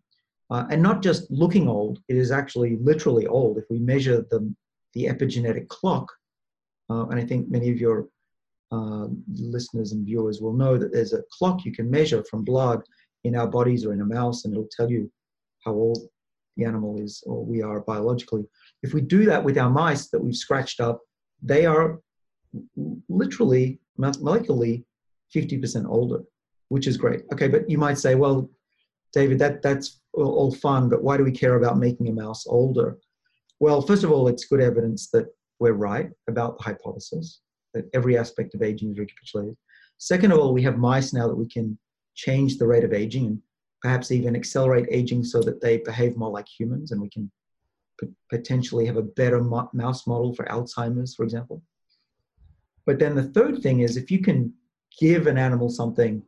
uh, 0.54 0.66
and 0.70 0.84
not 0.84 1.02
just 1.02 1.30
looking 1.32 1.68
old, 1.68 2.00
it 2.08 2.16
is 2.16 2.32
actually 2.32 2.78
literally 2.78 3.26
old. 3.26 3.58
If 3.58 3.66
we 3.72 3.80
measure 3.80 4.26
the, 4.30 4.54
the 4.94 5.06
epigenetic 5.06 5.68
clock, 5.68 6.12
uh, 6.92 7.08
and 7.08 7.20
I 7.20 7.26
think 7.26 7.50
many 7.50 7.72
of 7.72 7.80
your 7.80 8.08
uh, 8.72 9.08
listeners 9.34 9.94
and 9.94 10.06
viewers 10.06 10.42
will 10.42 10.54
know 10.54 10.78
that 10.78 10.92
there's 10.92 11.14
a 11.14 11.24
clock 11.32 11.66
you 11.66 11.72
can 11.72 11.90
measure 11.90 12.24
from 12.26 12.44
blood 12.44 12.84
in 13.24 13.36
our 13.36 13.48
bodies 13.48 13.84
or 13.84 13.94
in 13.94 14.02
a 14.02 14.06
mouse, 14.06 14.46
and 14.46 14.54
it'll 14.54 14.70
tell 14.70 14.92
you 14.92 15.12
how 15.66 15.72
old 15.72 15.98
the 16.58 16.66
animal 16.66 17.02
is 17.02 17.24
or 17.26 17.44
we 17.44 17.64
are 17.64 17.80
biologically. 17.80 18.46
If 18.84 18.94
we 18.94 19.02
do 19.02 19.26
that 19.26 19.44
with 19.44 19.58
our 19.58 19.70
mice 19.70 20.10
that 20.10 20.24
we've 20.24 20.36
scratched 20.36 20.80
up, 20.80 21.02
they 21.42 21.66
are 21.66 22.00
literally 23.10 23.80
molecularly 24.00 24.84
50% 25.36 25.88
older, 25.88 26.22
which 26.70 26.88
is 26.88 26.98
great. 26.98 27.24
Okay, 27.32 27.48
but 27.48 27.70
you 27.70 27.78
might 27.78 27.98
say, 27.98 28.16
well, 28.16 28.50
David, 29.14 29.40
that, 29.40 29.62
that's 29.62 30.02
all 30.14 30.54
fun, 30.54 30.90
but 30.90 31.04
why 31.04 31.18
do 31.18 31.24
we 31.24 31.32
care 31.32 31.56
about 31.56 31.78
making 31.78 32.10
a 32.10 32.14
mouse 32.14 32.46
older? 32.48 32.98
Well, 33.60 33.82
first 33.82 34.04
of 34.04 34.12
all, 34.12 34.28
it's 34.28 34.46
good 34.46 34.62
evidence 34.62 35.10
that 35.12 35.28
we're 35.60 35.74
right 35.74 36.10
about 36.28 36.58
the 36.58 36.64
hypothesis, 36.64 37.42
that 37.74 37.86
every 37.94 38.18
aspect 38.18 38.54
of 38.54 38.62
aging 38.62 38.92
is 38.92 39.00
recapitulated. 39.00 39.56
Second 39.98 40.32
of 40.32 40.40
all, 40.40 40.54
we 40.54 40.64
have 40.64 40.78
mice 40.78 41.14
now 41.14 41.28
that 41.28 41.36
we 41.36 41.48
can 41.48 41.78
change 42.16 42.58
the 42.58 42.68
rate 42.68 42.84
of 42.84 42.94
aging 42.94 43.28
and 43.28 43.42
perhaps 43.82 44.12
even 44.12 44.36
accelerate 44.36 44.88
aging 44.92 45.24
so 45.24 45.42
that 45.42 45.62
they 45.62 45.78
behave 45.78 46.18
more 46.18 46.30
like 46.30 46.48
humans 46.48 46.92
and 46.92 47.02
we 47.02 47.10
can 47.10 47.32
potentially 48.30 48.86
have 48.86 48.98
a 48.98 49.02
better 49.04 49.42
mouse 49.42 50.08
model 50.08 50.34
for 50.34 50.46
Alzheimer's, 50.46 51.16
for 51.16 51.24
example. 51.24 51.62
But 52.86 53.00
then 53.00 53.16
the 53.16 53.24
third 53.24 53.62
thing 53.62 53.80
is 53.80 53.96
if 53.96 54.12
you 54.12 54.20
can 54.20 54.54
give 55.00 55.28
an 55.28 55.38
animal 55.38 55.70
something, 55.70 56.24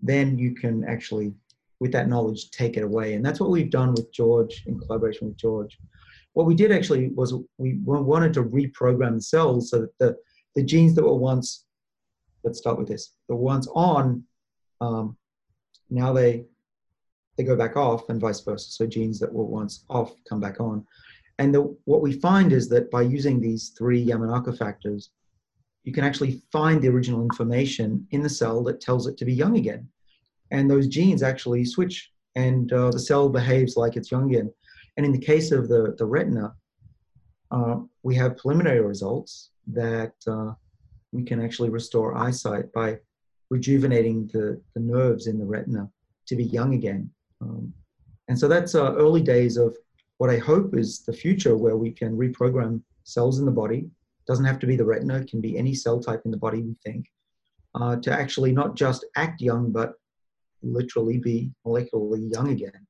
then 0.00 0.38
you 0.38 0.54
can 0.54 0.84
actually 0.84 1.34
with 1.80 1.92
that 1.92 2.08
knowledge, 2.08 2.50
take 2.50 2.76
it 2.76 2.82
away. 2.82 3.14
And 3.14 3.24
that's 3.24 3.40
what 3.40 3.50
we've 3.50 3.70
done 3.70 3.92
with 3.92 4.12
George 4.12 4.64
in 4.66 4.78
collaboration 4.78 5.28
with 5.28 5.36
George. 5.36 5.78
What 6.32 6.46
we 6.46 6.54
did 6.54 6.72
actually 6.72 7.08
was 7.08 7.34
we 7.56 7.78
wanted 7.84 8.32
to 8.34 8.44
reprogram 8.44 9.16
the 9.16 9.22
cells 9.22 9.70
so 9.70 9.80
that 9.80 9.98
the, 9.98 10.16
the 10.54 10.62
genes 10.62 10.94
that 10.94 11.04
were 11.04 11.14
once, 11.14 11.64
let's 12.44 12.58
start 12.58 12.78
with 12.78 12.88
this, 12.88 13.14
the 13.28 13.34
ones 13.34 13.68
on, 13.74 14.24
um, 14.80 15.16
now 15.90 16.12
they 16.12 16.44
they 17.38 17.44
go 17.44 17.56
back 17.56 17.76
off 17.76 18.10
and 18.10 18.20
vice 18.20 18.40
versa. 18.40 18.70
So 18.70 18.86
genes 18.86 19.18
that 19.20 19.32
were 19.32 19.44
once 19.44 19.84
off 19.88 20.12
come 20.28 20.40
back 20.40 20.60
on. 20.60 20.86
And 21.38 21.54
the, 21.54 21.74
what 21.86 22.02
we 22.02 22.12
find 22.12 22.52
is 22.52 22.68
that 22.68 22.90
by 22.90 23.02
using 23.02 23.40
these 23.40 23.70
three 23.78 24.04
Yamanaka 24.04 24.58
factors, 24.58 25.10
you 25.84 25.92
can 25.94 26.04
actually 26.04 26.42
find 26.52 26.82
the 26.82 26.88
original 26.88 27.22
information 27.22 28.06
in 28.10 28.22
the 28.22 28.28
cell 28.28 28.62
that 28.64 28.82
tells 28.82 29.06
it 29.06 29.16
to 29.16 29.24
be 29.24 29.32
young 29.32 29.56
again 29.56 29.88
and 30.50 30.70
those 30.70 30.86
genes 30.86 31.22
actually 31.22 31.64
switch 31.64 32.10
and 32.34 32.72
uh, 32.72 32.90
the 32.90 32.98
cell 32.98 33.28
behaves 33.28 33.76
like 33.76 33.96
it's 33.96 34.10
young 34.10 34.30
again. 34.30 34.52
And 34.96 35.04
in 35.04 35.12
the 35.12 35.18
case 35.18 35.52
of 35.52 35.68
the, 35.68 35.94
the 35.98 36.04
retina, 36.04 36.54
uh, 37.50 37.76
we 38.02 38.14
have 38.16 38.36
preliminary 38.36 38.80
results 38.80 39.50
that 39.68 40.14
uh, 40.26 40.52
we 41.12 41.24
can 41.24 41.42
actually 41.42 41.70
restore 41.70 42.16
eyesight 42.16 42.72
by 42.72 42.98
rejuvenating 43.50 44.28
the, 44.32 44.60
the 44.74 44.80
nerves 44.80 45.26
in 45.26 45.38
the 45.38 45.44
retina 45.44 45.88
to 46.26 46.36
be 46.36 46.44
young 46.44 46.74
again. 46.74 47.10
Um, 47.40 47.72
and 48.28 48.38
so 48.38 48.48
that's 48.48 48.74
uh, 48.74 48.94
early 48.94 49.22
days 49.22 49.56
of 49.56 49.76
what 50.18 50.30
I 50.30 50.38
hope 50.38 50.76
is 50.76 51.00
the 51.00 51.12
future 51.12 51.56
where 51.56 51.76
we 51.76 51.90
can 51.90 52.16
reprogram 52.16 52.82
cells 53.04 53.38
in 53.38 53.46
the 53.46 53.52
body. 53.52 53.88
Doesn't 54.26 54.44
have 54.44 54.58
to 54.58 54.66
be 54.66 54.76
the 54.76 54.84
retina, 54.84 55.20
it 55.20 55.30
can 55.30 55.40
be 55.40 55.56
any 55.56 55.74
cell 55.74 56.00
type 56.00 56.22
in 56.24 56.30
the 56.30 56.36
body, 56.36 56.60
we 56.60 56.76
think, 56.84 57.06
uh, 57.74 57.96
to 57.96 58.12
actually 58.12 58.52
not 58.52 58.76
just 58.76 59.06
act 59.16 59.40
young, 59.40 59.72
but 59.72 59.94
literally 60.62 61.18
be 61.18 61.50
molecularly 61.66 62.30
young 62.32 62.50
again. 62.50 62.86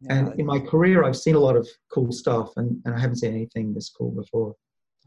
Yeah. 0.00 0.14
And 0.14 0.40
in 0.40 0.46
my 0.46 0.58
career, 0.58 1.04
I've 1.04 1.16
seen 1.16 1.36
a 1.36 1.40
lot 1.40 1.56
of 1.56 1.66
cool 1.90 2.12
stuff, 2.12 2.52
and, 2.56 2.82
and 2.84 2.94
I 2.94 3.00
haven't 3.00 3.16
seen 3.16 3.32
anything 3.32 3.72
this 3.72 3.88
cool 3.88 4.10
before. 4.10 4.54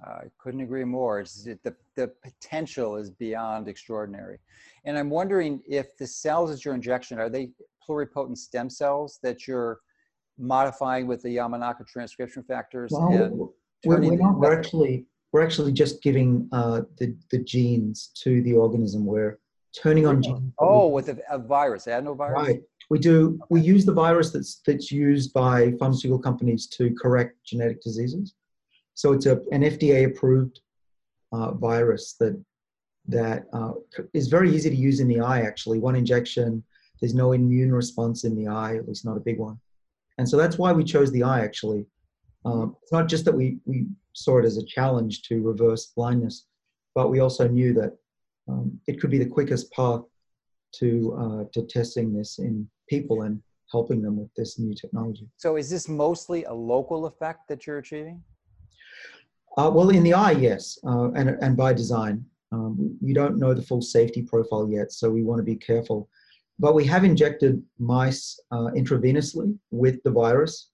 I 0.03 0.25
couldn't 0.37 0.61
agree 0.61 0.83
more. 0.83 1.19
It's, 1.19 1.47
it, 1.47 1.63
the, 1.63 1.75
the 1.95 2.11
potential 2.23 2.97
is 2.97 3.09
beyond 3.09 3.67
extraordinary. 3.67 4.39
And 4.85 4.97
I'm 4.97 5.09
wondering 5.09 5.61
if 5.67 5.97
the 5.97 6.07
cells 6.07 6.51
that 6.51 6.63
you're 6.63 6.75
injection, 6.75 7.19
are 7.19 7.29
they 7.29 7.49
pluripotent 7.87 8.37
stem 8.37 8.69
cells 8.69 9.19
that 9.23 9.47
you're 9.47 9.79
modifying 10.37 11.07
with 11.07 11.23
the 11.23 11.35
Yamanaka 11.35 11.87
transcription 11.87 12.43
factors? 12.43 12.91
Well, 12.91 13.53
we're, 13.85 13.99
we're, 14.01 14.15
not, 14.15 14.37
we're 14.37 14.57
actually 14.57 15.05
we're 15.31 15.43
actually 15.43 15.71
just 15.71 16.01
giving 16.01 16.47
uh, 16.51 16.81
the, 16.97 17.15
the 17.31 17.39
genes 17.39 18.11
to 18.23 18.41
the 18.43 18.53
organism. 18.53 19.05
We're 19.05 19.39
turning 19.75 20.07
on 20.07 20.21
genes. 20.21 20.53
Oh, 20.59 20.87
with 20.87 21.09
a, 21.09 21.19
a 21.29 21.37
virus, 21.37 21.85
adenovirus? 21.85 22.33
Right. 22.33 22.61
We 22.89 22.99
do. 22.99 23.39
We 23.49 23.61
use 23.61 23.85
the 23.85 23.93
virus 23.93 24.31
that's 24.31 24.61
that's 24.65 24.91
used 24.91 25.33
by 25.33 25.73
pharmaceutical 25.79 26.19
companies 26.19 26.67
to 26.67 26.95
correct 26.95 27.35
genetic 27.45 27.81
diseases. 27.81 28.35
So 28.97 29.13
it's 29.13 29.27
a, 29.27 29.33
an 29.51 29.61
FDA 29.61 30.07
approved 30.07 30.59
uh, 31.31 31.51
virus 31.51 32.15
that 32.19 32.43
that 33.09 33.45
uh, 33.53 33.73
is 34.13 34.27
very 34.27 34.53
easy 34.53 34.71
to 34.71 34.75
use 34.75 34.99
in 34.99 35.07
the 35.07 35.19
eye. 35.19 35.41
Actually, 35.41 35.77
one 35.77 35.95
injection. 35.95 36.63
There's 36.99 37.13
no 37.13 37.33
immune 37.33 37.71
response 37.71 38.23
in 38.23 38.35
the 38.35 38.47
eye, 38.47 38.75
at 38.75 38.87
least 38.87 39.05
not 39.05 39.15
a 39.15 39.19
big 39.19 39.37
one. 39.37 39.59
And 40.17 40.27
so 40.27 40.35
that's 40.35 40.57
why 40.57 40.73
we 40.73 40.83
chose 40.83 41.11
the 41.11 41.21
eye. 41.21 41.41
Actually, 41.41 41.85
um, 42.43 42.75
it's 42.81 42.91
not 42.91 43.07
just 43.07 43.23
that 43.25 43.35
we 43.35 43.59
we 43.65 43.85
saw 44.13 44.39
it 44.39 44.45
as 44.45 44.57
a 44.57 44.65
challenge 44.65 45.21
to 45.27 45.43
reverse 45.43 45.93
blindness, 45.95 46.47
but 46.95 47.11
we 47.11 47.19
also 47.19 47.47
knew 47.47 47.75
that 47.75 47.95
um, 48.47 48.79
it 48.87 48.99
could 48.99 49.11
be 49.11 49.19
the 49.19 49.29
quickest 49.29 49.71
path 49.73 50.01
to 50.79 50.89
uh, 51.21 51.43
to 51.53 51.67
testing 51.67 52.17
this 52.17 52.39
in 52.39 52.67
people 52.89 53.21
and 53.21 53.43
helping 53.71 54.01
them 54.01 54.17
with 54.17 54.33
this 54.35 54.57
new 54.57 54.73
technology. 54.73 55.27
So, 55.37 55.55
is 55.55 55.69
this 55.69 55.87
mostly 55.87 56.45
a 56.45 56.53
local 56.53 57.05
effect 57.05 57.47
that 57.49 57.67
you're 57.67 57.77
achieving? 57.77 58.23
Uh, 59.57 59.71
well, 59.73 59.89
in 59.89 60.03
the 60.03 60.13
eye, 60.13 60.31
yes, 60.31 60.77
uh, 60.85 61.11
and 61.11 61.29
and 61.41 61.57
by 61.57 61.73
design. 61.73 62.23
Um, 62.51 62.97
we 63.01 63.11
don't 63.11 63.37
know 63.37 63.53
the 63.53 63.61
full 63.61 63.81
safety 63.81 64.21
profile 64.21 64.69
yet, 64.69 64.91
so 64.91 65.09
we 65.09 65.23
want 65.23 65.39
to 65.39 65.43
be 65.43 65.55
careful. 65.55 66.07
But 66.59 66.75
we 66.75 66.85
have 66.85 67.03
injected 67.03 67.61
mice 67.77 68.39
uh, 68.51 68.69
intravenously 68.75 69.57
with 69.71 70.01
the 70.03 70.11
virus, 70.11 70.69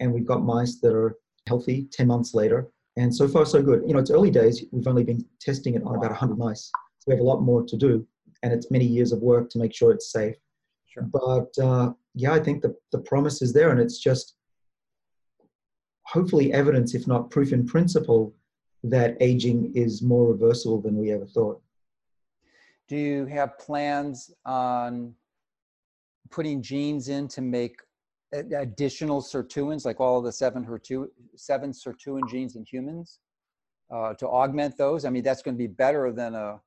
and 0.00 0.12
we've 0.12 0.26
got 0.26 0.42
mice 0.42 0.80
that 0.80 0.94
are 0.94 1.16
healthy 1.46 1.88
10 1.92 2.06
months 2.06 2.34
later. 2.34 2.68
And 2.96 3.14
so 3.14 3.28
far, 3.28 3.46
so 3.46 3.62
good. 3.62 3.82
You 3.86 3.92
know, 3.92 4.00
it's 4.00 4.10
early 4.10 4.30
days. 4.30 4.64
We've 4.72 4.86
only 4.88 5.04
been 5.04 5.24
testing 5.40 5.74
it 5.74 5.84
on 5.84 5.94
about 5.96 6.10
100 6.10 6.36
mice. 6.36 6.70
So 6.98 7.04
we 7.06 7.14
have 7.14 7.20
a 7.20 7.24
lot 7.24 7.42
more 7.42 7.64
to 7.64 7.76
do. 7.76 8.06
And 8.42 8.52
it's 8.52 8.70
many 8.70 8.84
years 8.84 9.12
of 9.12 9.20
work 9.20 9.50
to 9.50 9.58
make 9.58 9.74
sure 9.74 9.92
it's 9.92 10.10
safe. 10.10 10.36
Sure. 10.86 11.04
But 11.04 11.64
uh, 11.64 11.92
yeah, 12.14 12.32
I 12.32 12.40
think 12.40 12.62
the, 12.62 12.74
the 12.90 12.98
promise 12.98 13.40
is 13.40 13.52
there. 13.52 13.70
And 13.70 13.80
it's 13.80 13.98
just 13.98 14.34
hopefully 16.08 16.52
evidence, 16.52 16.94
if 16.94 17.06
not 17.06 17.30
proof 17.30 17.52
in 17.52 17.66
principle, 17.66 18.34
that 18.82 19.16
aging 19.20 19.72
is 19.74 20.02
more 20.02 20.32
reversible 20.32 20.80
than 20.80 20.96
we 20.96 21.12
ever 21.12 21.26
thought. 21.26 21.60
Do 22.88 22.96
you 22.96 23.26
have 23.26 23.58
plans 23.58 24.30
on 24.46 25.14
putting 26.30 26.62
genes 26.62 27.08
in 27.08 27.28
to 27.28 27.42
make 27.42 27.76
additional 28.32 29.20
sirtuins, 29.20 29.84
like 29.84 30.00
all 30.00 30.18
of 30.18 30.24
the 30.24 30.32
seven, 30.32 30.64
HER2, 30.64 31.06
seven 31.36 31.72
sirtuin 31.72 32.28
genes 32.30 32.56
in 32.56 32.64
humans, 32.64 33.18
uh, 33.90 34.14
to 34.14 34.26
augment 34.26 34.78
those? 34.78 35.04
I 35.04 35.10
mean, 35.10 35.22
that's 35.22 35.42
going 35.42 35.54
to 35.54 35.58
be 35.58 35.66
better 35.66 36.12
than 36.12 36.34
a 36.34 36.60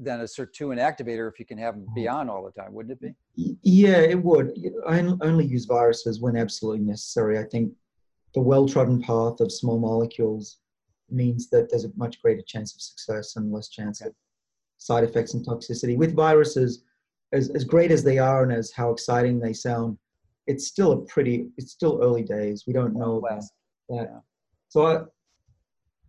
than 0.00 0.22
a 0.22 0.24
sirtuin 0.24 0.80
activator 0.80 1.30
if 1.30 1.38
you 1.38 1.46
can 1.46 1.58
have 1.58 1.74
them 1.74 1.84
mm-hmm. 1.84 1.94
beyond 1.94 2.28
all 2.28 2.44
the 2.44 2.50
time, 2.50 2.74
wouldn't 2.74 2.98
it 3.00 3.00
be? 3.00 3.56
Yeah, 3.62 3.98
it 3.98 4.20
would. 4.20 4.52
I 4.88 4.98
only 5.20 5.46
use 5.46 5.64
viruses 5.64 6.20
when 6.20 6.36
absolutely 6.36 6.84
necessary. 6.84 7.38
I 7.38 7.44
think 7.44 7.72
the 8.36 8.42
well-trodden 8.42 9.00
path 9.00 9.40
of 9.40 9.50
small 9.50 9.78
molecules 9.78 10.58
means 11.10 11.48
that 11.48 11.70
there's 11.70 11.86
a 11.86 11.92
much 11.96 12.20
greater 12.20 12.42
chance 12.46 12.74
of 12.74 12.82
success 12.82 13.36
and 13.36 13.50
less 13.50 13.70
chance 13.70 14.02
of 14.02 14.12
side 14.76 15.04
effects 15.04 15.32
and 15.32 15.44
toxicity. 15.44 15.96
With 15.96 16.14
viruses, 16.14 16.84
as, 17.32 17.48
as 17.50 17.64
great 17.64 17.90
as 17.90 18.04
they 18.04 18.18
are 18.18 18.42
and 18.42 18.52
as 18.52 18.70
how 18.70 18.90
exciting 18.90 19.40
they 19.40 19.54
sound, 19.54 19.96
it's 20.46 20.66
still 20.66 20.92
a 20.92 21.00
pretty 21.06 21.48
it's 21.56 21.72
still 21.72 21.98
early 22.02 22.22
days 22.22 22.64
we 22.66 22.72
don't 22.72 22.94
know 22.94 23.20
that, 23.28 23.42
that. 23.88 24.10
Yeah. 24.12 24.20
so 24.68 25.08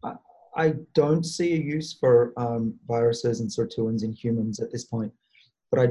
I, 0.03 0.13
I 0.55 0.73
don't 0.93 1.25
see 1.25 1.53
a 1.53 1.57
use 1.57 1.97
for 1.99 2.33
um, 2.37 2.75
viruses 2.87 3.39
and 3.39 3.49
sirtuins 3.49 4.03
in 4.03 4.13
humans 4.13 4.59
at 4.59 4.71
this 4.71 4.85
point 4.85 5.11
but 5.71 5.79
i 5.79 5.87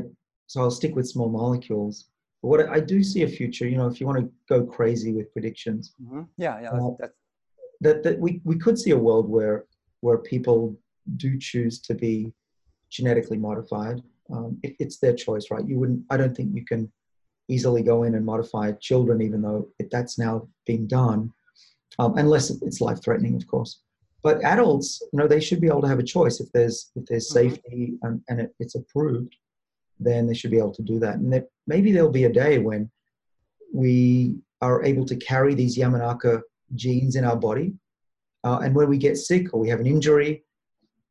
so 0.46 0.60
i'll 0.60 0.70
stick 0.70 0.94
with 0.94 1.08
small 1.08 1.28
molecules 1.28 2.06
but 2.46 2.50
what 2.50 2.68
i 2.68 2.78
do 2.78 3.02
see 3.02 3.22
a 3.22 3.28
future 3.28 3.66
you 3.66 3.76
know 3.76 3.88
if 3.88 4.00
you 4.00 4.06
want 4.06 4.18
to 4.18 4.30
go 4.48 4.64
crazy 4.64 5.12
with 5.12 5.32
predictions 5.32 5.94
mm-hmm. 6.02 6.22
yeah 6.36 6.60
yeah 6.60 6.70
uh, 6.70 6.90
that's, 6.98 7.14
that, 7.80 8.02
that 8.02 8.18
we, 8.18 8.40
we 8.44 8.56
could 8.56 8.78
see 8.78 8.92
a 8.92 8.98
world 8.98 9.28
where 9.28 9.64
where 10.00 10.18
people 10.18 10.78
do 11.16 11.38
choose 11.38 11.80
to 11.80 11.94
be 11.94 12.32
genetically 12.90 13.36
modified 13.36 14.00
um, 14.32 14.58
it, 14.62 14.76
it's 14.78 14.98
their 14.98 15.14
choice 15.14 15.50
right 15.50 15.66
you 15.66 15.78
wouldn't 15.78 16.02
i 16.10 16.16
don't 16.16 16.36
think 16.36 16.54
you 16.54 16.64
can 16.64 16.90
easily 17.48 17.82
go 17.82 18.02
in 18.02 18.14
and 18.14 18.24
modify 18.24 18.72
children, 18.72 19.22
even 19.22 19.42
though 19.42 19.68
it, 19.78 19.90
that's 19.90 20.18
now 20.18 20.48
being 20.66 20.86
done, 20.86 21.32
um, 21.98 22.16
unless 22.16 22.50
it's 22.50 22.80
life 22.80 23.02
threatening, 23.02 23.36
of 23.36 23.46
course. 23.46 23.80
But 24.22 24.42
adults, 24.44 25.00
you 25.12 25.18
know, 25.18 25.28
they 25.28 25.40
should 25.40 25.60
be 25.60 25.68
able 25.68 25.82
to 25.82 25.88
have 25.88 26.00
a 26.00 26.04
choice 26.04 26.40
if 26.40 26.50
there's 26.52 26.90
if 26.96 27.04
there's 27.06 27.32
mm-hmm. 27.32 27.50
safety 27.50 27.98
and, 28.02 28.20
and 28.28 28.40
it, 28.40 28.54
it's 28.58 28.74
approved, 28.74 29.36
then 29.98 30.26
they 30.26 30.34
should 30.34 30.50
be 30.50 30.58
able 30.58 30.74
to 30.74 30.82
do 30.82 30.98
that. 31.00 31.16
And 31.16 31.32
that 31.32 31.46
maybe 31.66 31.92
there'll 31.92 32.10
be 32.10 32.24
a 32.24 32.32
day 32.32 32.58
when 32.58 32.90
we 33.72 34.36
are 34.60 34.84
able 34.84 35.04
to 35.06 35.16
carry 35.16 35.54
these 35.54 35.76
Yamanaka 35.76 36.42
genes 36.74 37.16
in 37.16 37.24
our 37.24 37.36
body, 37.36 37.74
uh, 38.44 38.58
and 38.58 38.74
when 38.74 38.88
we 38.88 38.98
get 38.98 39.16
sick 39.16 39.52
or 39.52 39.60
we 39.60 39.68
have 39.68 39.80
an 39.80 39.86
injury, 39.86 40.44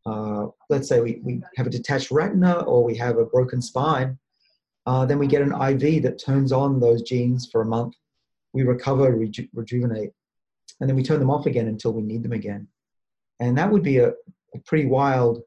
uh, 0.05 0.47
let's 0.69 0.87
say 0.87 1.01
we, 1.01 1.19
we 1.23 1.41
have 1.55 1.67
a 1.67 1.69
detached 1.69 2.11
retina 2.11 2.59
or 2.59 2.83
we 2.83 2.95
have 2.95 3.17
a 3.17 3.25
broken 3.25 3.61
spine, 3.61 4.17
uh, 4.85 5.05
then 5.05 5.17
we 5.17 5.27
get 5.27 5.41
an 5.41 5.51
IV 5.51 6.03
that 6.03 6.21
turns 6.23 6.51
on 6.51 6.79
those 6.79 7.01
genes 7.01 7.49
for 7.51 7.61
a 7.61 7.65
month. 7.65 7.95
We 8.53 8.63
recover, 8.63 9.11
reju- 9.11 9.49
rejuvenate, 9.53 10.11
and 10.79 10.89
then 10.89 10.95
we 10.95 11.03
turn 11.03 11.19
them 11.19 11.31
off 11.31 11.45
again 11.45 11.67
until 11.67 11.91
we 11.91 12.03
need 12.03 12.23
them 12.23 12.31
again. 12.31 12.67
And 13.39 13.57
that 13.57 13.69
would 13.69 13.83
be 13.83 13.97
a, 13.97 14.09
a 14.09 14.59
pretty 14.65 14.85
wild 14.85 15.41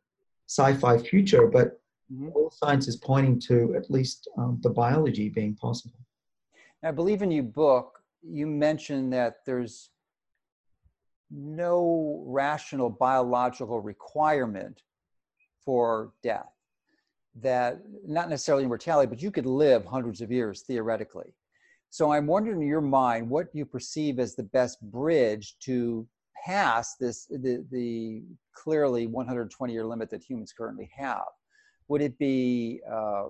sci-fi 0.47 0.99
future, 0.99 1.47
but 1.47 1.81
mm-hmm. 2.13 2.29
all 2.35 2.51
science 2.51 2.89
is 2.89 2.97
pointing 2.97 3.41
to 3.41 3.75
at 3.77 3.91
least 3.91 4.29
um, 4.39 4.59
the 4.63 4.71
biology 4.71 5.29
being 5.29 5.55
possible. 5.55 5.99
I 6.83 6.91
believe 6.91 7.23
in 7.23 7.31
your 7.31 7.45
book, 7.45 8.01
you 8.23 8.47
mentioned 8.47 9.13
that 9.13 9.45
there's 9.47 9.91
no 11.31 12.23
rational 12.27 12.89
biological 12.89 13.81
requirement 13.81 14.83
for 15.65 16.13
death 16.23 16.49
that 17.41 17.81
not 18.07 18.29
necessarily 18.29 18.67
mortality, 18.67 19.09
but 19.09 19.23
you 19.23 19.31
could 19.31 19.47
live 19.47 19.85
hundreds 19.85 20.21
of 20.21 20.33
years 20.33 20.63
theoretically. 20.63 21.35
So 21.91 22.13
I'm 22.13 22.27
wondering 22.27 22.61
in 22.63 22.69
your 22.69 22.81
mind 22.81 23.29
what 23.29 23.47
you 23.53 23.65
perceive 23.65 24.19
as 24.19 24.35
the 24.35 24.43
best 24.43 24.81
bridge 24.91 25.57
to 25.61 26.07
pass 26.45 26.97
this 26.97 27.27
the, 27.27 27.65
the 27.71 28.23
clearly 28.55 29.07
120 29.07 29.73
year 29.73 29.85
limit 29.85 30.11
that 30.11 30.23
humans 30.23 30.53
currently 30.57 30.91
have. 30.97 31.25
Would 31.89 32.03
it 32.03 32.19
be 32.19 32.81
uh, 32.91 33.25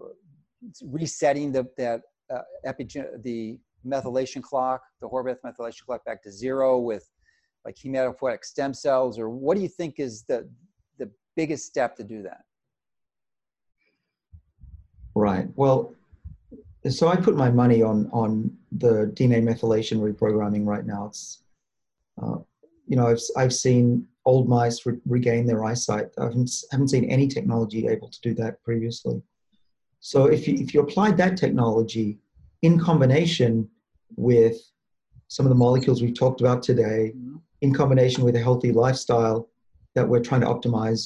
resetting 0.85 1.52
the 1.52 1.66
that 1.76 2.02
uh, 2.32 2.43
epigen- 2.66 3.22
the 3.22 3.59
methylation 3.86 4.43
clock, 4.43 4.82
the 5.01 5.09
Horvath 5.09 5.39
methylation 5.44 5.86
clock 5.86 6.05
back 6.05 6.22
to 6.24 6.32
zero 6.32 6.78
with 6.78 7.09
like 7.64 7.76
hematopoietic 7.76 8.44
stem 8.44 8.74
cells, 8.74 9.18
or 9.18 9.30
what 9.30 9.56
do 9.56 9.62
you 9.62 9.68
think 9.68 9.97
is 9.98 10.24
the 10.24 10.48
the 10.98 11.10
biggest 11.36 11.66
step 11.66 11.97
to 11.97 12.05
do 12.05 12.22
that? 12.22 12.43
Right. 15.14 15.48
Well, 15.56 15.94
so 16.89 17.09
I 17.09 17.16
put 17.16 17.36
my 17.36 17.51
money 17.51 17.82
on 17.82 18.09
on 18.12 18.56
the 18.72 19.12
DNA 19.14 19.43
methylation 19.43 19.98
reprogramming 20.01 20.64
right 20.66 20.86
now. 20.86 21.06
It's, 21.06 21.43
uh, 22.20 22.39
you 22.86 22.97
know, 22.97 23.06
I've 23.06 23.20
I've 23.36 23.55
seen 23.55 24.06
old 24.28 24.48
mice 24.48 24.84
re- 24.86 25.00
regain 25.06 25.46
their 25.46 25.64
eyesight. 25.64 26.06
I 26.18 26.24
haven't, 26.24 26.50
haven't 26.70 26.88
seen 26.88 27.05
any 27.05 27.26
technology 27.26 27.88
able 27.88 28.10
to 28.10 28.20
do 28.20 28.34
that 28.34 28.62
previously. 28.62 29.22
So 30.00 30.26
if 30.26 30.46
you 30.46 30.55
if 30.55 30.74
you 30.74 30.80
applied 30.80 31.16
that 31.16 31.36
technology 31.36 32.18
in 32.62 32.78
combination 32.78 33.68
with 34.16 34.56
some 35.28 35.44
of 35.46 35.50
the 35.50 35.62
molecules 35.66 36.00
we've 36.00 36.18
talked 36.18 36.40
about 36.40 36.62
today, 36.62 37.12
mm-hmm. 37.16 37.36
in 37.62 37.74
combination 37.74 38.22
with 38.24 38.36
a 38.36 38.40
healthy 38.48 38.72
lifestyle 38.84 39.48
that 39.94 40.09
we're 40.09 40.26
trying 40.28 40.42
to 40.42 40.46
optimize 40.46 41.00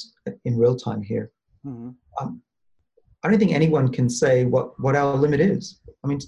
in 0.45 0.57
real 0.57 0.75
time 0.75 1.01
here, 1.01 1.31
mm-hmm. 1.65 1.89
um, 2.19 2.41
I 3.23 3.29
don't 3.29 3.39
think 3.39 3.53
anyone 3.53 3.87
can 3.97 4.09
say 4.09 4.45
what, 4.45 4.77
what 4.79 4.95
our 4.95 5.15
limit 5.15 5.39
is. 5.39 5.79
I 6.03 6.07
mean, 6.07 6.19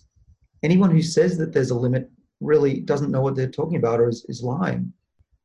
anyone 0.64 0.92
who 0.92 1.02
says 1.02 1.38
that 1.38 1.54
there's 1.54 1.72
a 1.72 1.82
limit 1.88 2.10
really 2.40 2.80
doesn't 2.80 3.12
know 3.12 3.22
what 3.22 3.36
they're 3.36 3.60
talking 3.60 3.78
about 3.78 4.00
or 4.00 4.10
is, 4.10 4.26
is 4.30 4.42
lying. 4.42 4.94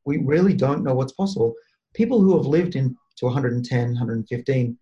We 0.05 0.18
really 0.18 0.55
don't 0.55 0.82
know 0.82 0.94
what's 0.94 1.12
possible. 1.12 1.55
People 1.94 2.20
who 2.20 2.36
have 2.36 2.47
lived 2.47 2.77
in 2.77 2.97
to 3.16 3.27
110, 3.27 3.86
115, 3.86 4.78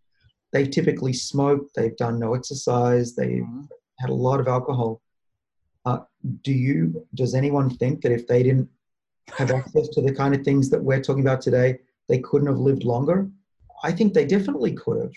they've 0.53 0.70
typically 0.70 1.12
smoked, 1.12 1.74
they've 1.74 1.97
done 1.97 2.19
no 2.19 2.35
exercise, 2.35 3.15
they've 3.15 3.43
mm-hmm. 3.43 3.62
had 3.99 4.11
a 4.11 4.15
lot 4.15 4.40
of 4.40 4.49
alcohol. 4.49 5.01
Uh, 5.85 6.01
do 6.43 6.53
you, 6.53 7.07
does 7.15 7.35
anyone 7.35 7.70
think 7.70 8.03
that 8.03 8.12
if 8.12 8.27
they 8.27 8.43
didn't 8.43 8.69
have 9.36 9.51
access 9.51 9.89
to 9.89 10.01
the 10.01 10.15
kind 10.15 10.35
of 10.35 10.43
things 10.43 10.70
that 10.70 10.82
we're 10.82 11.03
talking 11.03 11.23
about 11.23 11.40
today, 11.40 11.78
they 12.09 12.19
couldn't 12.19 12.49
have 12.49 12.59
lived 12.59 12.85
longer? 12.85 13.28
I 13.82 13.93
think 13.93 14.12
they 14.12 14.27
definitely 14.27 14.73
could 14.73 15.01
have. 15.03 15.12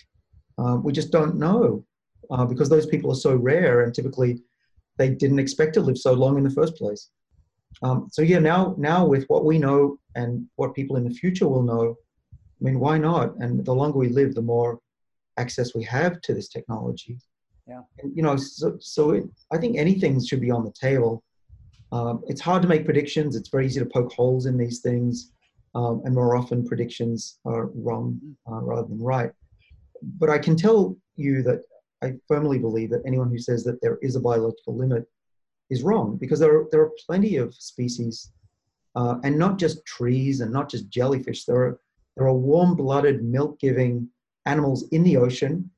Uh, 0.57 0.76
we 0.78 0.91
just 0.91 1.11
don't 1.11 1.38
know 1.38 1.86
uh, 2.30 2.45
because 2.45 2.69
those 2.69 2.86
people 2.86 3.11
are 3.11 3.15
so 3.15 3.36
rare 3.36 3.82
and 3.82 3.94
typically 3.94 4.41
they 4.98 5.10
didn't 5.10 5.40
expect 5.40 5.73
to 5.73 5.82
live 5.82 5.98
so 5.98 6.14
long 6.14 6.38
in 6.38 6.44
the 6.44 6.49
first 6.49 6.76
place. 6.76 7.10
Um, 7.84 8.07
so 8.11 8.22
yeah, 8.22 8.39
now 8.39 8.76
now 8.77 9.06
with 9.06 9.26
what 9.27 9.45
we 9.45 9.57
know 9.57 9.98
and 10.15 10.45
what 10.56 10.76
people 10.76 10.98
in 10.98 11.03
the 11.03 11.14
future 11.14 11.48
will 11.48 11.64
know, 11.64 11.95
I 12.34 12.64
mean, 12.64 12.80
why 12.80 12.98
not? 12.98 13.35
And 13.38 13.65
the 13.65 13.73
longer 13.73 13.98
we 13.98 14.10
live, 14.10 14.35
the 14.35 14.41
more 14.41 14.80
access 15.38 15.73
we 15.73 15.84
have 15.85 16.22
to 16.22 16.34
this 16.34 16.49
technology. 16.49 17.18
Yeah. 17.68 17.81
And, 17.99 18.15
you 18.15 18.23
know, 18.23 18.35
so, 18.35 18.77
so 18.80 19.11
it, 19.11 19.23
I 19.52 19.57
think 19.57 19.77
anything 19.77 20.23
should 20.23 20.41
be 20.41 20.52
on 20.52 20.64
the 20.64 20.73
table. 20.73 21.23
Um, 21.91 22.23
it's 22.27 22.41
hard 22.41 22.61
to 22.61 22.68
make 22.68 22.85
predictions. 22.85 23.35
It's 23.35 23.49
very 23.49 23.65
easy 23.65 23.80
to 23.80 23.85
poke 23.85 24.14
holes 24.14 24.45
in 24.45 24.57
these 24.57 24.80
things, 24.80 25.31
um, 25.76 26.02
and 26.06 26.14
more 26.15 26.35
often 26.35 26.65
predictions 26.65 27.39
are 27.45 27.68
wrong 27.73 28.19
uh, 28.49 28.61
rather 28.61 28.88
than 28.88 29.02
right. 29.02 29.31
But 30.02 30.30
I 30.30 30.39
can 30.39 30.56
tell 30.56 30.95
you 31.15 31.43
that 31.43 31.61
I 32.03 32.14
firmly 32.27 32.60
believe 32.60 32.89
that 32.91 33.03
anyone 33.06 33.30
who 33.30 33.38
says 33.38 33.64
that 33.65 33.80
there 33.81 33.98
is 34.02 34.15
a 34.15 34.19
biological 34.19 34.76
limit 34.76 35.06
is 35.72 35.81
wrong 35.81 36.18
because 36.18 36.39
there 36.39 36.56
are, 36.56 36.68
there 36.72 36.81
are 36.81 36.91
plenty 37.07 37.38
of 37.38 37.56
species, 37.56 38.31
uh, 38.95 39.15
and 39.23 39.38
not 39.38 39.57
just 39.57 39.84
trees 39.85 40.41
and 40.41 40.53
not 40.53 40.69
just 40.69 40.89
jellyfish. 40.89 41.45
There 41.45 41.61
are 41.64 41.80
there 42.15 42.27
are 42.27 42.34
warm-blooded, 42.34 43.23
milk-giving 43.23 44.07
animals 44.45 44.88
in 44.89 45.02
the 45.03 45.18
ocean 45.18 45.72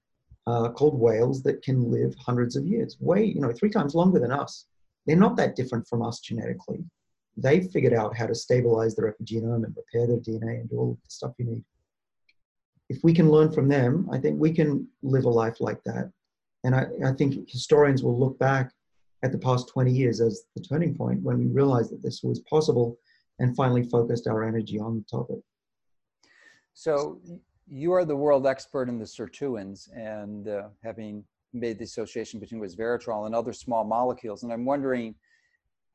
uh, 0.48 0.70
called 0.70 1.00
whales 1.00 1.44
that 1.44 1.62
can 1.62 1.90
live 1.90 2.14
hundreds 2.16 2.56
of 2.58 2.66
years, 2.66 2.98
way 3.00 3.24
you 3.24 3.40
know 3.40 3.54
three 3.54 3.70
times 3.70 3.96
longer 3.96 4.20
than 4.20 4.32
us. 4.32 4.66
They're 5.06 5.16
not 5.16 5.38
that 5.38 5.56
different 5.56 5.88
from 5.88 6.02
us 6.02 6.20
genetically. 6.20 6.84
They've 7.38 7.70
figured 7.70 7.94
out 7.94 8.18
how 8.18 8.28
to 8.28 8.36
stabilize 8.36 8.96
their 8.96 9.12
epigenome 9.12 9.64
and 9.66 9.76
repair 9.76 10.08
their 10.08 10.18
DNA 10.18 10.62
and 10.62 10.70
do 10.70 10.78
all 10.78 11.00
the 11.04 11.10
stuff 11.10 11.34
you 11.38 11.46
need 11.46 11.64
if 12.90 13.04
we 13.04 13.14
can 13.14 13.30
learn 13.30 13.52
from 13.52 13.68
them, 13.68 14.08
I 14.12 14.20
think 14.20 14.40
we 14.40 14.54
can 14.54 14.88
live 15.02 15.26
a 15.26 15.30
life 15.30 15.60
like 15.60 15.84
that. 15.86 16.12
And 16.64 16.76
I, 16.76 16.86
I 17.06 17.12
think 17.12 17.50
historians 17.50 18.04
will 18.04 18.18
look 18.18 18.38
back 18.40 18.72
at 19.24 19.32
the 19.32 19.38
past 19.38 19.70
20 19.70 19.92
years 19.92 20.22
as 20.22 20.44
the 20.56 20.62
turning 20.62 20.96
point 20.96 21.24
when 21.24 21.40
we 21.40 21.46
realized 21.48 21.92
that 21.92 22.04
this 22.04 22.22
was 22.22 22.40
possible 22.42 22.98
and 23.40 23.56
finally 23.56 23.84
focused 23.84 24.28
our 24.28 24.44
energy 24.44 24.80
on 24.80 24.98
the 24.98 25.18
topic. 25.18 25.40
So 26.74 27.22
you 27.68 27.94
are 27.94 28.06
the 28.06 28.16
world 28.16 28.46
expert 28.46 28.90
in 28.90 29.00
the 29.00 29.06
sirtuins 29.06 29.90
and 29.96 30.48
uh, 30.48 30.70
having 30.84 31.24
made 31.54 31.78
the 31.78 31.86
association 31.86 32.40
between 32.40 32.62
resveratrol 32.62 33.26
and 33.26 33.34
other 33.34 33.54
small 33.54 33.84
molecules. 33.84 34.44
And 34.44 34.52
I'm 34.52 34.66
wondering, 34.66 35.16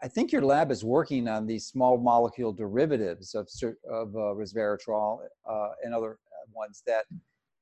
I 0.03 0.09
think 0.09 0.33
your 0.33 0.43
lab 0.43 0.71
is 0.71 0.85
working 0.85 1.29
on 1.29 1.47
these 1.47 1.67
small 1.67 1.99
molecule 1.99 2.53
derivatives 2.53 3.35
of, 3.35 3.49
of 3.91 4.15
uh, 4.15 4.35
resveratrol 4.35 5.19
uh, 5.49 5.69
and 5.85 5.95
other 5.95 6.19
ones 6.55 6.83
that 6.87 7.05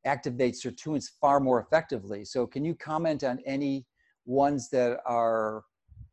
activate 0.05 0.55
sirtuins 0.55 1.06
far 1.20 1.40
more 1.40 1.60
effectively. 1.60 2.24
So 2.24 2.47
can 2.47 2.64
you 2.64 2.74
comment 2.74 3.24
on 3.24 3.40
any 3.44 3.84
ones 4.27 4.69
that 4.70 4.98
are 5.07 5.65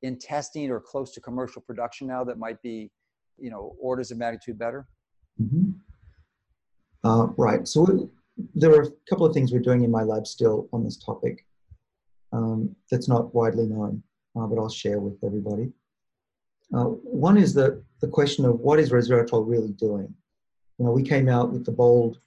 in 0.01 0.17
testing 0.17 0.69
or 0.71 0.79
close 0.79 1.11
to 1.13 1.21
commercial 1.21 1.61
production 1.61 2.07
now 2.07 2.23
that 2.23 2.37
might 2.37 2.61
be, 2.61 2.91
you 3.37 3.49
know, 3.49 3.75
orders 3.79 4.11
of 4.11 4.17
magnitude 4.17 4.57
better? 4.57 4.87
Mm-hmm. 5.41 5.71
Uh, 7.03 7.27
right. 7.37 7.67
So 7.67 8.09
there 8.55 8.71
are 8.71 8.83
a 8.83 8.91
couple 9.09 9.25
of 9.25 9.33
things 9.33 9.51
we're 9.51 9.59
doing 9.59 9.83
in 9.83 9.91
my 9.91 10.03
lab 10.03 10.25
still 10.27 10.69
on 10.71 10.83
this 10.83 10.97
topic 10.97 11.45
um, 12.31 12.75
that's 12.89 13.07
not 13.07 13.33
widely 13.33 13.65
known, 13.65 14.01
uh, 14.35 14.47
but 14.47 14.57
I'll 14.57 14.69
share 14.69 14.99
with 14.99 15.17
everybody. 15.23 15.71
Uh, 16.73 16.85
one 16.85 17.37
is 17.37 17.53
the, 17.53 17.83
the 18.01 18.07
question 18.07 18.45
of 18.45 18.59
what 18.59 18.79
is 18.79 18.91
resveratrol 18.91 19.47
really 19.47 19.73
doing? 19.73 20.13
You 20.79 20.85
know, 20.85 20.91
we 20.91 21.03
came 21.03 21.29
out 21.29 21.51
with 21.51 21.65
the 21.65 21.71
bold 21.71 22.19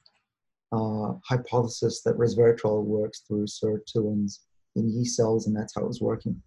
uh, 0.72 1.14
hypothesis 1.24 2.02
that 2.02 2.16
resveratrol 2.16 2.84
works 2.84 3.20
through 3.20 3.46
sirtuins 3.46 4.40
in 4.76 4.88
yeast 4.90 5.16
cells, 5.16 5.46
and 5.46 5.56
that's 5.56 5.74
how 5.74 5.82
it 5.82 5.88
was 5.88 6.00
working. 6.00 6.40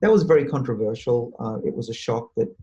That 0.00 0.10
was 0.10 0.22
very 0.22 0.44
controversial. 0.44 1.32
Uh, 1.38 1.58
it 1.66 1.74
was 1.74 1.88
a 1.88 1.94
shock 1.94 2.30
that 2.36 2.54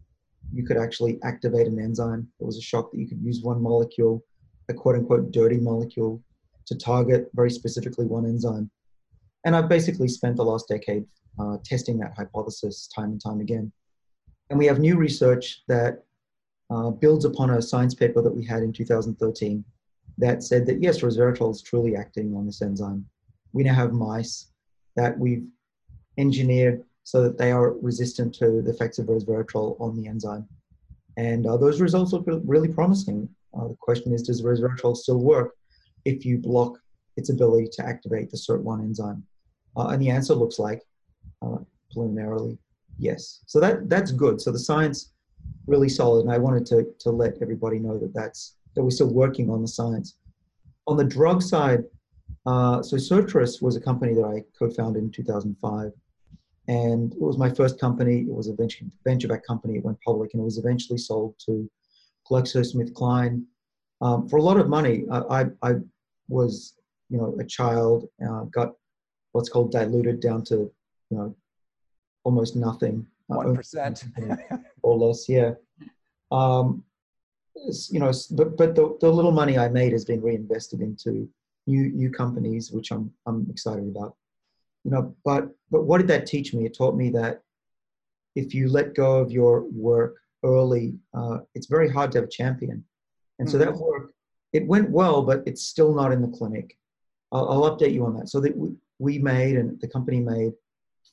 you 0.53 0.65
could 0.65 0.77
actually 0.77 1.19
activate 1.23 1.67
an 1.67 1.79
enzyme. 1.79 2.27
It 2.39 2.45
was 2.45 2.57
a 2.57 2.61
shock 2.61 2.91
that 2.91 2.99
you 2.99 3.07
could 3.07 3.21
use 3.21 3.41
one 3.41 3.61
molecule, 3.61 4.23
a 4.69 4.73
quote 4.73 4.95
unquote 4.95 5.31
dirty 5.31 5.57
molecule, 5.57 6.21
to 6.67 6.75
target 6.75 7.29
very 7.33 7.49
specifically 7.49 8.05
one 8.05 8.25
enzyme. 8.25 8.69
And 9.45 9.55
I've 9.55 9.69
basically 9.69 10.07
spent 10.07 10.35
the 10.35 10.43
last 10.43 10.67
decade 10.67 11.05
uh, 11.39 11.57
testing 11.63 11.97
that 11.99 12.13
hypothesis 12.15 12.88
time 12.88 13.11
and 13.11 13.21
time 13.21 13.39
again. 13.39 13.71
And 14.49 14.59
we 14.59 14.65
have 14.65 14.79
new 14.79 14.97
research 14.97 15.63
that 15.67 16.03
uh, 16.69 16.89
builds 16.91 17.25
upon 17.25 17.51
a 17.51 17.61
science 17.61 17.95
paper 17.95 18.21
that 18.21 18.35
we 18.35 18.45
had 18.45 18.63
in 18.63 18.71
2013 18.71 19.63
that 20.17 20.43
said 20.43 20.65
that 20.65 20.81
yes, 20.81 20.99
resveratrol 20.99 21.51
is 21.51 21.61
truly 21.61 21.95
acting 21.95 22.35
on 22.35 22.45
this 22.45 22.61
enzyme. 22.61 23.05
We 23.53 23.63
now 23.63 23.73
have 23.73 23.93
mice 23.93 24.50
that 24.95 25.18
we've 25.18 25.45
engineered 26.18 26.84
so 27.03 27.23
that 27.23 27.38
they 27.38 27.51
are 27.51 27.72
resistant 27.73 28.34
to 28.35 28.61
the 28.61 28.72
effects 28.72 28.99
of 28.99 29.07
resveratrol 29.07 29.80
on 29.80 29.95
the 29.95 30.07
enzyme. 30.07 30.47
And 31.18 31.45
uh, 31.45 31.57
those 31.57 31.81
results 31.81 32.13
look 32.13 32.26
really 32.27 32.68
promising. 32.68 33.27
Uh, 33.53 33.69
the 33.69 33.77
question 33.80 34.13
is, 34.13 34.23
does 34.23 34.41
resveratrol 34.41 34.95
still 34.95 35.19
work 35.19 35.55
if 36.05 36.26
you 36.26 36.38
block 36.38 36.77
its 37.18 37.30
ability 37.30 37.68
to 37.73 37.85
activate 37.85 38.31
the 38.31 38.38
SIRT1 38.38 38.81
enzyme? 38.81 39.23
Uh, 39.76 39.88
and 39.88 40.01
the 40.01 40.09
answer 40.09 40.34
looks 40.34 40.59
like, 40.59 40.81
uh, 41.41 41.57
preliminarily, 41.91 42.57
yes. 42.97 43.41
So 43.45 43.59
that, 43.59 43.89
that's 43.89 44.11
good. 44.11 44.39
So 44.39 44.51
the 44.51 44.59
science 44.59 45.11
really 45.68 45.89
solid. 45.89 46.22
And 46.22 46.31
I 46.31 46.38
wanted 46.38 46.65
to, 46.68 46.88
to 46.99 47.09
let 47.09 47.41
everybody 47.41 47.80
know 47.80 47.97
that 47.97 48.13
that's 48.13 48.55
that 48.76 48.84
we're 48.84 48.91
still 48.91 49.13
working 49.13 49.49
on 49.49 49.61
the 49.61 49.68
science. 49.68 50.15
On 50.88 50.97
the 50.97 51.03
drug 51.03 51.41
side, 51.41 51.84
uh, 52.45 52.81
so 52.81 52.97
Sirtris 52.97 53.61
was 53.61 53.76
a 53.76 53.81
company 53.81 54.13
that 54.15 54.26
I 54.26 54.43
co-founded 54.57 55.03
in 55.03 55.11
2005, 55.11 55.91
and 56.68 57.13
it 57.13 57.22
was 57.22 57.38
my 57.38 57.49
first 57.49 57.80
company. 57.80 58.22
It 58.22 58.34
was 58.34 58.47
a 58.47 58.53
venture 58.53 58.85
venture 59.03 59.27
back 59.27 59.45
company. 59.45 59.77
It 59.77 59.85
went 59.85 60.01
public, 60.01 60.34
and 60.34 60.41
it 60.41 60.45
was 60.45 60.57
eventually 60.57 60.97
sold 60.97 61.35
to 61.45 61.69
GlaxoSmithKline 62.30 63.43
um, 64.01 64.27
for 64.27 64.38
a 64.38 64.41
lot 64.41 64.57
of 64.57 64.69
money. 64.69 65.05
I, 65.11 65.45
I 65.61 65.76
was, 66.27 66.76
you 67.09 67.18
know, 67.18 67.35
a 67.39 67.43
child, 67.43 68.07
uh, 68.27 68.43
got 68.45 68.73
what's 69.34 69.49
called 69.49 69.72
diluted 69.72 70.19
down 70.19 70.43
to, 70.45 70.72
you 71.09 71.18
know, 71.18 71.35
almost 72.23 72.55
nothing. 72.55 73.05
Uh, 73.31 73.38
One 73.38 73.55
percent 73.55 74.05
or 74.81 74.97
less, 74.97 75.30
yeah. 75.30 75.53
Um, 76.31 76.84
you 77.89 77.99
know, 77.99 78.11
but, 78.31 78.57
but 78.57 78.76
the, 78.76 78.97
the 79.01 79.11
little 79.11 79.31
money 79.31 79.57
I 79.57 79.69
made 79.69 79.91
has 79.91 80.05
been 80.05 80.22
reinvested 80.22 80.81
into 80.81 81.30
new 81.67 81.89
new 81.89 82.09
companies, 82.09 82.71
which 82.71 82.91
I'm 82.91 83.11
I'm 83.25 83.47
excited 83.49 83.88
about. 83.88 84.15
You 84.83 84.91
know, 84.91 85.15
but 85.23 85.49
but 85.69 85.83
what 85.83 85.99
did 85.99 86.07
that 86.07 86.25
teach 86.25 86.53
me? 86.53 86.65
It 86.65 86.75
taught 86.77 86.95
me 86.95 87.09
that 87.11 87.41
if 88.35 88.53
you 88.53 88.69
let 88.69 88.95
go 88.95 89.19
of 89.19 89.31
your 89.31 89.65
work 89.71 90.15
early, 90.43 90.95
uh, 91.13 91.39
it's 91.53 91.67
very 91.67 91.89
hard 91.89 92.11
to 92.11 92.19
have 92.19 92.25
a 92.25 92.31
champion. 92.31 92.83
And 93.39 93.47
mm-hmm. 93.47 93.51
so 93.51 93.57
that 93.57 93.69
mm-hmm. 93.69 93.83
work, 93.83 94.13
it 94.53 94.65
went 94.67 94.89
well, 94.89 95.21
but 95.21 95.43
it's 95.45 95.63
still 95.63 95.93
not 95.93 96.11
in 96.11 96.21
the 96.21 96.27
clinic. 96.27 96.77
I'll, 97.31 97.49
I'll 97.49 97.77
update 97.77 97.93
you 97.93 98.05
on 98.05 98.15
that. 98.17 98.29
So 98.29 98.39
that 98.39 98.55
we, 98.55 98.69
we 98.99 99.17
made 99.19 99.57
and 99.57 99.79
the 99.81 99.88
company 99.88 100.19
made 100.19 100.53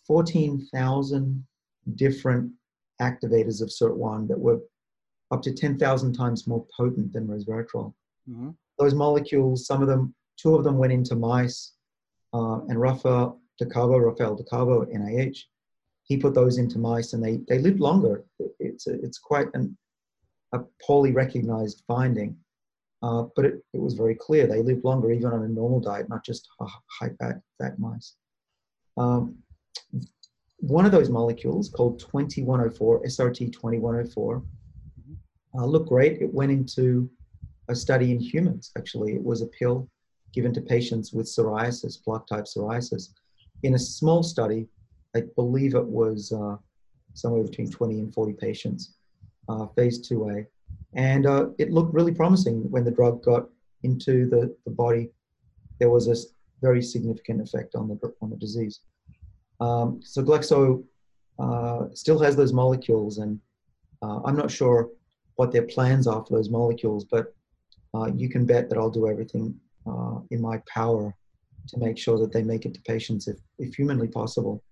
14,000 0.07 1.47
different 1.95 2.53
activators 3.01 3.63
of 3.63 3.69
SIRT1 3.69 4.29
that 4.29 4.39
were 4.39 4.61
up 5.31 5.43
to 5.43 5.53
10,000 5.53 6.15
times 6.15 6.47
more 6.47 6.67
potent 6.77 7.13
than 7.13 7.27
resveratrol. 7.27 7.93
Mm-hmm. 8.29 8.51
Those 8.79 8.95
molecules, 8.95 9.67
some 9.67 9.83
of 9.83 9.89
them, 9.89 10.15
two 10.41 10.55
of 10.55 10.65
them 10.65 10.79
went 10.79 10.93
into 10.93 11.17
mice, 11.17 11.73
uh, 12.33 12.61
and 12.69 12.81
Rafael 12.81 13.41
de 13.59 13.67
Cabo, 13.67 13.99
Rafael 13.99 14.37
de 14.37 14.45
Cabo 14.45 14.83
at 14.83 14.89
NIH, 14.89 15.39
he 16.05 16.17
put 16.17 16.35
those 16.35 16.59
into 16.59 16.79
mice 16.79 17.13
and 17.13 17.23
they, 17.23 17.41
they 17.49 17.59
lived 17.59 17.81
longer. 17.81 18.25
It's, 18.59 18.87
a, 18.87 18.95
it's 19.03 19.19
quite 19.19 19.49
an, 19.55 19.77
a 20.53 20.61
poorly 20.83 21.13
recognized 21.13 21.83
finding, 21.87 22.37
uh, 23.03 23.25
but 23.37 23.45
it, 23.45 23.63
it 23.75 23.81
was 23.81 23.95
very 23.95 24.15
clear. 24.15 24.47
They 24.47 24.63
lived 24.63 24.85
longer 24.85 25.13
even 25.13 25.33
on 25.33 25.43
a 25.43 25.49
normal 25.49 25.81
diet, 25.81 26.09
not 26.09 26.25
just 26.25 26.49
high 26.61 27.11
fat, 27.21 27.41
fat 27.61 27.79
mice. 27.79 28.15
Um, 28.97 29.37
one 30.61 30.87
of 30.87 30.93
those 30.93 31.09
molecules 31.09 31.69
called 31.69 32.01
2104, 32.01 33.03
SRT 33.03 33.53
2104, 33.53 34.43
uh, 35.55 35.65
looked 35.65 35.89
great. 35.89 36.21
It 36.21 36.33
went 36.33 36.51
into 36.51 37.09
a 37.69 37.75
study 37.75 38.11
in 38.11 38.19
humans, 38.19 38.73
actually. 38.77 39.15
It 39.15 39.23
was 39.23 39.43
a 39.43 39.47
pill 39.47 39.89
given 40.33 40.53
to 40.55 40.61
patients 40.61 41.13
with 41.13 41.27
psoriasis, 41.27 42.03
plaque 42.03 42.27
type 42.27 42.45
psoriasis. 42.45 43.11
In 43.63 43.75
a 43.75 43.79
small 43.79 44.23
study, 44.23 44.67
I 45.17 45.23
believe 45.37 45.75
it 45.75 45.85
was 45.85 46.33
uh, 46.33 46.57
somewhere 47.15 47.43
between 47.43 47.71
20 47.71 48.01
and 48.01 48.15
40 48.15 48.33
patients, 48.35 48.95
uh, 49.49 49.67
phase 49.69 50.09
2A. 50.09 50.47
And 50.95 51.27
uh, 51.27 51.49
it 51.59 51.71
looked 51.73 51.95
really 51.95 52.15
promising 52.15 52.71
when 52.71 52.85
the 52.85 52.91
drug 52.91 53.23
got 53.23 53.49
into 53.83 54.29
the, 54.29 54.55
the 54.65 54.71
body. 54.71 55.11
There 55.79 55.91
was 55.91 56.09
a 56.09 56.17
very 56.61 56.83
significant 56.83 57.41
effect 57.41 57.75
on 57.75 57.89
the, 57.89 58.15
on 58.21 58.31
the 58.31 58.37
disease. 58.37 58.81
Um, 59.61 60.01
so 60.03 60.23
Glaxo 60.23 60.85
uh, 61.39 61.87
still 61.95 62.19
has 62.21 62.37
those 62.37 62.53
molecules, 62.53 63.19
and 63.19 63.41
uh, 64.03 64.21
I'm 64.25 64.37
not 64.37 64.51
sure 64.51 64.91
what 65.37 65.53
their 65.53 65.63
plans 65.63 66.07
are 66.07 66.25
for 66.25 66.37
those 66.37 66.51
molecules, 66.51 67.05
but 67.05 67.35
uh, 67.95 68.11
you 68.15 68.29
can 68.29 68.45
bet 68.45 68.69
that 68.69 68.79
I'll 68.79 68.91
do 68.91 69.09
everything 69.09 69.55
uh, 69.87 70.21
in 70.31 70.41
my 70.41 70.61
power 70.73 71.15
to 71.69 71.79
make 71.79 71.99
sure 71.99 72.19
that 72.19 72.33
they 72.33 72.43
make 72.43 72.65
it 72.65 72.75
to 72.75 72.81
patients 72.83 73.29
if, 73.29 73.37
if 73.59 73.75
humanly 73.75 74.09
possible. 74.09 74.63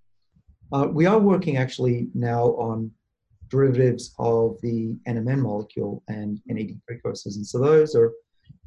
Uh, 0.73 0.89
we 0.91 1.07
are 1.07 1.19
working 1.19 1.57
actually 1.57 2.09
now 2.15 2.45
on 2.57 2.91
derivatives 3.49 4.15
of 4.19 4.59
the 4.63 4.97
NMN 5.07 5.39
molecule 5.39 6.03
and 6.09 6.41
NAD 6.47 6.81
precursors, 6.87 7.37
and 7.37 7.47
so 7.47 7.59
those 7.59 7.95
are 7.95 8.13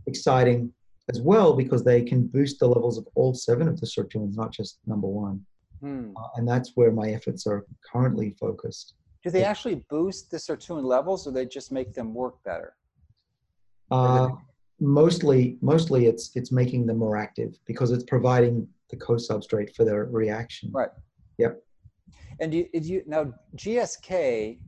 exciting 0.07 0.71
as 1.09 1.21
well 1.21 1.53
because 1.53 1.83
they 1.83 2.01
can 2.01 2.27
boost 2.27 2.59
the 2.59 2.67
levels 2.67 2.97
of 2.97 3.07
all 3.15 3.33
seven 3.33 3.67
of 3.67 3.79
the 3.79 3.87
sirtuins, 3.87 4.35
not 4.35 4.51
just 4.51 4.79
number 4.85 5.07
one. 5.07 5.43
Hmm. 5.81 6.11
Uh, 6.15 6.27
and 6.35 6.47
that's 6.47 6.71
where 6.75 6.91
my 6.91 7.09
efforts 7.11 7.47
are 7.47 7.65
currently 7.91 8.35
focused. 8.39 8.93
Do 9.23 9.29
they 9.29 9.43
actually 9.43 9.83
boost 9.89 10.31
the 10.31 10.37
sirtuin 10.37 10.83
levels, 10.83 11.27
or 11.27 11.31
they 11.31 11.45
just 11.45 11.71
make 11.71 11.93
them 11.93 12.13
work 12.13 12.41
better? 12.45 12.75
Uh, 13.91 14.29
mostly, 14.79 15.57
mostly 15.61 16.05
it's 16.05 16.31
it's 16.35 16.51
making 16.51 16.85
them 16.85 16.97
more 16.97 17.17
active 17.17 17.57
because 17.65 17.91
it's 17.91 18.03
providing 18.03 18.67
the 18.89 18.97
co-substrate 18.97 19.75
for 19.75 19.85
their 19.85 20.05
reaction. 20.05 20.71
Right. 20.73 20.89
Yep. 21.37 21.61
And 22.39 22.53
you, 22.53 22.67
you 22.73 23.03
now 23.05 23.33
GSK 23.55 24.59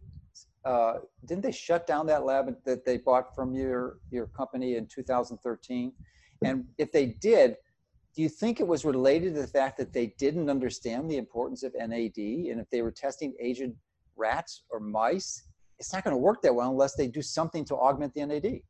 uh, 0.64 0.94
didn't 1.26 1.44
they 1.44 1.52
shut 1.52 1.88
down 1.88 2.06
that 2.06 2.24
lab 2.24 2.56
that 2.66 2.86
they 2.86 2.98
bought 2.98 3.34
from 3.36 3.56
your 3.56 3.98
your 4.12 4.28
company 4.28 4.76
in 4.76 4.86
2013? 4.86 5.92
And 6.44 6.66
if 6.78 6.92
they 6.92 7.18
did, 7.22 7.56
do 8.16 8.22
you 8.22 8.30
think 8.30 8.60
it 8.60 8.68
was 8.68 8.84
related 8.84 9.36
to 9.36 9.42
the 9.42 9.48
fact 9.48 9.78
that 9.78 9.94
they 9.94 10.08
didn't 10.18 10.50
understand 10.50 11.10
the 11.10 11.18
importance 11.18 11.64
of 11.64 11.74
NAD? 11.74 12.18
And 12.18 12.60
if 12.60 12.70
they 12.70 12.82
were 12.82 12.92
testing 12.92 13.34
aged 13.40 13.72
rats 14.16 14.64
or 14.70 14.80
mice, 14.80 15.44
it's 15.80 15.94
not 15.94 16.04
going 16.04 16.14
to 16.16 16.22
work 16.22 16.42
that 16.42 16.54
well 16.54 16.70
unless 16.70 16.96
they 16.96 17.08
do 17.08 17.22
something 17.22 17.64
to 17.66 17.76
augment 17.76 18.14
the 18.14 18.26
NAD. 18.26 18.62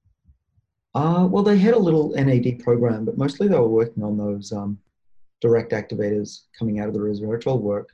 Uh, 0.94 1.26
well, 1.30 1.44
they 1.44 1.58
had 1.58 1.74
a 1.74 1.80
little 1.80 2.10
NAD 2.12 2.60
program, 2.60 3.06
but 3.06 3.18
mostly 3.18 3.48
they 3.48 3.58
were 3.58 3.68
working 3.68 4.04
on 4.04 4.18
those 4.18 4.52
um, 4.52 4.78
direct 5.40 5.72
activators 5.72 6.42
coming 6.58 6.80
out 6.80 6.88
of 6.88 6.94
the 6.94 7.00
resveratrol 7.00 7.62
work. 7.62 7.90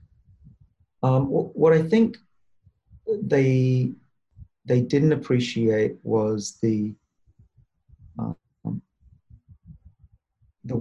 Um, 1.03 1.27
what 1.27 1.73
I 1.73 1.81
think 1.83 2.17
they 3.07 3.91
they 4.65 4.81
didn't 4.81 5.13
appreciate 5.13 5.95
was 6.03 6.57
the 6.61 6.93
um, 8.17 8.81
the 10.65 10.75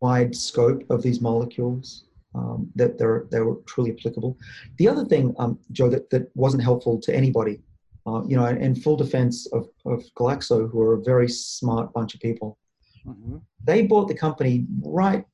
wide 0.00 0.34
scope 0.34 0.88
of 0.88 1.02
these 1.02 1.20
molecules 1.20 2.04
um, 2.34 2.70
that 2.76 2.96
they're 2.96 3.26
they 3.30 3.40
were 3.40 3.56
truly 3.66 3.92
applicable. 3.92 4.38
The 4.78 4.88
other 4.88 5.04
thing, 5.04 5.34
um, 5.38 5.58
Joe, 5.72 5.88
that, 5.90 6.10
that 6.10 6.30
wasn't 6.36 6.62
helpful 6.62 7.00
to 7.00 7.14
anybody, 7.14 7.60
uh, 8.06 8.22
you 8.26 8.36
know, 8.36 8.46
in 8.46 8.74
full 8.74 8.96
defense 8.96 9.46
of, 9.52 9.68
of 9.84 10.04
Glaxo, 10.18 10.70
who 10.70 10.80
are 10.80 10.94
a 10.94 11.02
very 11.02 11.28
smart 11.28 11.92
bunch 11.92 12.14
of 12.14 12.20
people, 12.20 12.58
mm-hmm. 13.06 13.38
they 13.64 13.82
bought 13.82 14.08
the 14.08 14.14
company 14.14 14.66
right 14.82 15.24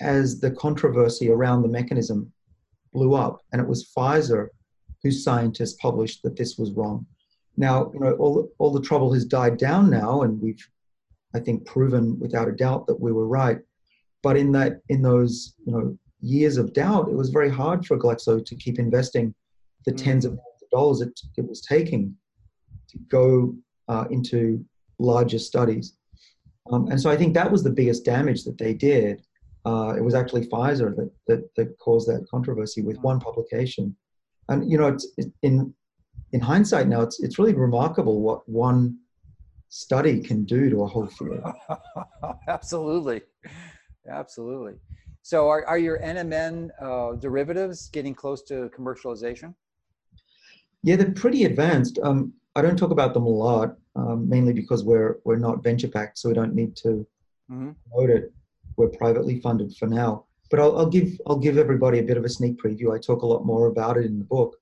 as 0.00 0.40
the 0.40 0.50
controversy 0.50 1.30
around 1.30 1.62
the 1.62 1.68
mechanism 1.68 2.30
blew 2.92 3.14
up, 3.14 3.40
and 3.52 3.60
it 3.60 3.68
was 3.68 3.90
Pfizer 3.96 4.48
whose 5.02 5.24
scientists 5.24 5.78
published 5.80 6.22
that 6.22 6.36
this 6.36 6.58
was 6.58 6.72
wrong. 6.72 7.06
Now, 7.56 7.90
you 7.94 8.00
know, 8.00 8.12
all, 8.12 8.50
all 8.58 8.72
the 8.72 8.82
trouble 8.82 9.12
has 9.14 9.24
died 9.24 9.56
down 9.56 9.90
now, 9.90 10.22
and 10.22 10.40
we've, 10.40 10.66
I 11.34 11.40
think, 11.40 11.66
proven 11.66 12.18
without 12.18 12.48
a 12.48 12.52
doubt 12.52 12.86
that 12.86 13.00
we 13.00 13.12
were 13.12 13.26
right. 13.26 13.58
But 14.22 14.36
in 14.36 14.52
that, 14.52 14.80
in 14.88 15.00
those, 15.02 15.54
you 15.64 15.72
know, 15.72 15.98
years 16.20 16.58
of 16.58 16.74
doubt, 16.74 17.08
it 17.08 17.14
was 17.14 17.30
very 17.30 17.50
hard 17.50 17.86
for 17.86 17.98
Glaxo 17.98 18.44
to 18.44 18.54
keep 18.56 18.78
investing 18.78 19.34
the 19.86 19.92
mm. 19.92 20.02
tens 20.04 20.24
of 20.24 20.38
dollars 20.70 21.00
it, 21.00 21.18
it 21.36 21.48
was 21.48 21.60
taking 21.62 22.14
to 22.88 22.98
go 23.08 23.54
uh, 23.88 24.04
into 24.10 24.64
larger 24.98 25.38
studies. 25.38 25.94
Um, 26.70 26.88
and 26.88 27.00
so 27.00 27.10
I 27.10 27.16
think 27.16 27.34
that 27.34 27.50
was 27.50 27.62
the 27.62 27.70
biggest 27.70 28.04
damage 28.04 28.44
that 28.44 28.58
they 28.58 28.74
did. 28.74 29.22
Uh, 29.64 29.94
it 29.96 30.02
was 30.02 30.14
actually 30.14 30.46
Pfizer 30.46 30.94
that, 30.96 31.10
that, 31.26 31.54
that 31.56 31.78
caused 31.78 32.08
that 32.08 32.26
controversy 32.30 32.82
with 32.82 32.98
one 32.98 33.20
publication. 33.20 33.96
And 34.48 34.70
you 34.70 34.78
know, 34.78 34.88
it's, 34.88 35.06
in 35.42 35.74
in 36.32 36.40
hindsight 36.40 36.88
now, 36.88 37.02
it's 37.02 37.20
it's 37.20 37.38
really 37.38 37.54
remarkable 37.54 38.20
what 38.20 38.48
one 38.48 38.98
study 39.68 40.20
can 40.20 40.44
do 40.44 40.70
to 40.70 40.82
a 40.82 40.86
whole 40.86 41.06
field. 41.06 41.40
Absolutely, 42.48 43.22
absolutely. 44.08 44.74
So, 45.22 45.48
are, 45.48 45.64
are 45.66 45.78
your 45.78 45.98
NMN 46.00 46.70
uh, 46.80 47.14
derivatives 47.16 47.88
getting 47.90 48.14
close 48.14 48.42
to 48.44 48.70
commercialization? 48.76 49.54
Yeah, 50.82 50.96
they're 50.96 51.12
pretty 51.12 51.44
advanced. 51.44 51.98
Um, 52.02 52.32
I 52.56 52.62
don't 52.62 52.76
talk 52.76 52.90
about 52.90 53.14
them 53.14 53.26
a 53.26 53.28
lot, 53.28 53.76
um, 53.96 54.28
mainly 54.28 54.52
because 54.52 54.84
we're 54.84 55.18
we're 55.24 55.36
not 55.36 55.62
venture 55.62 55.88
backed, 55.88 56.18
so 56.18 56.28
we 56.28 56.34
don't 56.34 56.54
need 56.54 56.76
to 56.76 57.06
mm-hmm. 57.50 57.70
promote 57.90 58.10
it. 58.10 58.32
We're 58.76 58.88
privately 58.88 59.40
funded 59.40 59.76
for 59.76 59.86
now. 59.86 60.24
But 60.50 60.58
I'll, 60.58 60.78
I'll, 60.78 60.88
give 60.88 61.20
I'll 61.26 61.38
give 61.38 61.58
everybody 61.58 62.00
a 62.00 62.02
bit 62.02 62.16
of 62.16 62.24
a 62.24 62.28
sneak 62.28 62.56
preview. 62.56 62.94
I 62.94 62.98
talk 62.98 63.22
a 63.22 63.26
lot 63.26 63.46
more 63.46 63.66
about 63.66 63.96
it 63.96 64.06
in 64.06 64.18
the 64.18 64.24
book. 64.24 64.56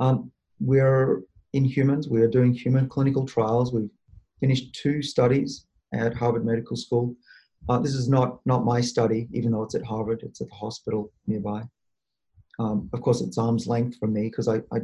Um, 0.00 0.30
we're 0.58 1.22
in 1.52 1.64
humans. 1.64 2.08
We 2.08 2.22
are 2.22 2.28
doing 2.28 2.54
human 2.54 2.88
clinical 2.88 3.26
trials. 3.26 3.72
We've 3.72 3.90
finished 4.40 4.74
two 4.74 5.02
studies 5.02 5.66
at 5.92 6.14
Harvard 6.14 6.46
Medical 6.46 6.76
School. 6.76 7.14
Uh, 7.68 7.78
this 7.78 7.94
is 7.94 8.08
not 8.08 8.40
not 8.46 8.64
my 8.64 8.80
study, 8.80 9.28
even 9.32 9.52
though 9.52 9.64
it's 9.64 9.74
at 9.74 9.84
Harvard. 9.84 10.20
It's 10.22 10.40
at 10.40 10.48
the 10.48 10.54
hospital 10.54 11.12
nearby. 11.26 11.62
Um, 12.58 12.88
of 12.92 13.02
course, 13.02 13.20
it's 13.20 13.38
arm's 13.38 13.66
length 13.66 13.98
from 13.98 14.12
me 14.12 14.22
because 14.22 14.48
I, 14.48 14.56
I, 14.72 14.80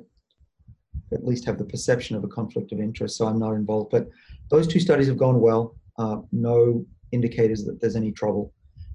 at 1.14 1.24
least 1.24 1.44
have 1.46 1.58
the 1.58 1.64
perception 1.64 2.16
of 2.16 2.24
a 2.24 2.28
conflict 2.28 2.72
of 2.72 2.80
interest, 2.80 3.16
so 3.16 3.26
I'm 3.26 3.38
not 3.38 3.52
involved. 3.52 3.90
But 3.90 4.08
those 4.50 4.66
two 4.66 4.80
studies 4.80 5.08
have 5.08 5.18
gone 5.18 5.40
well. 5.40 5.76
Uh, 5.98 6.18
no 6.32 6.84
indicators 7.12 7.64
that 7.64 7.80
there's 7.80 7.96
any 7.96 8.12
trouble, 8.12 8.52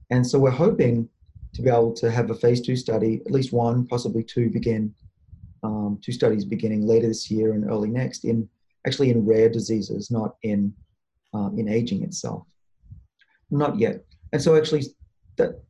and 0.10 0.26
so 0.26 0.38
we're 0.38 0.52
hoping 0.52 1.10
to 1.54 1.62
be 1.62 1.70
able 1.70 1.94
to 1.94 2.12
have 2.12 2.30
a 2.30 2.36
phase 2.36 2.62
two 2.62 2.76
study, 2.76 3.22
at 3.26 3.32
least 3.32 3.52
one, 3.54 3.88
possibly 3.88 4.24
two, 4.24 4.50
begin. 4.50 4.94
Um, 5.62 6.00
two 6.02 6.14
studies 6.14 6.46
beginning 6.46 6.88
later 6.88 7.08
this 7.08 7.30
year 7.30 7.52
and 7.52 7.70
early 7.70 7.90
next 7.90 8.24
in 8.24 8.48
actually 8.88 9.10
in 9.10 9.26
rare 9.26 9.50
diseases, 9.50 10.10
not 10.10 10.38
in 10.44 10.74
um, 11.34 11.60
in 11.60 11.68
aging 11.68 12.02
itself. 12.02 12.44
Not 13.52 13.78
yet. 13.78 14.06
And 14.32 14.42
so 14.42 14.56
actually, 14.56 14.84
that 15.36 15.62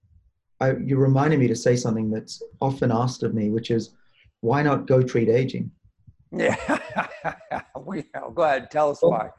I, 0.60 0.74
you 0.74 0.98
reminded 0.98 1.40
me 1.40 1.48
to 1.48 1.56
say 1.56 1.76
something 1.76 2.12
that's 2.12 2.44
often 2.62 2.92
asked 2.92 3.24
of 3.24 3.34
me, 3.34 3.50
which 3.50 3.72
is, 3.72 3.96
why 4.42 4.62
not 4.62 4.86
go 4.86 5.02
treat 5.02 5.28
aging? 5.28 5.72
Yeah, 7.91 8.06
go 8.35 8.43
ahead. 8.43 8.69
Tell 8.69 8.91
us 8.91 8.99
well, 9.01 9.11
why. 9.11 9.30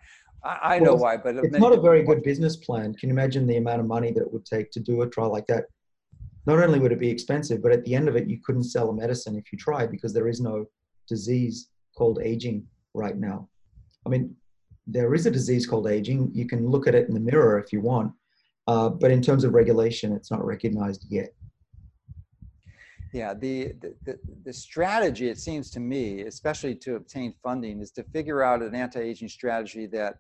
I, 0.43 0.77
I 0.77 0.79
know 0.79 0.95
why, 0.95 1.17
but 1.17 1.37
it's 1.37 1.59
not 1.59 1.73
a 1.73 1.81
very 1.81 2.03
good 2.03 2.23
business 2.23 2.57
plan. 2.57 2.95
Can 2.95 3.09
you 3.09 3.15
imagine 3.15 3.47
the 3.47 3.59
amount 3.59 3.81
of 3.81 3.87
money 3.87 4.11
that 4.13 4.23
it 4.23 4.33
would 4.33 4.45
take 4.45 4.71
to 4.73 4.81
do 4.81 5.03
a 5.03 5.09
trial 5.09 5.31
like 5.31 5.47
that? 5.47 5.67
Not 6.47 6.59
only 6.63 6.79
would 6.79 6.93
it 6.93 6.99
be 6.99 7.11
expensive, 7.11 7.63
but 7.63 7.73
at 7.73 7.85
the 7.85 7.95
end 7.95 8.09
of 8.09 8.17
it, 8.17 8.29
you 8.29 8.41
couldn't 8.45 8.65
sell 8.65 8.91
a 8.91 8.95
medicine 8.95 9.37
if 9.37 9.53
you 9.53 9.59
tried 9.59 9.91
because 9.91 10.13
there 10.13 10.29
is 10.29 10.41
no 10.41 10.65
disease 11.07 11.69
called 11.97 12.21
aging 12.23 12.67
right 12.95 13.17
now. 13.17 13.49
I 14.07 14.09
mean, 14.09 14.35
there 14.87 15.15
is 15.15 15.27
a 15.27 15.31
disease 15.31 15.67
called 15.67 15.87
aging. 15.87 16.31
You 16.33 16.47
can 16.47 16.67
look 16.67 16.89
at 16.89 16.95
it 16.95 17.09
in 17.09 17.15
the 17.15 17.21
mirror 17.21 17.59
if 17.59 17.73
you 17.73 17.81
want, 17.81 18.13
uh, 18.67 18.89
but 18.89 19.11
in 19.11 19.21
terms 19.21 19.45
of 19.45 19.53
regulation, 19.53 20.13
it's 20.13 20.31
not 20.31 20.45
recognized 20.45 21.07
yet. 21.11 21.31
Yeah, 23.13 23.35
the, 23.35 23.73
the, 24.05 24.19
the 24.45 24.53
strategy, 24.53 25.29
it 25.29 25.39
seems 25.39 25.71
to 25.73 25.81
me, 25.81 26.23
especially 26.23 26.77
to 26.77 26.95
obtain 26.95 27.35
funding, 27.43 27.81
is 27.81 27.91
to 27.93 28.05
figure 28.05 28.43
out 28.43 28.63
an 28.63 28.75
anti 28.75 29.01
aging 29.01 29.29
strategy 29.29 29.87
that 29.87 30.19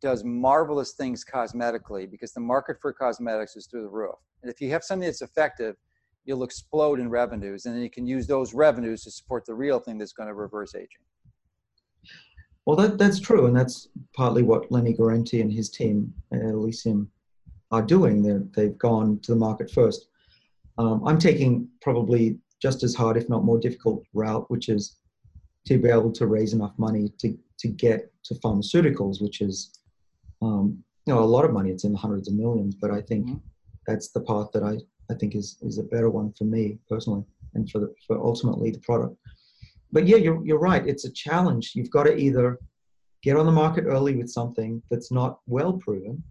does 0.00 0.22
marvelous 0.22 0.92
things 0.92 1.24
cosmetically 1.24 2.08
because 2.08 2.32
the 2.32 2.40
market 2.40 2.76
for 2.80 2.92
cosmetics 2.92 3.56
is 3.56 3.66
through 3.66 3.82
the 3.82 3.88
roof. 3.88 4.14
And 4.42 4.52
if 4.52 4.60
you 4.60 4.70
have 4.70 4.84
something 4.84 5.08
that's 5.08 5.22
effective, 5.22 5.74
you'll 6.24 6.44
explode 6.44 7.00
in 7.00 7.08
revenues, 7.08 7.66
and 7.66 7.74
then 7.74 7.82
you 7.82 7.90
can 7.90 8.06
use 8.06 8.26
those 8.26 8.54
revenues 8.54 9.02
to 9.04 9.10
support 9.10 9.44
the 9.44 9.54
real 9.54 9.80
thing 9.80 9.98
that's 9.98 10.12
going 10.12 10.28
to 10.28 10.34
reverse 10.34 10.74
aging. 10.74 11.02
Well, 12.66 12.76
that, 12.76 12.98
that's 12.98 13.18
true, 13.18 13.46
and 13.46 13.56
that's 13.56 13.88
partly 14.14 14.42
what 14.42 14.70
Lenny 14.70 14.92
Guarente 14.92 15.40
and 15.40 15.50
his 15.50 15.70
team 15.70 16.12
at 16.32 16.40
Elysium 16.40 17.10
are 17.70 17.82
doing. 17.82 18.22
They're, 18.22 18.44
they've 18.54 18.76
gone 18.76 19.18
to 19.20 19.32
the 19.32 19.38
market 19.38 19.70
first. 19.70 20.08
Um, 20.78 21.02
I'm 21.06 21.18
taking 21.18 21.68
probably 21.82 22.38
just 22.62 22.82
as 22.82 22.94
hard, 22.94 23.16
if 23.16 23.28
not 23.28 23.44
more 23.44 23.58
difficult, 23.58 24.04
route, 24.14 24.48
which 24.50 24.68
is 24.68 24.96
to 25.66 25.78
be 25.78 25.88
able 25.88 26.12
to 26.12 26.26
raise 26.26 26.54
enough 26.54 26.72
money 26.78 27.12
to, 27.18 27.36
to 27.58 27.68
get 27.68 28.12
to 28.24 28.34
pharmaceuticals, 28.36 29.20
which 29.20 29.40
is 29.40 29.80
um, 30.40 30.82
you 31.06 31.14
know 31.14 31.20
a 31.20 31.24
lot 31.24 31.44
of 31.44 31.52
money. 31.52 31.70
It's 31.70 31.84
in 31.84 31.92
the 31.92 31.98
hundreds 31.98 32.28
of 32.28 32.34
millions, 32.34 32.74
but 32.74 32.90
I 32.90 33.00
think 33.00 33.26
mm-hmm. 33.26 33.38
that's 33.86 34.10
the 34.10 34.20
path 34.20 34.48
that 34.54 34.62
I, 34.62 34.78
I 35.10 35.16
think 35.16 35.34
is 35.34 35.58
is 35.62 35.78
a 35.78 35.82
better 35.82 36.10
one 36.10 36.32
for 36.38 36.44
me 36.44 36.78
personally, 36.88 37.24
and 37.54 37.68
for 37.68 37.80
the, 37.80 37.94
for 38.06 38.18
ultimately 38.18 38.70
the 38.70 38.80
product. 38.80 39.16
But 39.90 40.06
yeah, 40.06 40.18
you're 40.18 40.44
you're 40.44 40.60
right. 40.60 40.86
It's 40.86 41.06
a 41.06 41.12
challenge. 41.12 41.72
You've 41.74 41.90
got 41.90 42.04
to 42.04 42.16
either 42.16 42.58
get 43.22 43.36
on 43.36 43.46
the 43.46 43.52
market 43.52 43.84
early 43.84 44.14
with 44.14 44.30
something 44.30 44.80
that's 44.90 45.10
not 45.10 45.40
well 45.46 45.72
proven, 45.72 46.22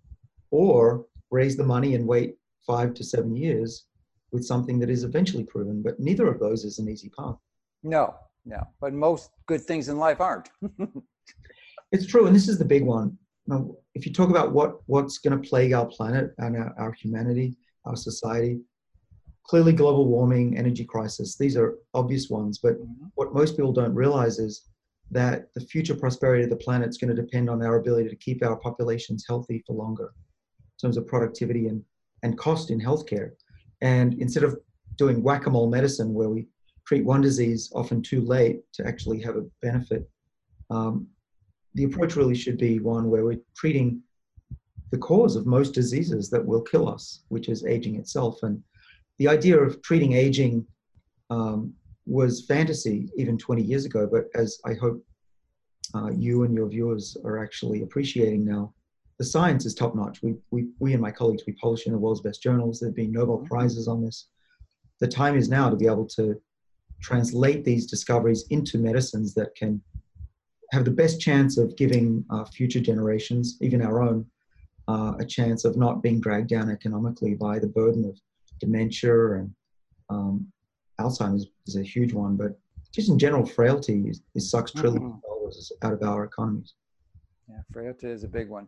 or 0.52 1.06
raise 1.32 1.58
the 1.58 1.66
money 1.66 1.96
and 1.96 2.08
wait 2.08 2.36
five 2.66 2.94
to 2.94 3.04
seven 3.04 3.36
years 3.36 3.87
with 4.32 4.46
something 4.46 4.80
that 4.80 4.90
is 4.90 5.04
eventually 5.04 5.44
proven. 5.44 5.82
But 5.82 6.00
neither 6.00 6.28
of 6.28 6.40
those 6.40 6.66
is 6.66 6.80
an 6.80 6.90
easy 6.90 7.10
path. 7.18 7.38
No, 7.84 8.16
yeah. 8.46 8.64
But 8.82 8.94
most 8.94 9.32
good 9.48 9.62
things 9.62 9.90
in 9.90 9.98
life 9.98 10.20
aren't. 10.22 10.50
it's 11.92 12.08
true, 12.08 12.28
and 12.28 12.36
this 12.36 12.48
is 12.48 12.58
the 12.58 12.66
big 12.66 12.84
one. 12.84 13.18
Now, 13.48 13.76
if 13.96 14.06
you 14.06 14.14
talk 14.14 14.30
about 14.30 14.52
what 14.52 14.80
what's 14.88 15.20
going 15.20 15.42
to 15.42 15.50
plague 15.50 15.74
our 15.74 15.86
planet 15.86 16.34
and 16.38 16.58
our, 16.58 16.74
our 16.78 16.92
humanity, 16.92 17.56
our 17.86 17.96
society, 17.96 18.60
clearly 19.48 19.72
global 19.72 20.06
warming, 20.08 20.58
energy 20.58 20.84
crisis. 20.84 21.38
These 21.38 21.56
are 21.58 21.78
obvious 21.94 22.30
ones, 22.30 22.60
but 22.62 22.74
mm-hmm. 22.74 23.06
what 23.16 23.34
most 23.34 23.56
people 23.56 23.72
don't 23.72 23.96
realize 23.96 24.40
is 24.40 24.64
that 25.10 25.48
the 25.56 25.62
future 25.62 25.96
prosperity 25.96 26.44
of 26.44 26.50
the 26.50 26.58
planet 26.58 26.90
is 26.90 26.98
going 26.98 27.16
to 27.16 27.22
depend 27.22 27.50
on 27.50 27.64
our 27.64 27.80
ability 27.80 28.10
to 28.10 28.16
keep 28.18 28.44
our 28.44 28.58
populations 28.58 29.26
healthy 29.28 29.64
for 29.66 29.74
longer 29.74 30.12
in 30.14 30.88
terms 30.88 30.98
of 30.98 31.08
productivity 31.08 31.68
and, 31.68 31.82
and 32.24 32.38
cost 32.38 32.72
in 32.72 32.80
healthcare. 32.80 33.32
And 33.82 34.14
instead 34.16 34.44
of 34.44 34.58
doing 34.96 35.22
whack-a-mole 35.22 35.70
medicine 35.70 36.14
where 36.14 36.30
we 36.30 36.48
treat 36.86 37.06
one 37.06 37.22
disease 37.22 37.72
often 37.76 38.02
too 38.02 38.22
late 38.22 38.62
to 38.74 38.88
actually 38.88 39.22
have 39.22 39.36
a 39.36 39.46
benefit, 39.62 40.10
um, 40.70 41.08
the 41.76 41.84
approach 41.84 42.16
really 42.16 42.36
should 42.36 42.58
be 42.58 42.80
one 42.80 43.10
where 43.10 43.24
we're 43.24 43.40
treating 43.56 44.02
the 44.92 44.98
cause 44.98 45.36
of 45.36 45.46
most 45.46 45.74
diseases 45.74 46.30
that 46.30 46.46
will 46.46 46.62
kill 46.62 46.88
us, 46.88 47.24
which 47.28 47.50
is 47.50 47.66
aging 47.66 47.96
itself. 47.96 48.42
And 48.44 48.64
the 49.20 49.28
idea 49.28 49.60
of 49.60 49.82
treating 49.82 50.14
aging 50.14 50.66
um, 51.30 51.74
was 52.06 52.46
fantasy 52.46 53.10
even 53.18 53.38
20 53.38 53.62
years 53.62 53.86
ago, 53.86 54.08
but 54.12 54.26
as 54.34 54.60
I 54.66 54.74
hope 54.74 55.04
uh, 55.94 56.12
you 56.12 56.44
and 56.44 56.54
your 56.54 56.68
viewers 56.68 57.18
are 57.24 57.38
actually 57.44 57.82
appreciating 57.82 58.46
now, 58.46 58.74
the 59.18 59.26
science 59.26 59.66
is 59.66 59.74
top 59.74 59.96
notch. 59.96 60.22
We, 60.22 60.36
we, 60.52 60.68
we 60.80 60.94
and 60.94 61.02
my 61.02 61.12
colleagues, 61.12 61.44
we 61.48 61.54
publish 61.54 61.88
in 61.88 61.92
the 61.92 61.98
world's 61.98 62.22
best 62.22 62.42
journals. 62.42 62.80
There 62.80 62.90
have 62.90 62.96
been 62.96 63.12
Nobel 63.12 63.38
mm-hmm. 63.38 63.48
Prizes 63.48 63.88
on 63.88 64.04
this. 64.04 64.28
The 65.00 65.08
time 65.08 65.36
is 65.36 65.50
now 65.50 65.70
to 65.70 65.76
be 65.76 65.86
able 65.86 66.08
to 66.10 66.40
translate 67.02 67.64
these 67.64 67.86
discoveries 67.86 68.46
into 68.50 68.78
medicines 68.78 69.34
that 69.36 69.56
can 69.56 69.82
have 70.72 70.86
the 70.86 70.92
best 70.92 71.22
chance 71.22 71.58
of 71.58 71.76
giving 71.78 72.26
uh, 72.30 72.44
future 72.46 72.80
generations, 72.80 73.58
even 73.62 73.82
our 73.82 74.02
own, 74.02 74.26
uh, 74.88 75.14
a 75.20 75.26
chance 75.26 75.66
of 75.66 75.78
not 75.78 76.02
being 76.02 76.20
dragged 76.20 76.50
down 76.50 76.70
economically 76.70 77.36
by 77.36 77.60
the 77.60 77.68
burden 77.68 78.06
of 78.06 78.20
dementia 78.60 79.34
and 79.34 79.54
um, 80.10 80.48
Alzheimer's 81.00 81.48
is 81.68 81.76
a 81.76 81.84
huge 81.84 82.14
one, 82.14 82.36
but 82.36 82.58
just 82.92 83.10
in 83.10 83.20
general, 83.20 83.46
frailty 83.46 84.10
is, 84.10 84.22
is 84.34 84.50
sucks 84.50 84.72
trillions 84.72 85.04
mm-hmm. 85.04 85.16
of 85.16 85.22
dollars 85.22 85.72
out 85.84 85.94
of 85.94 86.02
our 86.02 86.24
economies. 86.24 86.74
Yeah, 87.48 87.60
frailty 87.72 88.08
is 88.08 88.24
a 88.24 88.28
big 88.28 88.50
one. 88.50 88.68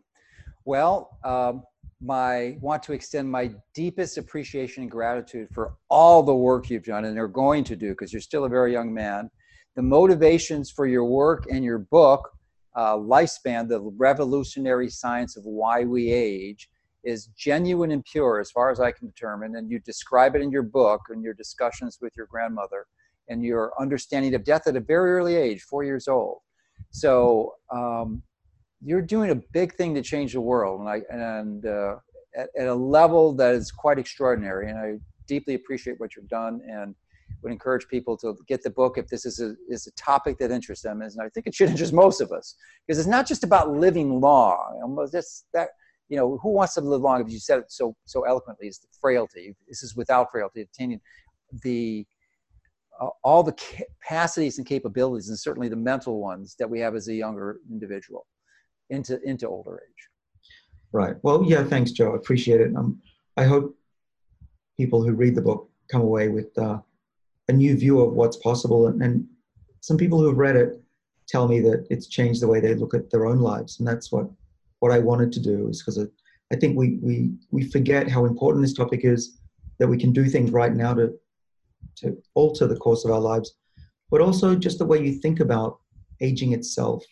Well, 0.69 1.17
um, 1.23 1.63
my 1.99 2.55
want 2.61 2.83
to 2.83 2.93
extend 2.93 3.27
my 3.27 3.49
deepest 3.73 4.19
appreciation 4.19 4.83
and 4.83 4.91
gratitude 4.91 5.47
for 5.51 5.73
all 5.89 6.21
the 6.21 6.35
work 6.35 6.69
you've 6.69 6.83
done 6.83 7.05
and 7.05 7.17
are 7.17 7.27
going 7.27 7.63
to 7.63 7.75
do 7.75 7.89
because 7.89 8.13
you're 8.13 8.21
still 8.21 8.45
a 8.45 8.49
very 8.49 8.71
young 8.71 8.93
man. 8.93 9.31
The 9.75 9.81
motivations 9.81 10.69
for 10.69 10.85
your 10.85 11.05
work 11.05 11.47
and 11.49 11.63
your 11.63 11.79
book, 11.79 12.29
uh, 12.75 12.97
Lifespan: 12.97 13.67
The 13.67 13.81
Revolutionary 13.97 14.91
Science 14.91 15.35
of 15.35 15.43
Why 15.43 15.85
We 15.85 16.11
Age, 16.11 16.69
is 17.03 17.31
genuine 17.35 17.89
and 17.89 18.05
pure 18.05 18.39
as 18.39 18.51
far 18.51 18.69
as 18.69 18.79
I 18.79 18.91
can 18.91 19.07
determine. 19.07 19.55
And 19.55 19.71
you 19.71 19.79
describe 19.79 20.35
it 20.35 20.43
in 20.43 20.51
your 20.51 20.61
book 20.61 21.01
and 21.09 21.23
your 21.23 21.33
discussions 21.33 21.97
with 21.99 22.13
your 22.15 22.27
grandmother 22.27 22.85
and 23.27 23.43
your 23.43 23.73
understanding 23.81 24.35
of 24.35 24.43
death 24.43 24.67
at 24.67 24.75
a 24.75 24.81
very 24.81 25.13
early 25.13 25.35
age, 25.35 25.63
four 25.63 25.83
years 25.83 26.07
old. 26.07 26.41
So 26.91 27.55
um, 27.73 28.21
you're 28.81 29.01
doing 29.01 29.31
a 29.31 29.35
big 29.35 29.76
thing 29.76 29.93
to 29.95 30.01
change 30.01 30.34
the 30.34 30.41
world, 30.41 30.81
and 30.81 30.89
I 30.89 31.01
and 31.10 31.65
uh, 31.65 31.95
at, 32.35 32.49
at, 32.57 32.68
a 32.68 32.73
level 32.73 33.34
that 33.34 33.56
is 33.56 33.72
quite 33.72 33.99
extraordinary. 33.99 34.69
And 34.69 34.80
I 34.80 34.95
deeply 35.27 35.56
appreciate 35.56 35.99
what 35.99 36.15
you've 36.15 36.30
done, 36.30 36.61
and 36.68 36.95
would 37.41 37.51
encourage 37.51 37.88
people 37.88 38.18
to 38.18 38.35
get 38.47 38.64
the 38.64 38.69
book 38.69 38.97
if 38.97 39.07
this 39.07 39.26
is 39.26 39.39
a 39.39 39.56
is 39.69 39.88
a 39.88 39.91
topic 39.91 40.38
that 40.39 40.51
interests 40.51 40.84
them. 40.84 41.01
And 41.01 41.11
I 41.22 41.30
think 41.30 41.47
it 41.47 41.56
should 41.56 41.69
interest 41.69 41.93
most 41.93 42.22
of 42.22 42.31
us 42.31 42.56
because 42.88 42.99
it's 42.99 43.07
not 43.07 43.27
just 43.27 43.43
about 43.43 43.72
living 43.72 44.22
long. 44.22 45.07
That 45.53 45.69
you 46.07 46.18
know, 46.18 46.39
who 46.41 46.49
wants 46.51 46.73
to 46.76 46.81
live 46.81 47.01
long? 47.01 47.22
If 47.22 47.31
you 47.31 47.39
said 47.39 47.60
it 47.60 47.72
so 47.72 47.95
so 48.06 48.23
eloquently, 48.23 48.68
is 48.68 48.80
the 48.80 48.88
frailty. 48.99 49.56
This 49.68 49.84
is 49.84 49.95
without 49.95 50.31
frailty, 50.31 50.61
attaining 50.61 51.01
the 51.64 52.06
uh, 53.01 53.10
all 53.23 53.43
the 53.43 53.53
capacities 53.53 54.57
and 54.57 54.65
capabilities, 54.65 55.27
and 55.27 55.38
certainly 55.38 55.68
the 55.68 55.76
mental 55.76 56.22
ones 56.22 56.56
that 56.60 56.69
we 56.69 56.80
have 56.80 56.95
as 56.95 57.10
a 57.10 57.14
younger 57.14 57.60
individual 57.69 58.26
into 58.90 59.22
into 59.24 59.48
older 59.48 59.76
age. 59.76 60.07
Right. 60.91 61.16
Well, 61.22 61.44
yeah. 61.44 61.64
Thanks, 61.64 61.91
Joe. 61.91 62.14
I 62.14 62.16
appreciate 62.16 62.61
it. 62.61 62.76
Um, 62.76 63.02
I 63.38 63.44
hope 63.44 63.76
people 64.78 65.03
who 65.03 65.14
read 65.14 65.36
the 65.36 65.41
book 65.41 65.70
come 65.91 66.02
away 66.02 66.30
with 66.30 66.57
uh, 66.57 66.80
a 67.48 67.53
new 67.53 67.78
view 67.78 68.02
of 68.02 68.14
what's 68.14 68.38
possible, 68.38 68.88
and, 68.88 69.02
and 69.02 69.28
some 69.82 69.98
people 69.98 70.20
who 70.20 70.28
have 70.28 70.38
read 70.38 70.56
it 70.56 70.82
tell 71.28 71.48
me 71.48 71.60
that 71.61 71.86
it's 71.90 72.07
changed 72.07 72.41
the 72.41 72.48
way 72.48 72.60
they 72.60 72.74
look 72.74 72.94
at 72.94 73.10
their 73.11 73.26
own 73.26 73.40
lives, 73.40 73.80
and 73.80 73.88
that's 73.88 74.11
what 74.11 74.30
what 74.80 74.91
I 74.91 74.99
wanted 74.99 75.32
to 75.34 75.40
do 75.40 75.68
is 75.68 75.82
because 75.82 75.99
I 76.52 76.56
think 76.56 76.78
we, 76.78 76.98
we, 77.02 77.32
we 77.52 77.64
forget 77.70 78.10
how 78.10 78.26
important 78.26 78.64
this 78.64 78.74
topic 78.74 79.02
is, 79.03 79.40
that 79.78 79.88
we 79.88 79.98
can 79.98 80.11
do 80.11 80.26
things 80.26 80.52
right 80.52 80.74
now 80.74 80.94
to, 80.95 81.14
to 81.98 82.18
alter 82.34 82.68
the 82.68 82.76
course 82.76 83.06
of 83.06 83.11
our 83.11 83.20
lives, 83.20 83.56
but 84.10 84.22
also 84.22 84.56
just 84.56 84.80
the 84.80 84.86
way 84.86 85.03
you 85.03 85.14
think 85.14 85.40
about 85.40 85.80
aging 86.22 86.53
itself. 86.53 87.03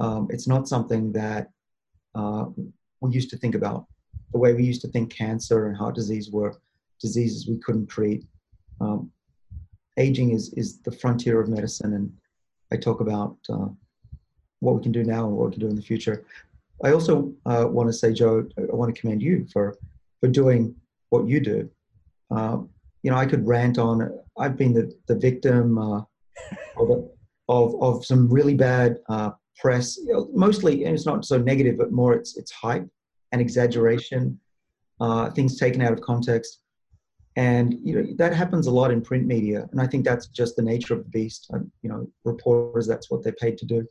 Um, 0.00 0.28
it's 0.30 0.48
not 0.48 0.68
something 0.68 1.12
that 1.12 1.50
uh, 2.14 2.46
we 3.00 3.12
used 3.12 3.30
to 3.30 3.36
think 3.36 3.54
about. 3.54 3.86
The 4.32 4.38
way 4.38 4.52
we 4.52 4.64
used 4.64 4.80
to 4.82 4.88
think 4.88 5.14
cancer 5.14 5.66
and 5.66 5.76
heart 5.76 5.94
disease 5.94 6.30
were 6.30 6.56
diseases 7.00 7.48
we 7.48 7.58
couldn't 7.58 7.86
treat. 7.86 8.24
Um, 8.80 9.10
aging 9.96 10.32
is, 10.32 10.52
is 10.54 10.80
the 10.80 10.90
frontier 10.90 11.40
of 11.40 11.48
medicine, 11.48 11.94
and 11.94 12.12
I 12.72 12.76
talk 12.76 13.00
about 13.00 13.36
uh, 13.48 13.68
what 14.60 14.74
we 14.74 14.82
can 14.82 14.92
do 14.92 15.04
now 15.04 15.26
and 15.26 15.36
what 15.36 15.46
we 15.46 15.52
can 15.52 15.60
do 15.60 15.68
in 15.68 15.76
the 15.76 15.82
future. 15.82 16.24
I 16.82 16.92
also 16.92 17.32
uh, 17.46 17.66
want 17.68 17.88
to 17.88 17.92
say, 17.92 18.12
Joe, 18.12 18.46
I 18.58 18.74
want 18.74 18.94
to 18.94 19.00
commend 19.00 19.22
you 19.22 19.46
for 19.52 19.76
for 20.20 20.28
doing 20.28 20.74
what 21.10 21.28
you 21.28 21.38
do. 21.38 21.70
Um, 22.30 22.70
you 23.02 23.10
know, 23.10 23.16
I 23.16 23.26
could 23.26 23.46
rant 23.46 23.78
on. 23.78 24.18
I've 24.38 24.56
been 24.56 24.72
the 24.72 24.92
the 25.06 25.14
victim 25.14 25.78
uh, 25.78 26.02
of, 26.76 27.08
of 27.48 27.82
of 27.82 28.04
some 28.04 28.28
really 28.28 28.54
bad 28.54 28.98
uh, 29.08 29.30
press. 29.60 29.96
You 29.96 30.12
know, 30.12 30.28
mostly, 30.34 30.84
it's 30.84 31.06
not 31.06 31.24
so 31.24 31.38
negative, 31.38 31.76
but 31.78 31.92
more 31.92 32.14
it's 32.14 32.36
it's 32.36 32.52
hype 32.52 32.88
and 33.32 33.40
exaggeration, 33.40 34.38
uh, 35.00 35.30
things 35.30 35.58
taken 35.58 35.82
out 35.82 35.92
of 35.92 36.00
context, 36.00 36.60
and 37.36 37.76
you 37.82 37.94
know 37.94 38.14
that 38.16 38.34
happens 38.34 38.66
a 38.66 38.70
lot 38.70 38.90
in 38.90 39.00
print 39.00 39.26
media. 39.26 39.66
And 39.72 39.80
I 39.80 39.86
think 39.86 40.04
that's 40.04 40.26
just 40.28 40.56
the 40.56 40.62
nature 40.62 40.94
of 40.94 41.04
the 41.04 41.10
beast. 41.10 41.50
you 41.82 41.88
know, 41.88 42.08
reporters 42.24 42.86
that's 42.86 43.10
what 43.10 43.22
they're 43.22 43.32
paid 43.32 43.58
to 43.58 43.66
do. 43.66 43.86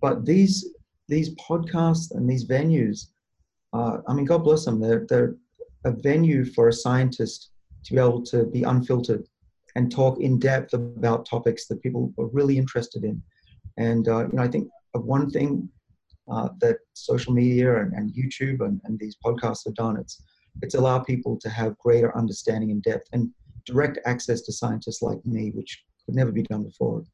But 0.00 0.24
these 0.24 0.74
these 1.08 1.34
podcasts 1.36 2.10
and 2.12 2.28
these 2.28 2.46
venues, 2.46 3.10
uh, 3.72 3.98
I 4.08 4.14
mean, 4.14 4.24
God 4.24 4.42
bless 4.42 4.64
them. 4.64 4.80
They're, 4.80 5.06
they're 5.08 5.36
a 5.84 5.92
venue 5.92 6.44
for 6.44 6.68
a 6.68 6.72
scientist 6.72 7.50
to 7.84 7.94
be 7.94 8.00
able 8.00 8.22
to 8.24 8.44
be 8.46 8.64
unfiltered 8.64 9.24
and 9.76 9.92
talk 9.92 10.18
in 10.20 10.38
depth 10.38 10.72
about 10.72 11.26
topics 11.26 11.66
that 11.66 11.82
people 11.82 12.12
are 12.18 12.26
really 12.26 12.58
interested 12.58 13.04
in. 13.04 13.22
And 13.76 14.08
uh, 14.08 14.26
you 14.26 14.32
know, 14.32 14.42
I 14.42 14.48
think 14.48 14.68
one 15.04 15.30
thing 15.30 15.68
uh, 16.30 16.48
that 16.60 16.78
social 16.94 17.32
media 17.32 17.80
and, 17.80 17.92
and 17.92 18.12
YouTube 18.12 18.60
and, 18.60 18.80
and, 18.84 18.98
these 18.98 19.16
podcasts 19.24 19.64
have 19.64 19.74
done, 19.74 19.96
it's 19.96 20.22
it's 20.62 20.74
allowed 20.74 21.00
people 21.04 21.38
to 21.38 21.48
have 21.48 21.78
greater 21.78 22.16
understanding 22.16 22.70
and 22.70 22.82
depth 22.82 23.08
and 23.12 23.30
direct 23.64 23.98
access 24.06 24.40
to 24.42 24.52
scientists 24.52 25.02
like 25.02 25.24
me, 25.24 25.50
which 25.50 25.84
could 26.04 26.14
never 26.14 26.32
be 26.32 26.42
done 26.42 26.62
before. 26.62 27.04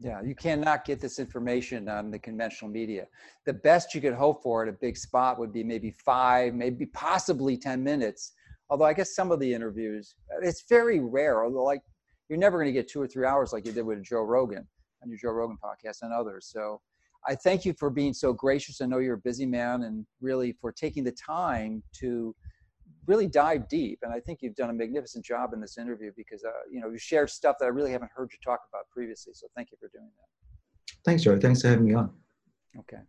Yeah, 0.00 0.22
you 0.22 0.36
cannot 0.36 0.84
get 0.84 1.00
this 1.00 1.18
information 1.18 1.88
on 1.88 2.12
the 2.12 2.20
conventional 2.20 2.70
media. 2.70 3.08
The 3.46 3.52
best 3.52 3.94
you 3.94 4.00
could 4.00 4.14
hope 4.14 4.44
for 4.44 4.62
at 4.62 4.68
a 4.68 4.72
big 4.72 4.96
spot 4.96 5.40
would 5.40 5.52
be 5.52 5.64
maybe 5.64 5.90
five, 5.90 6.54
maybe 6.54 6.86
possibly 6.86 7.56
10 7.56 7.82
minutes. 7.82 8.32
Although 8.70 8.84
I 8.84 8.92
guess 8.92 9.16
some 9.16 9.32
of 9.32 9.40
the 9.40 9.52
interviews, 9.52 10.14
it's 10.40 10.64
very 10.68 11.00
rare. 11.00 11.44
Although, 11.44 11.64
like, 11.64 11.80
you're 12.28 12.38
never 12.38 12.58
going 12.58 12.72
to 12.72 12.72
get 12.72 12.86
two 12.86 13.02
or 13.02 13.08
three 13.08 13.26
hours 13.26 13.52
like 13.52 13.66
you 13.66 13.72
did 13.72 13.82
with 13.82 14.04
Joe 14.04 14.22
Rogan 14.22 14.68
on 15.02 15.08
your 15.08 15.18
Joe 15.18 15.30
Rogan 15.30 15.58
podcast 15.62 16.02
and 16.02 16.12
others. 16.12 16.48
So 16.52 16.80
I 17.28 17.34
thank 17.34 17.66
you 17.66 17.74
for 17.78 17.90
being 17.90 18.14
so 18.14 18.32
gracious. 18.32 18.80
I 18.80 18.86
know 18.86 18.98
you're 18.98 19.14
a 19.14 19.18
busy 19.18 19.44
man 19.44 19.82
and 19.82 20.06
really 20.20 20.56
for 20.60 20.72
taking 20.72 21.04
the 21.04 21.12
time 21.12 21.82
to 22.00 22.34
really 23.06 23.26
dive 23.26 23.68
deep. 23.68 23.98
And 24.02 24.12
I 24.12 24.20
think 24.20 24.38
you've 24.40 24.54
done 24.54 24.70
a 24.70 24.72
magnificent 24.72 25.26
job 25.26 25.52
in 25.52 25.60
this 25.60 25.76
interview 25.76 26.10
because, 26.16 26.42
uh, 26.42 26.50
you 26.70 26.80
know, 26.80 26.88
you 26.88 26.98
shared 26.98 27.28
stuff 27.28 27.56
that 27.60 27.66
I 27.66 27.68
really 27.68 27.92
haven't 27.92 28.10
heard 28.14 28.30
you 28.32 28.38
talk 28.42 28.60
about 28.72 28.88
previously. 28.90 29.34
So 29.34 29.46
thank 29.54 29.70
you 29.70 29.76
for 29.78 29.90
doing 29.92 30.08
that. 30.18 30.94
Thanks, 31.04 31.22
Joe. 31.22 31.38
Thanks 31.38 31.60
for 31.60 31.68
having 31.68 31.84
me 31.84 31.94
on. 31.94 32.10
Okay. 32.78 33.02